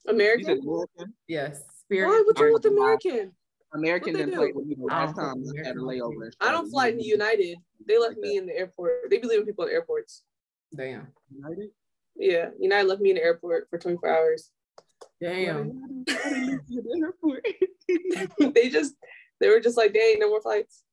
American? 0.09 0.61
American? 0.63 1.15
Yes. 1.29 1.63
Spirit. 1.81 2.09
Why? 2.09 2.23
What's 2.27 2.41
wrong 2.41 2.53
with 2.53 2.65
American? 2.67 3.33
American 3.75 4.15
didn't 4.15 4.35
play 4.35 4.53
with 4.53 4.67
me 4.67 4.77
last 4.79 5.17
time 5.17 5.43
I 5.43 5.67
had 5.67 5.77
a 5.77 5.81
layover. 5.81 6.31
I 6.41 6.53
don't 6.53 6.71
fly 6.71 6.89
in 6.89 7.01
United. 7.01 7.59
They 7.87 7.99
left 7.99 8.17
like 8.17 8.19
me 8.19 8.37
in 8.37 8.47
the 8.47 8.57
airport. 8.57 9.11
They 9.11 9.19
be 9.19 9.27
leaving 9.27 9.47
people 9.47 9.65
in 9.65 9.73
airports. 9.73 10.23
Damn. 10.77 11.09
United? 11.35 11.71
Yeah. 12.17 12.51
United 12.59 12.89
left 12.89 13.01
me 13.01 13.11
in 13.11 13.17
the 13.17 13.23
airport 13.23 13.69
for 13.69 13.79
24 13.79 14.09
hours. 14.09 14.51
Damn. 15.21 16.05
they 18.39 18.69
just 18.69 18.95
they 19.41 19.49
were 19.49 19.61
just 19.61 19.77
like, 19.77 19.93
they 19.93 20.01
ain't 20.01 20.21
no 20.21 20.29
more 20.29 20.41
flights. 20.41 20.85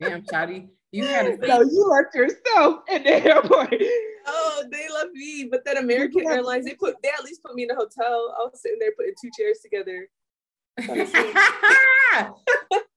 Damn, 0.00 0.22
Shotty. 0.22 0.68
You 0.92 1.06
had 1.06 1.26
a 1.26 1.36
no, 1.46 1.62
you 1.62 1.88
left 1.88 2.14
yourself 2.14 2.82
in 2.90 3.02
the 3.02 3.26
airport. 3.26 3.74
Oh, 4.26 4.64
they 4.70 4.88
left 4.92 5.12
me. 5.12 5.48
But 5.50 5.64
then 5.64 5.78
American 5.78 6.26
Airlines, 6.26 6.66
they 6.66 6.74
put 6.74 6.96
they 7.02 7.08
at 7.08 7.24
least 7.24 7.42
put 7.42 7.54
me 7.54 7.64
in 7.64 7.70
a 7.70 7.74
hotel. 7.74 8.34
I 8.38 8.44
was 8.44 8.60
sitting 8.60 8.78
there 8.78 8.92
putting 8.96 9.14
two 9.20 9.30
chairs 9.36 9.58
together. 9.62 10.08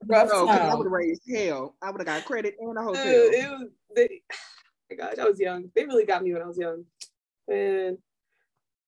Rough 0.07 0.29
no, 0.29 0.47
I 0.47 0.75
would 0.75 0.85
have 0.85 0.91
raised 0.91 1.23
hell. 1.33 1.75
I 1.81 1.89
would 1.89 1.99
have 1.99 2.05
got 2.05 2.25
credit 2.25 2.55
and 2.59 2.77
a 2.77 2.81
hotel. 2.81 3.03
Dude, 3.03 3.33
it 3.33 3.49
was 3.49 3.69
they, 3.95 4.21
oh 4.31 4.35
my 4.91 4.95
gosh, 4.97 5.17
I 5.19 5.25
was 5.25 5.39
young. 5.39 5.71
They 5.73 5.85
really 5.85 6.05
got 6.05 6.21
me 6.21 6.33
when 6.33 6.41
I 6.41 6.47
was 6.47 6.57
young. 6.57 6.83
And 7.47 7.97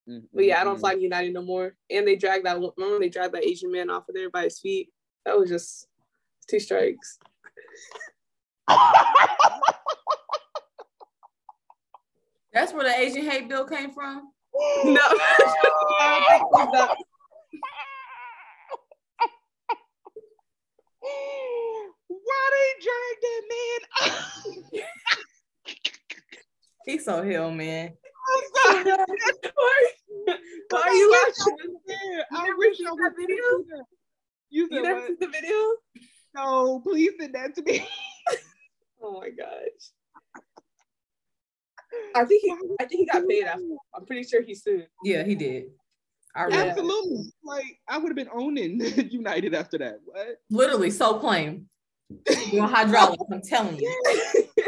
mm-hmm. 0.07 0.19
but 0.33 0.45
yeah, 0.45 0.61
I 0.61 0.63
don't 0.63 0.79
fly 0.79 0.93
United 0.93 1.33
no 1.33 1.41
more. 1.41 1.75
And 1.89 2.05
they 2.05 2.17
dragged 2.17 2.45
that 2.45 2.55
remember 2.55 2.99
they 2.99 3.09
dragged 3.09 3.33
that 3.33 3.45
Asian 3.45 3.71
man 3.71 3.89
off 3.89 4.09
of 4.09 4.15
there 4.15 4.29
by 4.29 4.43
his 4.43 4.59
feet. 4.59 4.89
That 5.25 5.39
was 5.39 5.49
just 5.49 5.87
two 6.49 6.59
strikes. 6.59 7.19
That's 12.53 12.73
where 12.73 12.83
the 12.83 12.97
Asian 12.97 13.29
hate 13.29 13.47
bill 13.47 13.65
came 13.65 13.91
from. 13.91 14.31
No, 14.83 15.01
Why 22.07 22.49
they 22.51 22.73
drag 22.83 23.15
that 23.21 23.41
man? 23.49 23.81
He's 26.85 27.05
so 27.05 27.23
hell, 27.23 27.51
man. 27.51 27.93
I'm 28.27 28.43
sorry. 28.85 28.95
Why, 29.53 29.89
why 30.69 30.81
are 30.81 30.93
you 30.93 31.09
watching? 31.09 31.57
I 32.31 32.53
wish 32.57 32.77
I 32.81 32.89
that 32.89 33.13
video. 33.17 33.45
You, 34.49 34.67
you 34.71 34.81
never 34.81 35.05
seen 35.05 35.17
the 35.19 35.27
video? 35.27 35.75
No, 36.35 36.79
please 36.79 37.11
send 37.19 37.35
that 37.35 37.55
to 37.55 37.61
me. 37.61 37.87
oh 39.07 39.19
my 39.19 39.29
gosh. 39.29 39.91
I 42.15 42.25
think 42.25 42.43
he 42.43 42.51
I 42.79 42.85
think 42.85 42.99
he 42.99 43.05
got 43.05 43.27
paid 43.27 43.45
after. 43.45 43.63
I'm 43.95 44.05
pretty 44.05 44.23
sure 44.23 44.41
he 44.41 44.53
sued. 44.53 44.87
Yeah, 45.03 45.23
he 45.23 45.35
did. 45.35 45.67
I 46.35 46.47
Absolutely. 46.51 47.31
Like 47.43 47.79
I 47.87 47.97
would 47.97 48.09
have 48.09 48.15
been 48.15 48.29
owning 48.33 48.79
United 49.09 49.55
after 49.55 49.77
that. 49.79 49.99
What? 50.05 50.41
Literally, 50.49 50.91
Soul 50.91 51.19
Plane. 51.19 51.67
You 52.51 52.61
know, 52.61 52.67
hydraulics, 52.67 53.23
I'm 53.31 53.41
telling 53.41 53.77
you. 53.77 54.47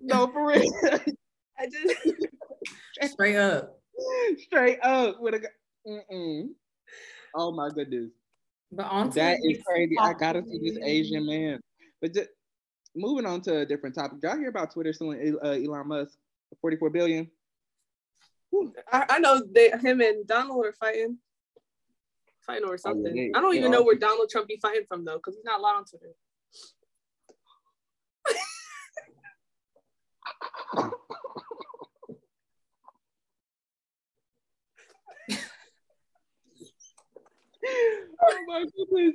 no, 0.00 0.26
for 0.28 0.46
real. 0.46 0.72
I 1.58 1.66
just 1.66 1.96
straight 3.12 3.36
up. 3.36 3.78
Straight 4.38 4.78
up 4.82 5.20
with 5.20 5.34
a 5.34 5.40
mm-mm. 5.88 6.48
Oh 7.34 7.52
my 7.52 7.70
goodness. 7.70 8.10
But 8.72 8.86
on 8.86 9.10
that 9.10 9.38
is 9.42 9.62
crazy. 9.66 9.96
I 9.98 10.12
gotta 10.14 10.42
see 10.44 10.58
this 10.58 10.78
Asian 10.82 11.26
man. 11.26 11.60
But 12.00 12.14
just, 12.14 12.28
moving 12.96 13.26
on 13.26 13.40
to 13.42 13.58
a 13.58 13.66
different 13.66 13.94
topic. 13.94 14.18
Y'all 14.22 14.38
hear 14.38 14.48
about 14.48 14.72
Twitter 14.72 14.92
suing 14.92 15.36
uh, 15.42 15.50
Elon 15.50 15.88
Musk 15.88 16.18
44 16.60 16.90
billion? 16.90 17.30
I, 18.92 19.06
I, 19.10 19.18
know 19.18 19.42
they 19.52 19.70
him 19.70 20.00
and 20.00 20.26
Donald 20.26 20.64
are 20.64 20.72
fighting. 20.72 21.18
Fighting 22.40 22.64
over 22.64 22.78
something. 22.78 23.12
Oh, 23.12 23.14
yeah, 23.14 23.28
I 23.34 23.40
don't 23.40 23.54
even 23.56 23.70
know 23.70 23.82
where 23.82 23.96
Donald 23.96 24.30
Trump 24.30 24.48
be 24.48 24.58
fighting 24.62 24.86
from 24.88 25.04
though, 25.04 25.16
because 25.16 25.34
he's 25.34 25.44
not 25.44 25.60
allowed 25.60 25.78
on 25.78 25.84
Twitter. 25.84 26.14
oh 38.28 38.44
my 38.46 38.64
goodness. 38.76 39.14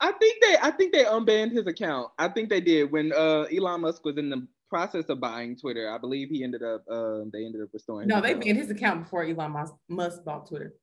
I 0.00 0.12
think 0.12 0.42
they 0.42 0.56
I 0.62 0.70
think 0.70 0.92
they 0.92 1.04
unbanned 1.04 1.52
his 1.52 1.66
account. 1.66 2.10
I 2.18 2.28
think 2.28 2.50
they 2.50 2.60
did 2.60 2.90
when 2.90 3.12
uh, 3.12 3.44
Elon 3.44 3.80
Musk 3.80 4.04
was 4.04 4.18
in 4.18 4.28
the 4.28 4.46
process 4.68 5.06
of 5.08 5.20
buying 5.20 5.56
Twitter. 5.56 5.90
I 5.90 5.98
believe 5.98 6.28
he 6.28 6.44
ended 6.44 6.62
up 6.62 6.84
uh, 6.90 7.20
they 7.32 7.44
ended 7.44 7.62
up 7.62 7.68
restoring. 7.72 8.08
No, 8.08 8.20
they 8.20 8.34
banned 8.34 8.58
his 8.58 8.70
account 8.70 9.04
before 9.04 9.24
Elon 9.24 9.52
Musk, 9.52 9.74
Musk 9.88 10.24
bought 10.24 10.48
Twitter. 10.48 10.74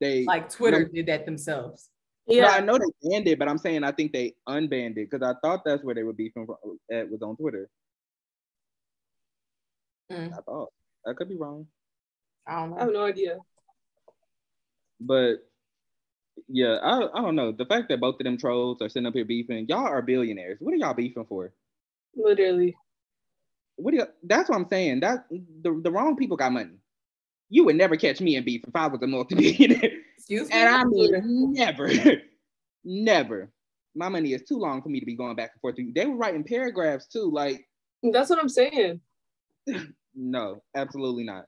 They 0.00 0.24
like 0.24 0.48
Twitter 0.48 0.84
did 0.84 1.06
that 1.06 1.26
themselves. 1.26 1.90
Yeah, 2.26 2.42
no, 2.42 2.48
I 2.48 2.60
know 2.60 2.78
they 2.78 3.10
banned 3.10 3.26
it, 3.26 3.38
but 3.38 3.48
I'm 3.48 3.58
saying 3.58 3.82
I 3.82 3.90
think 3.92 4.12
they 4.12 4.34
unbanned 4.48 4.96
it 4.96 5.10
because 5.10 5.22
I 5.22 5.34
thought 5.42 5.64
that's 5.64 5.82
where 5.82 5.94
they 5.94 6.04
were 6.04 6.12
beefing 6.12 6.46
from. 6.46 6.56
at 6.90 7.10
was 7.10 7.22
on 7.22 7.36
Twitter. 7.36 7.68
Mm. 10.12 10.32
I 10.32 10.40
thought 10.42 10.72
I 11.06 11.12
could 11.14 11.28
be 11.28 11.36
wrong. 11.36 11.66
I 12.46 12.60
don't 12.60 12.70
know. 12.70 12.76
I 12.76 12.80
have 12.80 12.92
no 12.92 13.04
idea. 13.04 13.38
But 15.00 15.38
yeah, 16.48 16.78
I, 16.82 17.18
I 17.18 17.22
don't 17.22 17.36
know. 17.36 17.52
The 17.52 17.66
fact 17.66 17.88
that 17.88 18.00
both 18.00 18.16
of 18.20 18.24
them 18.24 18.36
trolls 18.36 18.82
are 18.82 18.88
sitting 18.88 19.06
up 19.06 19.14
here 19.14 19.24
beefing, 19.24 19.66
y'all 19.68 19.86
are 19.86 20.02
billionaires. 20.02 20.58
What 20.60 20.74
are 20.74 20.76
y'all 20.76 20.94
beefing 20.94 21.24
for? 21.26 21.52
Literally. 22.16 22.76
What 23.76 23.92
do 23.92 23.98
you, 23.98 24.06
that's 24.24 24.48
what 24.48 24.56
I'm 24.56 24.68
saying. 24.68 25.00
That 25.00 25.26
the, 25.30 25.80
the 25.82 25.90
wrong 25.90 26.16
people 26.16 26.36
got 26.36 26.52
money. 26.52 26.76
You 27.48 27.64
would 27.64 27.76
never 27.76 27.96
catch 27.96 28.20
me 28.20 28.36
in 28.36 28.44
beef 28.44 28.62
if 28.66 28.74
I 28.74 28.86
was 28.86 29.00
a 29.02 29.06
multi-billionaire. 29.06 29.90
Excuse 30.16 30.48
me. 30.48 30.54
And 30.54 30.68
I 30.68 30.84
mean 30.84 31.52
never. 31.52 31.90
never. 32.84 33.50
My 33.94 34.08
money 34.08 34.32
is 34.32 34.42
too 34.42 34.58
long 34.58 34.82
for 34.82 34.88
me 34.88 35.00
to 35.00 35.06
be 35.06 35.16
going 35.16 35.34
back 35.34 35.50
and 35.54 35.60
forth. 35.60 35.76
They 35.94 36.06
were 36.06 36.16
writing 36.16 36.44
paragraphs 36.44 37.06
too. 37.06 37.30
Like 37.30 37.66
that's 38.02 38.30
what 38.30 38.38
I'm 38.38 38.48
saying. 38.48 39.00
no, 40.14 40.62
absolutely 40.76 41.24
not. 41.24 41.46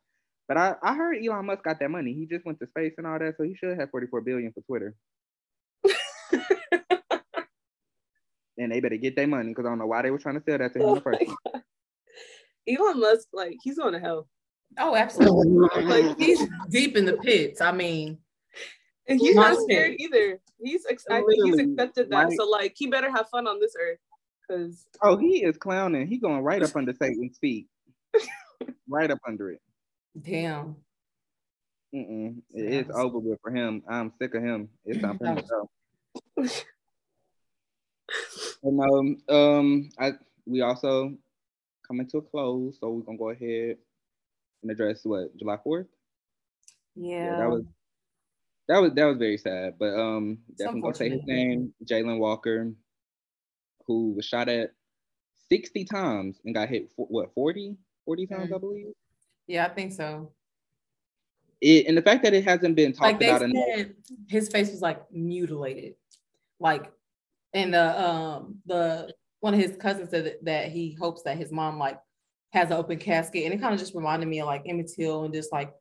But 0.49 0.57
I, 0.57 0.75
I 0.83 0.95
heard 0.95 1.17
Elon 1.25 1.47
Musk 1.47 1.63
got 1.63 1.79
that 1.81 1.91
money. 1.91 2.13
He 2.13 2.27
just 2.27 2.45
went 2.45 2.59
to 2.61 2.67
space 2.67 2.95
and 2.99 3.07
all 3.07 3.19
that, 3.19 3.35
so 3.37 3.45
he 3.45 3.55
should 3.55 3.79
have 3.79 3.91
44 3.91 4.21
billion 4.23 4.53
for 4.53 4.61
Twitter. 4.63 4.95
and 8.59 8.73
they 8.73 8.81
better 8.81 8.97
get 8.97 9.17
their 9.17 9.27
money 9.27 9.49
because 9.51 9.67
I 9.67 9.71
don't 9.71 9.79
know 9.79 9.87
why 9.87 10.03
they 10.03 10.11
were 10.11 10.19
trying 10.19 10.35
to 10.37 10.43
sell 10.45 10.59
that 10.59 10.73
to 10.75 10.79
him 10.79 10.89
in 10.89 10.95
the 10.95 11.01
oh 11.01 11.03
first 11.03 11.21
place. 11.21 11.63
Elon 12.69 13.01
Musk, 13.01 13.29
like, 13.33 13.57
he's 13.63 13.79
going 13.79 13.93
to 13.95 14.01
hell. 14.01 14.29
Oh, 14.79 14.97
absolutely. 14.97 15.83
like 15.85 16.19
he's 16.19 16.47
deep 16.71 16.97
in 16.97 17.05
the 17.05 17.15
pits. 17.19 17.61
I 17.61 17.73
mean, 17.73 18.19
and 19.09 19.21
he's 19.21 19.35
not 19.35 19.57
scared 19.59 19.97
either. 19.99 20.41
He's 20.63 20.87
ex- 20.89 21.05
I 21.11 21.23
think 21.23 21.45
he's 21.45 21.59
accepted 21.59 22.11
that. 22.11 22.25
Right. 22.25 22.37
So 22.37 22.49
like 22.49 22.75
he 22.77 22.87
better 22.87 23.11
have 23.11 23.29
fun 23.29 23.47
on 23.47 23.61
this 23.61 23.75
earth. 23.81 23.99
Cause 24.51 24.87
oh, 25.03 25.17
he 25.17 25.45
is 25.45 25.57
clowning. 25.57 26.07
He 26.07 26.19
going 26.19 26.41
right 26.41 26.63
up 26.63 26.71
under 26.77 26.95
Satan's 26.95 27.39
feet. 27.39 27.67
right 28.89 29.11
up 29.11 29.19
under 29.27 29.51
it. 29.51 29.61
Damn. 30.21 30.77
Mm-mm. 31.95 32.43
It 32.55 32.87
is 32.87 32.91
over 32.95 33.19
with 33.19 33.41
for 33.43 33.51
him. 33.51 33.83
I'm 33.89 34.13
sick 34.19 34.35
of 34.35 34.43
him. 34.43 34.69
It's 34.85 35.01
time 35.01 35.19
for 35.19 35.27
him 35.27 35.37
to 35.37 35.43
go. 35.43 35.71
and 38.63 38.81
um, 38.81 39.35
um, 39.35 39.91
I 39.99 40.13
we 40.47 40.63
also 40.63 41.15
coming 41.87 42.09
to 42.09 42.19
a 42.19 42.23
close, 42.23 42.79
so 42.81 42.91
we're 42.91 43.03
gonna 43.03 43.19
go 43.19 43.31
ahead 43.31 43.77
and 44.63 44.71
address 44.71 45.01
what 45.05 45.37
July 45.37 45.59
fourth. 45.63 45.87
Yeah. 46.95 47.25
yeah. 47.25 47.37
that 47.39 47.51
was 47.51 47.65
that 48.69 48.79
was 48.81 48.93
that 48.95 49.05
was 49.05 49.19
very 49.19 49.39
sad. 49.39 49.75
But 49.79 49.95
um, 49.95 50.39
definitely 50.57 50.83
gonna 50.83 50.95
say 50.95 51.11
his 51.11 51.25
name, 51.25 51.75
Jayland 51.85 52.19
Walker, 52.19 52.73
who 53.87 54.13
was 54.15 54.25
shot 54.25 54.49
at 54.49 54.73
sixty 55.51 55.85
times 55.85 56.41
and 56.45 56.55
got 56.55 56.71
hit 56.71 56.91
for, 56.97 57.07
what 57.07 57.35
40, 57.35 57.77
40 58.07 58.27
times, 58.27 58.45
mm-hmm. 58.45 58.55
I 58.55 58.59
believe. 58.59 58.87
Yeah, 59.53 59.67
I 59.67 59.69
think 59.69 59.93
so. 59.93 60.33
It, 61.61 61.87
and 61.87 61.95
the 61.95 62.01
fact 62.01 62.23
that 62.23 62.33
it 62.33 62.43
hasn't 62.43 62.75
been 62.75 62.95
talked 62.95 63.21
like 63.21 63.23
about 63.23 63.43
enough. 63.43 63.89
His 64.27 64.49
face 64.49 64.71
was 64.71 64.81
like 64.81 65.03
mutilated, 65.13 65.95
like, 66.59 66.91
and 67.53 67.75
the 67.75 68.03
um 68.03 68.57
the 68.65 69.13
one 69.41 69.53
of 69.53 69.61
his 69.61 69.77
cousins 69.77 70.09
said 70.09 70.37
that 70.41 70.71
he 70.71 70.97
hopes 70.99 71.23
that 71.25 71.37
his 71.37 71.53
mom 71.53 71.79
like 71.79 72.01
has 72.55 72.71
an 72.71 72.79
open 72.79 72.97
casket, 72.97 73.45
and 73.45 73.53
it 73.53 73.61
kind 73.61 73.75
of 73.75 73.79
just 73.79 73.95
reminded 73.95 74.27
me 74.27 74.41
of 74.41 74.47
like 74.47 74.63
Emmett 74.65 74.91
Till 74.97 75.25
and 75.25 75.35
just 75.35 75.53
like 75.53 75.75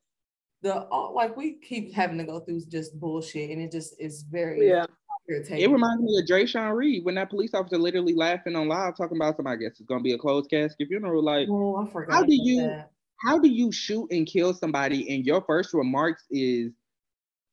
the 0.61 0.85
like 1.13 1.37
we 1.37 1.53
keep 1.53 1.93
having 1.93 2.17
to 2.17 2.25
go 2.25 2.41
through 2.41 2.59
just 2.67 2.99
bullshit, 2.99 3.51
and 3.51 3.61
it 3.61 3.71
just 3.71 3.95
is 4.01 4.23
very 4.23 4.67
yeah. 4.67 4.85
Irritating. 5.29 5.63
It 5.63 5.71
reminds 5.71 6.01
me 6.01 6.19
of 6.19 6.25
Dreasjon 6.25 6.75
Reed 6.75 7.05
when 7.05 7.15
that 7.15 7.29
police 7.29 7.53
officer 7.53 7.77
literally 7.77 8.15
laughing 8.15 8.55
on 8.57 8.67
live 8.67 8.97
talking 8.97 9.15
about 9.15 9.37
somebody. 9.37 9.65
I 9.65 9.69
guess 9.69 9.79
it's 9.79 9.87
gonna 9.87 10.03
be 10.03 10.11
a 10.11 10.17
closed 10.17 10.49
casket 10.49 10.89
funeral. 10.89 11.23
Like, 11.23 11.47
oh, 11.49 11.77
I 11.77 11.89
forgot. 11.89 12.13
How 12.13 12.23
do 12.23 12.35
you 12.35 12.63
that. 12.63 12.91
How 13.23 13.39
do 13.39 13.49
you 13.49 13.71
shoot 13.71 14.07
and 14.11 14.25
kill 14.25 14.53
somebody 14.53 15.13
and 15.13 15.25
your 15.25 15.41
first 15.41 15.73
remarks 15.73 16.23
is 16.31 16.71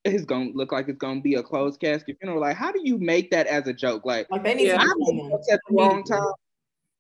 it's 0.04 0.24
gonna 0.24 0.50
look 0.54 0.72
like 0.72 0.88
it's 0.88 0.98
gonna 0.98 1.20
be 1.20 1.34
a 1.34 1.42
closed 1.42 1.80
casket 1.80 2.16
funeral? 2.20 2.40
Like, 2.40 2.56
how 2.56 2.72
do 2.72 2.80
you 2.82 2.98
make 2.98 3.30
that 3.30 3.46
as 3.46 3.66
a 3.66 3.72
joke? 3.72 4.04
Like, 4.04 4.30
like 4.30 4.44
they 4.44 4.54
need 4.54 4.68
yeah, 4.68 4.78
to 4.78 5.30
at 5.52 5.60
the 5.68 5.74
wrong 5.76 6.04
time. 6.04 6.32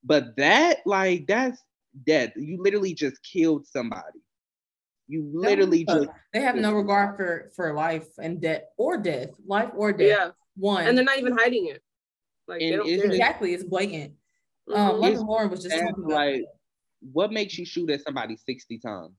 But 0.04 0.36
that, 0.36 0.78
like, 0.86 1.26
that's 1.26 1.62
death. 2.06 2.32
You 2.36 2.62
literally 2.62 2.94
just 2.94 3.22
killed 3.22 3.66
somebody. 3.66 4.20
You 5.06 5.28
literally 5.32 5.84
just 5.84 6.08
they 6.34 6.40
have 6.40 6.56
no 6.56 6.74
regard 6.74 7.16
for 7.16 7.50
for 7.56 7.72
life 7.72 8.06
and 8.18 8.40
death 8.40 8.62
or 8.76 8.98
death, 8.98 9.30
life 9.46 9.70
or 9.74 9.92
death. 9.92 10.18
Yeah. 10.18 10.30
One. 10.56 10.86
And 10.86 10.96
they're 10.98 11.04
not 11.04 11.18
even 11.18 11.36
hiding 11.36 11.68
it. 11.68 11.82
Like 12.46 12.60
exactly, 12.60 13.54
it's 13.54 13.64
blatant. 13.64 14.12
Mm-hmm. 14.68 15.04
Um, 15.04 15.26
Lauren 15.26 15.50
was 15.50 15.62
just 15.62 15.74
like, 15.98 16.44
what 17.00 17.32
makes 17.32 17.58
you 17.58 17.64
shoot 17.64 17.90
at 17.90 18.02
somebody 18.02 18.36
60 18.36 18.78
times? 18.78 19.12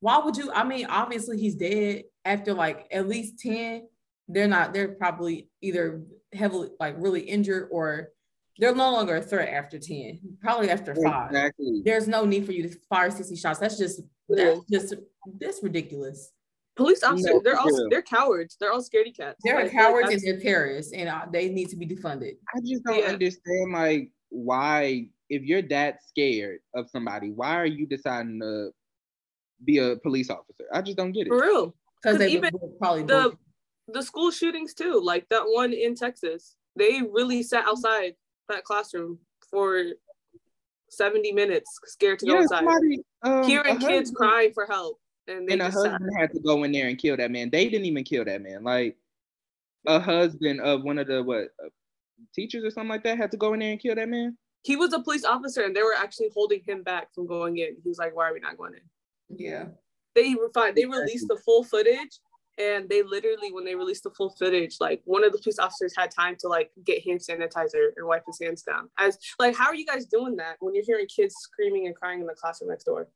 Why 0.00 0.18
would 0.18 0.36
you? 0.36 0.50
I 0.52 0.64
mean, 0.64 0.86
obviously 0.86 1.38
he's 1.38 1.54
dead 1.54 2.04
after 2.24 2.54
like 2.54 2.86
at 2.90 3.08
least 3.08 3.38
10. 3.40 3.86
They're 4.28 4.48
not, 4.48 4.72
they're 4.72 4.88
probably 4.88 5.48
either 5.60 6.02
heavily 6.32 6.68
like 6.78 6.94
really 6.98 7.20
injured 7.20 7.68
or 7.70 8.10
they're 8.58 8.74
no 8.74 8.92
longer 8.92 9.16
a 9.16 9.22
threat 9.22 9.48
after 9.48 9.78
10, 9.78 10.20
probably 10.40 10.70
after 10.70 10.94
five. 10.94 11.30
Exactly. 11.30 11.82
There's 11.84 12.06
no 12.06 12.24
need 12.24 12.46
for 12.46 12.52
you 12.52 12.68
to 12.68 12.78
fire 12.88 13.10
60 13.10 13.34
shots. 13.36 13.58
That's 13.58 13.78
just 13.78 14.02
that's 14.28 14.60
just 14.70 14.94
that's 15.40 15.62
ridiculous. 15.62 16.32
Police 16.76 17.02
officers, 17.02 17.26
no, 17.26 17.40
they're 17.42 17.58
all 17.58 17.88
they're 17.90 18.02
cowards. 18.02 18.56
They're 18.58 18.72
all 18.72 18.82
scaredy 18.82 19.14
cats. 19.16 19.40
They're 19.42 19.62
like, 19.62 19.72
cowards 19.72 20.06
like, 20.06 20.16
and 20.16 20.22
they're 20.22 20.40
terrorists, 20.40 20.92
and 20.92 21.08
uh, 21.08 21.26
they 21.30 21.48
need 21.48 21.68
to 21.70 21.76
be 21.76 21.86
defunded. 21.86 22.36
I 22.54 22.60
just 22.64 22.84
don't 22.84 22.98
yeah. 22.98 23.06
understand 23.06 23.72
like 23.72 24.12
why, 24.28 25.08
if 25.30 25.42
you're 25.42 25.62
that 25.62 26.02
scared 26.06 26.58
of 26.74 26.90
somebody, 26.90 27.30
why 27.30 27.56
are 27.56 27.66
you 27.66 27.86
deciding 27.86 28.40
to 28.40 28.70
be 29.64 29.78
a 29.78 29.96
police 29.96 30.28
officer? 30.28 30.64
I 30.72 30.82
just 30.82 30.96
don't 30.96 31.12
get 31.12 31.26
it. 31.26 31.30
For 31.30 31.40
real, 31.40 31.74
because 32.02 32.18
they 32.18 32.28
even 32.30 32.50
probably 32.78 33.04
the 33.04 33.36
the 33.88 34.02
school 34.02 34.30
shootings 34.30 34.74
too, 34.74 35.00
like 35.02 35.28
that 35.30 35.44
one 35.44 35.72
in 35.72 35.94
Texas. 35.94 36.56
They 36.76 37.02
really 37.02 37.42
sat 37.42 37.66
outside 37.66 38.14
that 38.48 38.64
classroom 38.64 39.18
for 39.50 39.84
70 40.90 41.32
minutes, 41.32 41.80
scared 41.86 42.20
to 42.20 42.26
go 42.26 42.34
yeah, 42.34 42.42
inside. 42.42 42.58
Somebody, 42.58 42.98
um, 43.22 43.42
Hearing 43.44 43.78
kids 43.78 44.12
crying 44.12 44.52
for 44.52 44.66
help 44.66 45.00
and, 45.30 45.50
and 45.50 45.62
a 45.62 45.70
husband 45.70 46.10
had 46.18 46.32
to 46.32 46.40
go 46.40 46.64
in 46.64 46.72
there 46.72 46.88
and 46.88 46.98
kill 46.98 47.16
that 47.16 47.30
man. 47.30 47.50
They 47.50 47.68
didn't 47.68 47.86
even 47.86 48.04
kill 48.04 48.24
that 48.24 48.42
man. 48.42 48.62
Like 48.64 48.96
a 49.86 49.98
husband 49.98 50.60
of 50.60 50.82
one 50.82 50.98
of 50.98 51.06
the 51.06 51.22
what 51.22 51.48
uh, 51.64 51.68
teachers 52.34 52.64
or 52.64 52.70
something 52.70 52.90
like 52.90 53.04
that 53.04 53.18
had 53.18 53.30
to 53.30 53.36
go 53.36 53.54
in 53.54 53.60
there 53.60 53.72
and 53.72 53.80
kill 53.80 53.94
that 53.94 54.08
man. 54.08 54.36
He 54.62 54.76
was 54.76 54.92
a 54.92 55.00
police 55.00 55.24
officer, 55.24 55.62
and 55.62 55.74
they 55.74 55.82
were 55.82 55.94
actually 55.96 56.30
holding 56.34 56.62
him 56.66 56.82
back 56.82 57.14
from 57.14 57.26
going 57.26 57.58
in. 57.58 57.76
He 57.82 57.88
was 57.88 57.98
like, 57.98 58.14
"Why 58.14 58.28
are 58.28 58.34
we 58.34 58.40
not 58.40 58.58
going 58.58 58.74
in?" 58.74 59.38
Yeah. 59.38 59.66
They 60.14 60.34
were 60.34 60.50
fine. 60.52 60.74
They 60.74 60.86
released 60.86 61.28
the 61.28 61.36
full 61.36 61.64
footage, 61.64 62.18
and 62.58 62.88
they 62.88 63.02
literally, 63.02 63.52
when 63.52 63.64
they 63.64 63.74
released 63.74 64.02
the 64.02 64.10
full 64.10 64.30
footage, 64.30 64.76
like 64.80 65.00
one 65.04 65.24
of 65.24 65.32
the 65.32 65.38
police 65.38 65.58
officers 65.58 65.94
had 65.96 66.10
time 66.10 66.36
to 66.40 66.48
like 66.48 66.70
get 66.84 67.04
hand 67.04 67.20
sanitizer 67.20 67.90
and 67.96 68.06
wipe 68.06 68.24
his 68.26 68.38
hands 68.40 68.62
down. 68.62 68.90
As 68.98 69.18
like, 69.38 69.56
how 69.56 69.66
are 69.66 69.74
you 69.74 69.86
guys 69.86 70.06
doing 70.06 70.36
that 70.36 70.56
when 70.60 70.74
you're 70.74 70.84
hearing 70.84 71.06
kids 71.06 71.34
screaming 71.38 71.86
and 71.86 71.96
crying 71.96 72.20
in 72.20 72.26
the 72.26 72.34
classroom 72.34 72.70
next 72.70 72.84
door? 72.84 73.08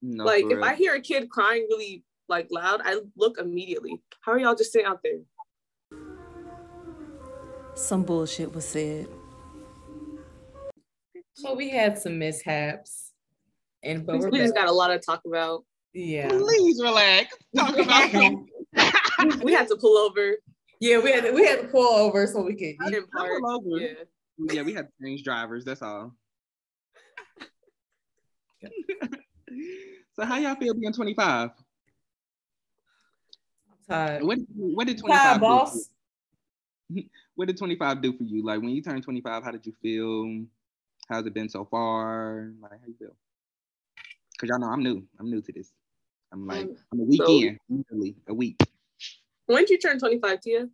No, 0.00 0.24
like 0.24 0.44
if 0.48 0.62
I 0.62 0.74
hear 0.74 0.94
a 0.94 1.00
kid 1.00 1.28
crying 1.28 1.66
really 1.68 2.04
like 2.28 2.48
loud, 2.50 2.80
I 2.84 3.00
look 3.16 3.38
immediately. 3.38 4.00
How 4.20 4.32
are 4.32 4.38
y'all 4.38 4.54
just 4.54 4.72
sitting 4.72 4.86
out 4.86 5.00
there? 5.02 5.20
Some 7.74 8.04
bullshit 8.04 8.54
was 8.54 8.66
said. 8.66 9.08
So 11.34 11.54
we 11.54 11.70
had 11.70 11.98
some 11.98 12.18
mishaps, 12.18 13.12
and 13.82 14.06
but 14.06 14.30
we 14.30 14.38
just 14.38 14.54
got 14.54 14.68
a 14.68 14.72
lot 14.72 14.88
to 14.88 14.98
talk 14.98 15.22
about. 15.26 15.64
Yeah. 15.92 16.28
Please 16.28 16.80
relax. 16.82 17.34
Talk 17.56 17.78
about 17.78 18.12
we 19.42 19.52
had 19.52 19.68
to 19.68 19.76
pull 19.76 19.98
over. 19.98 20.36
Yeah, 20.80 20.98
we 20.98 21.12
had 21.12 21.24
to, 21.24 21.32
we 21.32 21.46
had 21.46 21.62
to 21.62 21.68
pull 21.68 21.86
over 21.86 22.26
so 22.26 22.42
we 22.42 22.54
could. 22.54 22.76
Pull 23.12 23.50
over. 23.50 23.80
Yeah. 23.80 23.92
yeah, 24.38 24.62
we 24.62 24.72
had 24.72 24.86
to 24.86 24.92
change 25.04 25.22
drivers. 25.22 25.64
That's 25.64 25.82
all. 25.82 26.14
So 30.14 30.24
how 30.24 30.36
y'all 30.36 30.54
feel 30.56 30.74
being 30.74 30.92
25? 30.92 31.50
tired. 33.88 34.22
What, 34.22 34.38
what 34.54 34.86
did 34.86 34.98
25 34.98 35.22
tired, 35.22 35.40
boss? 35.40 35.88
What 37.34 37.46
did 37.46 37.56
25 37.56 38.02
do 38.02 38.12
for 38.12 38.24
you? 38.24 38.44
Like 38.44 38.60
when 38.60 38.68
you 38.68 38.82
turned 38.82 39.02
25, 39.02 39.42
how 39.42 39.50
did 39.50 39.64
you 39.64 39.72
feel? 39.80 40.44
How's 41.12 41.26
it 41.26 41.34
been 41.34 41.50
so 41.50 41.66
far? 41.66 42.52
Like 42.62 42.70
how 42.70 42.86
you 42.86 42.94
feel? 42.98 43.14
Cause 44.40 44.48
y'all 44.48 44.58
know 44.58 44.68
I'm 44.68 44.82
new. 44.82 45.06
I'm 45.20 45.30
new 45.30 45.42
to 45.42 45.52
this. 45.52 45.70
I'm 46.32 46.46
like 46.46 46.62
um, 46.62 46.76
I'm 46.90 47.00
a 47.00 47.02
weekend, 47.02 47.58
so, 47.68 47.74
literally 47.76 48.16
a 48.28 48.32
week. 48.32 48.56
When 49.44 49.58
did 49.58 49.68
you 49.68 49.78
turn 49.78 49.98
25, 49.98 50.40
Tia? 50.40 50.68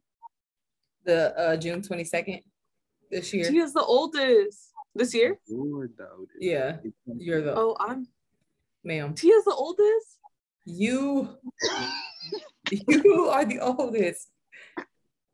The 1.05 1.36
uh, 1.36 1.57
June 1.57 1.82
22nd 1.82 2.45
this 3.11 3.34
year. 3.34 3.51
Tia's 3.51 3.72
the 3.72 3.82
oldest. 3.82 4.74
This 4.95 5.12
year? 5.12 5.41
You're 5.49 5.89
the 5.89 6.09
oldest. 6.12 6.39
Yeah. 6.39 6.76
You're 7.05 7.43
the 7.43 7.57
Oh, 7.57 7.76
I'm 7.80 8.07
ma'am. 8.84 9.14
Tia's 9.14 9.45
the 9.45 9.55
oldest? 9.55 10.18
You 10.64 11.30
you 12.70 13.28
are 13.28 13.45
the 13.45 13.59
oldest. 13.59 14.28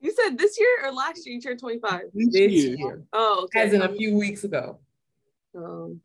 You 0.01 0.15
said 0.15 0.39
this 0.39 0.59
year 0.59 0.69
or 0.83 0.93
last 0.93 1.27
year 1.27 1.35
you 1.35 1.43
turned 1.43 1.61
25? 1.61 2.05
This 2.15 2.35
year. 2.35 2.49
year. 2.49 3.03
Oh, 3.13 3.43
okay. 3.45 3.61
As 3.61 3.75
in 3.75 3.83
a 3.83 3.95
few 3.95 4.17
weeks 4.17 4.45
ago. 4.45 4.79
Um 5.55 6.01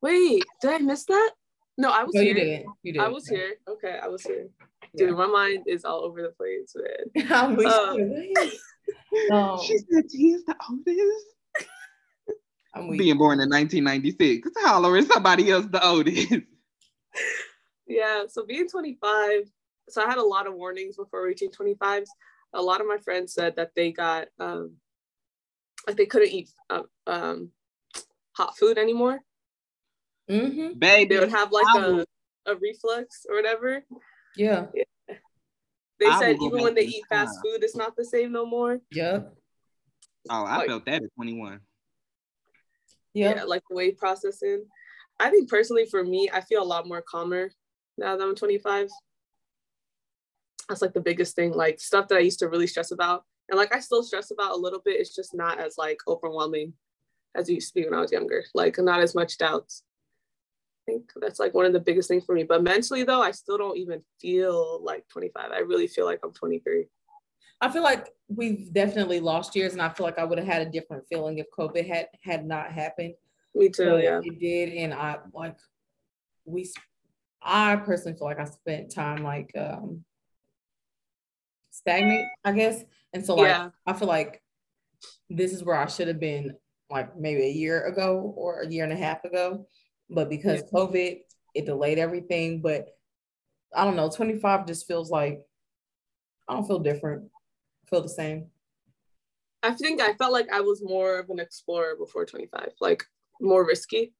wait, 0.00 0.44
did 0.60 0.70
I 0.70 0.78
miss 0.78 1.04
that? 1.06 1.30
No, 1.76 1.90
I 1.90 2.02
was 2.02 2.14
no, 2.14 2.20
here. 2.20 2.30
You 2.30 2.34
didn't. 2.34 2.66
You 2.82 2.92
didn't. 2.92 3.04
I 3.04 3.08
was 3.08 3.28
here. 3.28 3.54
Okay, 3.68 3.98
I 4.02 4.08
was 4.08 4.22
here. 4.22 4.48
Dude, 4.96 5.10
yeah. 5.10 5.14
my 5.14 5.26
mind 5.26 5.64
is 5.66 5.84
all 5.84 6.04
over 6.04 6.22
the 6.22 6.30
place, 6.30 6.74
man. 6.74 7.30
um, 7.32 7.58
um, 9.30 9.60
she 9.64 9.78
said 9.78 10.08
Tia's 10.08 10.44
the 10.44 10.56
oldest. 10.68 11.26
I'm 12.74 12.96
being 12.96 13.18
born 13.18 13.40
in 13.40 13.48
1996. 13.48 14.50
Holler 14.58 14.96
is 14.96 15.06
somebody 15.06 15.50
else 15.50 15.66
the 15.66 15.84
oldest. 15.86 16.32
Yeah, 17.86 18.24
so 18.28 18.44
being 18.44 18.68
25, 18.68 19.50
so 19.88 20.04
I 20.04 20.06
had 20.06 20.18
a 20.18 20.22
lot 20.22 20.46
of 20.46 20.54
warnings 20.54 20.96
before 20.96 21.24
reaching 21.24 21.50
25s. 21.50 22.06
A 22.52 22.62
lot 22.62 22.80
of 22.80 22.86
my 22.86 22.98
friends 22.98 23.32
said 23.32 23.56
that 23.56 23.74
they 23.74 23.92
got 23.92 24.28
um, 24.38 24.74
like 25.86 25.96
they 25.96 26.06
couldn't 26.06 26.28
eat 26.30 26.50
uh, 26.70 26.82
um, 27.06 27.50
hot 28.38 28.56
food 28.56 28.78
anymore. 28.78 29.20
Mm-hmm. 30.30 30.78
Baby, 30.78 31.14
they 31.14 31.20
would 31.20 31.30
have 31.30 31.52
like 31.52 31.66
a, 31.76 32.06
a 32.46 32.56
reflux 32.56 33.26
or 33.28 33.36
whatever. 33.36 33.84
Yeah. 34.36 34.66
yeah. 34.74 35.16
They 35.98 36.06
I 36.06 36.18
said 36.18 36.36
even 36.40 36.62
when 36.62 36.74
they 36.74 36.84
eat 36.84 37.04
fast 37.08 37.38
food, 37.42 37.62
it's 37.62 37.76
not 37.76 37.96
the 37.96 38.04
same 38.04 38.32
no 38.32 38.46
more. 38.46 38.78
Yeah. 38.92 39.20
Oh, 40.30 40.44
I 40.44 40.58
like, 40.58 40.68
felt 40.68 40.86
that 40.86 41.02
at 41.02 41.14
21 41.16 41.60
yep. 43.14 43.36
yeah, 43.36 43.44
like 43.44 43.62
wave 43.70 43.96
processing. 43.96 44.64
I 45.18 45.30
think 45.30 45.48
personally 45.48 45.86
for 45.86 46.04
me, 46.04 46.30
I 46.32 46.40
feel 46.40 46.62
a 46.62 46.64
lot 46.64 46.86
more 46.86 47.02
calmer 47.02 47.50
now 47.96 48.16
that 48.16 48.24
I'm 48.24 48.34
25. 48.34 48.88
That's 50.68 50.82
like 50.82 50.92
the 50.92 51.00
biggest 51.00 51.34
thing, 51.34 51.52
like 51.52 51.80
stuff 51.80 52.08
that 52.08 52.18
I 52.18 52.20
used 52.20 52.38
to 52.40 52.48
really 52.48 52.66
stress 52.66 52.90
about. 52.90 53.24
And 53.48 53.58
like 53.58 53.74
I 53.74 53.80
still 53.80 54.02
stress 54.02 54.30
about 54.30 54.52
a 54.52 54.60
little 54.60 54.80
bit. 54.84 55.00
It's 55.00 55.14
just 55.14 55.34
not 55.34 55.58
as 55.58 55.78
like 55.78 55.98
overwhelming 56.06 56.74
as 57.34 57.48
it 57.48 57.54
used 57.54 57.68
to 57.68 57.80
be 57.80 57.84
when 57.84 57.94
I 57.94 58.00
was 58.00 58.12
younger. 58.12 58.44
Like 58.54 58.78
not 58.78 59.00
as 59.00 59.14
much 59.14 59.38
doubts. 59.38 59.82
I 60.86 60.92
think 60.92 61.10
that's 61.16 61.38
like 61.38 61.54
one 61.54 61.66
of 61.66 61.72
the 61.72 61.80
biggest 61.80 62.08
things 62.08 62.24
for 62.24 62.34
me. 62.34 62.44
But 62.44 62.62
mentally 62.62 63.04
though, 63.04 63.22
I 63.22 63.30
still 63.32 63.58
don't 63.58 63.76
even 63.76 64.02
feel 64.20 64.82
like 64.82 65.08
25. 65.08 65.50
I 65.52 65.58
really 65.58 65.86
feel 65.86 66.06
like 66.06 66.20
I'm 66.24 66.32
23. 66.32 66.86
I 67.60 67.70
feel 67.70 67.82
like 67.82 68.08
we've 68.28 68.72
definitely 68.72 69.20
lost 69.20 69.56
years, 69.56 69.72
and 69.72 69.82
I 69.82 69.88
feel 69.88 70.06
like 70.06 70.18
I 70.18 70.24
would 70.24 70.38
have 70.38 70.46
had 70.46 70.62
a 70.62 70.70
different 70.70 71.04
feeling 71.08 71.38
if 71.38 71.46
COVID 71.56 71.86
had 71.86 72.06
had 72.22 72.46
not 72.46 72.70
happened. 72.70 73.14
Me 73.54 73.68
too. 73.68 73.98
yeah, 73.98 74.20
it 74.22 74.38
did, 74.38 74.72
and 74.74 74.94
I 74.94 75.18
like 75.34 75.56
we 76.44 76.70
I 77.42 77.76
personally 77.76 78.16
feel 78.16 78.28
like 78.28 78.38
I 78.38 78.44
spent 78.44 78.94
time 78.94 79.24
like 79.24 79.50
um 79.56 80.04
stagnate, 81.70 82.26
I 82.44 82.52
guess. 82.52 82.84
And 83.12 83.24
so 83.24 83.34
like 83.34 83.48
yeah. 83.48 83.70
I 83.86 83.92
feel 83.92 84.08
like 84.08 84.42
this 85.28 85.52
is 85.52 85.64
where 85.64 85.76
I 85.76 85.86
should 85.86 86.08
have 86.08 86.20
been 86.20 86.54
like 86.90 87.16
maybe 87.16 87.42
a 87.42 87.50
year 87.50 87.86
ago 87.86 88.32
or 88.36 88.60
a 88.60 88.68
year 88.68 88.84
and 88.84 88.92
a 88.92 88.96
half 88.96 89.24
ago. 89.24 89.66
But 90.10 90.30
because 90.30 90.62
yeah. 90.62 90.78
COVID, 90.78 91.18
it 91.54 91.66
delayed 91.66 91.98
everything. 91.98 92.62
But 92.62 92.88
I 93.74 93.84
don't 93.84 93.96
know, 93.96 94.10
25 94.10 94.66
just 94.66 94.86
feels 94.86 95.10
like 95.10 95.42
I 96.48 96.54
don't 96.54 96.66
feel 96.66 96.78
different. 96.78 97.24
I 97.86 97.90
feel 97.90 98.02
the 98.02 98.08
same. 98.08 98.46
I 99.62 99.72
think 99.72 100.00
I 100.00 100.14
felt 100.14 100.32
like 100.32 100.48
I 100.52 100.60
was 100.60 100.82
more 100.82 101.18
of 101.18 101.30
an 101.30 101.40
explorer 101.40 101.96
before 101.96 102.24
25, 102.24 102.72
like 102.80 103.04
more 103.40 103.66
risky. 103.66 104.14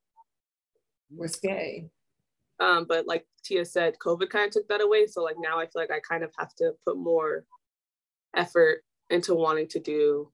Risque. 1.16 1.88
Um, 2.60 2.86
but 2.88 3.06
like 3.06 3.24
Tia 3.44 3.64
said, 3.64 3.98
COVID 3.98 4.30
kind 4.30 4.46
of 4.46 4.52
took 4.52 4.68
that 4.68 4.80
away. 4.80 5.06
So 5.06 5.22
like 5.22 5.36
now 5.38 5.58
I 5.58 5.66
feel 5.66 5.80
like 5.80 5.92
I 5.92 6.00
kind 6.00 6.24
of 6.24 6.32
have 6.38 6.54
to 6.56 6.72
put 6.84 6.96
more 6.96 7.44
effort 8.36 8.82
into 9.10 9.34
wanting 9.34 9.68
to 9.68 9.78
do 9.78 10.30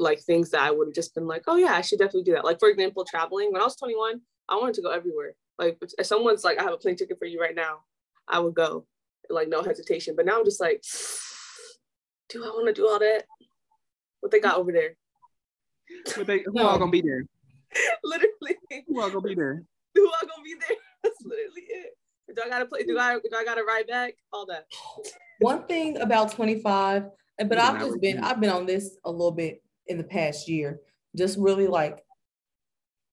like 0.00 0.20
things 0.20 0.50
that 0.50 0.62
I 0.62 0.70
would 0.70 0.88
have 0.88 0.94
just 0.94 1.14
been 1.14 1.26
like, 1.26 1.44
oh 1.46 1.56
yeah, 1.56 1.74
I 1.74 1.82
should 1.82 1.98
definitely 1.98 2.24
do 2.24 2.32
that. 2.32 2.44
Like 2.44 2.58
for 2.58 2.68
example, 2.68 3.04
traveling. 3.04 3.52
When 3.52 3.60
I 3.60 3.64
was 3.64 3.76
21, 3.76 4.20
I 4.48 4.56
wanted 4.56 4.74
to 4.74 4.82
go 4.82 4.90
everywhere. 4.90 5.34
Like 5.58 5.78
if 5.98 6.06
someone's 6.06 6.42
like, 6.42 6.58
I 6.58 6.62
have 6.62 6.72
a 6.72 6.78
plane 6.78 6.96
ticket 6.96 7.18
for 7.18 7.26
you 7.26 7.40
right 7.40 7.54
now, 7.54 7.80
I 8.26 8.40
would 8.40 8.54
go, 8.54 8.86
like 9.28 9.48
no 9.48 9.62
hesitation. 9.62 10.14
But 10.16 10.26
now 10.26 10.38
I'm 10.38 10.44
just 10.44 10.60
like, 10.60 10.82
do 12.30 12.44
I 12.44 12.48
want 12.48 12.68
to 12.68 12.72
do 12.72 12.88
all 12.88 12.98
that? 12.98 13.24
What 14.20 14.32
they 14.32 14.40
got 14.40 14.56
over 14.56 14.72
there? 14.72 14.96
But 16.16 16.26
they 16.26 16.42
who 16.46 16.58
all 16.60 16.78
gonna 16.78 16.90
be 16.90 17.02
there? 17.02 17.24
literally. 18.04 18.56
Who 18.88 19.00
all 19.00 19.10
gonna 19.10 19.20
be 19.20 19.34
there? 19.34 19.62
Who 19.94 20.06
all 20.06 20.20
gonna 20.22 20.42
be 20.44 20.54
there? 20.54 20.76
That's 21.02 21.16
literally 21.24 21.62
it. 21.68 21.96
Do 22.34 22.42
I 22.44 22.48
gotta 22.48 22.66
play? 22.66 22.84
Do 22.84 22.98
I 22.98 23.14
do 23.14 23.36
I 23.36 23.44
gotta 23.44 23.64
ride 23.64 23.86
back? 23.86 24.14
All 24.32 24.46
that. 24.46 24.66
One 25.40 25.64
thing 25.64 25.96
about 25.98 26.32
25, 26.32 27.04
but 27.48 27.58
I've 27.58 27.80
just 27.80 28.00
been 28.00 28.22
I've 28.22 28.40
been 28.40 28.50
on 28.50 28.66
this 28.66 28.96
a 29.04 29.10
little 29.10 29.32
bit 29.32 29.62
in 29.86 29.98
the 29.98 30.04
past 30.04 30.48
year. 30.48 30.80
Just 31.16 31.38
really 31.38 31.66
like 31.66 32.04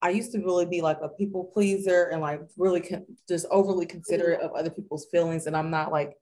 I 0.02 0.12
used 0.12 0.32
to 0.34 0.40
really 0.40 0.66
be 0.66 0.82
like 0.82 1.00
a 1.02 1.10
people 1.10 1.46
pleaser 1.46 2.06
and 2.06 2.22
like 2.22 2.42
really 2.56 2.82
con- 2.82 3.06
just 3.28 3.48
overly 3.50 3.86
considerate 3.86 4.42
of 4.42 4.52
other 4.52 4.70
people's 4.70 5.08
feelings. 5.12 5.48
And 5.48 5.58
I'm 5.58 5.72
not 5.72 5.92
like 5.92 6.16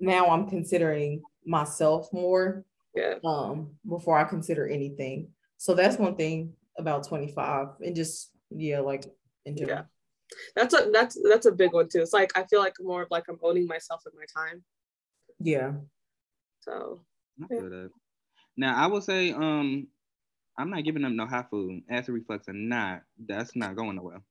now 0.00 0.26
I'm 0.28 0.48
considering 0.48 1.22
myself 1.44 2.12
more 2.12 2.64
yeah. 2.94 3.14
um 3.24 3.70
before 3.88 4.18
I 4.18 4.24
consider 4.24 4.66
anything. 4.66 5.28
So 5.58 5.74
that's 5.74 5.98
one 5.98 6.16
thing 6.16 6.52
about 6.78 7.06
25 7.06 7.68
and 7.84 7.94
just 7.94 8.32
yeah, 8.50 8.80
like 8.80 9.04
in 9.44 9.56
general. 9.56 9.78
Yeah. 9.78 9.84
That's 10.56 10.74
a 10.74 10.90
that's 10.92 11.16
that's 11.28 11.46
a 11.46 11.52
big 11.52 11.72
one 11.72 11.88
too. 11.88 12.00
It's 12.00 12.12
like 12.12 12.36
I 12.36 12.44
feel 12.44 12.58
like 12.58 12.74
more 12.80 13.02
of 13.02 13.08
like 13.10 13.24
I'm 13.28 13.38
owning 13.42 13.66
myself 13.68 14.02
in 14.06 14.18
my 14.18 14.24
time. 14.34 14.64
Yeah. 15.38 15.72
So 16.60 17.02
yeah. 17.48 17.86
Now 18.56 18.74
I 18.76 18.86
will 18.86 19.00
say 19.00 19.32
um 19.32 19.86
I'm 20.58 20.70
not 20.70 20.84
giving 20.84 21.02
them 21.02 21.16
no 21.16 21.26
hot 21.26 21.50
food. 21.50 21.82
Acid 21.90 22.14
reflux 22.14 22.48
or 22.48 22.54
not, 22.54 23.02
that's 23.26 23.54
not 23.54 23.76
going 23.76 23.96
nowhere. 23.96 24.22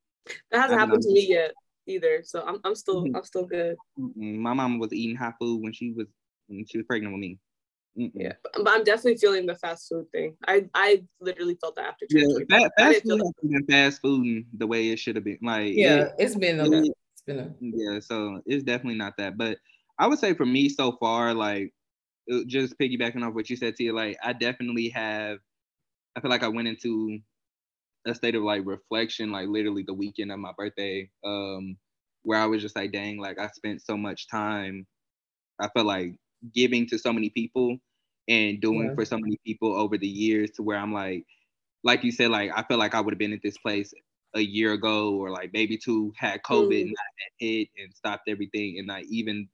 That 0.51 0.61
hasn't 0.61 0.79
happened 0.79 1.03
to 1.03 1.11
me 1.11 1.27
yet 1.29 1.51
either. 1.87 2.21
So 2.23 2.43
I'm, 2.45 2.59
I'm 2.63 2.75
still 2.75 3.03
mm-hmm. 3.03 3.15
I'm 3.15 3.23
still 3.23 3.45
good. 3.45 3.75
My 4.15 4.53
mom 4.53 4.79
was 4.79 4.93
eating 4.93 5.15
hot 5.15 5.35
food 5.39 5.61
when 5.61 5.73
she 5.73 5.91
was 5.91 6.07
when 6.47 6.65
she 6.65 6.77
was 6.77 6.87
pregnant 6.87 7.13
with 7.13 7.21
me. 7.21 7.39
Mm-mm. 7.97 8.11
Yeah, 8.13 8.33
but 8.53 8.67
I'm 8.67 8.83
definitely 8.83 9.17
feeling 9.17 9.45
the 9.45 9.55
fast 9.55 9.87
food 9.87 10.05
thing. 10.11 10.35
I 10.47 10.65
I 10.73 11.03
literally 11.21 11.57
felt 11.61 11.75
that 11.75 11.85
after. 11.85 12.05
Yeah, 12.09 12.25
that, 12.49 12.71
fast 12.77 13.03
food 13.03 13.21
has 13.21 13.31
been 13.41 13.65
fast 13.67 14.01
food 14.01 14.45
the 14.57 14.67
way 14.67 14.89
it 14.89 14.99
should 14.99 15.15
have 15.15 15.23
been. 15.23 15.39
Like 15.41 15.73
yeah, 15.75 16.09
it, 16.17 16.21
has 16.21 16.35
been 16.35 16.59
a, 16.59 16.69
it, 16.69 16.93
it's 17.13 17.21
been 17.25 17.39
a 17.39 17.53
yeah. 17.61 17.99
So 17.99 18.41
it's 18.45 18.63
definitely 18.63 18.97
not 18.97 19.15
that, 19.17 19.37
but 19.37 19.59
I 19.97 20.07
would 20.07 20.19
say 20.19 20.33
for 20.33 20.45
me 20.45 20.67
so 20.67 20.97
far, 20.99 21.33
like 21.33 21.73
just 22.47 22.77
piggybacking 22.79 23.25
off 23.25 23.33
what 23.33 23.49
you 23.49 23.55
said 23.55 23.75
to 23.75 23.83
you, 23.83 23.93
like 23.93 24.17
I 24.23 24.33
definitely 24.33 24.89
have 24.89 25.39
I 26.15 26.21
feel 26.21 26.31
like 26.31 26.43
I 26.43 26.47
went 26.47 26.67
into 26.67 27.19
a 28.05 28.15
state 28.15 28.35
of 28.35 28.43
like 28.43 28.65
reflection, 28.65 29.31
like 29.31 29.47
literally 29.47 29.83
the 29.85 29.93
weekend 29.93 30.31
of 30.31 30.39
my 30.39 30.51
birthday, 30.57 31.09
um, 31.25 31.77
where 32.23 32.39
I 32.39 32.45
was 32.45 32.61
just 32.61 32.75
like, 32.75 32.91
dang, 32.91 33.19
like 33.19 33.39
I 33.39 33.47
spent 33.49 33.81
so 33.81 33.97
much 33.97 34.29
time. 34.29 34.85
I 35.59 35.67
felt 35.69 35.85
like 35.85 36.15
giving 36.53 36.87
to 36.87 36.97
so 36.97 37.11
many 37.11 37.29
people 37.29 37.77
and 38.27 38.61
doing 38.61 38.87
yeah. 38.87 38.95
for 38.95 39.05
so 39.05 39.17
many 39.17 39.37
people 39.45 39.75
over 39.75 39.97
the 39.97 40.07
years 40.07 40.51
to 40.51 40.63
where 40.63 40.77
I'm 40.77 40.93
like, 40.93 41.25
like 41.83 42.03
you 42.03 42.11
said, 42.11 42.31
like 42.31 42.51
I 42.55 42.63
feel 42.63 42.77
like 42.77 42.95
I 42.95 43.01
would 43.01 43.13
have 43.13 43.19
been 43.19 43.33
at 43.33 43.41
this 43.43 43.57
place 43.57 43.93
a 44.35 44.41
year 44.41 44.73
ago 44.73 45.15
or 45.15 45.29
like 45.29 45.51
maybe 45.53 45.77
two 45.77 46.13
had 46.17 46.41
COVID 46.43 46.71
mm. 46.71 46.81
and 46.81 46.89
not 46.89 47.39
hit 47.39 47.69
and 47.77 47.93
stopped 47.93 48.27
everything. 48.27 48.79
And 48.79 48.87
like 48.87 49.05
even 49.09 49.47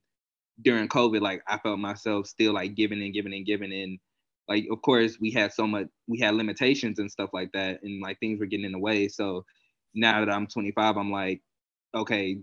during 0.61 0.87
COVID, 0.87 1.21
like 1.21 1.41
I 1.47 1.57
felt 1.59 1.79
myself 1.79 2.27
still 2.27 2.53
like 2.53 2.75
giving 2.75 3.01
and 3.01 3.13
giving 3.13 3.33
and 3.33 3.45
giving. 3.45 3.71
And 3.73 3.99
like 4.47 4.67
of 4.71 4.81
course 4.81 5.17
we 5.19 5.31
had 5.31 5.53
so 5.53 5.67
much 5.67 5.87
we 6.07 6.19
had 6.19 6.35
limitations 6.35 6.99
and 6.99 7.11
stuff 7.11 7.29
like 7.33 7.51
that 7.53 7.81
and 7.83 8.01
like 8.01 8.19
things 8.19 8.39
were 8.39 8.45
getting 8.45 8.65
in 8.65 8.73
the 8.73 8.79
way. 8.79 9.07
So 9.07 9.45
now 9.93 10.23
that 10.23 10.33
i'm 10.33 10.47
25 10.47 10.97
i'm 10.97 11.11
like 11.11 11.41
okay 11.95 12.37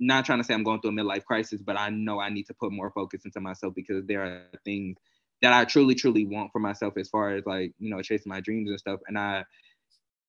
not 0.00 0.24
trying 0.24 0.38
to 0.38 0.44
say 0.44 0.54
i'm 0.54 0.62
going 0.62 0.80
through 0.80 0.90
a 0.90 0.94
midlife 0.94 1.24
crisis 1.24 1.60
but 1.60 1.78
i 1.78 1.88
know 1.88 2.20
i 2.20 2.28
need 2.28 2.44
to 2.44 2.54
put 2.54 2.72
more 2.72 2.90
focus 2.92 3.24
into 3.24 3.40
myself 3.40 3.74
because 3.74 4.06
there 4.06 4.22
are 4.22 4.42
things 4.64 4.96
that 5.42 5.52
i 5.52 5.64
truly 5.64 5.94
truly 5.94 6.24
want 6.24 6.50
for 6.52 6.60
myself 6.60 6.94
as 6.96 7.08
far 7.08 7.30
as 7.34 7.44
like 7.46 7.72
you 7.78 7.90
know 7.90 8.00
chasing 8.02 8.30
my 8.30 8.40
dreams 8.40 8.70
and 8.70 8.78
stuff. 8.78 9.00
And 9.08 9.18
i 9.18 9.44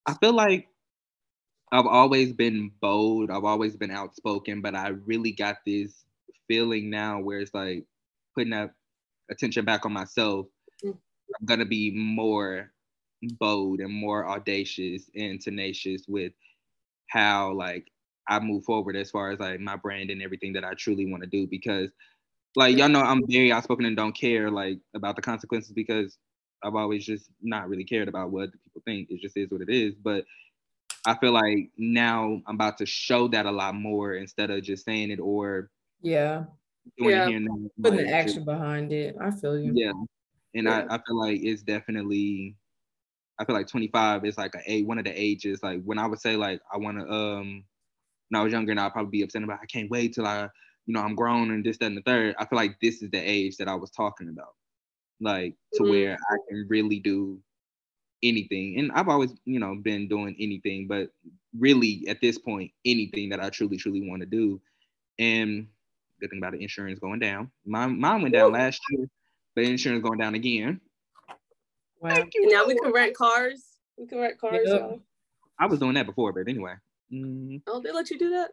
i 0.07 0.13
feel 0.15 0.33
like 0.33 0.67
i've 1.71 1.85
always 1.85 2.33
been 2.33 2.71
bold. 2.81 3.29
I've 3.29 3.43
always 3.43 3.75
been 3.77 3.91
outspoken 3.91 4.61
but 4.61 4.75
i 4.75 4.89
really 4.89 5.31
got 5.31 5.57
this 5.65 6.05
feeling 6.49 6.89
now 6.89 7.21
where 7.21 7.39
it's 7.39 7.53
like 7.53 7.85
putting 8.35 8.49
that 8.49 8.71
attention 9.31 9.63
back 9.63 9.85
on 9.85 9.93
myself 9.93 10.47
mm. 10.83 10.91
I'm 11.39 11.45
gonna 11.45 11.65
be 11.65 11.91
more 11.91 12.71
bold 13.39 13.79
and 13.79 13.93
more 13.93 14.27
audacious 14.27 15.09
and 15.15 15.39
tenacious 15.39 16.05
with 16.07 16.33
how 17.07 17.53
like 17.53 17.91
I 18.27 18.39
move 18.39 18.63
forward 18.63 18.95
as 18.95 19.09
far 19.09 19.31
as 19.31 19.39
like 19.39 19.59
my 19.59 19.75
brand 19.75 20.09
and 20.09 20.21
everything 20.21 20.53
that 20.53 20.65
I 20.65 20.73
truly 20.73 21.09
want 21.09 21.23
to 21.23 21.29
do 21.29 21.47
because 21.47 21.89
like 22.55 22.77
y'all 22.77 22.89
know 22.89 23.01
I'm 23.01 23.21
very 23.27 23.51
outspoken 23.51 23.85
and 23.85 23.95
don't 23.95 24.13
care 24.13 24.49
like 24.49 24.79
about 24.95 25.15
the 25.15 25.21
consequences 25.21 25.71
because 25.71 26.17
I've 26.63 26.75
always 26.75 27.05
just 27.05 27.29
not 27.41 27.69
really 27.69 27.83
cared 27.83 28.07
about 28.07 28.31
what 28.31 28.51
people 28.51 28.81
think. 28.85 29.09
It 29.09 29.21
just 29.21 29.37
is 29.37 29.49
what 29.49 29.61
it 29.61 29.69
is. 29.69 29.95
But 29.95 30.25
I 31.05 31.15
feel 31.17 31.31
like 31.31 31.69
now 31.77 32.41
I'm 32.47 32.55
about 32.55 32.77
to 32.79 32.85
show 32.85 33.27
that 33.29 33.45
a 33.45 33.51
lot 33.51 33.75
more 33.75 34.15
instead 34.15 34.51
of 34.51 34.63
just 34.63 34.85
saying 34.85 35.11
it 35.11 35.19
or 35.19 35.69
yeah, 36.01 36.45
doing 36.97 37.11
yeah. 37.11 37.25
it 37.25 37.29
here 37.29 37.37
and. 37.37 37.71
Putting 37.81 38.05
the 38.05 38.13
action 38.13 38.45
behind 38.45 38.91
it. 38.91 39.15
I 39.19 39.31
feel 39.31 39.57
you. 39.59 39.71
Yeah 39.75 39.93
and 40.55 40.65
yeah. 40.65 40.85
I, 40.89 40.95
I 40.95 40.99
feel 41.05 41.17
like 41.17 41.41
it's 41.41 41.61
definitely 41.61 42.55
I 43.39 43.45
feel 43.45 43.55
like 43.55 43.67
25 43.67 44.25
is 44.25 44.37
like 44.37 44.53
a 44.67 44.83
one 44.83 44.97
of 44.97 45.05
the 45.05 45.13
ages. 45.19 45.61
Like 45.63 45.81
when 45.83 45.99
I 45.99 46.07
would 46.07 46.19
say 46.19 46.35
like 46.35 46.61
I 46.73 46.77
want 46.77 46.99
to 46.99 47.11
um 47.11 47.63
when 48.29 48.39
I 48.39 48.43
was 48.43 48.51
younger 48.51 48.71
and 48.71 48.79
I'd 48.79 48.93
probably 48.93 49.11
be 49.11 49.23
upset 49.23 49.43
about 49.43 49.59
I 49.61 49.65
can't 49.65 49.89
wait 49.89 50.13
till 50.13 50.27
I 50.27 50.49
you 50.85 50.93
know 50.93 51.01
I'm 51.01 51.15
grown 51.15 51.51
and 51.51 51.63
this 51.63 51.77
that 51.77 51.85
and 51.85 51.97
the 51.97 52.01
third. 52.01 52.35
I 52.37 52.45
feel 52.45 52.57
like 52.57 52.79
this 52.81 53.01
is 53.01 53.09
the 53.11 53.19
age 53.19 53.57
that 53.57 53.67
I 53.67 53.75
was 53.75 53.91
talking 53.91 54.29
about, 54.29 54.55
like 55.21 55.55
to 55.73 55.83
mm-hmm. 55.83 55.91
where 55.91 56.13
I 56.13 56.37
can 56.49 56.65
really 56.67 56.99
do 56.99 57.39
anything. 58.23 58.77
And 58.77 58.91
I've 58.93 59.07
always 59.07 59.33
you 59.45 59.59
know 59.59 59.75
been 59.75 60.07
doing 60.07 60.35
anything, 60.39 60.87
but 60.87 61.09
really 61.57 62.05
at 62.07 62.21
this 62.21 62.37
point 62.37 62.71
anything 62.85 63.29
that 63.29 63.41
I 63.43 63.49
truly 63.49 63.77
truly 63.77 64.07
want 64.07 64.21
to 64.21 64.25
do. 64.25 64.59
And 65.17 65.67
good 66.19 66.29
thing 66.29 66.39
about 66.39 66.53
the 66.53 66.61
insurance 66.61 66.99
going 66.99 67.19
down. 67.19 67.51
My 67.65 67.87
mine 67.87 68.21
went 68.21 68.33
down 68.33 68.51
last 68.51 68.81
year 68.89 69.07
but 69.55 69.63
insurance 69.63 70.03
going 70.03 70.19
down 70.19 70.35
again. 70.35 70.79
Wow. 71.99 72.25
Now 72.35 72.65
we 72.65 72.79
can 72.79 72.91
rent 72.91 73.15
cars. 73.15 73.61
We 73.97 74.07
can 74.07 74.19
rent 74.19 74.39
cars. 74.39 74.61
Yep. 74.63 74.99
I 75.59 75.65
was 75.65 75.79
doing 75.79 75.95
that 75.95 76.05
before, 76.05 76.31
but 76.31 76.47
anyway. 76.47 76.75
Mm. 77.11 77.61
Oh, 77.67 77.81
they 77.81 77.91
let 77.91 78.09
you 78.09 78.17
do 78.17 78.29
that? 78.29 78.51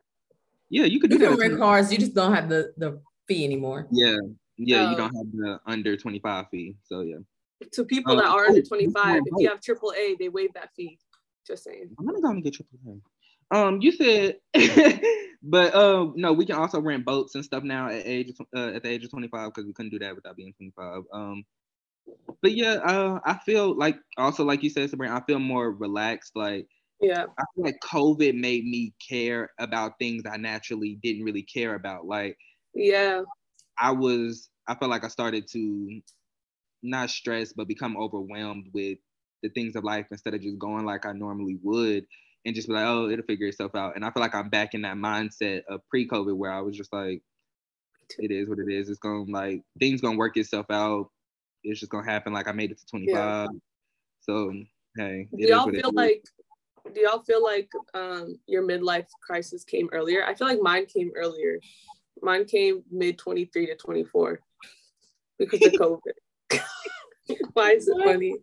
Yeah, 0.69 0.85
you 0.85 0.99
could 0.99 1.11
do 1.11 1.19
you 1.19 1.29
can 1.29 1.39
rent 1.39 1.59
cars. 1.59 1.93
You 1.93 1.99
just 1.99 2.15
don't 2.15 2.35
have 2.35 2.49
the 2.49 2.73
the 2.77 3.01
fee 3.29 3.45
anymore. 3.45 3.87
Yeah, 3.93 4.17
yeah, 4.57 4.87
oh. 4.87 4.91
you 4.91 4.97
don't 4.97 5.15
have 5.15 5.33
the 5.33 5.61
under 5.67 5.97
twenty 5.97 6.19
five 6.19 6.47
fee. 6.51 6.75
So 6.83 7.03
yeah. 7.03 7.19
To 7.73 7.85
people 7.85 8.15
uh, 8.15 8.23
that 8.23 8.27
are 8.27 8.47
under 8.47 8.61
oh, 8.61 8.69
twenty 8.69 8.91
five, 8.91 9.23
if 9.25 9.33
you 9.39 9.49
have 9.49 9.61
AAA, 9.61 10.19
they 10.19 10.29
waive 10.29 10.53
that 10.55 10.71
fee. 10.75 10.99
Just 11.47 11.63
saying. 11.63 11.91
I'm 11.99 12.07
gonna 12.07 12.21
go 12.21 12.31
and 12.31 12.43
get 12.43 12.55
AAA. 12.55 13.01
Um, 13.51 13.81
you 13.81 13.93
said, 13.93 14.37
but 15.43 15.75
uh, 15.75 16.09
no, 16.15 16.33
we 16.33 16.47
can 16.47 16.57
also 16.57 16.81
rent 16.81 17.05
boats 17.05 17.35
and 17.35 17.45
stuff 17.45 17.63
now 17.63 17.89
at 17.89 18.07
age 18.07 18.33
uh, 18.55 18.73
at 18.75 18.83
the 18.83 18.89
age 18.89 19.05
of 19.05 19.11
25 19.11 19.51
because 19.51 19.67
we 19.67 19.73
couldn't 19.73 19.93
do 19.93 19.99
that 20.01 20.15
without 20.15 20.37
being 20.37 20.53
25. 20.55 21.03
Um, 21.13 21.45
but 22.43 22.53
yeah, 22.53 22.75
uh, 22.75 23.21
I 23.25 23.39
feel 23.39 23.77
like 23.77 23.97
also 24.19 24.45
like 24.45 24.63
you 24.63 24.71
said, 24.71 24.91
Sabrina, 24.91 25.15
I 25.15 25.25
feel 25.25 25.39
more 25.39 25.71
relaxed. 25.71 26.33
Like, 26.35 26.67
yeah, 27.01 27.25
I 27.39 27.45
feel 27.55 27.65
like 27.65 27.79
COVID 27.85 28.35
made 28.39 28.65
me 28.65 28.95
care 29.07 29.51
about 29.59 29.99
things 29.99 30.25
I 30.31 30.37
naturally 30.37 30.99
didn't 31.03 31.25
really 31.25 31.43
care 31.43 31.75
about. 31.75 32.07
Like, 32.07 32.37
yeah, 32.75 33.23
I 33.79 33.93
was, 33.93 34.49
I 34.67 34.75
felt 34.75 34.91
like 34.91 35.05
I 35.05 35.09
started 35.09 35.47
to 35.53 36.01
not 36.83 37.11
stress, 37.11 37.53
but 37.53 37.69
become 37.69 37.97
overwhelmed 37.97 38.69
with 38.73 38.99
the 39.43 39.51
things 39.51 39.77
of 39.77 39.85
life 39.85 40.07
instead 40.11 40.35
of 40.35 40.41
just 40.41 40.59
going 40.59 40.85
like 40.85 41.07
I 41.07 41.13
normally 41.13 41.59
would 41.63 42.07
and 42.47 42.55
just 42.55 42.69
be 42.69 42.75
like, 42.75 42.87
oh, 42.87 43.11
it'll 43.11 43.25
figure 43.25 43.49
itself 43.49 43.75
out. 43.75 43.97
And 43.97 44.05
I 44.05 44.11
feel 44.11 44.23
like 44.23 44.35
I'm 44.35 44.49
back 44.49 44.73
in 44.73 44.83
that 44.83 44.97
mindset 44.97 45.65
of 45.69 45.81
pre-COVID 45.91 46.35
where 46.35 46.53
I 46.53 46.61
was 46.61 46.77
just 46.77 46.93
like, 46.93 47.21
it 48.21 48.31
is 48.31 48.49
what 48.49 48.61
it 48.61 48.73
is. 48.73 48.89
It's 48.89 49.01
gonna 49.01 49.25
like 49.25 49.63
things 49.81 50.01
gonna 50.01 50.17
work 50.17 50.37
itself 50.37 50.67
out. 50.71 51.11
It's 51.65 51.81
just 51.81 51.91
gonna 51.91 52.09
happen. 52.09 52.33
Like 52.33 52.47
I 52.47 52.53
made 52.53 52.71
it 52.71 52.79
to 52.79 52.87
25. 52.87 53.09
Yeah. 53.15 53.47
So 54.21 54.53
hey, 54.97 55.29
do 55.37 55.49
y'all 55.49 55.69
feel 55.69 55.93
like 55.93 56.25
do 56.95 57.01
y'all 57.01 57.25
feel 57.25 57.43
like 57.43 57.69
um 57.95 58.39
your 58.47 58.63
midlife 58.63 59.09
crisis 59.21 59.65
came 59.65 59.89
earlier? 59.93 60.25
I 60.25 60.35
feel 60.35 60.47
like 60.47 60.61
mine 60.63 60.87
came 60.87 61.11
earlier. 61.17 61.59
Mine 62.23 62.45
came 62.45 62.85
mid 62.93 63.19
23 63.19 63.67
to 63.67 63.75
24 63.75 64.41
because 65.41 65.67
of 65.67 65.73
COVID. 65.73 65.99
Why 67.55 67.71
is 67.73 67.89
it 67.89 67.97
funny? 68.05 68.37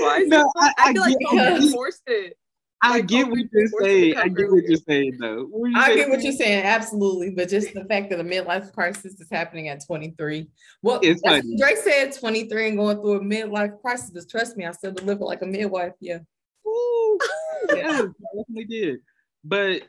Why 0.00 0.18
is 0.22 0.28
no, 0.28 0.40
it 0.40 0.46
funny? 0.58 0.74
I, 0.76 0.82
I, 0.82 0.90
I 0.90 0.92
feel 0.92 1.02
like 1.02 1.16
COVID 1.60 1.72
forced 1.72 2.02
it. 2.08 2.36
I 2.82 3.00
get 3.00 3.28
what 3.28 3.38
you're 3.50 3.68
saying. 3.80 4.16
I 4.16 4.28
get 4.28 4.50
what 4.50 4.64
you're 4.64 4.76
saying, 4.76 5.16
though. 5.18 5.48
I 5.74 5.94
get 5.94 6.10
what 6.10 6.22
you're 6.22 6.32
saying, 6.32 6.64
absolutely. 6.64 7.30
But 7.30 7.48
just 7.48 7.72
the 7.72 7.84
fact 7.84 8.10
that 8.10 8.20
a 8.20 8.24
midlife 8.24 8.72
crisis 8.72 9.18
is 9.20 9.28
happening 9.30 9.68
at 9.68 9.84
23. 9.86 10.46
Well, 10.82 11.00
Drake 11.00 11.78
said 11.78 12.12
23 12.12 12.68
and 12.68 12.76
going 12.76 13.00
through 13.00 13.14
a 13.14 13.20
midlife 13.20 13.80
crisis. 13.80 14.10
But 14.10 14.28
trust 14.28 14.56
me, 14.56 14.66
I 14.66 14.72
still 14.72 14.92
deliver 14.92 15.24
like 15.24 15.42
a 15.42 15.46
midwife. 15.46 15.94
Yeah. 16.00 16.18
Ooh, 16.66 17.18
yeah, 17.74 17.88
I 17.88 18.06
definitely 18.36 18.64
did. 18.68 19.00
But 19.44 19.82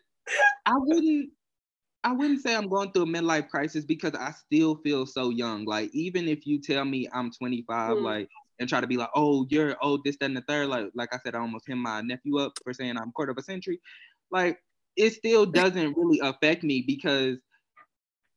I 0.66 0.74
wouldn't. 0.76 1.32
I 2.04 2.12
wouldn't 2.12 2.44
say 2.44 2.56
I'm 2.56 2.70
going 2.70 2.92
through 2.92 3.04
a 3.04 3.08
midlife 3.08 3.50
crisis 3.50 3.84
because 3.84 4.14
I 4.14 4.30
still 4.32 4.76
feel 4.76 5.08
so 5.08 5.32
young. 5.32 5.66
Like 5.66 5.90
even 5.94 6.28
if 6.28 6.46
you 6.46 6.62
tell 6.62 6.86
me 6.86 7.10
I'm 7.12 7.32
25, 7.32 7.98
mm. 7.98 8.02
like 8.04 8.30
and 8.60 8.70
try 8.70 8.82
to 8.82 8.88
be 8.88 8.98
like, 8.98 9.10
oh, 9.16 9.46
you're 9.50 9.76
oh 9.82 10.00
this, 10.04 10.18
that, 10.20 10.28
and 10.28 10.38
the 10.38 10.42
third. 10.42 10.68
Like, 10.68 10.88
like 10.96 11.14
I 11.14 11.20
said, 11.24 11.36
I 11.36 11.40
almost 11.40 11.68
hit 11.68 11.78
my 11.78 12.02
nephew 12.02 12.40
up 12.40 12.54
for 12.64 12.74
saying 12.74 12.98
I'm 12.98 13.12
quarter 13.12 13.32
of 13.32 13.38
a 13.38 13.44
century. 13.44 13.80
Like, 14.32 14.60
it 14.96 15.12
still 15.12 15.46
doesn't 15.46 15.98
really 15.98 16.20
affect 16.24 16.64
me 16.64 16.84
because 16.86 17.38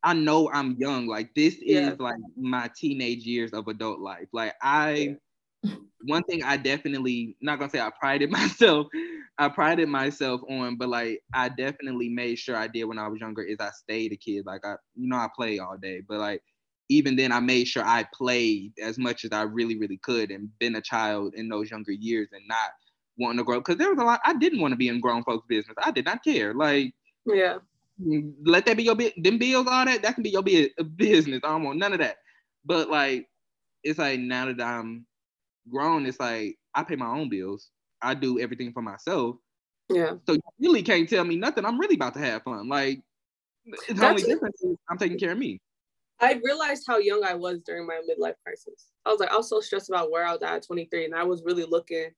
I 0.03 0.15
know 0.15 0.51
I'm 0.53 0.77
young. 0.79 1.07
Like, 1.07 1.35
this 1.35 1.57
yeah. 1.61 1.93
is 1.93 2.01
like 2.01 2.17
my 2.37 2.71
teenage 2.77 3.25
years 3.25 3.53
of 3.53 3.69
adult 3.69 4.01
life. 4.01 4.29
Like, 4.33 4.55
I 4.63 5.17
one 6.05 6.23
thing 6.25 6.43
I 6.43 6.57
definitely 6.57 7.37
not 7.41 7.59
gonna 7.59 7.71
say 7.71 7.81
I 7.81 7.91
prided 7.99 8.31
myself, 8.31 8.89
I 9.39 9.49
prided 9.49 9.89
myself 9.89 10.41
on, 10.49 10.77
but 10.77 10.89
like 10.89 11.23
I 11.35 11.49
definitely 11.49 12.09
made 12.09 12.39
sure 12.39 12.57
I 12.57 12.67
did 12.67 12.85
when 12.85 12.99
I 12.99 13.09
was 13.09 13.21
younger 13.21 13.43
is 13.43 13.59
I 13.61 13.71
stayed 13.71 14.13
a 14.13 14.17
kid. 14.17 14.47
Like 14.47 14.65
I, 14.65 14.75
you 14.97 15.09
know, 15.09 15.17
I 15.17 15.29
play 15.35 15.59
all 15.59 15.77
day, 15.77 16.03
but 16.07 16.19
like 16.19 16.43
even 16.89 17.17
then 17.17 17.33
I 17.33 17.41
made 17.41 17.69
sure 17.69 17.85
I 17.85 18.07
played 18.15 18.73
as 18.83 18.99
much 18.99 19.25
as 19.25 19.33
I 19.33 19.43
really, 19.43 19.79
really 19.79 19.99
could 19.99 20.31
and 20.31 20.49
been 20.59 20.77
a 20.77 20.81
child 20.81 21.35
in 21.35 21.49
those 21.49 21.71
younger 21.71 21.93
years 21.93 22.29
and 22.33 22.43
not 22.49 22.71
wanting 23.19 23.39
to 23.39 23.45
grow. 23.45 23.61
Cause 23.61 23.77
there 23.77 23.91
was 23.91 23.99
a 23.99 24.05
lot 24.05 24.21
I 24.25 24.35
didn't 24.35 24.61
want 24.61 24.73
to 24.73 24.77
be 24.77 24.89
in 24.89 25.01
grown 25.01 25.23
folks' 25.25 25.47
business. 25.49 25.77
I 25.83 25.91
did 25.91 26.05
not 26.05 26.25
care. 26.25 26.55
Like 26.55 26.95
yeah. 27.27 27.59
Mm, 28.01 28.33
let 28.45 28.65
that 28.67 28.77
be 28.77 28.85
your 28.85 28.95
bit 28.95 29.23
them 29.23 29.39
bills, 29.39 29.67
all 29.69 29.85
that, 29.85 30.03
that 30.03 30.15
can 30.15 30.23
be 30.23 30.31
your 30.31 30.43
business. 30.97 31.41
I 31.45 31.49
don't 31.49 31.65
want 31.65 31.79
none 31.79 31.93
of 31.93 31.99
that. 31.99 32.17
But 32.65 32.89
like 32.89 33.29
it's 33.83 33.99
like 33.99 34.21
now 34.21 34.47
that 34.47 34.61
I'm 34.61 35.07
grown, 35.71 36.07
it's 36.07 36.21
like 36.21 36.57
I 36.75 36.85
pay 36.85 36.97
my 36.97 37.07
own 37.07 37.29
bills. 37.29 37.71
I 38.01 38.15
do 38.15 38.39
everything 38.41 38.73
for 38.73 38.83
myself. 38.83 39.37
Yeah. 39.91 40.15
So 40.27 40.35
you 40.35 40.41
really 40.61 40.83
can't 40.83 41.09
tell 41.09 41.25
me 41.25 41.37
nothing. 41.37 41.65
I'm 41.65 41.79
really 41.79 41.97
about 41.97 42.15
to 42.15 42.21
have 42.21 42.43
fun. 42.45 42.69
Like 42.69 43.01
the 43.89 44.07
only 44.07 44.23
difference 44.23 44.63
is 44.63 44.77
I'm 44.89 44.99
taking 44.99 45.19
care 45.19 45.33
of 45.33 45.39
me. 45.39 45.61
I 46.21 46.41
realized 46.45 46.85
how 46.87 46.99
young 46.99 47.25
I 47.25 47.35
was 47.35 47.61
during 47.65 47.87
my 47.87 48.01
midlife 48.09 48.35
crisis. 48.45 48.89
I 49.07 49.11
was 49.11 49.21
like, 49.21 49.31
I 49.31 49.37
was 49.37 49.49
so 49.49 49.61
stressed 49.61 49.89
about 49.89 50.11
where 50.11 50.27
I 50.27 50.33
was 50.33 50.43
at 50.43 50.67
23, 50.67 51.05
and 51.05 51.15
I 51.15 51.25
was 51.25 51.43
really 51.45 51.65
looking 51.65 52.11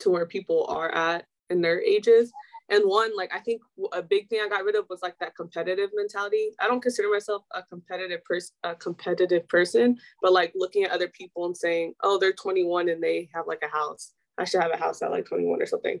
to 0.00 0.10
where 0.10 0.26
people 0.26 0.66
are 0.68 0.94
at 0.94 1.24
in 1.50 1.60
their 1.60 1.82
ages. 1.82 2.30
And 2.70 2.84
one, 2.84 3.16
like, 3.16 3.30
I 3.34 3.38
think 3.38 3.62
a 3.92 4.02
big 4.02 4.28
thing 4.28 4.40
I 4.44 4.48
got 4.48 4.64
rid 4.64 4.76
of 4.76 4.84
was 4.90 5.00
like 5.02 5.18
that 5.20 5.34
competitive 5.34 5.88
mentality. 5.94 6.50
I 6.60 6.68
don't 6.68 6.82
consider 6.82 7.08
myself 7.10 7.44
a 7.52 7.62
competitive 7.62 8.22
person, 8.24 8.54
a 8.62 8.74
competitive 8.74 9.48
person, 9.48 9.96
but 10.20 10.34
like 10.34 10.52
looking 10.54 10.84
at 10.84 10.90
other 10.90 11.08
people 11.08 11.46
and 11.46 11.56
saying, 11.56 11.94
oh, 12.02 12.18
they're 12.18 12.34
21 12.34 12.90
and 12.90 13.02
they 13.02 13.30
have 13.32 13.46
like 13.46 13.62
a 13.62 13.74
house. 13.74 14.12
I 14.36 14.44
should 14.44 14.60
have 14.60 14.72
a 14.72 14.76
house 14.76 15.00
at 15.00 15.10
like 15.10 15.24
21 15.24 15.62
or 15.62 15.66
something. 15.66 15.98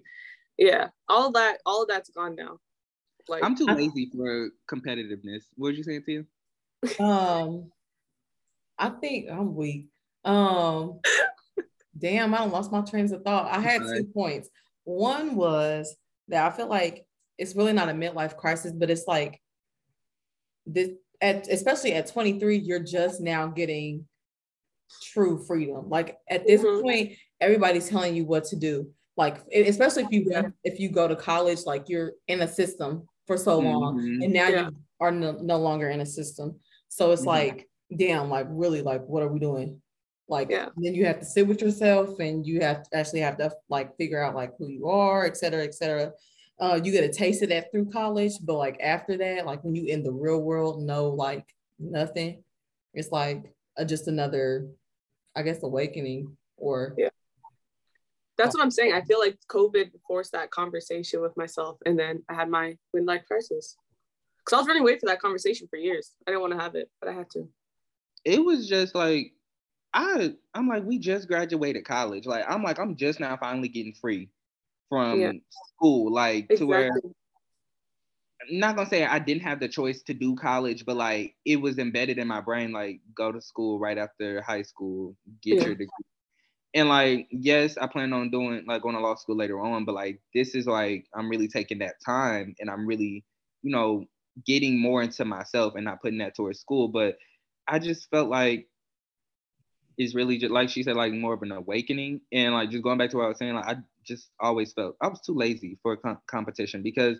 Yeah, 0.58 0.88
all 1.08 1.32
that, 1.32 1.58
all 1.64 1.82
of 1.82 1.88
that's 1.88 2.10
gone 2.10 2.34
now. 2.34 2.58
Like, 3.28 3.42
I'm 3.42 3.56
too 3.56 3.64
lazy 3.64 4.10
for 4.14 4.50
competitiveness. 4.70 5.44
What 5.56 5.70
did 5.70 5.78
you 5.78 5.84
say, 5.84 6.00
Tia? 6.00 6.24
Um, 7.00 7.70
I 8.78 8.90
think 8.90 9.28
I'm 9.30 9.54
weak. 9.54 9.88
Um, 10.24 11.00
damn, 11.98 12.34
I 12.34 12.44
lost 12.44 12.70
my 12.72 12.82
trains 12.82 13.12
of 13.12 13.22
thought. 13.22 13.50
I 13.50 13.60
had 13.60 13.82
two 13.82 14.04
points. 14.14 14.48
One 14.84 15.34
was 15.34 15.96
that 16.28 16.50
I 16.50 16.56
feel 16.56 16.68
like 16.68 17.04
it's 17.36 17.56
really 17.56 17.72
not 17.72 17.88
a 17.88 17.92
midlife 17.92 18.36
crisis, 18.36 18.72
but 18.72 18.90
it's 18.90 19.06
like 19.06 19.40
this 20.66 20.90
at 21.20 21.48
especially 21.48 21.94
at 21.94 22.06
23, 22.06 22.58
you're 22.58 22.78
just 22.78 23.20
now 23.20 23.48
getting 23.48 24.06
true 25.02 25.44
freedom. 25.46 25.88
Like 25.88 26.18
at 26.28 26.46
this 26.46 26.62
mm-hmm. 26.62 26.82
point, 26.82 27.12
everybody's 27.40 27.88
telling 27.88 28.14
you 28.14 28.24
what 28.24 28.44
to 28.44 28.56
do. 28.56 28.90
Like 29.16 29.38
especially 29.52 30.04
if 30.04 30.12
you 30.12 30.26
yeah. 30.30 30.42
if 30.62 30.78
you 30.78 30.90
go 30.90 31.08
to 31.08 31.16
college, 31.16 31.60
like 31.66 31.88
you're 31.88 32.12
in 32.28 32.40
a 32.42 32.48
system 32.48 33.08
for 33.26 33.36
so 33.36 33.58
long, 33.58 33.98
mm-hmm. 33.98 34.22
and 34.22 34.32
now 34.32 34.48
yeah. 34.48 34.68
you 34.68 34.76
are 35.00 35.10
no, 35.10 35.32
no 35.32 35.58
longer 35.58 35.90
in 35.90 36.00
a 36.00 36.06
system. 36.06 36.58
So 36.88 37.12
it's 37.12 37.22
mm-hmm. 37.22 37.28
like, 37.28 37.68
damn, 37.96 38.28
like 38.28 38.46
really, 38.48 38.82
like 38.82 39.06
what 39.06 39.22
are 39.22 39.28
we 39.28 39.38
doing? 39.38 39.80
Like 40.28 40.50
yeah. 40.50 40.68
then 40.76 40.94
you 40.94 41.06
have 41.06 41.20
to 41.20 41.24
sit 41.24 41.46
with 41.46 41.62
yourself 41.62 42.18
and 42.18 42.46
you 42.46 42.60
have 42.60 42.82
to 42.82 42.96
actually 42.96 43.20
have 43.20 43.38
to 43.38 43.50
like 43.70 43.96
figure 43.96 44.22
out 44.22 44.34
like 44.34 44.52
who 44.58 44.68
you 44.68 44.88
are, 44.88 45.24
et 45.24 45.36
cetera, 45.36 45.64
et 45.64 45.74
cetera. 45.74 46.12
Uh, 46.60 46.78
you 46.82 46.92
get 46.92 47.04
a 47.04 47.12
taste 47.12 47.42
of 47.42 47.48
that 47.48 47.70
through 47.70 47.90
college, 47.90 48.32
but 48.42 48.56
like 48.56 48.78
after 48.82 49.16
that, 49.16 49.46
like 49.46 49.62
when 49.64 49.74
you 49.74 49.86
in 49.86 50.02
the 50.02 50.12
real 50.12 50.40
world, 50.40 50.82
know 50.82 51.08
like 51.08 51.46
nothing. 51.78 52.42
It's 52.94 53.12
like 53.12 53.54
a, 53.76 53.84
just 53.84 54.08
another, 54.08 54.68
I 55.36 55.42
guess, 55.42 55.62
awakening 55.62 56.36
or 56.56 56.94
yeah. 56.98 57.08
That's 58.36 58.54
what 58.54 58.62
I'm 58.62 58.70
saying. 58.70 58.92
I 58.92 59.02
feel 59.02 59.18
like 59.18 59.36
COVID 59.48 59.90
forced 60.06 60.32
that 60.32 60.50
conversation 60.50 61.20
with 61.20 61.36
myself, 61.36 61.78
and 61.86 61.98
then 61.98 62.22
I 62.28 62.34
had 62.34 62.48
my 62.48 62.76
midlife 62.94 63.24
crisis. 63.24 63.76
Because 64.48 64.56
I 64.56 64.60
was 64.60 64.68
running 64.68 64.82
away 64.82 64.98
for 64.98 65.06
that 65.06 65.20
conversation 65.20 65.68
for 65.68 65.76
years. 65.76 66.12
I 66.26 66.30
didn't 66.30 66.40
want 66.40 66.54
to 66.54 66.58
have 66.58 66.74
it, 66.74 66.90
but 67.00 67.10
I 67.10 67.12
had 67.12 67.30
to. 67.32 67.46
It 68.24 68.42
was 68.42 68.66
just 68.66 68.94
like 68.94 69.32
I 69.92 70.34
I'm 70.54 70.68
like, 70.68 70.84
we 70.84 70.98
just 70.98 71.28
graduated 71.28 71.84
college. 71.84 72.24
Like 72.24 72.44
I'm 72.48 72.62
like, 72.62 72.78
I'm 72.78 72.96
just 72.96 73.20
now 73.20 73.36
finally 73.36 73.68
getting 73.68 73.92
free 73.92 74.30
from 74.88 75.20
yeah. 75.20 75.32
school. 75.74 76.12
Like 76.12 76.46
exactly. 76.50 76.56
to 76.58 76.66
where 76.66 76.90
I'm 78.50 78.58
not 78.58 78.76
gonna 78.76 78.88
say 78.88 79.04
I 79.04 79.18
didn't 79.18 79.42
have 79.42 79.60
the 79.60 79.68
choice 79.68 80.02
to 80.04 80.14
do 80.14 80.34
college, 80.34 80.86
but 80.86 80.96
like 80.96 81.34
it 81.44 81.56
was 81.56 81.78
embedded 81.78 82.16
in 82.16 82.26
my 82.26 82.40
brain, 82.40 82.72
like 82.72 83.00
go 83.14 83.30
to 83.30 83.40
school 83.40 83.78
right 83.78 83.98
after 83.98 84.40
high 84.40 84.62
school, 84.62 85.14
get 85.42 85.56
yeah. 85.56 85.64
your 85.64 85.74
degree. 85.74 85.88
And 86.74 86.88
like, 86.88 87.28
yes, 87.30 87.76
I 87.78 87.86
plan 87.86 88.12
on 88.12 88.30
doing 88.30 88.64
like 88.66 88.82
going 88.82 88.94
to 88.94 89.00
law 89.00 89.14
school 89.14 89.36
later 89.36 89.60
on, 89.60 89.84
but 89.84 89.94
like 89.94 90.20
this 90.34 90.54
is 90.54 90.66
like 90.66 91.06
I'm 91.14 91.28
really 91.28 91.48
taking 91.48 91.78
that 91.78 91.94
time 92.04 92.54
and 92.60 92.70
I'm 92.70 92.86
really, 92.86 93.24
you 93.62 93.70
know, 93.70 94.04
getting 94.46 94.78
more 94.78 95.02
into 95.02 95.24
myself 95.24 95.74
and 95.74 95.84
not 95.84 96.00
putting 96.02 96.18
that 96.18 96.34
towards 96.34 96.60
school. 96.60 96.88
But 96.88 97.18
I 97.66 97.78
just 97.78 98.08
felt 98.10 98.28
like 98.28 98.68
it's 99.96 100.14
really 100.14 100.38
just 100.38 100.52
like 100.52 100.68
she 100.68 100.82
said, 100.82 100.96
like 100.96 101.12
more 101.12 101.34
of 101.34 101.42
an 101.42 101.52
awakening. 101.52 102.20
And 102.32 102.54
like 102.54 102.70
just 102.70 102.84
going 102.84 102.98
back 102.98 103.10
to 103.10 103.16
what 103.16 103.24
I 103.26 103.28
was 103.28 103.38
saying, 103.38 103.54
like 103.54 103.66
I 103.66 103.76
just 104.04 104.30
always 104.40 104.72
felt 104.72 104.96
I 105.02 105.08
was 105.08 105.20
too 105.20 105.34
lazy 105.34 105.78
for 105.82 105.96
com- 105.96 106.18
competition 106.26 106.82
because 106.82 107.18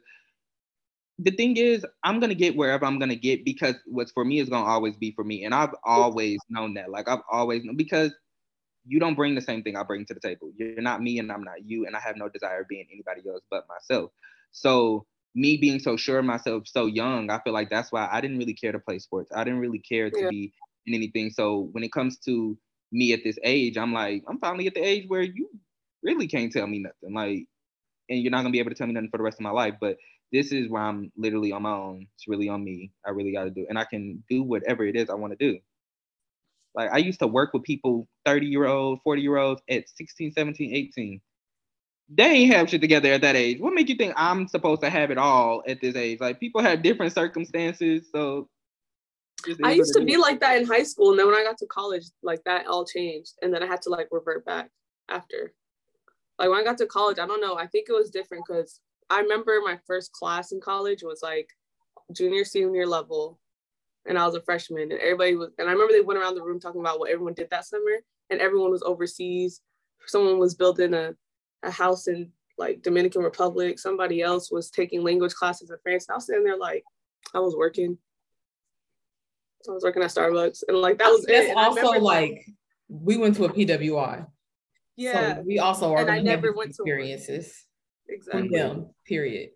the 1.18 1.32
thing 1.32 1.56
is, 1.56 1.84
I'm 2.04 2.20
gonna 2.20 2.34
get 2.34 2.56
wherever 2.56 2.84
I'm 2.86 2.98
gonna 2.98 3.16
get 3.16 3.44
because 3.44 3.74
what's 3.86 4.12
for 4.12 4.24
me 4.24 4.38
is 4.38 4.48
gonna 4.48 4.68
always 4.68 4.96
be 4.96 5.12
for 5.12 5.24
me, 5.24 5.44
and 5.44 5.54
I've 5.54 5.74
always 5.84 6.38
known 6.48 6.74
that. 6.74 6.90
Like 6.90 7.08
I've 7.08 7.22
always 7.30 7.64
known 7.64 7.76
because 7.76 8.14
you 8.86 9.00
don't 9.00 9.16
bring 9.16 9.34
the 9.34 9.40
same 9.40 9.62
thing 9.62 9.76
I 9.76 9.82
bring 9.82 10.06
to 10.06 10.14
the 10.14 10.20
table. 10.20 10.52
You're 10.56 10.80
not 10.80 11.02
me, 11.02 11.18
and 11.18 11.30
I'm 11.32 11.42
not 11.42 11.64
you, 11.64 11.86
and 11.86 11.96
I 11.96 12.00
have 12.00 12.16
no 12.16 12.28
desire 12.28 12.60
of 12.60 12.68
being 12.68 12.86
anybody 12.92 13.28
else 13.28 13.42
but 13.50 13.66
myself. 13.68 14.12
So 14.52 15.06
me 15.34 15.56
being 15.56 15.78
so 15.78 15.96
sure 15.96 16.18
of 16.18 16.24
myself 16.24 16.64
so 16.66 16.86
young, 16.86 17.30
I 17.30 17.40
feel 17.40 17.52
like 17.52 17.70
that's 17.70 17.92
why 17.92 18.08
I 18.10 18.20
didn't 18.20 18.38
really 18.38 18.54
care 18.54 18.72
to 18.72 18.78
play 18.78 18.98
sports. 18.98 19.30
I 19.34 19.44
didn't 19.44 19.60
really 19.60 19.78
care 19.78 20.10
to 20.10 20.20
yeah. 20.20 20.28
be 20.28 20.52
in 20.86 20.94
anything. 20.94 21.30
So 21.30 21.68
when 21.72 21.84
it 21.84 21.92
comes 21.92 22.18
to 22.20 22.56
me 22.90 23.12
at 23.12 23.20
this 23.24 23.38
age, 23.44 23.76
I'm 23.76 23.92
like, 23.92 24.24
I'm 24.28 24.38
finally 24.38 24.66
at 24.66 24.74
the 24.74 24.84
age 24.84 25.04
where 25.08 25.22
you 25.22 25.48
really 26.02 26.26
can't 26.26 26.52
tell 26.52 26.66
me 26.66 26.80
nothing. 26.80 27.14
Like, 27.14 27.46
and 28.08 28.22
you're 28.22 28.30
not 28.30 28.38
gonna 28.38 28.50
be 28.50 28.58
able 28.58 28.70
to 28.70 28.76
tell 28.76 28.86
me 28.86 28.94
nothing 28.94 29.10
for 29.10 29.18
the 29.18 29.24
rest 29.24 29.38
of 29.38 29.42
my 29.42 29.50
life. 29.50 29.74
But 29.80 29.96
this 30.32 30.52
is 30.52 30.68
where 30.68 30.82
I'm 30.82 31.12
literally 31.16 31.52
on 31.52 31.62
my 31.62 31.72
own. 31.72 32.06
It's 32.14 32.28
really 32.28 32.48
on 32.48 32.64
me. 32.64 32.90
I 33.06 33.10
really 33.10 33.32
gotta 33.32 33.50
do, 33.50 33.66
and 33.68 33.78
I 33.78 33.84
can 33.84 34.22
do 34.28 34.42
whatever 34.42 34.84
it 34.84 34.96
is 34.96 35.10
I 35.10 35.14
want 35.14 35.38
to 35.38 35.52
do. 35.52 35.58
Like 36.74 36.90
I 36.92 36.98
used 36.98 37.20
to 37.20 37.26
work 37.26 37.52
with 37.52 37.64
people, 37.64 38.08
30 38.24 38.46
year 38.46 38.66
old, 38.66 39.00
40 39.02 39.22
year 39.22 39.36
olds 39.36 39.62
at 39.70 39.88
16, 39.88 40.32
17, 40.32 40.74
18 40.74 41.20
they 42.08 42.24
ain't 42.24 42.54
have 42.54 42.70
shit 42.70 42.80
together 42.80 43.12
at 43.12 43.20
that 43.20 43.36
age. 43.36 43.60
What 43.60 43.74
make 43.74 43.88
you 43.88 43.96
think 43.96 44.14
I'm 44.16 44.48
supposed 44.48 44.80
to 44.82 44.90
have 44.90 45.10
it 45.10 45.18
all 45.18 45.62
at 45.66 45.80
this 45.80 45.94
age? 45.94 46.20
Like 46.20 46.40
people 46.40 46.62
have 46.62 46.82
different 46.82 47.12
circumstances, 47.12 48.06
so. 48.12 48.48
I 49.62 49.72
used 49.72 49.94
to 49.94 50.04
be 50.04 50.16
like 50.16 50.40
that 50.40 50.60
in 50.60 50.66
high 50.66 50.82
school, 50.82 51.10
and 51.10 51.18
then 51.18 51.26
when 51.26 51.36
I 51.36 51.44
got 51.44 51.58
to 51.58 51.66
college, 51.66 52.06
like 52.22 52.42
that 52.44 52.66
all 52.66 52.84
changed, 52.84 53.34
and 53.40 53.54
then 53.54 53.62
I 53.62 53.66
had 53.66 53.82
to 53.82 53.90
like 53.90 54.08
revert 54.10 54.44
back 54.44 54.70
after. 55.08 55.52
Like 56.38 56.50
when 56.50 56.58
I 56.58 56.64
got 56.64 56.78
to 56.78 56.86
college, 56.86 57.18
I 57.20 57.26
don't 57.26 57.40
know. 57.40 57.56
I 57.56 57.66
think 57.68 57.88
it 57.88 57.92
was 57.92 58.10
different 58.10 58.44
because 58.46 58.80
I 59.10 59.20
remember 59.20 59.60
my 59.64 59.78
first 59.86 60.10
class 60.12 60.50
in 60.50 60.60
college 60.60 61.02
was 61.04 61.20
like 61.22 61.48
junior, 62.12 62.44
senior 62.44 62.86
level, 62.86 63.38
and 64.06 64.18
I 64.18 64.26
was 64.26 64.34
a 64.34 64.42
freshman, 64.42 64.90
and 64.90 65.00
everybody 65.00 65.36
was, 65.36 65.50
and 65.58 65.68
I 65.68 65.72
remember 65.72 65.92
they 65.92 66.00
went 66.00 66.18
around 66.18 66.34
the 66.34 66.42
room 66.42 66.58
talking 66.58 66.80
about 66.80 66.98
what 66.98 67.10
everyone 67.10 67.34
did 67.34 67.50
that 67.50 67.66
summer, 67.66 68.02
and 68.30 68.40
everyone 68.40 68.72
was 68.72 68.82
overseas. 68.82 69.60
Someone 70.06 70.38
was 70.38 70.54
building 70.54 70.94
a, 70.94 71.14
a 71.62 71.70
house 71.70 72.08
in 72.08 72.30
like 72.56 72.82
Dominican 72.82 73.22
Republic. 73.22 73.78
Somebody 73.78 74.22
else 74.22 74.50
was 74.50 74.70
taking 74.70 75.02
language 75.02 75.34
classes 75.34 75.70
in 75.70 75.76
France. 75.82 76.06
I 76.10 76.14
was 76.14 76.26
sitting 76.26 76.44
there 76.44 76.58
like, 76.58 76.84
I 77.34 77.40
was 77.40 77.54
working. 77.56 77.98
I 79.68 79.72
was 79.72 79.82
working 79.82 80.02
at 80.02 80.10
Starbucks, 80.10 80.62
and 80.68 80.78
like 80.78 80.98
that 80.98 81.08
was 81.08 81.24
That's 81.26 81.48
it. 81.48 81.56
also 81.56 82.00
like 82.00 82.46
we 82.88 83.16
went 83.16 83.36
to 83.36 83.44
a 83.44 83.52
PWI. 83.52 84.26
Yeah, 84.96 85.36
so 85.36 85.42
we 85.42 85.58
also 85.58 85.92
are. 85.92 86.00
And 86.00 86.10
I 86.10 86.20
never 86.20 86.52
went 86.52 86.74
to 86.76 86.82
experiences. 86.82 87.64
Exactly. 88.08 88.48
them. 88.48 88.90
Period. 89.04 89.50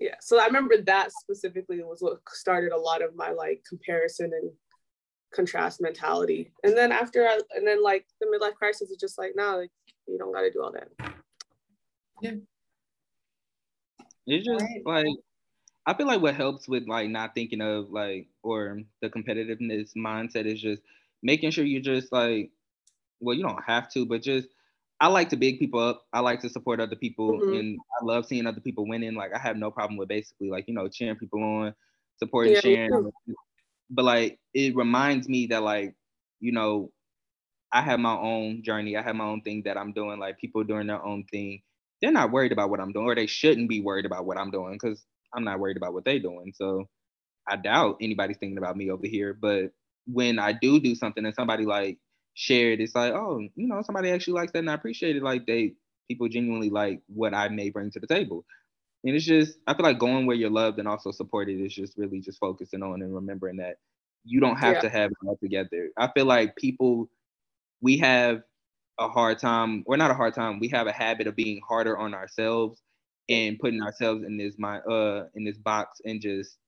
Yeah. 0.00 0.16
So 0.20 0.40
I 0.40 0.46
remember 0.46 0.82
that 0.82 1.12
specifically 1.12 1.82
was 1.82 2.00
what 2.00 2.18
started 2.28 2.72
a 2.72 2.78
lot 2.78 3.02
of 3.02 3.14
my 3.14 3.30
like 3.30 3.62
comparison 3.68 4.32
and 4.32 4.50
contrast 5.32 5.80
mentality. 5.80 6.52
And 6.64 6.76
then 6.76 6.90
after 6.90 7.26
I, 7.26 7.38
and 7.54 7.66
then 7.66 7.82
like 7.82 8.06
the 8.20 8.26
midlife 8.26 8.54
crisis 8.54 8.90
is 8.90 8.96
just 8.98 9.18
like, 9.18 9.32
nah, 9.36 9.54
like 9.54 9.70
you 10.08 10.18
don't 10.18 10.32
got 10.32 10.42
to 10.42 10.50
do 10.50 10.62
all 10.62 10.72
that. 10.72 11.14
Yeah. 12.20 12.32
It's 14.26 14.46
just 14.46 14.62
right. 14.62 15.04
like 15.06 15.16
I 15.86 15.94
feel 15.94 16.06
like 16.06 16.22
what 16.22 16.34
helps 16.34 16.66
with 16.66 16.88
like 16.88 17.10
not 17.10 17.34
thinking 17.34 17.60
of 17.60 17.90
like 17.90 18.28
or 18.42 18.80
the 19.02 19.10
competitiveness 19.10 19.94
mindset 19.96 20.46
is 20.46 20.60
just 20.60 20.82
making 21.22 21.50
sure 21.50 21.64
you 21.64 21.80
just 21.80 22.12
like 22.12 22.50
well 23.20 23.36
you 23.36 23.42
don't 23.42 23.62
have 23.64 23.90
to 23.90 24.06
but 24.06 24.22
just 24.22 24.48
I 25.00 25.08
like 25.08 25.28
to 25.30 25.36
big 25.36 25.58
people 25.58 25.80
up. 25.80 26.06
I 26.12 26.20
like 26.20 26.40
to 26.40 26.48
support 26.48 26.80
other 26.80 26.96
people 26.96 27.32
mm-hmm. 27.32 27.52
and 27.52 27.78
I 28.00 28.04
love 28.04 28.26
seeing 28.26 28.46
other 28.46 28.60
people 28.60 28.86
winning. 28.86 29.14
Like 29.14 29.34
I 29.34 29.38
have 29.38 29.56
no 29.56 29.70
problem 29.70 29.98
with 29.98 30.08
basically 30.08 30.48
like, 30.48 30.68
you 30.68 30.74
know, 30.74 30.88
cheering 30.88 31.16
people 31.16 31.42
on, 31.42 31.74
supporting, 32.18 32.54
yeah, 32.54 32.60
sharing. 32.60 33.10
But 33.90 34.04
like 34.04 34.38
it 34.54 34.74
reminds 34.76 35.28
me 35.28 35.46
that 35.48 35.62
like, 35.62 35.94
you 36.40 36.52
know, 36.52 36.90
I 37.72 37.82
have 37.82 37.98
my 37.98 38.16
own 38.16 38.62
journey. 38.62 38.96
I 38.96 39.02
have 39.02 39.16
my 39.16 39.24
own 39.24 39.42
thing 39.42 39.62
that 39.64 39.76
I'm 39.76 39.92
doing. 39.92 40.18
Like 40.20 40.38
people 40.38 40.62
doing 40.62 40.86
their 40.86 41.04
own 41.04 41.24
thing. 41.24 41.60
They're 42.04 42.12
not 42.12 42.32
worried 42.32 42.52
about 42.52 42.68
what 42.68 42.80
I'm 42.80 42.92
doing, 42.92 43.06
or 43.06 43.14
they 43.14 43.26
shouldn't 43.26 43.70
be 43.70 43.80
worried 43.80 44.04
about 44.04 44.26
what 44.26 44.36
I'm 44.36 44.50
doing 44.50 44.74
because 44.74 45.02
I'm 45.34 45.42
not 45.42 45.58
worried 45.58 45.78
about 45.78 45.94
what 45.94 46.04
they're 46.04 46.18
doing. 46.18 46.52
So 46.54 46.84
I 47.48 47.56
doubt 47.56 47.96
anybody's 48.02 48.36
thinking 48.36 48.58
about 48.58 48.76
me 48.76 48.90
over 48.90 49.06
here. 49.06 49.32
But 49.32 49.72
when 50.06 50.38
I 50.38 50.52
do 50.52 50.78
do 50.78 50.94
something 50.94 51.24
and 51.24 51.34
somebody 51.34 51.64
like 51.64 51.96
shared, 52.34 52.82
it's 52.82 52.94
like, 52.94 53.14
oh, 53.14 53.40
you 53.54 53.66
know, 53.66 53.80
somebody 53.80 54.10
actually 54.10 54.34
likes 54.34 54.52
that 54.52 54.58
and 54.58 54.70
I 54.70 54.74
appreciate 54.74 55.16
it. 55.16 55.22
Like 55.22 55.46
they 55.46 55.76
people 56.06 56.28
genuinely 56.28 56.68
like 56.68 57.00
what 57.06 57.32
I 57.32 57.48
may 57.48 57.70
bring 57.70 57.90
to 57.92 58.00
the 58.00 58.06
table. 58.06 58.44
And 59.02 59.16
it's 59.16 59.24
just, 59.24 59.56
I 59.66 59.72
feel 59.72 59.84
like 59.84 59.98
going 59.98 60.26
where 60.26 60.36
you're 60.36 60.50
loved 60.50 60.78
and 60.78 60.86
also 60.86 61.10
supported 61.10 61.58
is 61.58 61.74
just 61.74 61.96
really 61.96 62.20
just 62.20 62.38
focusing 62.38 62.82
on 62.82 63.00
and 63.00 63.14
remembering 63.14 63.56
that 63.56 63.76
you 64.24 64.40
don't 64.40 64.56
have 64.56 64.74
yeah. 64.74 64.80
to 64.80 64.88
have 64.90 65.10
it 65.10 65.16
all 65.26 65.38
together. 65.42 65.88
I 65.96 66.10
feel 66.12 66.26
like 66.26 66.54
people, 66.56 67.08
we 67.80 67.96
have 67.98 68.42
a 68.98 69.08
hard 69.08 69.38
time, 69.38 69.82
or 69.86 69.96
not 69.96 70.10
a 70.10 70.14
hard 70.14 70.34
time, 70.34 70.60
we 70.60 70.68
have 70.68 70.86
a 70.86 70.92
habit 70.92 71.26
of 71.26 71.36
being 71.36 71.60
harder 71.66 71.98
on 71.98 72.14
ourselves 72.14 72.82
and 73.28 73.58
putting 73.58 73.82
ourselves 73.82 74.22
in 74.22 74.36
this 74.36 74.54
my 74.58 74.78
uh, 74.80 75.26
in 75.34 75.44
this 75.44 75.58
box 75.58 76.00
and 76.04 76.20
just 76.20 76.58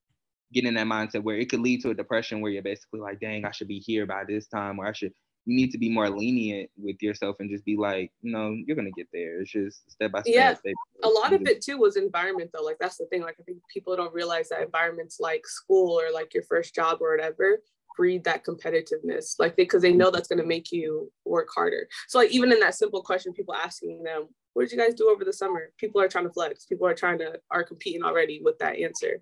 getting 0.52 0.74
that 0.74 0.86
mindset 0.86 1.22
where 1.22 1.36
it 1.36 1.50
could 1.50 1.60
lead 1.60 1.82
to 1.82 1.90
a 1.90 1.94
depression 1.94 2.40
where 2.40 2.50
you're 2.50 2.62
basically 2.62 3.00
like, 3.00 3.20
dang, 3.20 3.44
I 3.44 3.50
should 3.50 3.68
be 3.68 3.78
here 3.78 4.06
by 4.06 4.24
this 4.26 4.46
time, 4.46 4.78
or 4.78 4.86
I 4.86 4.92
should 4.92 5.12
you 5.46 5.54
need 5.54 5.70
to 5.70 5.78
be 5.78 5.88
more 5.88 6.10
lenient 6.10 6.68
with 6.76 7.00
yourself 7.00 7.36
and 7.38 7.48
just 7.48 7.64
be 7.64 7.76
like, 7.76 8.10
you 8.20 8.32
know, 8.32 8.56
you're 8.66 8.76
gonna 8.76 8.90
get 8.90 9.06
there. 9.12 9.40
It's 9.40 9.52
just 9.52 9.88
step 9.90 10.10
by 10.10 10.22
step. 10.22 10.58
Yeah, 10.64 10.72
a 11.04 11.08
lot 11.08 11.32
of 11.32 11.42
it 11.42 11.62
too 11.62 11.78
was 11.78 11.96
environment 11.96 12.50
though. 12.52 12.64
Like 12.64 12.78
that's 12.80 12.96
the 12.96 13.06
thing. 13.06 13.22
Like 13.22 13.36
I 13.40 13.44
think 13.44 13.58
people 13.72 13.94
don't 13.94 14.12
realize 14.12 14.48
that 14.48 14.62
environments 14.62 15.20
like 15.20 15.46
school 15.46 16.00
or 16.00 16.12
like 16.12 16.34
your 16.34 16.42
first 16.42 16.74
job 16.74 16.98
or 17.00 17.12
whatever 17.12 17.60
breed 17.96 18.24
that 18.24 18.44
competitiveness. 18.44 19.34
Like 19.38 19.56
because 19.56 19.82
they, 19.82 19.90
they 19.90 19.96
know 19.96 20.10
that's 20.10 20.28
gonna 20.28 20.44
make 20.44 20.70
you 20.72 21.10
work 21.24 21.48
harder. 21.54 21.88
So 22.08 22.18
like 22.18 22.30
even 22.30 22.52
in 22.52 22.60
that 22.60 22.74
simple 22.74 23.02
question, 23.02 23.32
people 23.32 23.54
asking 23.54 24.02
them, 24.02 24.28
"What 24.52 24.62
did 24.62 24.72
you 24.72 24.78
guys 24.78 24.94
do 24.94 25.10
over 25.10 25.24
the 25.24 25.32
summer?" 25.32 25.72
People 25.78 26.00
are 26.00 26.08
trying 26.08 26.24
to 26.24 26.32
flex. 26.32 26.66
People 26.66 26.86
are 26.86 26.94
trying 26.94 27.18
to 27.18 27.38
are 27.50 27.64
competing 27.64 28.02
already 28.02 28.40
with 28.42 28.58
that 28.58 28.76
answer. 28.76 29.20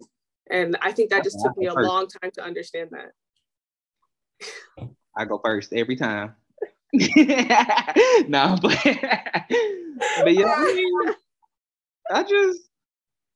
And 0.50 0.76
I 0.82 0.92
think 0.92 1.10
that 1.10 1.24
just 1.24 1.38
took 1.42 1.56
me 1.56 1.66
a 1.66 1.74
long 1.74 2.06
time 2.06 2.30
to 2.34 2.44
understand 2.44 2.90
that. 2.92 3.12
I 5.16 5.24
go 5.24 5.40
first 5.42 5.72
every 5.72 5.96
time. 5.96 6.34
no, 6.92 8.56
but 8.60 8.78
but 8.84 10.34
yeah, 10.34 10.44
I, 10.46 11.14
I 12.12 12.22
just 12.22 12.60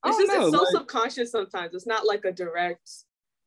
I 0.02 0.10
it's 0.10 0.19
just 0.19 0.32
know, 0.32 0.47
it's 0.47 0.56
so 0.56 0.62
like, 0.62 0.73
subconscious 0.73 1.32
sometimes. 1.32 1.74
It's 1.74 1.86
not 1.86 2.06
like 2.06 2.24
a 2.24 2.32
direct 2.32 2.89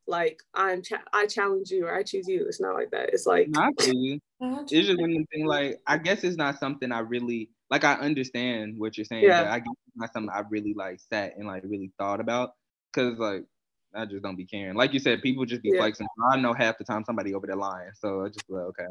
like 0.08 0.42
I'm 0.54 0.82
cha- 0.82 1.04
I 1.14 1.26
challenge 1.26 1.72
you 1.72 1.86
or 1.86 1.96
I 1.96 2.04
choose 2.04 2.28
you. 2.28 2.46
It's 2.48 2.62
not 2.62 2.74
like 2.74 2.92
that. 2.92 3.10
It's 3.14 3.26
like 3.26 3.50
not 3.50 3.74
you. 3.88 4.20
It's 4.44 4.72
just 4.72 5.00
one 5.00 5.26
thing 5.32 5.46
like 5.46 5.80
I 5.86 6.00
guess 6.00 6.24
it's 6.24 6.36
not 6.36 6.60
something 6.60 6.92
I 6.92 7.00
really 7.00 7.52
like 7.70 7.84
I 7.84 7.94
understand 7.94 8.74
what 8.78 8.98
you're 8.98 9.06
saying, 9.06 9.24
yeah. 9.24 9.44
but 9.44 9.52
I 9.52 9.60
guess 9.60 9.76
it's 9.88 9.98
not 9.98 10.14
something 10.14 10.32
I 10.34 10.42
really 10.50 10.74
like 10.74 11.00
sat 11.00 11.38
and 11.38 11.48
like 11.48 11.64
really 11.64 11.92
thought 12.00 12.20
about. 12.20 12.54
Cause 12.94 13.20
like 13.20 13.46
I 13.94 14.06
just 14.06 14.24
don't 14.24 14.36
be 14.36 14.46
caring. 14.46 14.76
Like 14.76 14.94
you 14.94 15.00
said, 15.00 15.22
people 15.22 15.46
just 15.46 15.62
be 15.62 15.70
yeah. 15.74 15.82
flexing. 15.82 16.08
I 16.32 16.38
know 16.38 16.54
half 16.54 16.78
the 16.78 16.84
time 16.84 17.04
somebody 17.06 17.36
over 17.36 17.46
there 17.46 17.56
lying, 17.56 17.92
so 17.94 18.26
I 18.26 18.30
just 18.30 18.50
like 18.50 18.64
okay. 18.64 18.88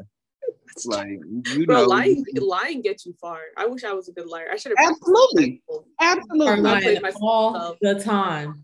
Like 0.85 1.19
you 1.53 1.65
Bro, 1.65 1.81
know, 1.81 1.85
lying, 1.85 2.23
lying 2.35 2.81
gets 2.81 3.05
you 3.05 3.13
far. 3.19 3.39
I 3.57 3.65
wish 3.65 3.83
I 3.83 3.93
was 3.93 4.07
a 4.07 4.13
good 4.13 4.27
liar. 4.27 4.47
I 4.51 4.55
should 4.55 4.73
have 4.77 4.89
absolutely, 4.89 5.61
absolutely 5.99 6.61
lying 6.61 6.99
all 7.21 7.75
the 7.81 7.99
time. 7.99 8.63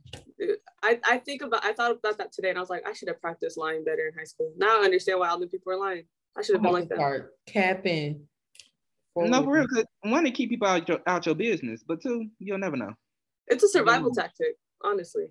I, 0.88 1.00
I 1.06 1.18
think 1.18 1.42
about 1.42 1.66
I 1.66 1.74
thought 1.74 1.92
about 1.92 2.18
that 2.18 2.32
today 2.32 2.50
and 2.50 2.58
I 2.58 2.62
was 2.62 2.70
like 2.70 2.88
I 2.88 2.94
should 2.94 3.10
have 3.10 3.20
practiced 3.20 3.58
lying 3.58 3.84
better 3.84 4.08
in 4.08 4.18
high 4.18 4.24
school. 4.24 4.54
Now 4.58 4.82
I 4.82 4.86
understand 4.86 5.20
why 5.20 5.28
all 5.28 5.40
the 5.40 5.48
people 5.48 5.74
are 5.74 5.80
lying. 5.80 6.06
I 6.38 6.42
should 6.42 6.56
have 6.56 6.64
been 6.64 6.72
like 6.72 6.88
that. 6.90 6.98
Start 6.98 7.34
capping. 7.46 8.22
No, 9.16 9.44
for 9.44 9.52
real. 9.52 9.68
Cause 9.68 9.84
one 10.02 10.24
to 10.24 10.32
keep 10.32 10.50
people 10.50 10.68
out 10.68 10.88
your 10.88 11.00
out 11.08 11.26
your 11.26 11.36
business, 11.36 11.84
but 11.86 12.02
two, 12.02 12.30
you'll 12.40 12.60
never 12.60 12.78
know. 12.78 12.94
It's 13.48 13.64
a 13.64 13.68
survival 13.68 14.12
tactic, 14.12 14.56
honestly. 14.82 15.28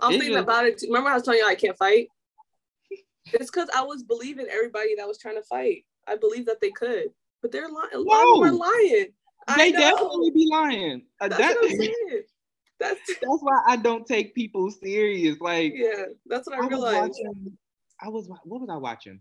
I 0.00 0.08
was 0.08 0.16
thinking 0.16 0.34
just, 0.34 0.42
about 0.42 0.66
it. 0.66 0.78
Too. 0.78 0.88
Remember 0.88 1.10
I 1.10 1.14
was 1.14 1.22
telling 1.22 1.38
you 1.40 1.46
I 1.46 1.54
can't 1.54 1.78
fight? 1.78 2.08
it's 3.32 3.50
because 3.50 3.68
I 3.74 3.82
was 3.82 4.02
believing 4.02 4.46
everybody 4.50 4.96
that 4.96 5.06
was 5.06 5.18
trying 5.18 5.36
to 5.36 5.42
fight. 5.44 5.84
I 6.06 6.16
believe 6.16 6.46
that 6.46 6.60
they 6.60 6.70
could, 6.70 7.08
but 7.40 7.52
they're 7.52 7.68
lying. 7.68 7.94
A 7.94 7.98
lot 7.98 8.26
of 8.26 8.44
them 8.44 8.54
are 8.54 8.58
lying. 8.58 9.06
They 9.56 9.72
definitely 9.72 10.30
be 10.32 10.46
lying. 10.50 11.02
Uh, 11.20 11.28
that's 11.28 11.40
that, 11.40 11.56
what 11.56 11.70
I'm 11.70 11.78
saying. 11.78 12.22
That's 12.80 13.00
that's 13.08 13.40
why 13.40 13.62
I 13.66 13.76
don't 13.76 14.06
take 14.06 14.34
people 14.34 14.70
serious. 14.70 15.38
Like 15.40 15.72
yeah, 15.74 16.04
that's 16.26 16.46
what 16.48 16.58
I, 16.58 16.64
I 16.64 16.68
realized. 16.68 17.00
Was 17.00 17.20
watching, 17.24 17.58
I 18.00 18.08
was 18.08 18.28
what 18.44 18.60
was 18.60 18.70
I 18.70 18.76
watching? 18.76 19.20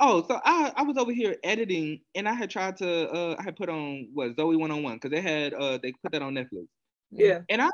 Oh, 0.00 0.24
so 0.26 0.40
I, 0.44 0.72
I 0.74 0.82
was 0.82 0.96
over 0.96 1.12
here 1.12 1.36
editing 1.44 2.00
and 2.16 2.28
I 2.28 2.32
had 2.32 2.50
tried 2.50 2.76
to 2.78 3.08
uh 3.10 3.36
I 3.38 3.42
had 3.42 3.56
put 3.56 3.68
on 3.68 4.08
what 4.12 4.34
Zoey 4.36 4.58
one 4.58 4.70
on 4.70 4.82
one 4.82 4.94
because 4.94 5.12
they 5.12 5.20
had 5.20 5.54
uh 5.54 5.78
they 5.82 5.92
put 5.92 6.12
that 6.12 6.22
on 6.22 6.34
Netflix. 6.34 6.66
Yeah. 7.10 7.40
And 7.48 7.62
I 7.62 7.68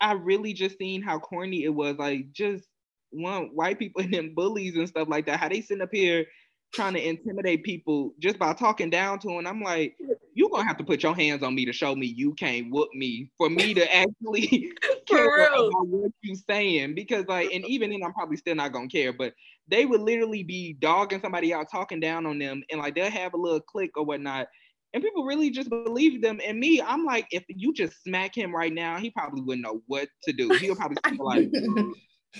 I 0.00 0.12
really 0.12 0.52
just 0.52 0.78
seen 0.78 1.02
how 1.02 1.18
corny 1.18 1.64
it 1.64 1.74
was. 1.74 1.96
Like 1.96 2.30
just 2.32 2.64
one 3.10 3.50
white 3.54 3.78
people 3.78 4.02
and 4.02 4.12
then 4.12 4.34
bullies 4.34 4.76
and 4.76 4.88
stuff 4.88 5.08
like 5.08 5.26
that. 5.26 5.40
How 5.40 5.48
they 5.48 5.60
sitting 5.60 5.82
up 5.82 5.90
here 5.92 6.26
trying 6.74 6.94
to 6.94 7.06
intimidate 7.06 7.64
people 7.64 8.12
just 8.18 8.38
by 8.38 8.52
talking 8.52 8.90
down 8.90 9.18
to 9.20 9.28
them. 9.28 9.46
I'm 9.46 9.62
like, 9.62 9.96
you're 10.34 10.50
gonna 10.50 10.66
have 10.66 10.76
to 10.78 10.84
put 10.84 11.02
your 11.02 11.14
hands 11.14 11.42
on 11.42 11.54
me 11.54 11.64
to 11.64 11.72
show 11.72 11.94
me 11.94 12.06
you 12.06 12.34
can't 12.34 12.70
whoop 12.70 12.88
me 12.94 13.30
for 13.38 13.48
me 13.48 13.74
to 13.74 13.94
actually 13.96 14.72
care 15.06 15.46
about 15.46 15.86
what 15.86 16.12
you're 16.22 16.36
saying. 16.48 16.94
Because 16.94 17.26
like, 17.26 17.52
and 17.52 17.64
even 17.66 17.90
then 17.90 18.02
I'm 18.04 18.12
probably 18.12 18.36
still 18.36 18.54
not 18.54 18.72
gonna 18.72 18.88
care, 18.88 19.12
but 19.12 19.34
they 19.68 19.86
would 19.86 20.00
literally 20.00 20.42
be 20.42 20.74
dogging 20.74 21.20
somebody 21.20 21.54
out, 21.54 21.70
talking 21.70 22.00
down 22.00 22.26
on 22.26 22.38
them, 22.38 22.62
and 22.70 22.80
like 22.80 22.94
they'll 22.94 23.10
have 23.10 23.34
a 23.34 23.38
little 23.38 23.60
click 23.60 23.96
or 23.96 24.04
whatnot 24.04 24.48
and 24.94 25.02
people 25.02 25.24
really 25.24 25.50
just 25.50 25.68
believe 25.68 26.22
them. 26.22 26.40
And 26.46 26.58
me, 26.58 26.80
I'm 26.80 27.04
like, 27.04 27.26
if 27.32 27.42
you 27.48 27.74
just 27.74 28.02
smack 28.04 28.34
him 28.34 28.54
right 28.54 28.72
now, 28.72 28.96
he 28.96 29.10
probably 29.10 29.42
wouldn't 29.42 29.64
know 29.64 29.82
what 29.88 30.08
to 30.22 30.32
do. 30.32 30.54
He'll 30.54 30.76
probably 30.76 30.96
be 31.10 31.18
like, 31.18 31.50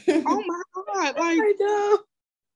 "Oh 0.09 0.43
my 0.47 0.63
god!" 0.95 1.17
Like, 1.17 1.39
I 1.41 1.55
know. 1.59 1.99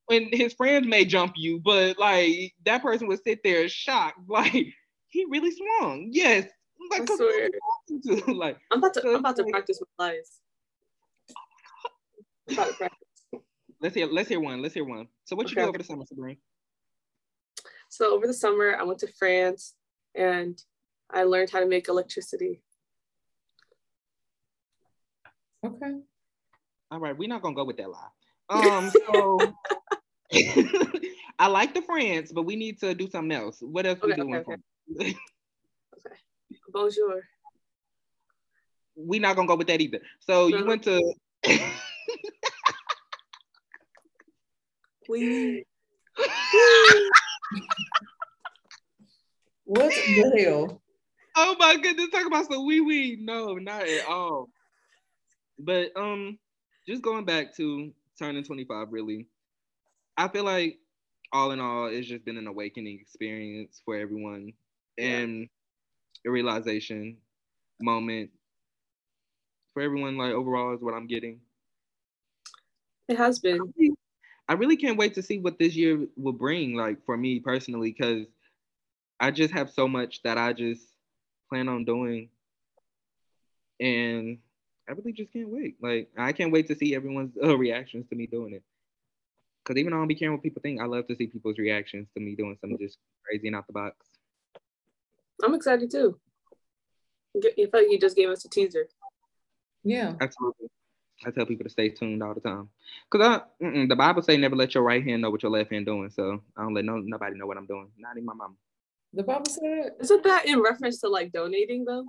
When 0.09 0.29
his 0.31 0.53
friends 0.53 0.87
may 0.87 1.05
jump 1.05 1.33
you, 1.35 1.59
but 1.59 1.99
like 1.99 2.53
that 2.65 2.81
person 2.81 3.07
would 3.07 3.23
sit 3.23 3.41
there 3.43 3.69
shocked, 3.69 4.19
like 4.27 4.51
he 4.51 5.25
really 5.29 5.51
swung. 5.51 6.09
Yes, 6.11 6.47
like, 6.91 7.09
I 7.09 7.15
swear. 7.15 7.49
like 8.27 8.57
I'm 8.71 8.79
about 8.79 8.95
to, 8.95 9.07
I'm 9.07 9.15
about 9.15 9.35
to 9.35 9.43
practice 9.45 9.79
with 9.79 9.89
lies. 9.99 10.39
I'm 12.47 12.55
about 12.55 12.67
to 12.69 12.73
practice. 12.73 12.97
Let's 13.81 13.95
hear, 13.95 14.07
let's 14.07 14.27
hear 14.27 14.39
one. 14.39 14.61
Let's 14.61 14.73
hear 14.73 14.83
one. 14.83 15.07
So, 15.25 15.35
what 15.35 15.45
okay. 15.45 15.51
you 15.51 15.61
do 15.61 15.69
over 15.69 15.77
the 15.77 15.83
summer, 15.83 16.05
Sabrina? 16.05 16.39
So 17.89 18.13
over 18.13 18.27
the 18.27 18.33
summer, 18.33 18.75
I 18.79 18.83
went 18.83 18.99
to 18.99 19.07
France 19.17 19.73
and 20.15 20.61
I 21.11 21.23
learned 21.23 21.49
how 21.49 21.59
to 21.59 21.65
make 21.65 21.87
electricity. 21.87 22.61
Okay. 25.65 25.99
All 26.91 26.99
right, 26.99 27.17
we're 27.17 27.27
not 27.27 27.41
gonna 27.41 27.55
go 27.55 27.65
with 27.65 27.77
that 27.77 27.89
lie. 27.89 28.09
Um, 28.49 28.91
so 28.91 29.39
I 31.39 31.47
like 31.47 31.73
the 31.73 31.81
friends, 31.81 32.31
but 32.31 32.43
we 32.43 32.55
need 32.55 32.79
to 32.81 32.93
do 32.93 33.09
something 33.09 33.31
else. 33.31 33.59
What 33.61 33.85
else 33.85 33.99
okay, 34.03 34.07
we 34.07 34.15
doing? 34.15 34.35
Okay, 34.35 34.53
okay. 34.99 35.07
okay. 36.05 36.17
Bonjour. 36.71 37.21
we 38.95 39.19
not 39.19 39.35
gonna 39.35 39.47
go 39.47 39.55
with 39.55 39.67
that 39.67 39.81
either. 39.81 39.99
So 40.19 40.47
you 40.47 40.65
went 40.65 40.83
to. 40.83 41.13
we. 45.09 45.63
What 49.65 49.93
the 49.93 50.43
hell? 50.43 50.81
Oh 51.35 51.55
my 51.57 51.77
goodness, 51.77 52.09
talk 52.09 52.25
about 52.25 52.51
some 52.51 52.65
wee 52.65 52.81
wee. 52.81 53.17
No, 53.19 53.53
not 53.55 53.83
at 53.83 54.05
all. 54.05 54.49
But 55.57 55.95
um, 55.95 56.37
just 56.87 57.01
going 57.01 57.25
back 57.25 57.55
to 57.57 57.91
turning 58.17 58.43
25, 58.43 58.87
really, 58.91 59.27
I 60.19 60.27
feel 60.27 60.43
like 60.43 60.79
all 61.31 61.51
in 61.51 61.61
all, 61.61 61.87
it's 61.87 62.05
just 62.05 62.25
been 62.25 62.37
an 62.37 62.47
awakening 62.47 62.99
experience 62.99 63.81
for 63.85 63.95
everyone 63.95 64.51
and 64.97 65.47
a 66.27 66.29
realization 66.29 67.15
moment 67.79 68.29
for 69.73 69.81
everyone. 69.81 70.17
Like 70.17 70.33
overall, 70.33 70.75
is 70.75 70.81
what 70.81 70.93
I'm 70.93 71.07
getting. 71.07 71.39
It 73.07 73.17
has 73.17 73.39
been. 73.39 73.61
I 74.49 74.53
really 74.53 74.75
can't 74.75 74.97
wait 74.97 75.13
to 75.13 75.21
see 75.21 75.39
what 75.39 75.57
this 75.57 75.73
year 75.73 76.05
will 76.17 76.33
bring. 76.33 76.75
Like 76.75 76.97
for 77.05 77.15
me 77.15 77.39
personally, 77.39 77.95
because 77.97 78.27
I 79.21 79.31
just 79.31 79.53
have 79.53 79.69
so 79.71 79.87
much 79.87 80.21
that 80.23 80.37
I 80.37 80.51
just 80.51 80.83
plan 81.47 81.69
on 81.69 81.85
doing. 81.85 82.27
And 83.79 84.39
I 84.89 84.91
really 84.91 85.13
just 85.13 85.31
can't 85.31 85.47
wait. 85.47 85.77
Like 85.81 86.09
I 86.17 86.33
can't 86.33 86.51
wait 86.51 86.67
to 86.67 86.75
see 86.75 86.93
everyone's 86.93 87.37
uh, 87.41 87.57
reactions 87.57 88.09
to 88.09 88.17
me 88.17 88.27
doing 88.27 88.55
it. 88.55 88.63
Cause 89.65 89.77
even 89.77 89.91
though 89.91 89.97
I 89.97 90.01
don't 90.01 90.07
be 90.07 90.15
caring 90.15 90.33
what 90.33 90.41
people 90.41 90.61
think, 90.61 90.81
I 90.81 90.85
love 90.85 91.07
to 91.07 91.15
see 91.15 91.27
people's 91.27 91.59
reactions 91.59 92.07
to 92.15 92.19
me 92.19 92.35
doing 92.35 92.57
something 92.59 92.77
just 92.79 92.97
crazy 93.23 93.47
and 93.47 93.55
out 93.55 93.67
the 93.67 93.73
box. 93.73 93.95
I'm 95.43 95.53
excited 95.53 95.91
too. 95.91 96.19
You 97.35 97.51
feel 97.55 97.69
like 97.73 97.91
you 97.91 97.99
just 97.99 98.15
gave 98.15 98.29
us 98.29 98.43
a 98.45 98.49
teaser. 98.49 98.87
Yeah, 99.83 100.13
absolutely. 100.19 100.67
I 101.25 101.31
tell 101.31 101.45
people 101.45 101.65
to 101.65 101.69
stay 101.69 101.89
tuned 101.89 102.23
all 102.23 102.33
the 102.33 102.39
time, 102.39 102.69
cause 103.09 103.21
I, 103.21 103.41
the 103.59 103.95
Bible 103.95 104.21
say 104.21 104.37
never 104.37 104.55
let 104.55 104.73
your 104.73 104.83
right 104.83 105.03
hand 105.03 105.21
know 105.21 105.29
what 105.29 105.43
your 105.43 105.51
left 105.51 105.71
hand 105.71 105.85
doing. 105.85 106.09
So 106.09 106.41
I 106.57 106.63
don't 106.63 106.73
let 106.73 106.85
no 106.85 106.97
nobody 106.97 107.37
know 107.37 107.45
what 107.45 107.57
I'm 107.57 107.67
doing, 107.67 107.89
not 107.97 108.15
even 108.15 108.25
my 108.25 108.33
mom. 108.33 108.57
The 109.13 109.23
Bible 109.23 109.45
said. 109.45 109.91
Isn't 109.99 110.23
that 110.23 110.45
in 110.45 110.61
reference 110.61 110.99
to 111.01 111.09
like 111.09 111.31
donating 111.31 111.85
though? 111.85 112.05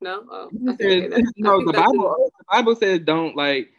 No. 0.00 0.24
Oh, 0.30 0.50
says, 0.80 1.12
no, 1.36 1.64
the 1.64 1.72
Bible. 1.72 2.30
The 2.38 2.44
Bible 2.50 2.76
says 2.76 3.00
don't 3.00 3.36
like. 3.36 3.70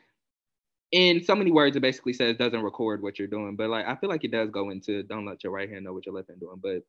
In 0.92 1.24
so 1.24 1.36
many 1.36 1.52
words, 1.52 1.76
it 1.76 1.82
basically 1.82 2.14
says 2.14 2.36
doesn't 2.38 2.64
record 2.64 3.04
what 3.04 3.20
you're 3.20 3.28
doing, 3.28 3.56
but 3.56 3.70
like 3.70 3.86
I 3.86 3.96
feel 3.96 4.10
like 4.10 4.24
it 4.24 4.32
does 4.32 4.50
go 4.50 4.72
into 4.72 5.04
don't 5.04 5.26
let 5.26 5.44
your 5.44 5.54
right 5.54 5.70
hand 5.70 5.86
know 5.86 5.94
what 5.94 6.08
your 6.08 6.16
left 6.16 6.30
hand 6.30 6.40
doing. 6.40 6.60
But 6.62 6.84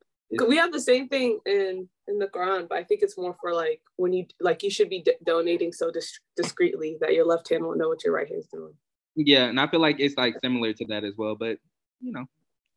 we 0.47 0.57
have 0.57 0.71
the 0.71 0.79
same 0.79 1.07
thing 1.07 1.39
in 1.45 1.87
in 2.07 2.17
the 2.17 2.27
Quran, 2.27 2.67
but 2.67 2.77
I 2.77 2.83
think 2.83 3.01
it's 3.03 3.17
more 3.17 3.35
for 3.39 3.53
like 3.53 3.81
when 3.97 4.13
you 4.13 4.25
like 4.39 4.63
you 4.63 4.71
should 4.71 4.89
be 4.89 5.01
d- 5.03 5.13
donating 5.23 5.71
so 5.71 5.91
dis- 5.91 6.19
discreetly 6.35 6.97
that 7.01 7.13
your 7.13 7.25
left 7.25 7.49
hand 7.49 7.63
won't 7.63 7.77
know 7.77 7.89
what 7.89 8.03
your 8.03 8.13
right 8.13 8.27
hand's 8.27 8.47
doing. 8.47 8.73
Yeah, 9.15 9.45
and 9.45 9.59
I 9.59 9.67
feel 9.67 9.81
like 9.81 9.99
it's 9.99 10.17
like 10.17 10.35
similar 10.41 10.73
to 10.73 10.85
that 10.85 11.03
as 11.03 11.15
well, 11.17 11.35
but 11.35 11.57
you 11.99 12.11
know, 12.11 12.25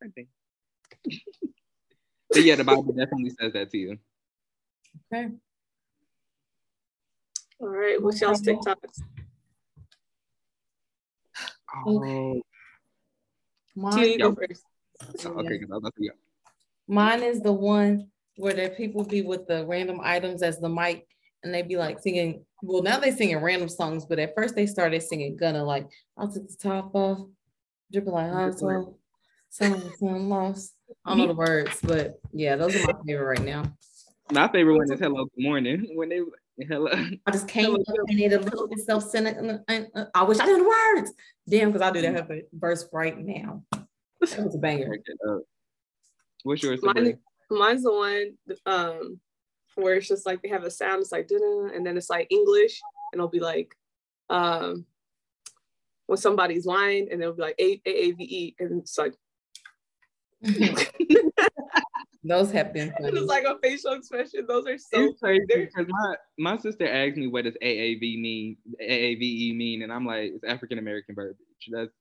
same 0.01 0.11
thing. 0.11 0.27
but 2.29 2.43
yeah, 2.43 2.55
the 2.55 2.63
Bible 2.63 2.93
definitely 2.93 3.31
says 3.39 3.53
that 3.53 3.71
to 3.71 3.77
you. 3.77 3.97
Okay. 5.11 5.31
All 7.59 7.69
right, 7.69 8.01
what's 8.01 8.19
y'all's 8.21 8.41
TikToks? 8.41 9.01
Oh. 11.85 12.41
Mine, 13.75 14.09
you 14.09 14.17
go 14.17 14.35
first. 14.35 14.63
Oh, 15.25 15.39
okay, 15.39 15.57
because 15.57 15.81
I 15.83 15.89
you. 15.97 16.11
Mine 16.87 17.23
is 17.23 17.41
the 17.41 17.51
one 17.51 18.09
where 18.37 18.53
the 18.53 18.69
people 18.69 19.03
be 19.03 19.21
with 19.21 19.47
the 19.47 19.65
random 19.65 19.99
items 20.03 20.43
as 20.43 20.59
the 20.59 20.69
mic 20.69 21.07
and 21.43 21.53
they 21.53 21.61
be 21.61 21.77
like 21.77 21.99
singing. 21.99 22.43
Well, 22.61 22.81
now 22.81 22.99
they 22.99 23.11
singing 23.11 23.37
random 23.37 23.69
songs, 23.69 24.05
but 24.05 24.19
at 24.19 24.33
first 24.35 24.55
they 24.55 24.65
started 24.65 25.01
singing 25.01 25.35
Gunna 25.37 25.63
like 25.63 25.87
I'll 26.17 26.31
take 26.31 26.47
the 26.47 26.55
top 26.55 26.93
off, 26.93 27.19
dripping 27.91 28.13
like 28.13 28.31
hot 28.31 28.57
sauce. 28.57 28.93
Some 29.49 29.91
some 29.97 30.29
lost. 30.29 30.73
I 31.05 31.11
don't 31.11 31.19
know 31.19 31.27
the 31.27 31.33
words, 31.33 31.79
but 31.81 32.19
yeah, 32.33 32.55
those 32.55 32.75
are 32.75 32.87
my 32.87 32.99
favorite 33.05 33.39
right 33.39 33.45
now. 33.45 33.63
My 34.31 34.47
favorite 34.49 34.77
one 34.77 34.91
is 34.91 34.99
Hello 34.99 35.25
Good 35.25 35.43
Morning. 35.43 35.91
When 35.93 36.09
they 36.09 36.21
hello. 36.59 36.89
I 37.25 37.31
just 37.31 37.47
came 37.47 37.65
hello. 37.65 37.81
up 37.81 38.09
and 38.09 38.19
it 38.19 38.33
a 38.33 38.39
little 38.39 38.67
bit 38.67 38.79
self-centered. 38.79 39.63
Uh, 39.67 40.05
I 40.13 40.23
wish 40.23 40.39
I 40.39 40.45
knew 40.45 40.57
the 40.57 40.69
words. 40.69 41.13
Damn, 41.47 41.71
because 41.71 41.87
I 41.87 41.91
do 41.91 42.01
that 42.01 42.47
verse 42.53 42.87
right 42.91 43.17
now. 43.17 43.63
That 43.71 44.45
was 44.45 44.55
a 44.55 44.57
banger. 44.57 44.97
What's 46.43 46.63
yours? 46.63 46.81
Mine, 46.81 47.17
mine's 47.49 47.83
the 47.83 47.91
one 47.91 48.37
um 48.65 49.19
where 49.75 49.95
it's 49.95 50.07
just 50.07 50.25
like 50.25 50.41
they 50.41 50.49
have 50.49 50.63
a 50.63 50.71
sound, 50.71 51.01
it's 51.01 51.11
like 51.11 51.27
dinner, 51.27 51.67
and 51.67 51.85
then 51.85 51.97
it's 51.97 52.09
like 52.09 52.27
English, 52.29 52.79
and 53.11 53.19
it'll 53.19 53.27
be 53.27 53.39
like 53.39 53.75
um 54.29 54.85
when 56.07 56.17
somebody's 56.17 56.65
lying, 56.65 57.09
and 57.11 57.21
it'll 57.21 57.33
be 57.33 57.41
like 57.41 57.55
A 57.59 57.81
A 57.85 57.89
A 57.89 58.11
V 58.11 58.23
E, 58.23 58.55
and 58.59 58.81
it's 58.81 58.97
like 58.97 59.13
Those 62.27 62.51
have 62.53 62.73
been 62.73 62.91
funny. 62.91 63.19
It's 63.19 63.27
like 63.27 63.43
a 63.43 63.55
facial 63.61 63.93
expression. 63.93 64.45
Those 64.47 64.65
are 64.65 64.79
so 64.79 65.03
it's 65.03 65.19
crazy 65.19 65.45
because 65.47 65.85
my, 65.87 66.15
my 66.39 66.57
sister 66.57 66.87
asked 66.87 67.17
me 67.17 67.27
what 67.27 67.43
does 67.43 67.55
AAV 67.61 68.19
mean, 68.19 68.57
AAVE 68.81 69.55
mean, 69.55 69.83
and 69.83 69.93
I'm 69.93 70.07
like, 70.07 70.31
it's 70.33 70.43
African 70.43 70.79
American 70.79 71.13
verbiage. 71.13 71.37
That's 71.69 71.91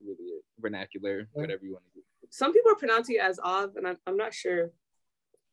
really 0.00 0.22
it. 0.22 0.44
Vernacular, 0.60 1.28
whatever 1.32 1.64
you 1.64 1.72
want 1.72 1.84
to 1.86 1.98
do. 1.98 2.02
Some 2.30 2.52
people 2.52 2.70
are 2.70 2.76
pronouncing 2.76 3.16
it 3.16 3.22
as 3.22 3.40
Av, 3.40 3.74
and 3.74 3.88
I'm, 3.88 3.96
I'm 4.06 4.16
not 4.16 4.32
sure 4.32 4.70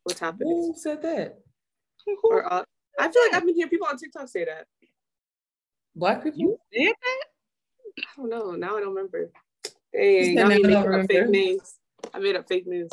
what's 0.04 0.20
happening. 0.20 0.50
Who 0.50 0.76
said 0.78 1.02
that? 1.02 1.40
Or 2.24 2.54
uh, 2.54 2.64
I 3.00 3.12
feel 3.12 3.22
like 3.24 3.34
I've 3.34 3.46
been 3.46 3.56
hearing 3.56 3.72
people 3.72 3.88
on 3.88 3.98
TikTok 3.98 4.28
say 4.28 4.46
that. 4.46 4.68
Black 5.96 6.24
people? 6.24 6.40
You 6.40 6.58
said 6.72 6.94
that? 7.02 7.26
I 7.98 8.04
don't 8.16 8.30
know. 8.30 8.52
Now 8.52 8.78
I 8.78 8.82
don't 8.82 8.94
remember. 8.94 9.32
Dang, 9.92 10.36
now 10.36 10.44
I'm 10.44 10.50
making 10.50 10.76
up 10.76 11.08
fake 11.08 11.30
names. 11.30 11.80
I 12.14 12.20
made 12.20 12.36
up 12.36 12.48
fake 12.48 12.68
news. 12.68 12.92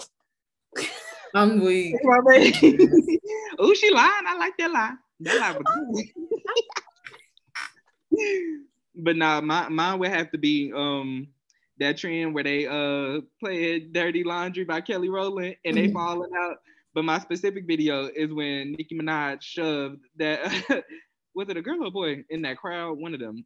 I'm 1.35 1.61
weak. 1.61 1.95
oh, 3.59 3.75
she 3.75 3.91
lying. 3.91 4.25
I 4.27 4.37
like 4.39 4.57
that 4.59 4.71
lie. 4.71 4.95
That 5.21 5.39
lie 5.39 5.57
was 5.59 6.05
good. 8.13 8.61
but 8.97 9.17
nah, 9.17 9.41
my 9.41 9.69
mine 9.69 9.99
would 9.99 10.11
have 10.11 10.31
to 10.33 10.39
be 10.39 10.73
um 10.75 11.29
that 11.79 11.99
trend 11.99 12.35
where 12.35 12.45
they 12.45 12.67
uh 12.67 13.21
play 13.41 13.81
Dirty 13.81 14.25
Laundry 14.25 14.65
by 14.65 14.81
Kelly 14.81 15.09
Rowland 15.09 15.57
and 15.65 15.77
they 15.77 15.85
mm-hmm. 15.85 15.95
falling 15.95 16.31
out. 16.37 16.57
But 16.95 17.05
my 17.05 17.19
specific 17.19 17.67
video 17.67 18.09
is 18.15 18.33
when 18.33 18.73
Nicki 18.73 18.99
Minaj 18.99 19.43
shoved 19.43 20.01
that 20.17 20.41
was 21.35 21.49
it 21.49 21.57
a 21.57 21.63
girl 21.63 21.83
or 21.83 21.89
a 21.89 21.91
boy 21.91 22.25
in 22.31 22.43
that 22.43 22.57
crowd? 22.57 22.99
One 22.99 23.13
of 23.13 23.21
them. 23.21 23.45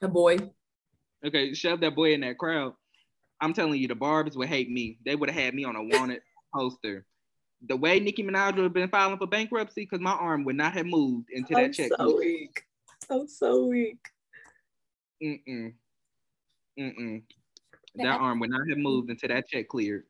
A 0.00 0.08
boy. 0.08 0.38
Okay, 1.24 1.52
shoved 1.52 1.82
that 1.82 1.94
boy 1.94 2.14
in 2.14 2.20
that 2.22 2.38
crowd. 2.38 2.72
I'm 3.40 3.52
telling 3.52 3.78
you, 3.78 3.88
the 3.88 3.94
Barbs 3.94 4.36
would 4.36 4.48
hate 4.48 4.70
me. 4.70 4.98
They 5.04 5.14
would 5.14 5.28
have 5.28 5.38
had 5.38 5.54
me 5.54 5.64
on 5.64 5.76
a 5.76 5.82
wanted 5.82 6.20
poster. 6.58 7.04
The 7.66 7.76
way 7.76 7.98
Nicki 8.00 8.22
Minaj 8.22 8.54
would 8.56 8.64
have 8.64 8.72
been 8.72 8.88
filing 8.88 9.18
for 9.18 9.26
bankruptcy, 9.26 9.82
because 9.82 10.00
my 10.00 10.12
arm 10.12 10.44
would 10.44 10.56
not 10.56 10.72
have 10.74 10.86
moved 10.86 11.30
into 11.30 11.54
that 11.54 11.64
I'm 11.64 11.72
check. 11.72 11.90
I'm 11.98 12.08
so 12.08 12.16
weak. 12.16 12.62
I'm 13.10 13.28
so 13.28 13.66
weak. 13.66 13.98
Mm-mm. 15.22 15.74
Mm-mm. 16.78 17.22
That 17.96 18.20
arm 18.20 18.38
would 18.40 18.50
not 18.50 18.68
have 18.68 18.78
moved 18.78 19.10
until 19.10 19.28
that 19.28 19.48
check 19.48 19.68
cleared. 19.68 20.04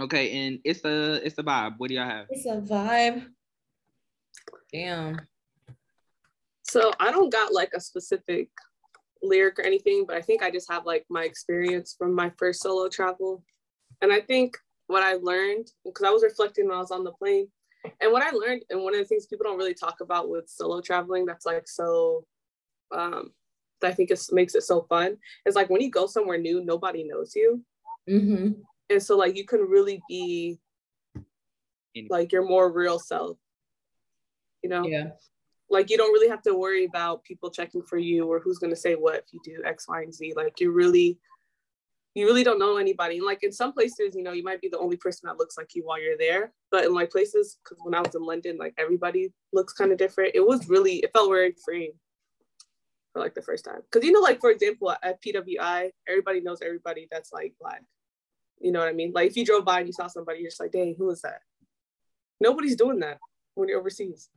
Okay, 0.00 0.46
and 0.46 0.58
it's 0.64 0.84
a 0.84 1.24
it's 1.24 1.38
a 1.38 1.42
vibe. 1.42 1.74
What 1.78 1.88
do 1.88 1.94
y'all 1.94 2.08
have? 2.08 2.26
It's 2.30 2.46
a 2.46 2.60
vibe. 2.60 3.26
Damn. 4.72 5.20
So 6.62 6.92
I 6.98 7.12
don't 7.12 7.32
got 7.32 7.52
like 7.52 7.70
a 7.74 7.80
specific 7.80 8.48
lyric 9.28 9.58
or 9.58 9.62
anything, 9.62 10.04
but 10.06 10.16
I 10.16 10.22
think 10.22 10.42
I 10.42 10.50
just 10.50 10.70
have 10.70 10.86
like 10.86 11.04
my 11.08 11.24
experience 11.24 11.94
from 11.98 12.14
my 12.14 12.30
first 12.38 12.62
solo 12.62 12.88
travel. 12.88 13.42
And 14.02 14.12
I 14.12 14.20
think 14.20 14.56
what 14.86 15.02
I 15.02 15.14
learned, 15.14 15.70
because 15.84 16.06
I 16.06 16.10
was 16.10 16.22
reflecting 16.22 16.68
when 16.68 16.76
I 16.76 16.80
was 16.80 16.90
on 16.90 17.04
the 17.04 17.12
plane, 17.12 17.48
and 18.00 18.12
what 18.12 18.22
I 18.22 18.30
learned, 18.30 18.62
and 18.70 18.82
one 18.82 18.94
of 18.94 19.00
the 19.00 19.04
things 19.04 19.26
people 19.26 19.44
don't 19.44 19.58
really 19.58 19.74
talk 19.74 20.00
about 20.00 20.28
with 20.28 20.48
solo 20.48 20.80
traveling 20.80 21.24
that's 21.24 21.46
like 21.46 21.68
so, 21.68 22.24
um, 22.92 23.32
that 23.80 23.88
I 23.88 23.94
think 23.94 24.10
it 24.10 24.20
makes 24.32 24.54
it 24.54 24.62
so 24.62 24.82
fun, 24.88 25.16
is 25.44 25.54
like 25.54 25.70
when 25.70 25.80
you 25.80 25.90
go 25.90 26.06
somewhere 26.06 26.38
new, 26.38 26.64
nobody 26.64 27.04
knows 27.04 27.34
you. 27.36 27.62
Mm-hmm. 28.08 28.60
And 28.90 29.02
so, 29.02 29.16
like, 29.16 29.36
you 29.36 29.44
can 29.44 29.60
really 29.60 30.00
be 30.08 30.58
like 32.08 32.32
your 32.32 32.46
more 32.46 32.70
real 32.70 32.98
self, 32.98 33.36
you 34.62 34.70
know? 34.70 34.86
Yeah 34.86 35.10
like 35.68 35.90
you 35.90 35.96
don't 35.96 36.12
really 36.12 36.28
have 36.28 36.42
to 36.42 36.54
worry 36.54 36.84
about 36.84 37.24
people 37.24 37.50
checking 37.50 37.82
for 37.82 37.98
you 37.98 38.30
or 38.30 38.40
who's 38.40 38.58
going 38.58 38.72
to 38.72 38.76
say 38.76 38.94
what 38.94 39.16
if 39.16 39.24
you 39.32 39.40
do 39.44 39.62
x 39.64 39.86
y 39.88 40.02
and 40.02 40.14
z 40.14 40.32
like 40.36 40.60
you 40.60 40.70
really 40.70 41.18
you 42.14 42.24
really 42.24 42.44
don't 42.44 42.58
know 42.58 42.76
anybody 42.76 43.16
and 43.16 43.26
like 43.26 43.42
in 43.42 43.52
some 43.52 43.72
places 43.72 44.14
you 44.14 44.22
know 44.22 44.32
you 44.32 44.44
might 44.44 44.60
be 44.60 44.68
the 44.68 44.78
only 44.78 44.96
person 44.96 45.26
that 45.26 45.38
looks 45.38 45.58
like 45.58 45.74
you 45.74 45.82
while 45.84 46.00
you're 46.00 46.18
there 46.18 46.52
but 46.70 46.84
in 46.84 46.94
like 46.94 47.10
places 47.10 47.58
because 47.62 47.78
when 47.84 47.94
i 47.94 48.00
was 48.00 48.14
in 48.14 48.22
london 48.22 48.56
like 48.58 48.74
everybody 48.78 49.32
looks 49.52 49.72
kind 49.72 49.92
of 49.92 49.98
different 49.98 50.32
it 50.34 50.46
was 50.46 50.68
really 50.68 50.96
it 50.98 51.10
felt 51.12 51.30
very 51.30 51.54
freeing 51.64 51.92
for 53.12 53.20
like 53.20 53.34
the 53.34 53.42
first 53.42 53.64
time 53.64 53.80
because 53.82 54.06
you 54.06 54.12
know 54.12 54.20
like 54.20 54.40
for 54.40 54.50
example 54.50 54.94
at 55.02 55.22
pwi 55.22 55.90
everybody 56.08 56.40
knows 56.40 56.62
everybody 56.62 57.08
that's 57.10 57.32
like 57.32 57.54
black 57.60 57.82
You 58.60 58.72
know 58.72 58.80
what 58.80 58.88
I 58.88 58.92
mean? 58.92 59.12
Like 59.14 59.30
if 59.30 59.36
you 59.36 59.44
drove 59.44 59.64
by 59.64 59.80
and 59.80 59.88
you 59.88 59.92
saw 59.92 60.06
somebody, 60.06 60.40
you're 60.40 60.50
just 60.50 60.60
like, 60.60 60.72
dang, 60.72 60.94
who 60.96 61.10
is 61.10 61.20
that? 61.22 61.40
Nobody's 62.40 62.76
doing 62.76 63.00
that 63.00 63.18
when 63.54 63.68
you're 63.68 63.80
overseas. 63.80 64.28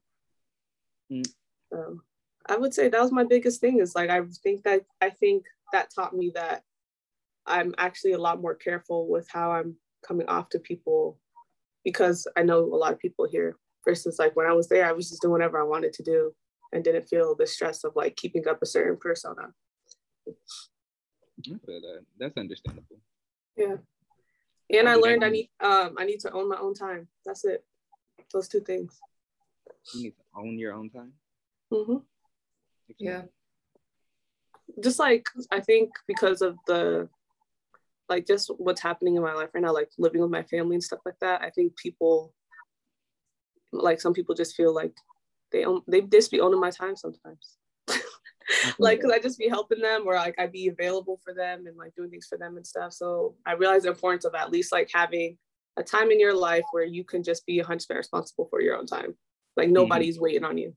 Mm. 1.11 1.27
So 1.72 2.02
I 2.48 2.57
would 2.57 2.73
say 2.73 2.90
that 2.90 3.02
was 3.02 3.11
my 3.11 3.23
biggest 3.23 3.61
thing 3.61 3.80
is 3.80 3.95
like 3.95 4.10
I 4.10 4.22
think 4.44 4.64
that 4.64 4.81
I 5.02 5.10
think 5.10 5.45
that 5.72 5.91
taught 5.94 6.15
me 6.15 6.31
that 6.36 6.64
I'm 7.45 7.73
actually 7.77 8.14
a 8.14 8.19
lot 8.19 8.41
more 8.41 8.56
careful 8.56 9.07
with 9.07 9.27
how 9.30 9.52
I'm 9.52 9.76
coming 10.06 10.27
off 10.27 10.49
to 10.49 10.60
people 10.60 11.19
because 11.84 12.27
I 12.36 12.44
know 12.44 12.60
a 12.60 12.76
lot 12.76 12.94
of 12.94 12.99
people 12.99 13.27
here 13.27 13.56
versus 13.86 14.18
like 14.19 14.36
when 14.36 14.45
I 14.45 14.53
was 14.53 14.68
there, 14.68 14.86
I 14.86 14.91
was 14.91 15.10
just 15.10 15.22
doing 15.22 15.31
whatever 15.31 15.60
I 15.60 15.64
wanted 15.64 15.94
to 15.94 16.03
do 16.03 16.34
and 16.73 16.84
didn't 16.84 17.07
feel 17.07 17.36
the 17.36 17.48
stress 17.48 17.84
of 17.84 17.95
like 17.95 18.15
keeping 18.15 18.48
up 18.48 18.61
a 18.61 18.65
certain 18.65 18.98
persona. 18.98 19.53
Feel 21.45 21.57
that. 21.65 22.06
That's 22.19 22.38
understandable. 22.38 22.99
Yeah. 23.57 23.77
And 24.72 24.88
I 24.88 24.95
learned 24.95 25.23
I 25.23 25.30
need 25.30 25.49
um 25.61 25.95
I 25.98 26.06
need 26.06 26.19
to 26.22 26.31
own 26.31 26.49
my 26.49 26.57
own 26.57 26.73
time. 26.73 27.07
That's 27.26 27.45
it. 27.45 27.64
Those 28.34 28.48
two 28.48 28.60
things. 28.60 28.99
You 29.93 30.03
need 30.03 30.11
to 30.11 30.23
own 30.35 30.60
your 30.60 30.73
own 30.73 30.89
time. 30.89 31.14
Mm-hmm. 31.72 31.97
Yeah. 32.97 33.23
Just 34.84 34.99
like 34.99 35.27
I 35.51 35.60
think 35.60 35.91
because 36.07 36.41
of 36.41 36.57
the 36.68 37.10
like 38.07 38.26
just 38.26 38.49
what's 38.57 38.81
happening 38.81 39.15
in 39.15 39.22
my 39.22 39.34
life 39.34 39.49
right 39.53 39.64
now, 39.64 39.73
like 39.73 39.89
living 39.97 40.22
with 40.22 40.31
my 40.31 40.43
family 40.43 40.76
and 40.76 40.84
stuff 40.84 40.99
like 41.06 41.19
that. 41.22 41.41
I 41.41 41.49
think 41.49 41.76
people 41.76 42.34
like 43.72 44.01
some 44.01 44.14
people 44.14 44.34
just 44.34 44.56
feel 44.56 44.73
like 44.73 44.93
they 45.51 45.64
own 45.64 45.81
they 45.88 46.01
just 46.01 46.31
be 46.31 46.41
owning 46.41 46.60
my 46.60 46.72
time 46.72 46.95
sometimes. 46.95 47.57
like 48.80 48.99
because 48.99 49.11
I 49.11 49.19
just 49.19 49.39
be 49.39 49.47
helping 49.47 49.80
them 49.80 50.03
or 50.06 50.15
like 50.15 50.35
I 50.39 50.47
be 50.47 50.68
available 50.68 51.19
for 51.23 51.34
them 51.34 51.68
and 51.68 51.77
like 51.77 51.95
doing 51.95 52.10
things 52.10 52.27
for 52.27 52.38
them 52.38 52.57
and 52.57 52.65
stuff. 52.65 52.93
So 52.93 53.35
I 53.45 53.53
realize 53.53 53.84
the 53.84 53.89
importance 53.89 54.26
of 54.26 54.35
at 54.35 54.51
least 54.51 54.72
like 54.72 54.89
having 54.93 55.38
a 55.77 55.84
time 55.84 56.11
in 56.11 56.19
your 56.19 56.34
life 56.34 56.64
where 56.72 56.84
you 56.84 57.03
can 57.03 57.23
just 57.23 57.45
be 57.45 57.61
100% 57.61 57.89
responsible 57.95 58.47
for 58.49 58.61
your 58.61 58.77
own 58.77 58.85
time. 58.85 59.15
Like 59.60 59.68
mm-hmm. 59.68 59.73
nobody's 59.73 60.15
mm-hmm. 60.15 60.23
waiting 60.23 60.44
on 60.45 60.57
you 60.57 60.73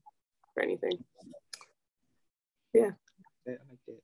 for 0.53 0.61
anything. 0.61 1.01
Yeah. 2.73 2.91
I 3.47 3.51
like 3.51 3.79
that. 3.87 4.01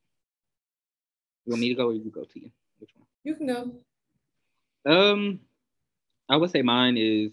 You 1.45 1.51
want 1.51 1.59
me 1.59 1.69
to 1.69 1.75
go 1.75 1.87
or 1.87 1.93
you 1.93 2.09
go 2.09 2.23
to 2.23 2.39
you? 2.39 2.49
Which 2.79 2.91
one? 2.95 3.07
You 3.25 3.35
can 3.35 3.47
go. 3.47 3.71
Um, 4.89 5.41
I 6.29 6.37
would 6.37 6.51
say 6.51 6.61
mine 6.61 6.95
is 6.97 7.31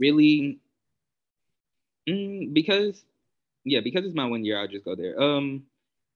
really 0.00 0.58
mm, 2.08 2.52
because 2.52 3.04
yeah, 3.64 3.78
because 3.78 4.04
it's 4.04 4.16
my 4.16 4.26
one 4.26 4.44
year, 4.44 4.58
I'll 4.58 4.66
just 4.66 4.84
go 4.84 4.96
there. 4.96 5.20
Um, 5.22 5.62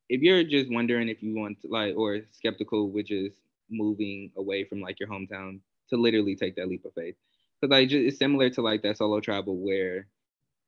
if 0.08 0.20
you're 0.20 0.42
just 0.42 0.68
wondering 0.68 1.08
if 1.08 1.22
you 1.22 1.36
want 1.36 1.62
to 1.62 1.68
like 1.68 1.94
or 1.96 2.22
skeptical 2.32 2.90
which 2.90 3.12
is 3.12 3.34
moving 3.70 4.32
away 4.36 4.64
from 4.64 4.80
like 4.80 4.98
your 4.98 5.08
hometown 5.08 5.60
to 5.90 5.96
literally 5.96 6.34
take 6.34 6.56
that 6.56 6.68
leap 6.68 6.84
of 6.84 6.92
faith, 6.94 7.14
because 7.60 7.70
like 7.70 7.88
just, 7.88 8.04
it's 8.04 8.18
similar 8.18 8.50
to 8.50 8.62
like 8.62 8.82
that 8.82 8.96
solo 8.96 9.20
travel 9.20 9.56
where 9.56 10.08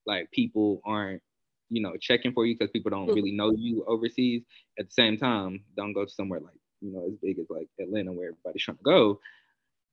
like 0.09 0.31
people 0.33 0.81
aren't 0.85 1.23
you 1.71 1.83
know 1.83 1.97
checking 2.01 2.33
for 2.33 2.47
you 2.47 2.57
because 2.59 2.73
people 2.73 2.91
don't 2.91 3.15
really 3.15 3.33
know 3.33 3.53
you 3.53 3.85
overseas. 3.87 4.43
At 4.79 4.87
the 4.87 4.93
same 4.93 5.17
time, 5.17 5.63
don't 5.77 5.93
go 5.93 6.07
somewhere 6.07 6.41
like 6.41 6.59
you 6.81 6.93
know 6.93 7.07
as 7.07 7.15
big 7.23 7.39
as 7.39 7.47
like 7.49 7.69
Atlanta 7.79 8.13
where 8.13 8.31
everybody's 8.31 8.65
trying 8.65 8.79
to 8.79 8.83
go 8.83 9.21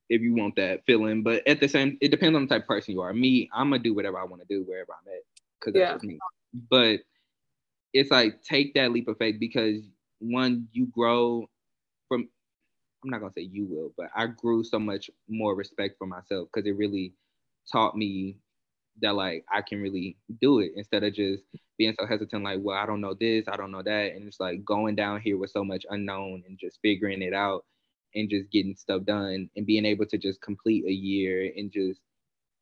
if 0.08 0.20
you 0.22 0.34
want 0.34 0.56
that 0.56 0.84
feeling. 0.86 1.22
But 1.22 1.46
at 1.46 1.60
the 1.60 1.68
same, 1.68 1.98
it 2.00 2.10
depends 2.10 2.34
on 2.34 2.42
the 2.42 2.48
type 2.48 2.62
of 2.62 2.68
person 2.68 2.94
you 2.94 3.02
are. 3.02 3.12
Me, 3.12 3.48
I'm 3.54 3.70
gonna 3.70 3.82
do 3.82 3.94
whatever 3.94 4.18
I 4.18 4.24
want 4.24 4.42
to 4.42 4.48
do 4.48 4.64
wherever 4.64 4.92
I'm 4.92 5.12
at 5.12 5.22
because 5.60 5.74
that's 5.74 6.02
yeah. 6.02 6.08
me 6.08 6.18
but 6.70 7.00
it's 7.92 8.10
like 8.10 8.42
take 8.42 8.74
that 8.74 8.92
leap 8.92 9.08
of 9.08 9.18
faith 9.18 9.36
because 9.38 9.82
one, 10.18 10.68
you 10.72 10.86
grow 10.86 11.48
from 12.08 12.28
I'm 13.04 13.10
not 13.10 13.20
gonna 13.20 13.32
say 13.36 13.42
you 13.42 13.66
will, 13.66 13.92
but 13.96 14.08
I 14.16 14.26
grew 14.26 14.64
so 14.64 14.78
much 14.78 15.10
more 15.28 15.54
respect 15.54 15.96
for 15.98 16.06
myself 16.06 16.48
because 16.52 16.66
it 16.66 16.76
really 16.76 17.12
taught 17.70 17.96
me 17.96 18.36
that 19.02 19.14
like 19.14 19.44
I 19.52 19.62
can 19.62 19.80
really 19.80 20.16
do 20.40 20.60
it 20.60 20.72
instead 20.76 21.04
of 21.04 21.14
just 21.14 21.44
being 21.78 21.94
so 21.98 22.06
hesitant, 22.06 22.44
like, 22.44 22.60
well, 22.62 22.78
I 22.78 22.86
don't 22.86 23.00
know 23.00 23.14
this, 23.14 23.44
I 23.48 23.56
don't 23.56 23.70
know 23.70 23.82
that. 23.82 24.12
And 24.14 24.26
it's 24.26 24.40
like 24.40 24.64
going 24.64 24.94
down 24.94 25.20
here 25.20 25.36
with 25.36 25.50
so 25.50 25.64
much 25.64 25.84
unknown 25.90 26.42
and 26.48 26.58
just 26.58 26.78
figuring 26.82 27.22
it 27.22 27.34
out 27.34 27.64
and 28.14 28.30
just 28.30 28.50
getting 28.50 28.74
stuff 28.76 29.04
done 29.04 29.50
and 29.56 29.66
being 29.66 29.84
able 29.84 30.06
to 30.06 30.18
just 30.18 30.40
complete 30.40 30.84
a 30.86 30.92
year 30.92 31.52
and 31.56 31.70
just 31.70 32.00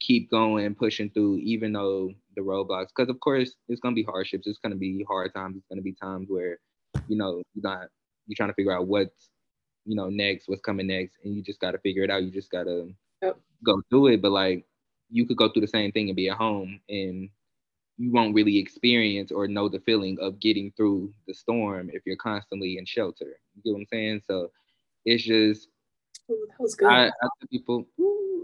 keep 0.00 0.30
going, 0.30 0.74
pushing 0.74 1.10
through, 1.10 1.38
even 1.38 1.72
though 1.72 2.12
the 2.36 2.42
roadblocks, 2.42 2.88
because 2.94 3.08
of 3.08 3.20
course 3.20 3.54
it's 3.68 3.80
gonna 3.80 3.94
be 3.94 4.02
hardships, 4.02 4.46
it's 4.46 4.58
gonna 4.58 4.74
be 4.74 5.04
hard 5.08 5.32
times, 5.32 5.56
it's 5.56 5.66
gonna 5.70 5.82
be 5.82 5.94
times 5.94 6.26
where, 6.28 6.58
you 7.08 7.16
know, 7.16 7.42
you're 7.54 7.62
not 7.62 7.88
you're 8.26 8.36
trying 8.36 8.48
to 8.48 8.54
figure 8.54 8.72
out 8.72 8.86
what's, 8.86 9.30
you 9.84 9.94
know, 9.94 10.08
next, 10.08 10.48
what's 10.48 10.62
coming 10.62 10.86
next, 10.86 11.18
and 11.24 11.34
you 11.34 11.42
just 11.42 11.60
gotta 11.60 11.78
figure 11.78 12.02
it 12.02 12.10
out. 12.10 12.22
You 12.22 12.30
just 12.30 12.50
gotta 12.50 12.88
yep. 13.22 13.38
go 13.64 13.80
through 13.90 14.08
it. 14.08 14.22
But 14.22 14.32
like 14.32 14.66
you 15.14 15.24
could 15.24 15.36
go 15.36 15.48
through 15.48 15.62
the 15.62 15.68
same 15.68 15.92
thing 15.92 16.08
and 16.08 16.16
be 16.16 16.28
at 16.28 16.36
home 16.36 16.80
and 16.88 17.28
you 17.96 18.10
won't 18.10 18.34
really 18.34 18.58
experience 18.58 19.30
or 19.30 19.46
know 19.46 19.68
the 19.68 19.78
feeling 19.80 20.18
of 20.20 20.40
getting 20.40 20.72
through 20.76 21.14
the 21.28 21.34
storm 21.34 21.88
if 21.92 22.02
you're 22.04 22.16
constantly 22.16 22.78
in 22.78 22.84
shelter. 22.84 23.38
You 23.54 23.62
get 23.62 23.72
what 23.72 23.78
I'm 23.78 23.86
saying? 23.86 24.22
So 24.28 24.50
it's 25.04 25.22
just 25.22 25.68
Ooh, 26.28 26.46
that 26.48 26.60
was 26.60 26.74
good. 26.74 26.88
I, 26.88 27.06
I 27.06 27.10
tell 27.10 27.48
people, 27.48 27.86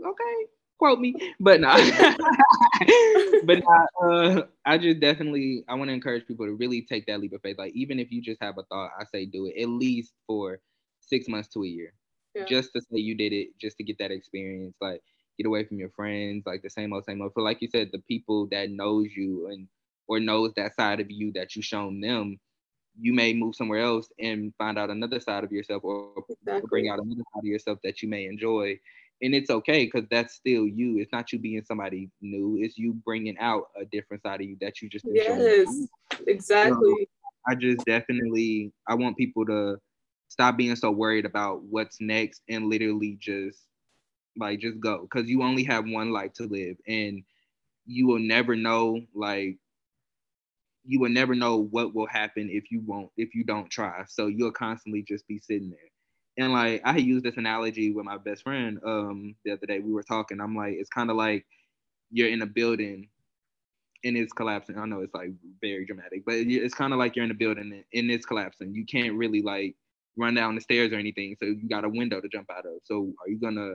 okay, 0.07 0.47
quote 0.79 1.01
me, 1.01 1.17
but 1.41 1.61
not. 1.61 1.79
but 3.45 3.63
not, 3.65 3.89
uh, 4.01 4.43
I 4.65 4.79
just 4.79 5.01
definitely 5.01 5.65
I 5.69 5.75
want 5.75 5.89
to 5.89 5.95
encourage 5.95 6.29
people 6.29 6.47
to 6.47 6.53
really 6.53 6.83
take 6.83 7.07
that 7.07 7.19
leap 7.19 7.33
of 7.33 7.43
faith. 7.43 7.59
Like 7.59 7.75
even 7.75 7.99
if 7.99 8.13
you 8.13 8.23
just 8.23 8.41
have 8.41 8.59
a 8.59 8.63
thought, 8.63 8.93
I 8.97 9.05
say 9.05 9.27
do 9.27 9.47
it 9.47 9.61
at 9.61 9.69
least 9.69 10.13
for 10.29 10.61
six 11.01 11.27
months 11.27 11.49
to 11.49 11.65
a 11.65 11.67
year, 11.67 11.95
yeah. 12.37 12.45
just 12.45 12.73
to 12.75 12.81
say 12.81 12.99
you 12.99 13.17
did 13.17 13.33
it, 13.33 13.49
just 13.59 13.77
to 13.79 13.83
get 13.83 13.99
that 13.99 14.13
experience. 14.13 14.77
Like 14.81 15.03
get 15.43 15.49
away 15.49 15.65
from 15.65 15.79
your 15.79 15.91
friends, 15.91 16.45
like 16.47 16.63
the 16.63 16.71
same 16.71 16.93
old 16.93 17.05
same 17.05 17.23
old. 17.23 17.33
For 17.35 17.43
like 17.43 17.63
you 17.63 17.69
said, 17.69 17.91
the 17.93 18.03
people 18.09 18.47
that 18.51 18.71
knows 18.71 19.09
you 19.17 19.49
and 19.49 19.67
or 20.09 20.21
knows 20.21 20.53
that 20.57 20.75
side 20.75 21.01
of 21.01 21.11
you 21.11 21.33
that 21.33 21.55
you 21.57 21.63
shown 21.63 22.01
them 22.01 22.39
you 22.99 23.13
may 23.13 23.33
move 23.33 23.55
somewhere 23.55 23.81
else 23.81 24.09
and 24.19 24.53
find 24.59 24.77
out 24.77 24.91
another 24.91 25.21
side 25.21 25.45
of 25.45 25.53
yourself 25.53 25.83
or 25.85 26.13
exactly. 26.29 26.69
bring 26.69 26.89
out 26.89 26.99
another 26.99 27.23
side 27.33 27.39
of 27.39 27.45
yourself 27.45 27.79
that 27.85 28.03
you 28.03 28.09
may 28.09 28.27
enjoy 28.27 28.77
and 29.23 29.35
it's 29.35 29.51
okay 29.51 29.85
because 29.85 30.09
that's 30.11 30.35
still 30.35 30.67
you. 30.67 30.99
It's 30.99 31.13
not 31.13 31.33
you 31.33 31.39
being 31.39 31.63
somebody 31.65 32.11
new. 32.23 32.59
It's 32.61 32.79
you 32.79 32.95
bringing 33.05 33.37
out 33.39 33.65
a 33.79 33.85
different 33.85 34.23
side 34.23 34.41
of 34.41 34.47
you 34.47 34.57
that 34.61 34.81
you 34.81 34.89
just 34.89 35.05
yes, 35.09 35.89
exactly. 36.27 37.09
I 37.47 37.55
just 37.55 37.85
definitely 37.85 38.73
I 38.89 38.95
want 38.95 39.17
people 39.17 39.45
to 39.47 39.77
stop 40.29 40.57
being 40.57 40.77
so 40.77 40.91
worried 40.91 41.27
about 41.27 41.63
what's 41.65 42.01
next 42.01 42.43
and 42.49 42.71
literally 42.71 43.19
just 43.21 43.59
like 44.41 44.61
just 44.61 44.81
go 44.81 45.03
because 45.03 45.29
you 45.29 45.43
only 45.43 45.65
have 45.65 45.87
one 45.87 46.13
life 46.13 46.33
to 46.35 46.45
live 46.45 46.77
and 46.89 47.23
you 47.87 48.07
will 48.07 48.19
never 48.19 48.57
know 48.57 49.01
like 49.15 49.59
you 50.85 51.01
will 51.01 51.11
never 51.11 51.35
know 51.35 51.57
what 51.59 51.95
will 51.95 52.07
happen 52.07 52.49
if 52.51 52.71
you 52.71 52.81
won't 52.87 53.11
if 53.17 53.35
you 53.35 53.45
don't 53.45 53.71
try 53.71 54.05
so 54.09 54.27
you'll 54.27 54.53
constantly 54.53 55.03
just 55.03 55.27
be 55.29 55.39
sitting 55.39 55.71
there 55.71 55.91
and 56.39 56.53
like 56.53 56.81
I 56.85 56.97
used 56.97 57.25
this 57.25 57.37
analogy 57.37 57.93
with 57.93 58.07
my 58.07 58.17
best 58.17 58.43
friend 58.45 58.79
um 58.85 59.35
the 59.45 59.53
other 59.53 59.67
day. 59.67 59.81
We 59.81 59.93
were 59.93 60.03
talking. 60.03 60.41
I'm 60.41 60.57
like, 60.57 60.75
it's 60.75 60.89
kind 60.89 61.11
of 61.11 61.17
like 61.17 61.45
you're 62.11 62.29
in 62.31 62.43
a 62.43 62.47
building 62.47 63.09
and 64.05 64.17
it's 64.17 64.33
collapsing. 64.33 64.79
I 64.79 64.87
know 64.87 65.01
it's 65.01 65.15
like 65.15 65.33
very 65.61 65.85
dramatic, 65.85 66.25
but 66.25 66.35
it's 66.37 66.75
kind 66.75 66.93
of 66.93 66.99
like 66.99 67.17
you're 67.17 67.25
in 67.25 67.31
a 67.31 67.35
building 67.35 67.85
and 67.93 68.11
it's 68.11 68.27
collapsing. 68.27 68.75
You 68.75 68.87
can't 68.87 69.15
really 69.15 69.43
like 69.43 69.77
run 70.17 70.35
down 70.35 70.55
the 70.55 70.61
stairs 70.61 70.93
or 70.93 70.97
anything. 70.97 71.37
So 71.39 71.47
you 71.47 71.69
got 71.69 71.85
a 71.85 71.89
window 71.89 72.21
to 72.21 72.29
jump 72.29 72.51
out 72.51 72.67
of. 72.67 72.75
So 72.85 73.13
are 73.23 73.29
you 73.29 73.39
gonna 73.39 73.75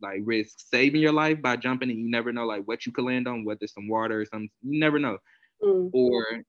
like 0.00 0.20
risk 0.24 0.58
saving 0.58 1.00
your 1.00 1.12
life 1.12 1.40
by 1.40 1.56
jumping 1.56 1.90
and 1.90 1.98
you 1.98 2.10
never 2.10 2.32
know 2.32 2.44
like 2.44 2.62
what 2.64 2.86
you 2.86 2.92
could 2.92 3.04
land 3.04 3.26
on, 3.26 3.44
whether 3.44 3.66
some 3.66 3.88
water 3.88 4.20
or 4.20 4.26
something, 4.26 4.50
you 4.62 4.78
never 4.78 4.98
know. 4.98 5.18
Mm-hmm. 5.62 5.88
Or 5.92 6.42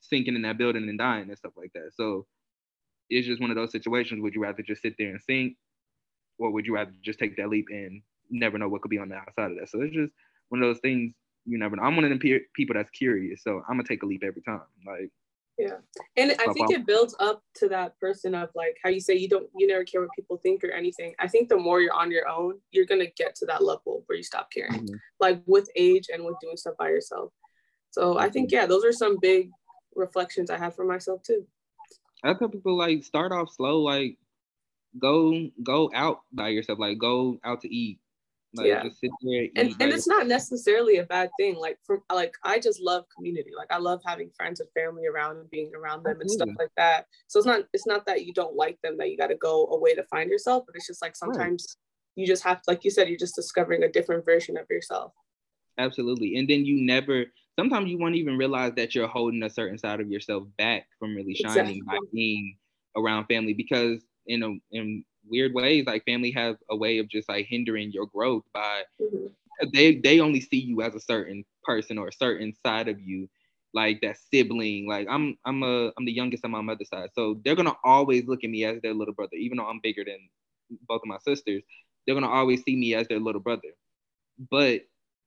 sinking 0.00 0.34
in 0.34 0.42
that 0.42 0.58
building 0.58 0.88
and 0.88 0.98
dying 0.98 1.28
and 1.28 1.38
stuff 1.38 1.52
like 1.56 1.72
that. 1.74 1.90
So 1.94 2.26
it's 3.08 3.26
just 3.26 3.40
one 3.40 3.50
of 3.50 3.56
those 3.56 3.72
situations. 3.72 4.22
Would 4.22 4.34
you 4.34 4.42
rather 4.42 4.62
just 4.62 4.82
sit 4.82 4.94
there 4.98 5.10
and 5.10 5.20
sink, 5.20 5.56
or 6.38 6.50
would 6.50 6.66
you 6.66 6.74
rather 6.74 6.92
just 7.02 7.18
take 7.18 7.36
that 7.36 7.48
leap 7.48 7.66
and 7.70 8.02
never 8.30 8.58
know 8.58 8.68
what 8.68 8.82
could 8.82 8.90
be 8.90 8.98
on 8.98 9.08
the 9.08 9.16
outside 9.16 9.50
of 9.50 9.58
that? 9.58 9.68
So 9.68 9.80
it's 9.82 9.94
just 9.94 10.12
one 10.48 10.62
of 10.62 10.68
those 10.68 10.80
things 10.80 11.12
you 11.46 11.58
never 11.58 11.76
know. 11.76 11.82
I'm 11.82 11.96
one 11.96 12.04
of 12.04 12.10
them 12.10 12.18
pe- 12.18 12.46
people 12.54 12.74
that's 12.74 12.90
curious, 12.90 13.42
so 13.42 13.62
I'm 13.68 13.76
gonna 13.76 13.84
take 13.84 14.02
a 14.02 14.06
leap 14.06 14.22
every 14.24 14.42
time. 14.42 14.60
Like, 14.86 15.10
yeah, 15.60 15.76
and 16.16 16.32
I 16.40 16.52
think 16.52 16.70
it 16.70 16.86
builds 16.86 17.14
up 17.20 17.42
to 17.56 17.68
that 17.68 17.98
person 18.00 18.34
of 18.34 18.48
like 18.54 18.76
how 18.82 18.90
you 18.90 19.00
say 19.00 19.14
you 19.14 19.28
don't, 19.28 19.48
you 19.56 19.66
never 19.66 19.84
care 19.84 20.00
what 20.00 20.10
people 20.16 20.38
think 20.38 20.64
or 20.64 20.70
anything. 20.70 21.14
I 21.18 21.28
think 21.28 21.48
the 21.48 21.56
more 21.56 21.80
you're 21.80 21.94
on 21.94 22.10
your 22.10 22.28
own, 22.28 22.58
you're 22.70 22.86
gonna 22.86 23.10
get 23.16 23.34
to 23.36 23.46
that 23.46 23.62
level 23.62 24.02
where 24.06 24.16
you 24.16 24.22
stop 24.22 24.50
caring, 24.50 24.84
mm-hmm. 24.84 24.96
like 25.20 25.42
with 25.46 25.68
age 25.76 26.06
and 26.12 26.24
with 26.24 26.36
doing 26.40 26.56
stuff 26.56 26.74
by 26.78 26.88
yourself. 26.88 27.32
So 27.90 28.18
I 28.18 28.30
think 28.30 28.50
yeah, 28.52 28.66
those 28.66 28.84
are 28.84 28.92
some 28.92 29.18
big 29.20 29.50
reflections 29.94 30.50
I 30.50 30.58
have 30.58 30.74
for 30.74 30.84
myself 30.84 31.22
too. 31.22 31.46
I 32.22 32.34
tell 32.34 32.48
people 32.48 32.76
like 32.76 33.04
start 33.04 33.32
off 33.32 33.52
slow, 33.52 33.80
like 33.80 34.16
go 34.98 35.48
go 35.62 35.90
out 35.94 36.20
by 36.32 36.48
yourself, 36.48 36.78
like 36.78 36.98
go 36.98 37.38
out 37.44 37.60
to 37.62 37.74
eat. 37.74 37.98
Like 38.52 38.66
yeah. 38.66 38.82
just 38.82 38.98
sit 38.98 39.10
there 39.22 39.46
and, 39.54 39.76
and 39.78 39.92
it's 39.92 40.08
not 40.08 40.26
necessarily 40.26 40.96
a 40.96 41.04
bad 41.04 41.30
thing. 41.38 41.54
Like 41.54 41.78
for 41.86 42.02
like 42.12 42.34
I 42.42 42.58
just 42.58 42.80
love 42.80 43.04
community. 43.16 43.50
Like 43.56 43.70
I 43.70 43.78
love 43.78 44.00
having 44.04 44.30
friends 44.36 44.58
and 44.58 44.68
family 44.74 45.06
around 45.06 45.36
and 45.36 45.48
being 45.50 45.70
around 45.74 46.04
them 46.04 46.20
and 46.20 46.28
stuff 46.28 46.48
like 46.58 46.72
that. 46.76 47.06
So 47.28 47.38
it's 47.38 47.46
not 47.46 47.62
it's 47.72 47.86
not 47.86 48.06
that 48.06 48.24
you 48.24 48.34
don't 48.34 48.56
like 48.56 48.76
them 48.82 48.96
that 48.98 49.08
you 49.08 49.16
gotta 49.16 49.36
go 49.36 49.66
away 49.68 49.94
to 49.94 50.02
find 50.04 50.28
yourself, 50.28 50.64
but 50.66 50.74
it's 50.74 50.88
just 50.88 51.00
like 51.00 51.14
sometimes 51.14 51.76
you 52.16 52.26
just 52.26 52.44
have 52.44 52.60
like 52.66 52.84
you 52.84 52.90
said 52.90 53.08
you're 53.08 53.18
just 53.18 53.34
discovering 53.34 53.82
a 53.82 53.88
different 53.88 54.24
version 54.24 54.56
of 54.56 54.66
yourself 54.70 55.12
absolutely 55.78 56.36
and 56.36 56.48
then 56.48 56.64
you 56.64 56.84
never 56.84 57.24
sometimes 57.58 57.90
you 57.90 57.98
won't 57.98 58.14
even 58.14 58.36
realize 58.36 58.72
that 58.76 58.94
you're 58.94 59.08
holding 59.08 59.42
a 59.42 59.50
certain 59.50 59.78
side 59.78 60.00
of 60.00 60.10
yourself 60.10 60.44
back 60.58 60.86
from 60.98 61.14
really 61.14 61.34
shining 61.34 61.76
exactly. 61.76 61.82
by 61.86 61.98
being 62.12 62.56
around 62.96 63.26
family 63.26 63.54
because 63.54 64.04
in 64.26 64.42
a 64.42 64.50
in 64.72 65.04
weird 65.28 65.54
ways 65.54 65.84
like 65.86 66.04
family 66.04 66.30
have 66.30 66.56
a 66.70 66.76
way 66.76 66.98
of 66.98 67.08
just 67.08 67.28
like 67.28 67.46
hindering 67.46 67.92
your 67.92 68.06
growth 68.06 68.44
by 68.52 68.82
mm-hmm. 69.00 69.26
they 69.72 69.96
they 69.96 70.20
only 70.20 70.40
see 70.40 70.58
you 70.58 70.82
as 70.82 70.94
a 70.94 71.00
certain 71.00 71.44
person 71.64 71.98
or 71.98 72.08
a 72.08 72.12
certain 72.12 72.52
side 72.64 72.88
of 72.88 73.00
you 73.00 73.28
like 73.72 74.00
that 74.00 74.16
sibling 74.32 74.88
like 74.88 75.06
i'm 75.10 75.36
i'm 75.44 75.62
a 75.62 75.92
i'm 75.96 76.04
the 76.04 76.12
youngest 76.12 76.44
on 76.44 76.50
my 76.50 76.60
mother's 76.60 76.88
side. 76.88 77.10
So 77.14 77.40
they're 77.44 77.54
gonna 77.54 77.76
always 77.84 78.26
look 78.26 78.42
at 78.42 78.50
me 78.50 78.64
as 78.64 78.80
their 78.82 78.94
little 78.94 79.14
brother 79.14 79.36
even 79.36 79.58
though 79.58 79.66
i'm 79.66 79.80
bigger 79.82 80.04
than 80.04 80.18
both 80.88 81.02
of 81.02 81.08
my 81.08 81.18
sisters 81.18 81.62
they're 82.06 82.14
gonna 82.14 82.28
always 82.28 82.62
see 82.62 82.76
me 82.76 82.94
as 82.94 83.06
their 83.08 83.20
little 83.20 83.40
brother. 83.40 83.68
But 84.50 84.82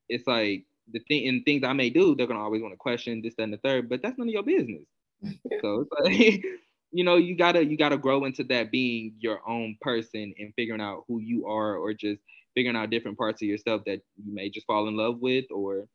it's 0.08 0.26
like 0.26 0.64
the 0.92 1.00
thing 1.08 1.26
and 1.28 1.44
things 1.44 1.64
i 1.64 1.72
may 1.72 1.88
do 1.88 2.14
they're 2.14 2.26
gonna 2.26 2.42
always 2.42 2.60
want 2.60 2.74
to 2.74 2.78
question 2.78 3.22
this 3.22 3.34
that, 3.36 3.44
and 3.44 3.52
the 3.52 3.58
third 3.58 3.88
but 3.88 4.02
that's 4.02 4.18
none 4.18 4.28
of 4.28 4.34
your 4.34 4.42
business. 4.42 4.84
So 5.62 5.86
it's 5.86 5.92
like 6.02 6.44
you 6.94 7.02
know 7.02 7.16
you 7.16 7.36
gotta 7.36 7.64
you 7.64 7.76
gotta 7.76 7.98
grow 7.98 8.24
into 8.24 8.44
that 8.44 8.70
being 8.70 9.14
your 9.18 9.40
own 9.48 9.76
person 9.80 10.32
and 10.38 10.54
figuring 10.54 10.80
out 10.80 11.04
who 11.08 11.18
you 11.20 11.44
are 11.46 11.76
or 11.76 11.92
just 11.92 12.20
figuring 12.54 12.76
out 12.76 12.88
different 12.88 13.18
parts 13.18 13.42
of 13.42 13.48
yourself 13.48 13.82
that 13.84 14.00
you 14.24 14.32
may 14.32 14.48
just 14.48 14.64
fall 14.64 14.86
in 14.86 14.96
love 14.96 15.18
with 15.18 15.44
or 15.50 15.88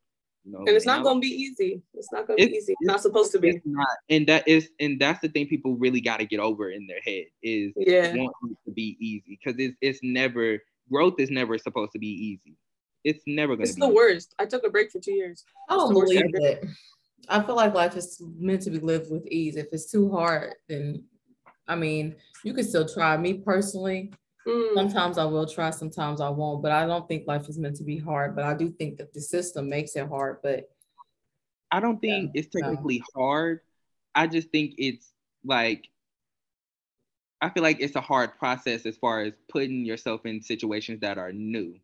you 0.46 0.54
know, 0.54 0.60
and 0.60 0.70
it's 0.70 0.86
not 0.86 1.04
gonna 1.04 1.20
be 1.20 1.28
easy. 1.28 1.82
It's 1.94 2.12
not 2.12 2.28
gonna 2.28 2.42
it's, 2.42 2.52
be 2.52 2.58
easy. 2.58 2.74
It's, 2.80 2.88
not 2.88 3.02
supposed 3.02 3.32
to 3.34 3.40
be. 3.40 3.62
Not, 3.66 3.88
and 4.10 4.26
that 4.28 4.48
is, 4.48 4.70
and 4.80 5.00
that's 5.00 5.20
the 5.20 5.28
thing 5.28 5.48
people 5.48 5.76
really 5.76 6.00
got 6.00 6.20
to 6.20 6.26
get 6.26 6.40
over 6.40 6.72
in 6.72 6.88
their 6.88 7.02
head 7.06 7.26
is 7.44 7.74
yeah, 7.76 8.16
want 8.16 8.34
it 8.50 8.58
to 8.66 8.72
be 8.72 8.98
easy 9.00 9.38
because 9.42 9.60
it's 9.60 9.76
it's 9.82 10.00
never 10.02 10.60
growth 10.90 11.16
is 11.20 11.30
never 11.30 11.58
supposed 11.58 11.92
to 11.92 12.00
be 12.00 12.08
easy. 12.08 12.56
It's 13.04 13.22
never 13.28 13.56
gonna. 13.56 13.64
It's 13.64 13.76
the 13.76 13.86
easy. 13.86 13.94
worst. 13.94 14.36
I 14.40 14.46
took 14.46 14.66
a 14.66 14.70
break 14.70 14.92
for 14.92 15.00
two 15.00 15.14
years. 15.14 15.44
I 15.70 15.76
don't 15.76 15.94
believe 15.94 16.24
it. 16.34 16.66
I 17.28 17.44
feel 17.44 17.56
like 17.56 17.74
life 17.74 17.96
is 17.96 18.22
meant 18.38 18.62
to 18.64 18.72
be 18.72 18.80
lived 18.80 19.12
with 19.12 19.28
ease. 19.28 19.56
If 19.56 19.68
it's 19.72 19.92
too 19.92 20.12
hard, 20.12 20.56
then 20.68 21.04
I 21.68 21.76
mean, 21.76 22.16
you 22.44 22.54
can 22.54 22.64
still 22.64 22.88
try. 22.88 23.16
Me 23.18 23.34
personally, 23.36 24.12
Mm. 24.50 24.74
Sometimes 24.74 25.18
I 25.18 25.26
will 25.26 25.46
try, 25.46 25.70
sometimes 25.70 26.22
I 26.22 26.30
won't, 26.30 26.64
but 26.64 26.72
I 26.72 26.86
don't 26.86 27.08
think 27.08 27.28
life 27.28 27.48
is 27.50 27.60
meant 27.60 27.76
to 27.78 27.84
be 27.84 27.98
hard. 27.98 28.36
But 28.36 28.46
I 28.46 28.54
do 28.56 28.70
think 28.70 28.98
that 28.98 29.14
the 29.14 29.22
system 29.22 29.70
makes 29.70 29.96
it 29.96 30.08
hard. 30.08 30.38
But 30.42 30.70
I 31.72 31.80
don't 31.80 32.00
think 32.00 32.32
yeah, 32.34 32.42
it's 32.42 32.56
technically 32.56 33.04
no. 33.16 33.22
hard. 33.22 33.60
I 34.16 34.28
just 34.28 34.50
think 34.50 34.76
it's 34.78 35.14
like 35.46 35.90
I 37.42 37.50
feel 37.50 37.64
like 37.64 37.80
it's 37.80 37.96
a 37.96 38.02
hard 38.02 38.38
process 38.38 38.86
as 38.86 38.98
far 38.98 39.22
as 39.22 39.34
putting 39.50 39.86
yourself 39.86 40.26
in 40.26 40.42
situations 40.42 41.02
that 41.02 41.18
are 41.18 41.32
new. 41.32 41.76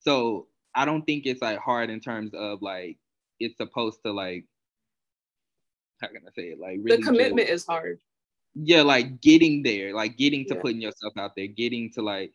So 0.00 0.46
I 0.74 0.84
don't 0.84 1.02
think 1.02 1.26
it's 1.26 1.42
like 1.42 1.58
hard 1.58 1.90
in 1.90 2.00
terms 2.00 2.32
of 2.34 2.62
like 2.62 2.96
it's 3.38 3.56
supposed 3.58 4.00
to 4.04 4.12
like 4.12 4.46
how 6.00 6.08
can 6.08 6.22
I 6.26 6.30
say 6.34 6.48
it? 6.48 6.60
Like 6.60 6.78
really 6.82 6.96
the 6.96 7.02
commitment 7.02 7.48
is 7.48 7.66
hard 7.66 7.98
yeah, 8.54 8.82
like 8.82 9.20
getting 9.20 9.62
there, 9.62 9.94
like 9.94 10.16
getting 10.16 10.44
to 10.46 10.54
yeah. 10.54 10.60
putting 10.60 10.80
yourself 10.80 11.12
out 11.16 11.32
there, 11.36 11.46
getting 11.46 11.90
to 11.92 12.02
like 12.02 12.32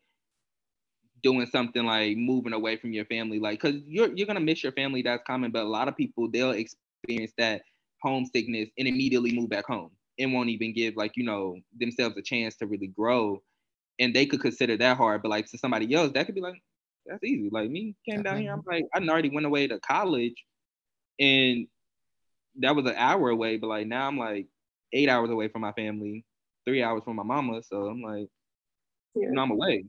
doing 1.22 1.46
something 1.48 1.86
like 1.86 2.18
moving 2.18 2.54
away 2.54 2.78
from 2.78 2.94
your 2.94 3.06
family, 3.06 3.40
like 3.40 3.62
because 3.62 3.82
you're 3.86 4.14
you're 4.14 4.28
gonna 4.28 4.40
miss 4.40 4.64
your 4.64 4.72
family. 4.74 5.02
That's 5.02 5.24
common, 5.26 5.52
but 5.52 5.64
a 5.64 5.70
lot 5.70 5.88
of 5.88 5.98
people 5.98 6.30
they'll 6.30 6.52
experience 6.52 7.34
that 7.38 7.64
homesickness 8.02 8.70
and 8.78 8.88
immediately 8.88 9.34
move 9.34 9.50
back 9.50 9.66
home 9.66 9.92
and 10.20 10.34
won't 10.34 10.50
even 10.50 10.74
give 10.74 10.96
like 10.96 11.18
you 11.18 11.24
know 11.24 11.58
themselves 11.78 12.18
a 12.18 12.22
chance 12.22 12.56
to 12.58 12.68
really 12.68 12.88
grow. 12.88 13.42
And 14.00 14.14
they 14.14 14.26
could 14.26 14.42
consider 14.42 14.76
that 14.78 14.98
hard, 14.98 15.22
but 15.22 15.30
like 15.30 15.46
to 15.52 15.58
somebody 15.58 15.94
else, 15.94 16.12
that 16.14 16.26
could 16.26 16.36
be 16.36 16.42
like 16.42 16.62
that's 17.06 17.24
easy. 17.24 17.50
Like 17.52 17.70
me 17.70 17.96
came 18.10 18.24
down 18.24 18.42
here, 18.42 18.54
I'm 18.54 18.64
like 18.66 18.86
I 18.94 19.00
already 19.00 19.30
went 19.30 19.46
away 19.46 19.68
to 19.68 19.80
college, 19.80 20.36
and 21.20 21.68
that 22.60 22.76
was 22.76 22.86
an 22.86 22.96
hour 22.96 23.30
away, 23.30 23.58
but 23.58 23.68
like 23.68 23.88
now 23.88 24.08
I'm 24.08 24.18
like 24.18 24.48
eight 24.92 25.10
hours 25.10 25.30
away 25.30 25.48
from 25.48 25.62
my 25.62 25.72
family, 25.74 26.26
three 26.66 26.84
hours 26.84 27.04
from 27.04 27.16
my 27.16 27.24
mama. 27.24 27.62
So 27.64 27.88
I'm 27.88 28.02
like, 28.02 28.28
yeah. 29.16 29.30
I'm 29.40 29.52
away. 29.52 29.86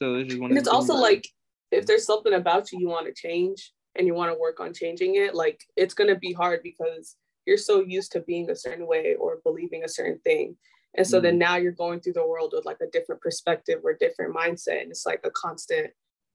So 0.00 0.16
it's 0.16 0.30
just 0.30 0.40
one. 0.40 0.50
And 0.50 0.58
it's 0.58 0.68
also 0.68 0.94
like 0.94 1.26
if 1.70 1.86
there's 1.86 2.06
something 2.06 2.34
about 2.34 2.72
you 2.72 2.80
you 2.80 2.88
want 2.88 3.06
to 3.06 3.12
change 3.14 3.72
and 3.96 4.06
you 4.06 4.14
want 4.14 4.32
to 4.32 4.38
work 4.38 4.60
on 4.60 4.72
changing 4.72 5.16
it, 5.16 5.34
like 5.34 5.60
it's 5.76 5.94
gonna 5.94 6.16
be 6.16 6.32
hard 6.32 6.60
because 6.62 7.16
you're 7.46 7.56
so 7.56 7.80
used 7.80 8.12
to 8.12 8.20
being 8.20 8.50
a 8.50 8.56
certain 8.56 8.86
way 8.86 9.14
or 9.18 9.40
believing 9.44 9.84
a 9.84 9.88
certain 9.88 10.18
thing. 10.20 10.56
And 10.96 11.06
so 11.06 11.18
mm 11.18 11.22
then 11.22 11.38
now 11.38 11.56
you're 11.56 11.72
going 11.72 12.00
through 12.00 12.14
the 12.14 12.26
world 12.26 12.52
with 12.52 12.64
like 12.64 12.80
a 12.82 12.90
different 12.90 13.20
perspective 13.20 13.80
or 13.84 13.94
different 13.94 14.34
mindset. 14.34 14.82
And 14.82 14.90
it's 14.90 15.06
like 15.06 15.20
a 15.24 15.30
constant, 15.30 15.92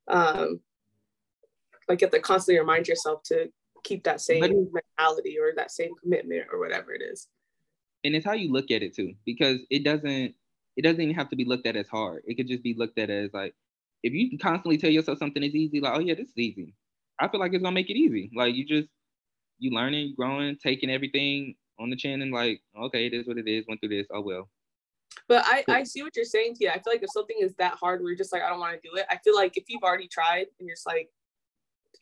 um, 0.08 0.62
like 1.90 2.00
you 2.00 2.06
have 2.06 2.14
to 2.14 2.20
constantly 2.20 2.60
remind 2.60 2.88
yourself 2.88 3.22
to 3.26 3.50
keep 3.86 4.04
that 4.04 4.20
same 4.20 4.42
mentality 4.74 5.38
or 5.40 5.54
that 5.56 5.72
same 5.72 5.92
commitment 6.02 6.48
or 6.52 6.60
whatever 6.60 6.92
it 6.94 7.02
is. 7.02 7.28
And 8.04 8.16
it's 8.16 8.26
how 8.26 8.34
you 8.34 8.52
look 8.52 8.72
at 8.72 8.84
it 8.84 8.96
too 8.96 9.14
because 9.26 9.60
it 9.70 9.84
doesn't 9.84 10.36
it 10.76 10.82
doesn't 10.82 11.00
even 11.00 11.16
have 11.16 11.30
to 11.30 11.38
be 11.38 11.46
looked 11.46 11.66
at 11.66 11.78
as 11.78 11.88
hard. 11.88 12.24
It 12.26 12.36
could 12.36 12.48
just 12.48 12.64
be 12.64 12.76
looked 12.78 13.00
at 13.00 13.10
as 13.10 13.34
like 13.34 13.54
if 14.04 14.12
you 14.12 14.38
constantly 14.38 14.78
tell 14.78 14.90
yourself 14.90 15.20
something 15.20 15.42
is 15.42 15.56
easy 15.56 15.80
like 15.80 15.94
oh 15.96 16.02
yeah 16.02 16.16
this 16.16 16.28
is 16.28 16.38
easy. 16.38 16.74
I 17.20 17.30
feel 17.30 17.40
like 17.40 17.54
it's 17.54 17.64
gonna 17.64 17.74
make 17.74 17.90
it 17.90 17.98
easy. 17.98 18.32
Like 18.36 18.56
you 18.56 18.66
just 18.66 18.90
you 19.60 19.72
learning 19.72 20.16
growing 20.18 20.58
taking 20.62 20.90
everything 20.90 21.56
on 21.80 21.90
the 21.90 21.96
chin 21.96 22.22
and 22.22 22.32
like 22.32 22.62
okay 22.78 23.06
it 23.06 23.14
is 23.14 23.28
what 23.28 23.38
it 23.38 23.48
is 23.48 23.66
went 23.68 23.80
through 23.80 23.90
this 23.90 24.08
oh 24.14 24.22
well. 24.22 24.50
But 25.28 25.44
I, 25.46 25.64
I 25.70 25.84
see 25.84 26.04
what 26.04 26.16
you're 26.16 26.26
saying 26.26 26.56
Tia. 26.56 26.72
I 26.72 26.76
feel 26.76 26.94
like 26.94 27.02
if 27.02 27.12
something 27.12 27.38
is 27.40 27.56
that 27.56 27.76
hard 27.76 28.02
where 28.02 28.10
you're 28.10 28.18
just 28.18 28.34
like, 28.34 28.42
I 28.42 28.50
don't 28.50 28.60
want 28.60 28.74
to 28.74 28.88
do 28.88 28.96
it, 28.98 29.06
I 29.10 29.18
feel 29.24 29.36
like 29.36 29.56
if 29.56 29.64
you've 29.68 29.84
already 29.84 30.08
tried 30.08 30.48
and 30.60 30.68
you're 30.68 30.76
just 30.76 30.86
like, 30.86 31.10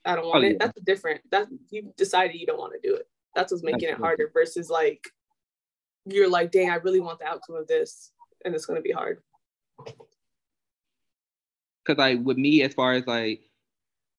I 0.06 0.16
don't 0.16 0.28
want 0.28 0.44
oh, 0.44 0.48
it, 0.48 0.52
yeah. 0.52 0.58
that's 0.60 0.82
different. 0.82 1.22
That 1.32 1.48
you 1.70 1.94
decided 1.98 2.36
you 2.36 2.46
don't 2.46 2.60
want 2.60 2.74
to 2.74 2.88
do 2.88 2.96
it. 2.96 3.08
That's 3.36 3.52
what's 3.52 3.64
making 3.64 3.90
Absolutely. 3.90 4.04
it 4.04 4.06
harder 4.06 4.32
versus 4.34 4.70
like 4.70 5.08
you're 6.06 6.30
like, 6.30 6.52
dang, 6.52 6.70
I 6.70 6.76
really 6.76 7.00
want 7.00 7.20
the 7.20 7.26
outcome 7.26 7.56
of 7.56 7.68
this, 7.68 8.12
and 8.44 8.54
it's 8.54 8.66
gonna 8.66 8.82
be 8.82 8.92
hard. 8.92 9.22
Cause 11.86 11.98
like 11.98 12.20
with 12.24 12.38
me, 12.38 12.62
as 12.64 12.74
far 12.74 12.94
as 12.94 13.06
like 13.08 13.42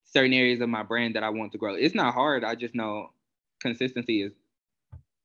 certain 0.04 0.32
areas 0.32 0.60
of 0.60 0.68
my 0.68 0.82
brand 0.82 1.16
that 1.16 1.22
I 1.22 1.30
want 1.30 1.52
to 1.52 1.58
grow, 1.58 1.74
it's 1.74 1.94
not 1.94 2.14
hard. 2.14 2.44
I 2.44 2.54
just 2.54 2.74
know 2.74 3.10
consistency 3.60 4.22
is 4.22 4.32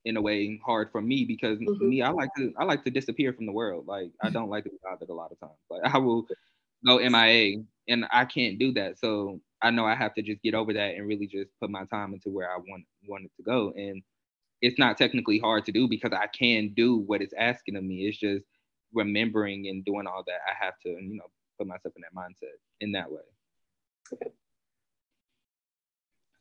in 0.05 0.17
a 0.17 0.21
way 0.21 0.59
hard 0.65 0.91
for 0.91 1.01
me 1.01 1.25
because 1.25 1.59
mm-hmm. 1.59 1.89
me, 1.89 2.01
I 2.01 2.09
like 2.09 2.29
to 2.37 2.53
I 2.57 2.63
like 2.63 2.83
to 2.85 2.91
disappear 2.91 3.33
from 3.33 3.45
the 3.45 3.51
world. 3.51 3.87
Like 3.87 4.11
I 4.21 4.29
don't 4.29 4.49
like 4.49 4.63
to 4.65 4.69
be 4.69 4.77
bothered 4.83 5.09
a 5.09 5.13
lot 5.13 5.31
of 5.31 5.39
times. 5.39 5.59
Like 5.69 5.81
I 5.93 5.97
will 5.97 6.27
go 6.85 6.97
MIA 6.97 7.63
and 7.87 8.05
I 8.11 8.25
can't 8.25 8.57
do 8.57 8.71
that. 8.73 8.97
So 8.97 9.39
I 9.61 9.71
know 9.71 9.85
I 9.85 9.95
have 9.95 10.13
to 10.15 10.21
just 10.21 10.41
get 10.41 10.53
over 10.53 10.73
that 10.73 10.95
and 10.95 11.07
really 11.07 11.27
just 11.27 11.49
put 11.59 11.69
my 11.69 11.83
time 11.85 12.13
into 12.13 12.29
where 12.29 12.49
I 12.49 12.57
want 12.57 12.85
wanted 13.07 13.31
to 13.37 13.43
go. 13.43 13.73
And 13.75 14.01
it's 14.61 14.79
not 14.79 14.97
technically 14.97 15.39
hard 15.39 15.65
to 15.65 15.71
do 15.71 15.87
because 15.87 16.11
I 16.13 16.27
can 16.27 16.73
do 16.75 16.97
what 16.97 17.21
it's 17.21 17.33
asking 17.37 17.75
of 17.75 17.83
me. 17.83 18.07
It's 18.07 18.17
just 18.17 18.45
remembering 18.93 19.67
and 19.67 19.83
doing 19.83 20.07
all 20.07 20.23
that. 20.25 20.39
I 20.47 20.65
have 20.65 20.73
to, 20.83 20.89
you 20.89 21.17
know, 21.17 21.25
put 21.57 21.67
myself 21.67 21.93
in 21.95 22.03
that 22.03 22.15
mindset 22.15 22.55
in 22.79 22.93
that 22.93 23.11
way. 23.11 23.21
Okay. 24.13 24.31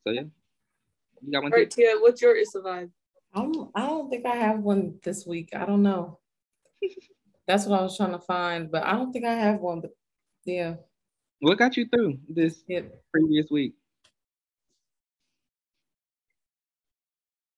So 0.06 0.12
yeah. 0.12 0.22
You 1.20 1.32
got 1.32 1.42
one? 1.42 1.52
All 1.52 1.58
right, 1.58 1.70
Tia, 1.70 1.96
what's 1.98 2.22
your 2.22 2.36
Issa 2.36 2.60
vibe? 2.60 2.90
I 3.34 3.40
don't, 3.40 3.70
I 3.74 3.86
don't 3.86 4.08
think 4.08 4.24
I 4.24 4.36
have 4.36 4.60
one 4.60 4.98
this 5.02 5.26
week. 5.26 5.50
I 5.54 5.66
don't 5.66 5.82
know. 5.82 6.18
That's 7.46 7.66
what 7.66 7.80
I 7.80 7.82
was 7.82 7.96
trying 7.96 8.12
to 8.12 8.18
find, 8.18 8.70
but 8.70 8.84
I 8.84 8.92
don't 8.92 9.12
think 9.12 9.24
I 9.24 9.34
have 9.34 9.60
one. 9.60 9.80
But 9.80 9.90
yeah. 10.44 10.74
What 11.40 11.58
got 11.58 11.76
you 11.76 11.86
through 11.86 12.18
this 12.28 12.62
yep. 12.66 13.00
previous 13.12 13.46
week? 13.50 13.74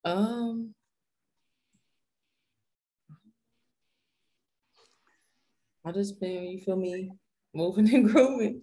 Um, 0.04 0.74
I 5.84 5.92
just 5.92 6.20
been, 6.20 6.44
you 6.44 6.60
feel 6.60 6.76
me, 6.76 7.12
moving 7.54 7.92
and 7.94 8.04
grooving. 8.10 8.62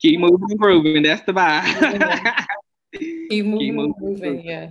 Keep 0.00 0.20
moving 0.20 0.50
and 0.50 0.58
grooving. 0.58 1.02
That's 1.02 1.22
the 1.22 1.32
vibe. 1.32 2.44
Keep 2.98 3.44
moving, 3.44 3.58
Keep 3.58 3.74
moving 3.74 3.94
and 3.98 4.18
grooving. 4.18 4.44
Yeah. 4.44 4.70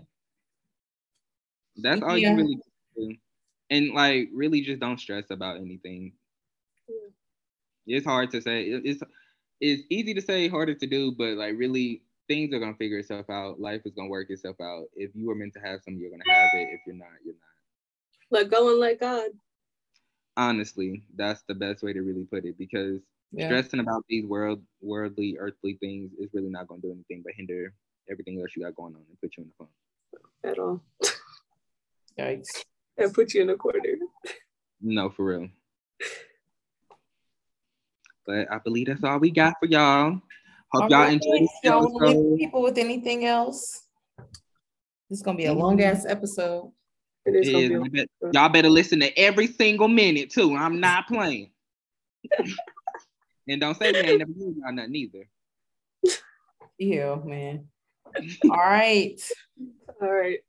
That's 1.77 2.01
all 2.01 2.17
yeah. 2.17 2.31
you 2.31 2.35
really 2.35 2.57
do. 2.97 3.15
And 3.69 3.91
like, 3.93 4.29
really, 4.33 4.61
just 4.61 4.79
don't 4.79 4.99
stress 4.99 5.25
about 5.29 5.57
anything. 5.57 6.13
It's 7.85 8.05
hard 8.05 8.31
to 8.31 8.41
say. 8.41 8.63
It's 8.63 9.01
it's 9.61 9.83
easy 9.89 10.13
to 10.13 10.21
say, 10.21 10.47
harder 10.47 10.73
to 10.73 10.87
do, 10.87 11.11
but 11.11 11.37
like, 11.37 11.57
really, 11.57 12.01
things 12.27 12.53
are 12.53 12.59
gonna 12.59 12.75
figure 12.75 12.99
itself 12.99 13.29
out. 13.29 13.59
Life 13.59 13.81
is 13.85 13.93
gonna 13.93 14.09
work 14.09 14.29
itself 14.29 14.57
out. 14.61 14.85
If 14.95 15.11
you 15.13 15.27
were 15.27 15.35
meant 15.35 15.53
to 15.53 15.59
have 15.59 15.81
something, 15.83 15.99
you're 15.99 16.11
gonna 16.11 16.23
have 16.27 16.49
it. 16.53 16.69
If 16.71 16.81
you're 16.85 16.95
not, 16.95 17.07
you're 17.23 17.33
not. 17.33 18.39
Let 18.39 18.51
go 18.51 18.69
and 18.69 18.79
let 18.79 18.99
God. 18.99 19.31
Honestly, 20.37 21.03
that's 21.15 21.41
the 21.47 21.55
best 21.55 21.83
way 21.83 21.93
to 21.93 22.01
really 22.01 22.25
put 22.25 22.45
it 22.45 22.57
because 22.57 23.01
yeah. 23.31 23.47
stressing 23.47 23.79
about 23.79 24.05
these 24.07 24.25
world 24.25 24.61
worldly, 24.81 25.37
earthly 25.39 25.73
things 25.79 26.11
is 26.19 26.29
really 26.33 26.49
not 26.49 26.67
gonna 26.67 26.81
do 26.81 26.91
anything 26.91 27.21
but 27.23 27.33
hinder 27.35 27.73
everything 28.09 28.39
else 28.41 28.51
you 28.55 28.63
got 28.63 28.75
going 28.75 28.95
on 28.95 29.01
and 29.07 29.21
put 29.21 29.37
you 29.37 29.43
in 29.43 29.49
the 29.49 29.55
phone. 29.57 30.51
At 30.51 30.59
all. 30.59 30.81
Yikes. 32.19 32.63
And 32.97 33.13
put 33.13 33.33
you 33.33 33.41
in 33.41 33.49
a 33.49 33.55
corner. 33.55 33.79
No, 34.81 35.09
for 35.09 35.25
real. 35.25 35.49
But 38.29 38.45
I 38.51 38.59
believe 38.59 38.85
that's 38.85 39.03
all 39.03 39.17
we 39.17 39.31
got 39.31 39.55
for 39.59 39.65
y'all. 39.65 40.21
Hope 40.71 40.83
all 40.83 40.89
y'all 40.91 40.99
right. 40.99 41.13
enjoyed 41.13 41.41
this 41.41 41.49
y'all 41.63 42.37
People 42.37 42.61
with 42.61 42.77
anything 42.77 43.25
else? 43.25 43.85
This 45.09 45.17
is 45.17 45.23
gonna 45.23 45.35
be 45.35 45.45
a 45.45 45.53
long 45.53 45.81
ass 45.81 46.05
episode. 46.07 46.71
It 47.25 47.37
is. 47.37 47.47
It 47.47 47.71
is. 47.71 47.89
Bet, 47.89 48.07
y'all 48.31 48.49
better 48.49 48.69
listen 48.69 48.99
to 48.99 49.17
every 49.17 49.47
single 49.47 49.87
minute 49.87 50.29
too. 50.29 50.55
I'm 50.55 50.79
not 50.79 51.07
playing. 51.07 51.49
and 53.47 53.59
don't 53.59 53.75
say 53.75 53.93
we 53.93 53.97
ain't 53.97 54.19
never 54.19 54.31
doing 54.31 54.57
y'all 54.63 54.73
nothing 54.73 54.95
either. 54.95 55.27
Yeah, 56.77 57.15
man. 57.25 57.65
All 58.43 58.57
right. 58.57 59.19
All 60.03 60.11
right. 60.11 60.39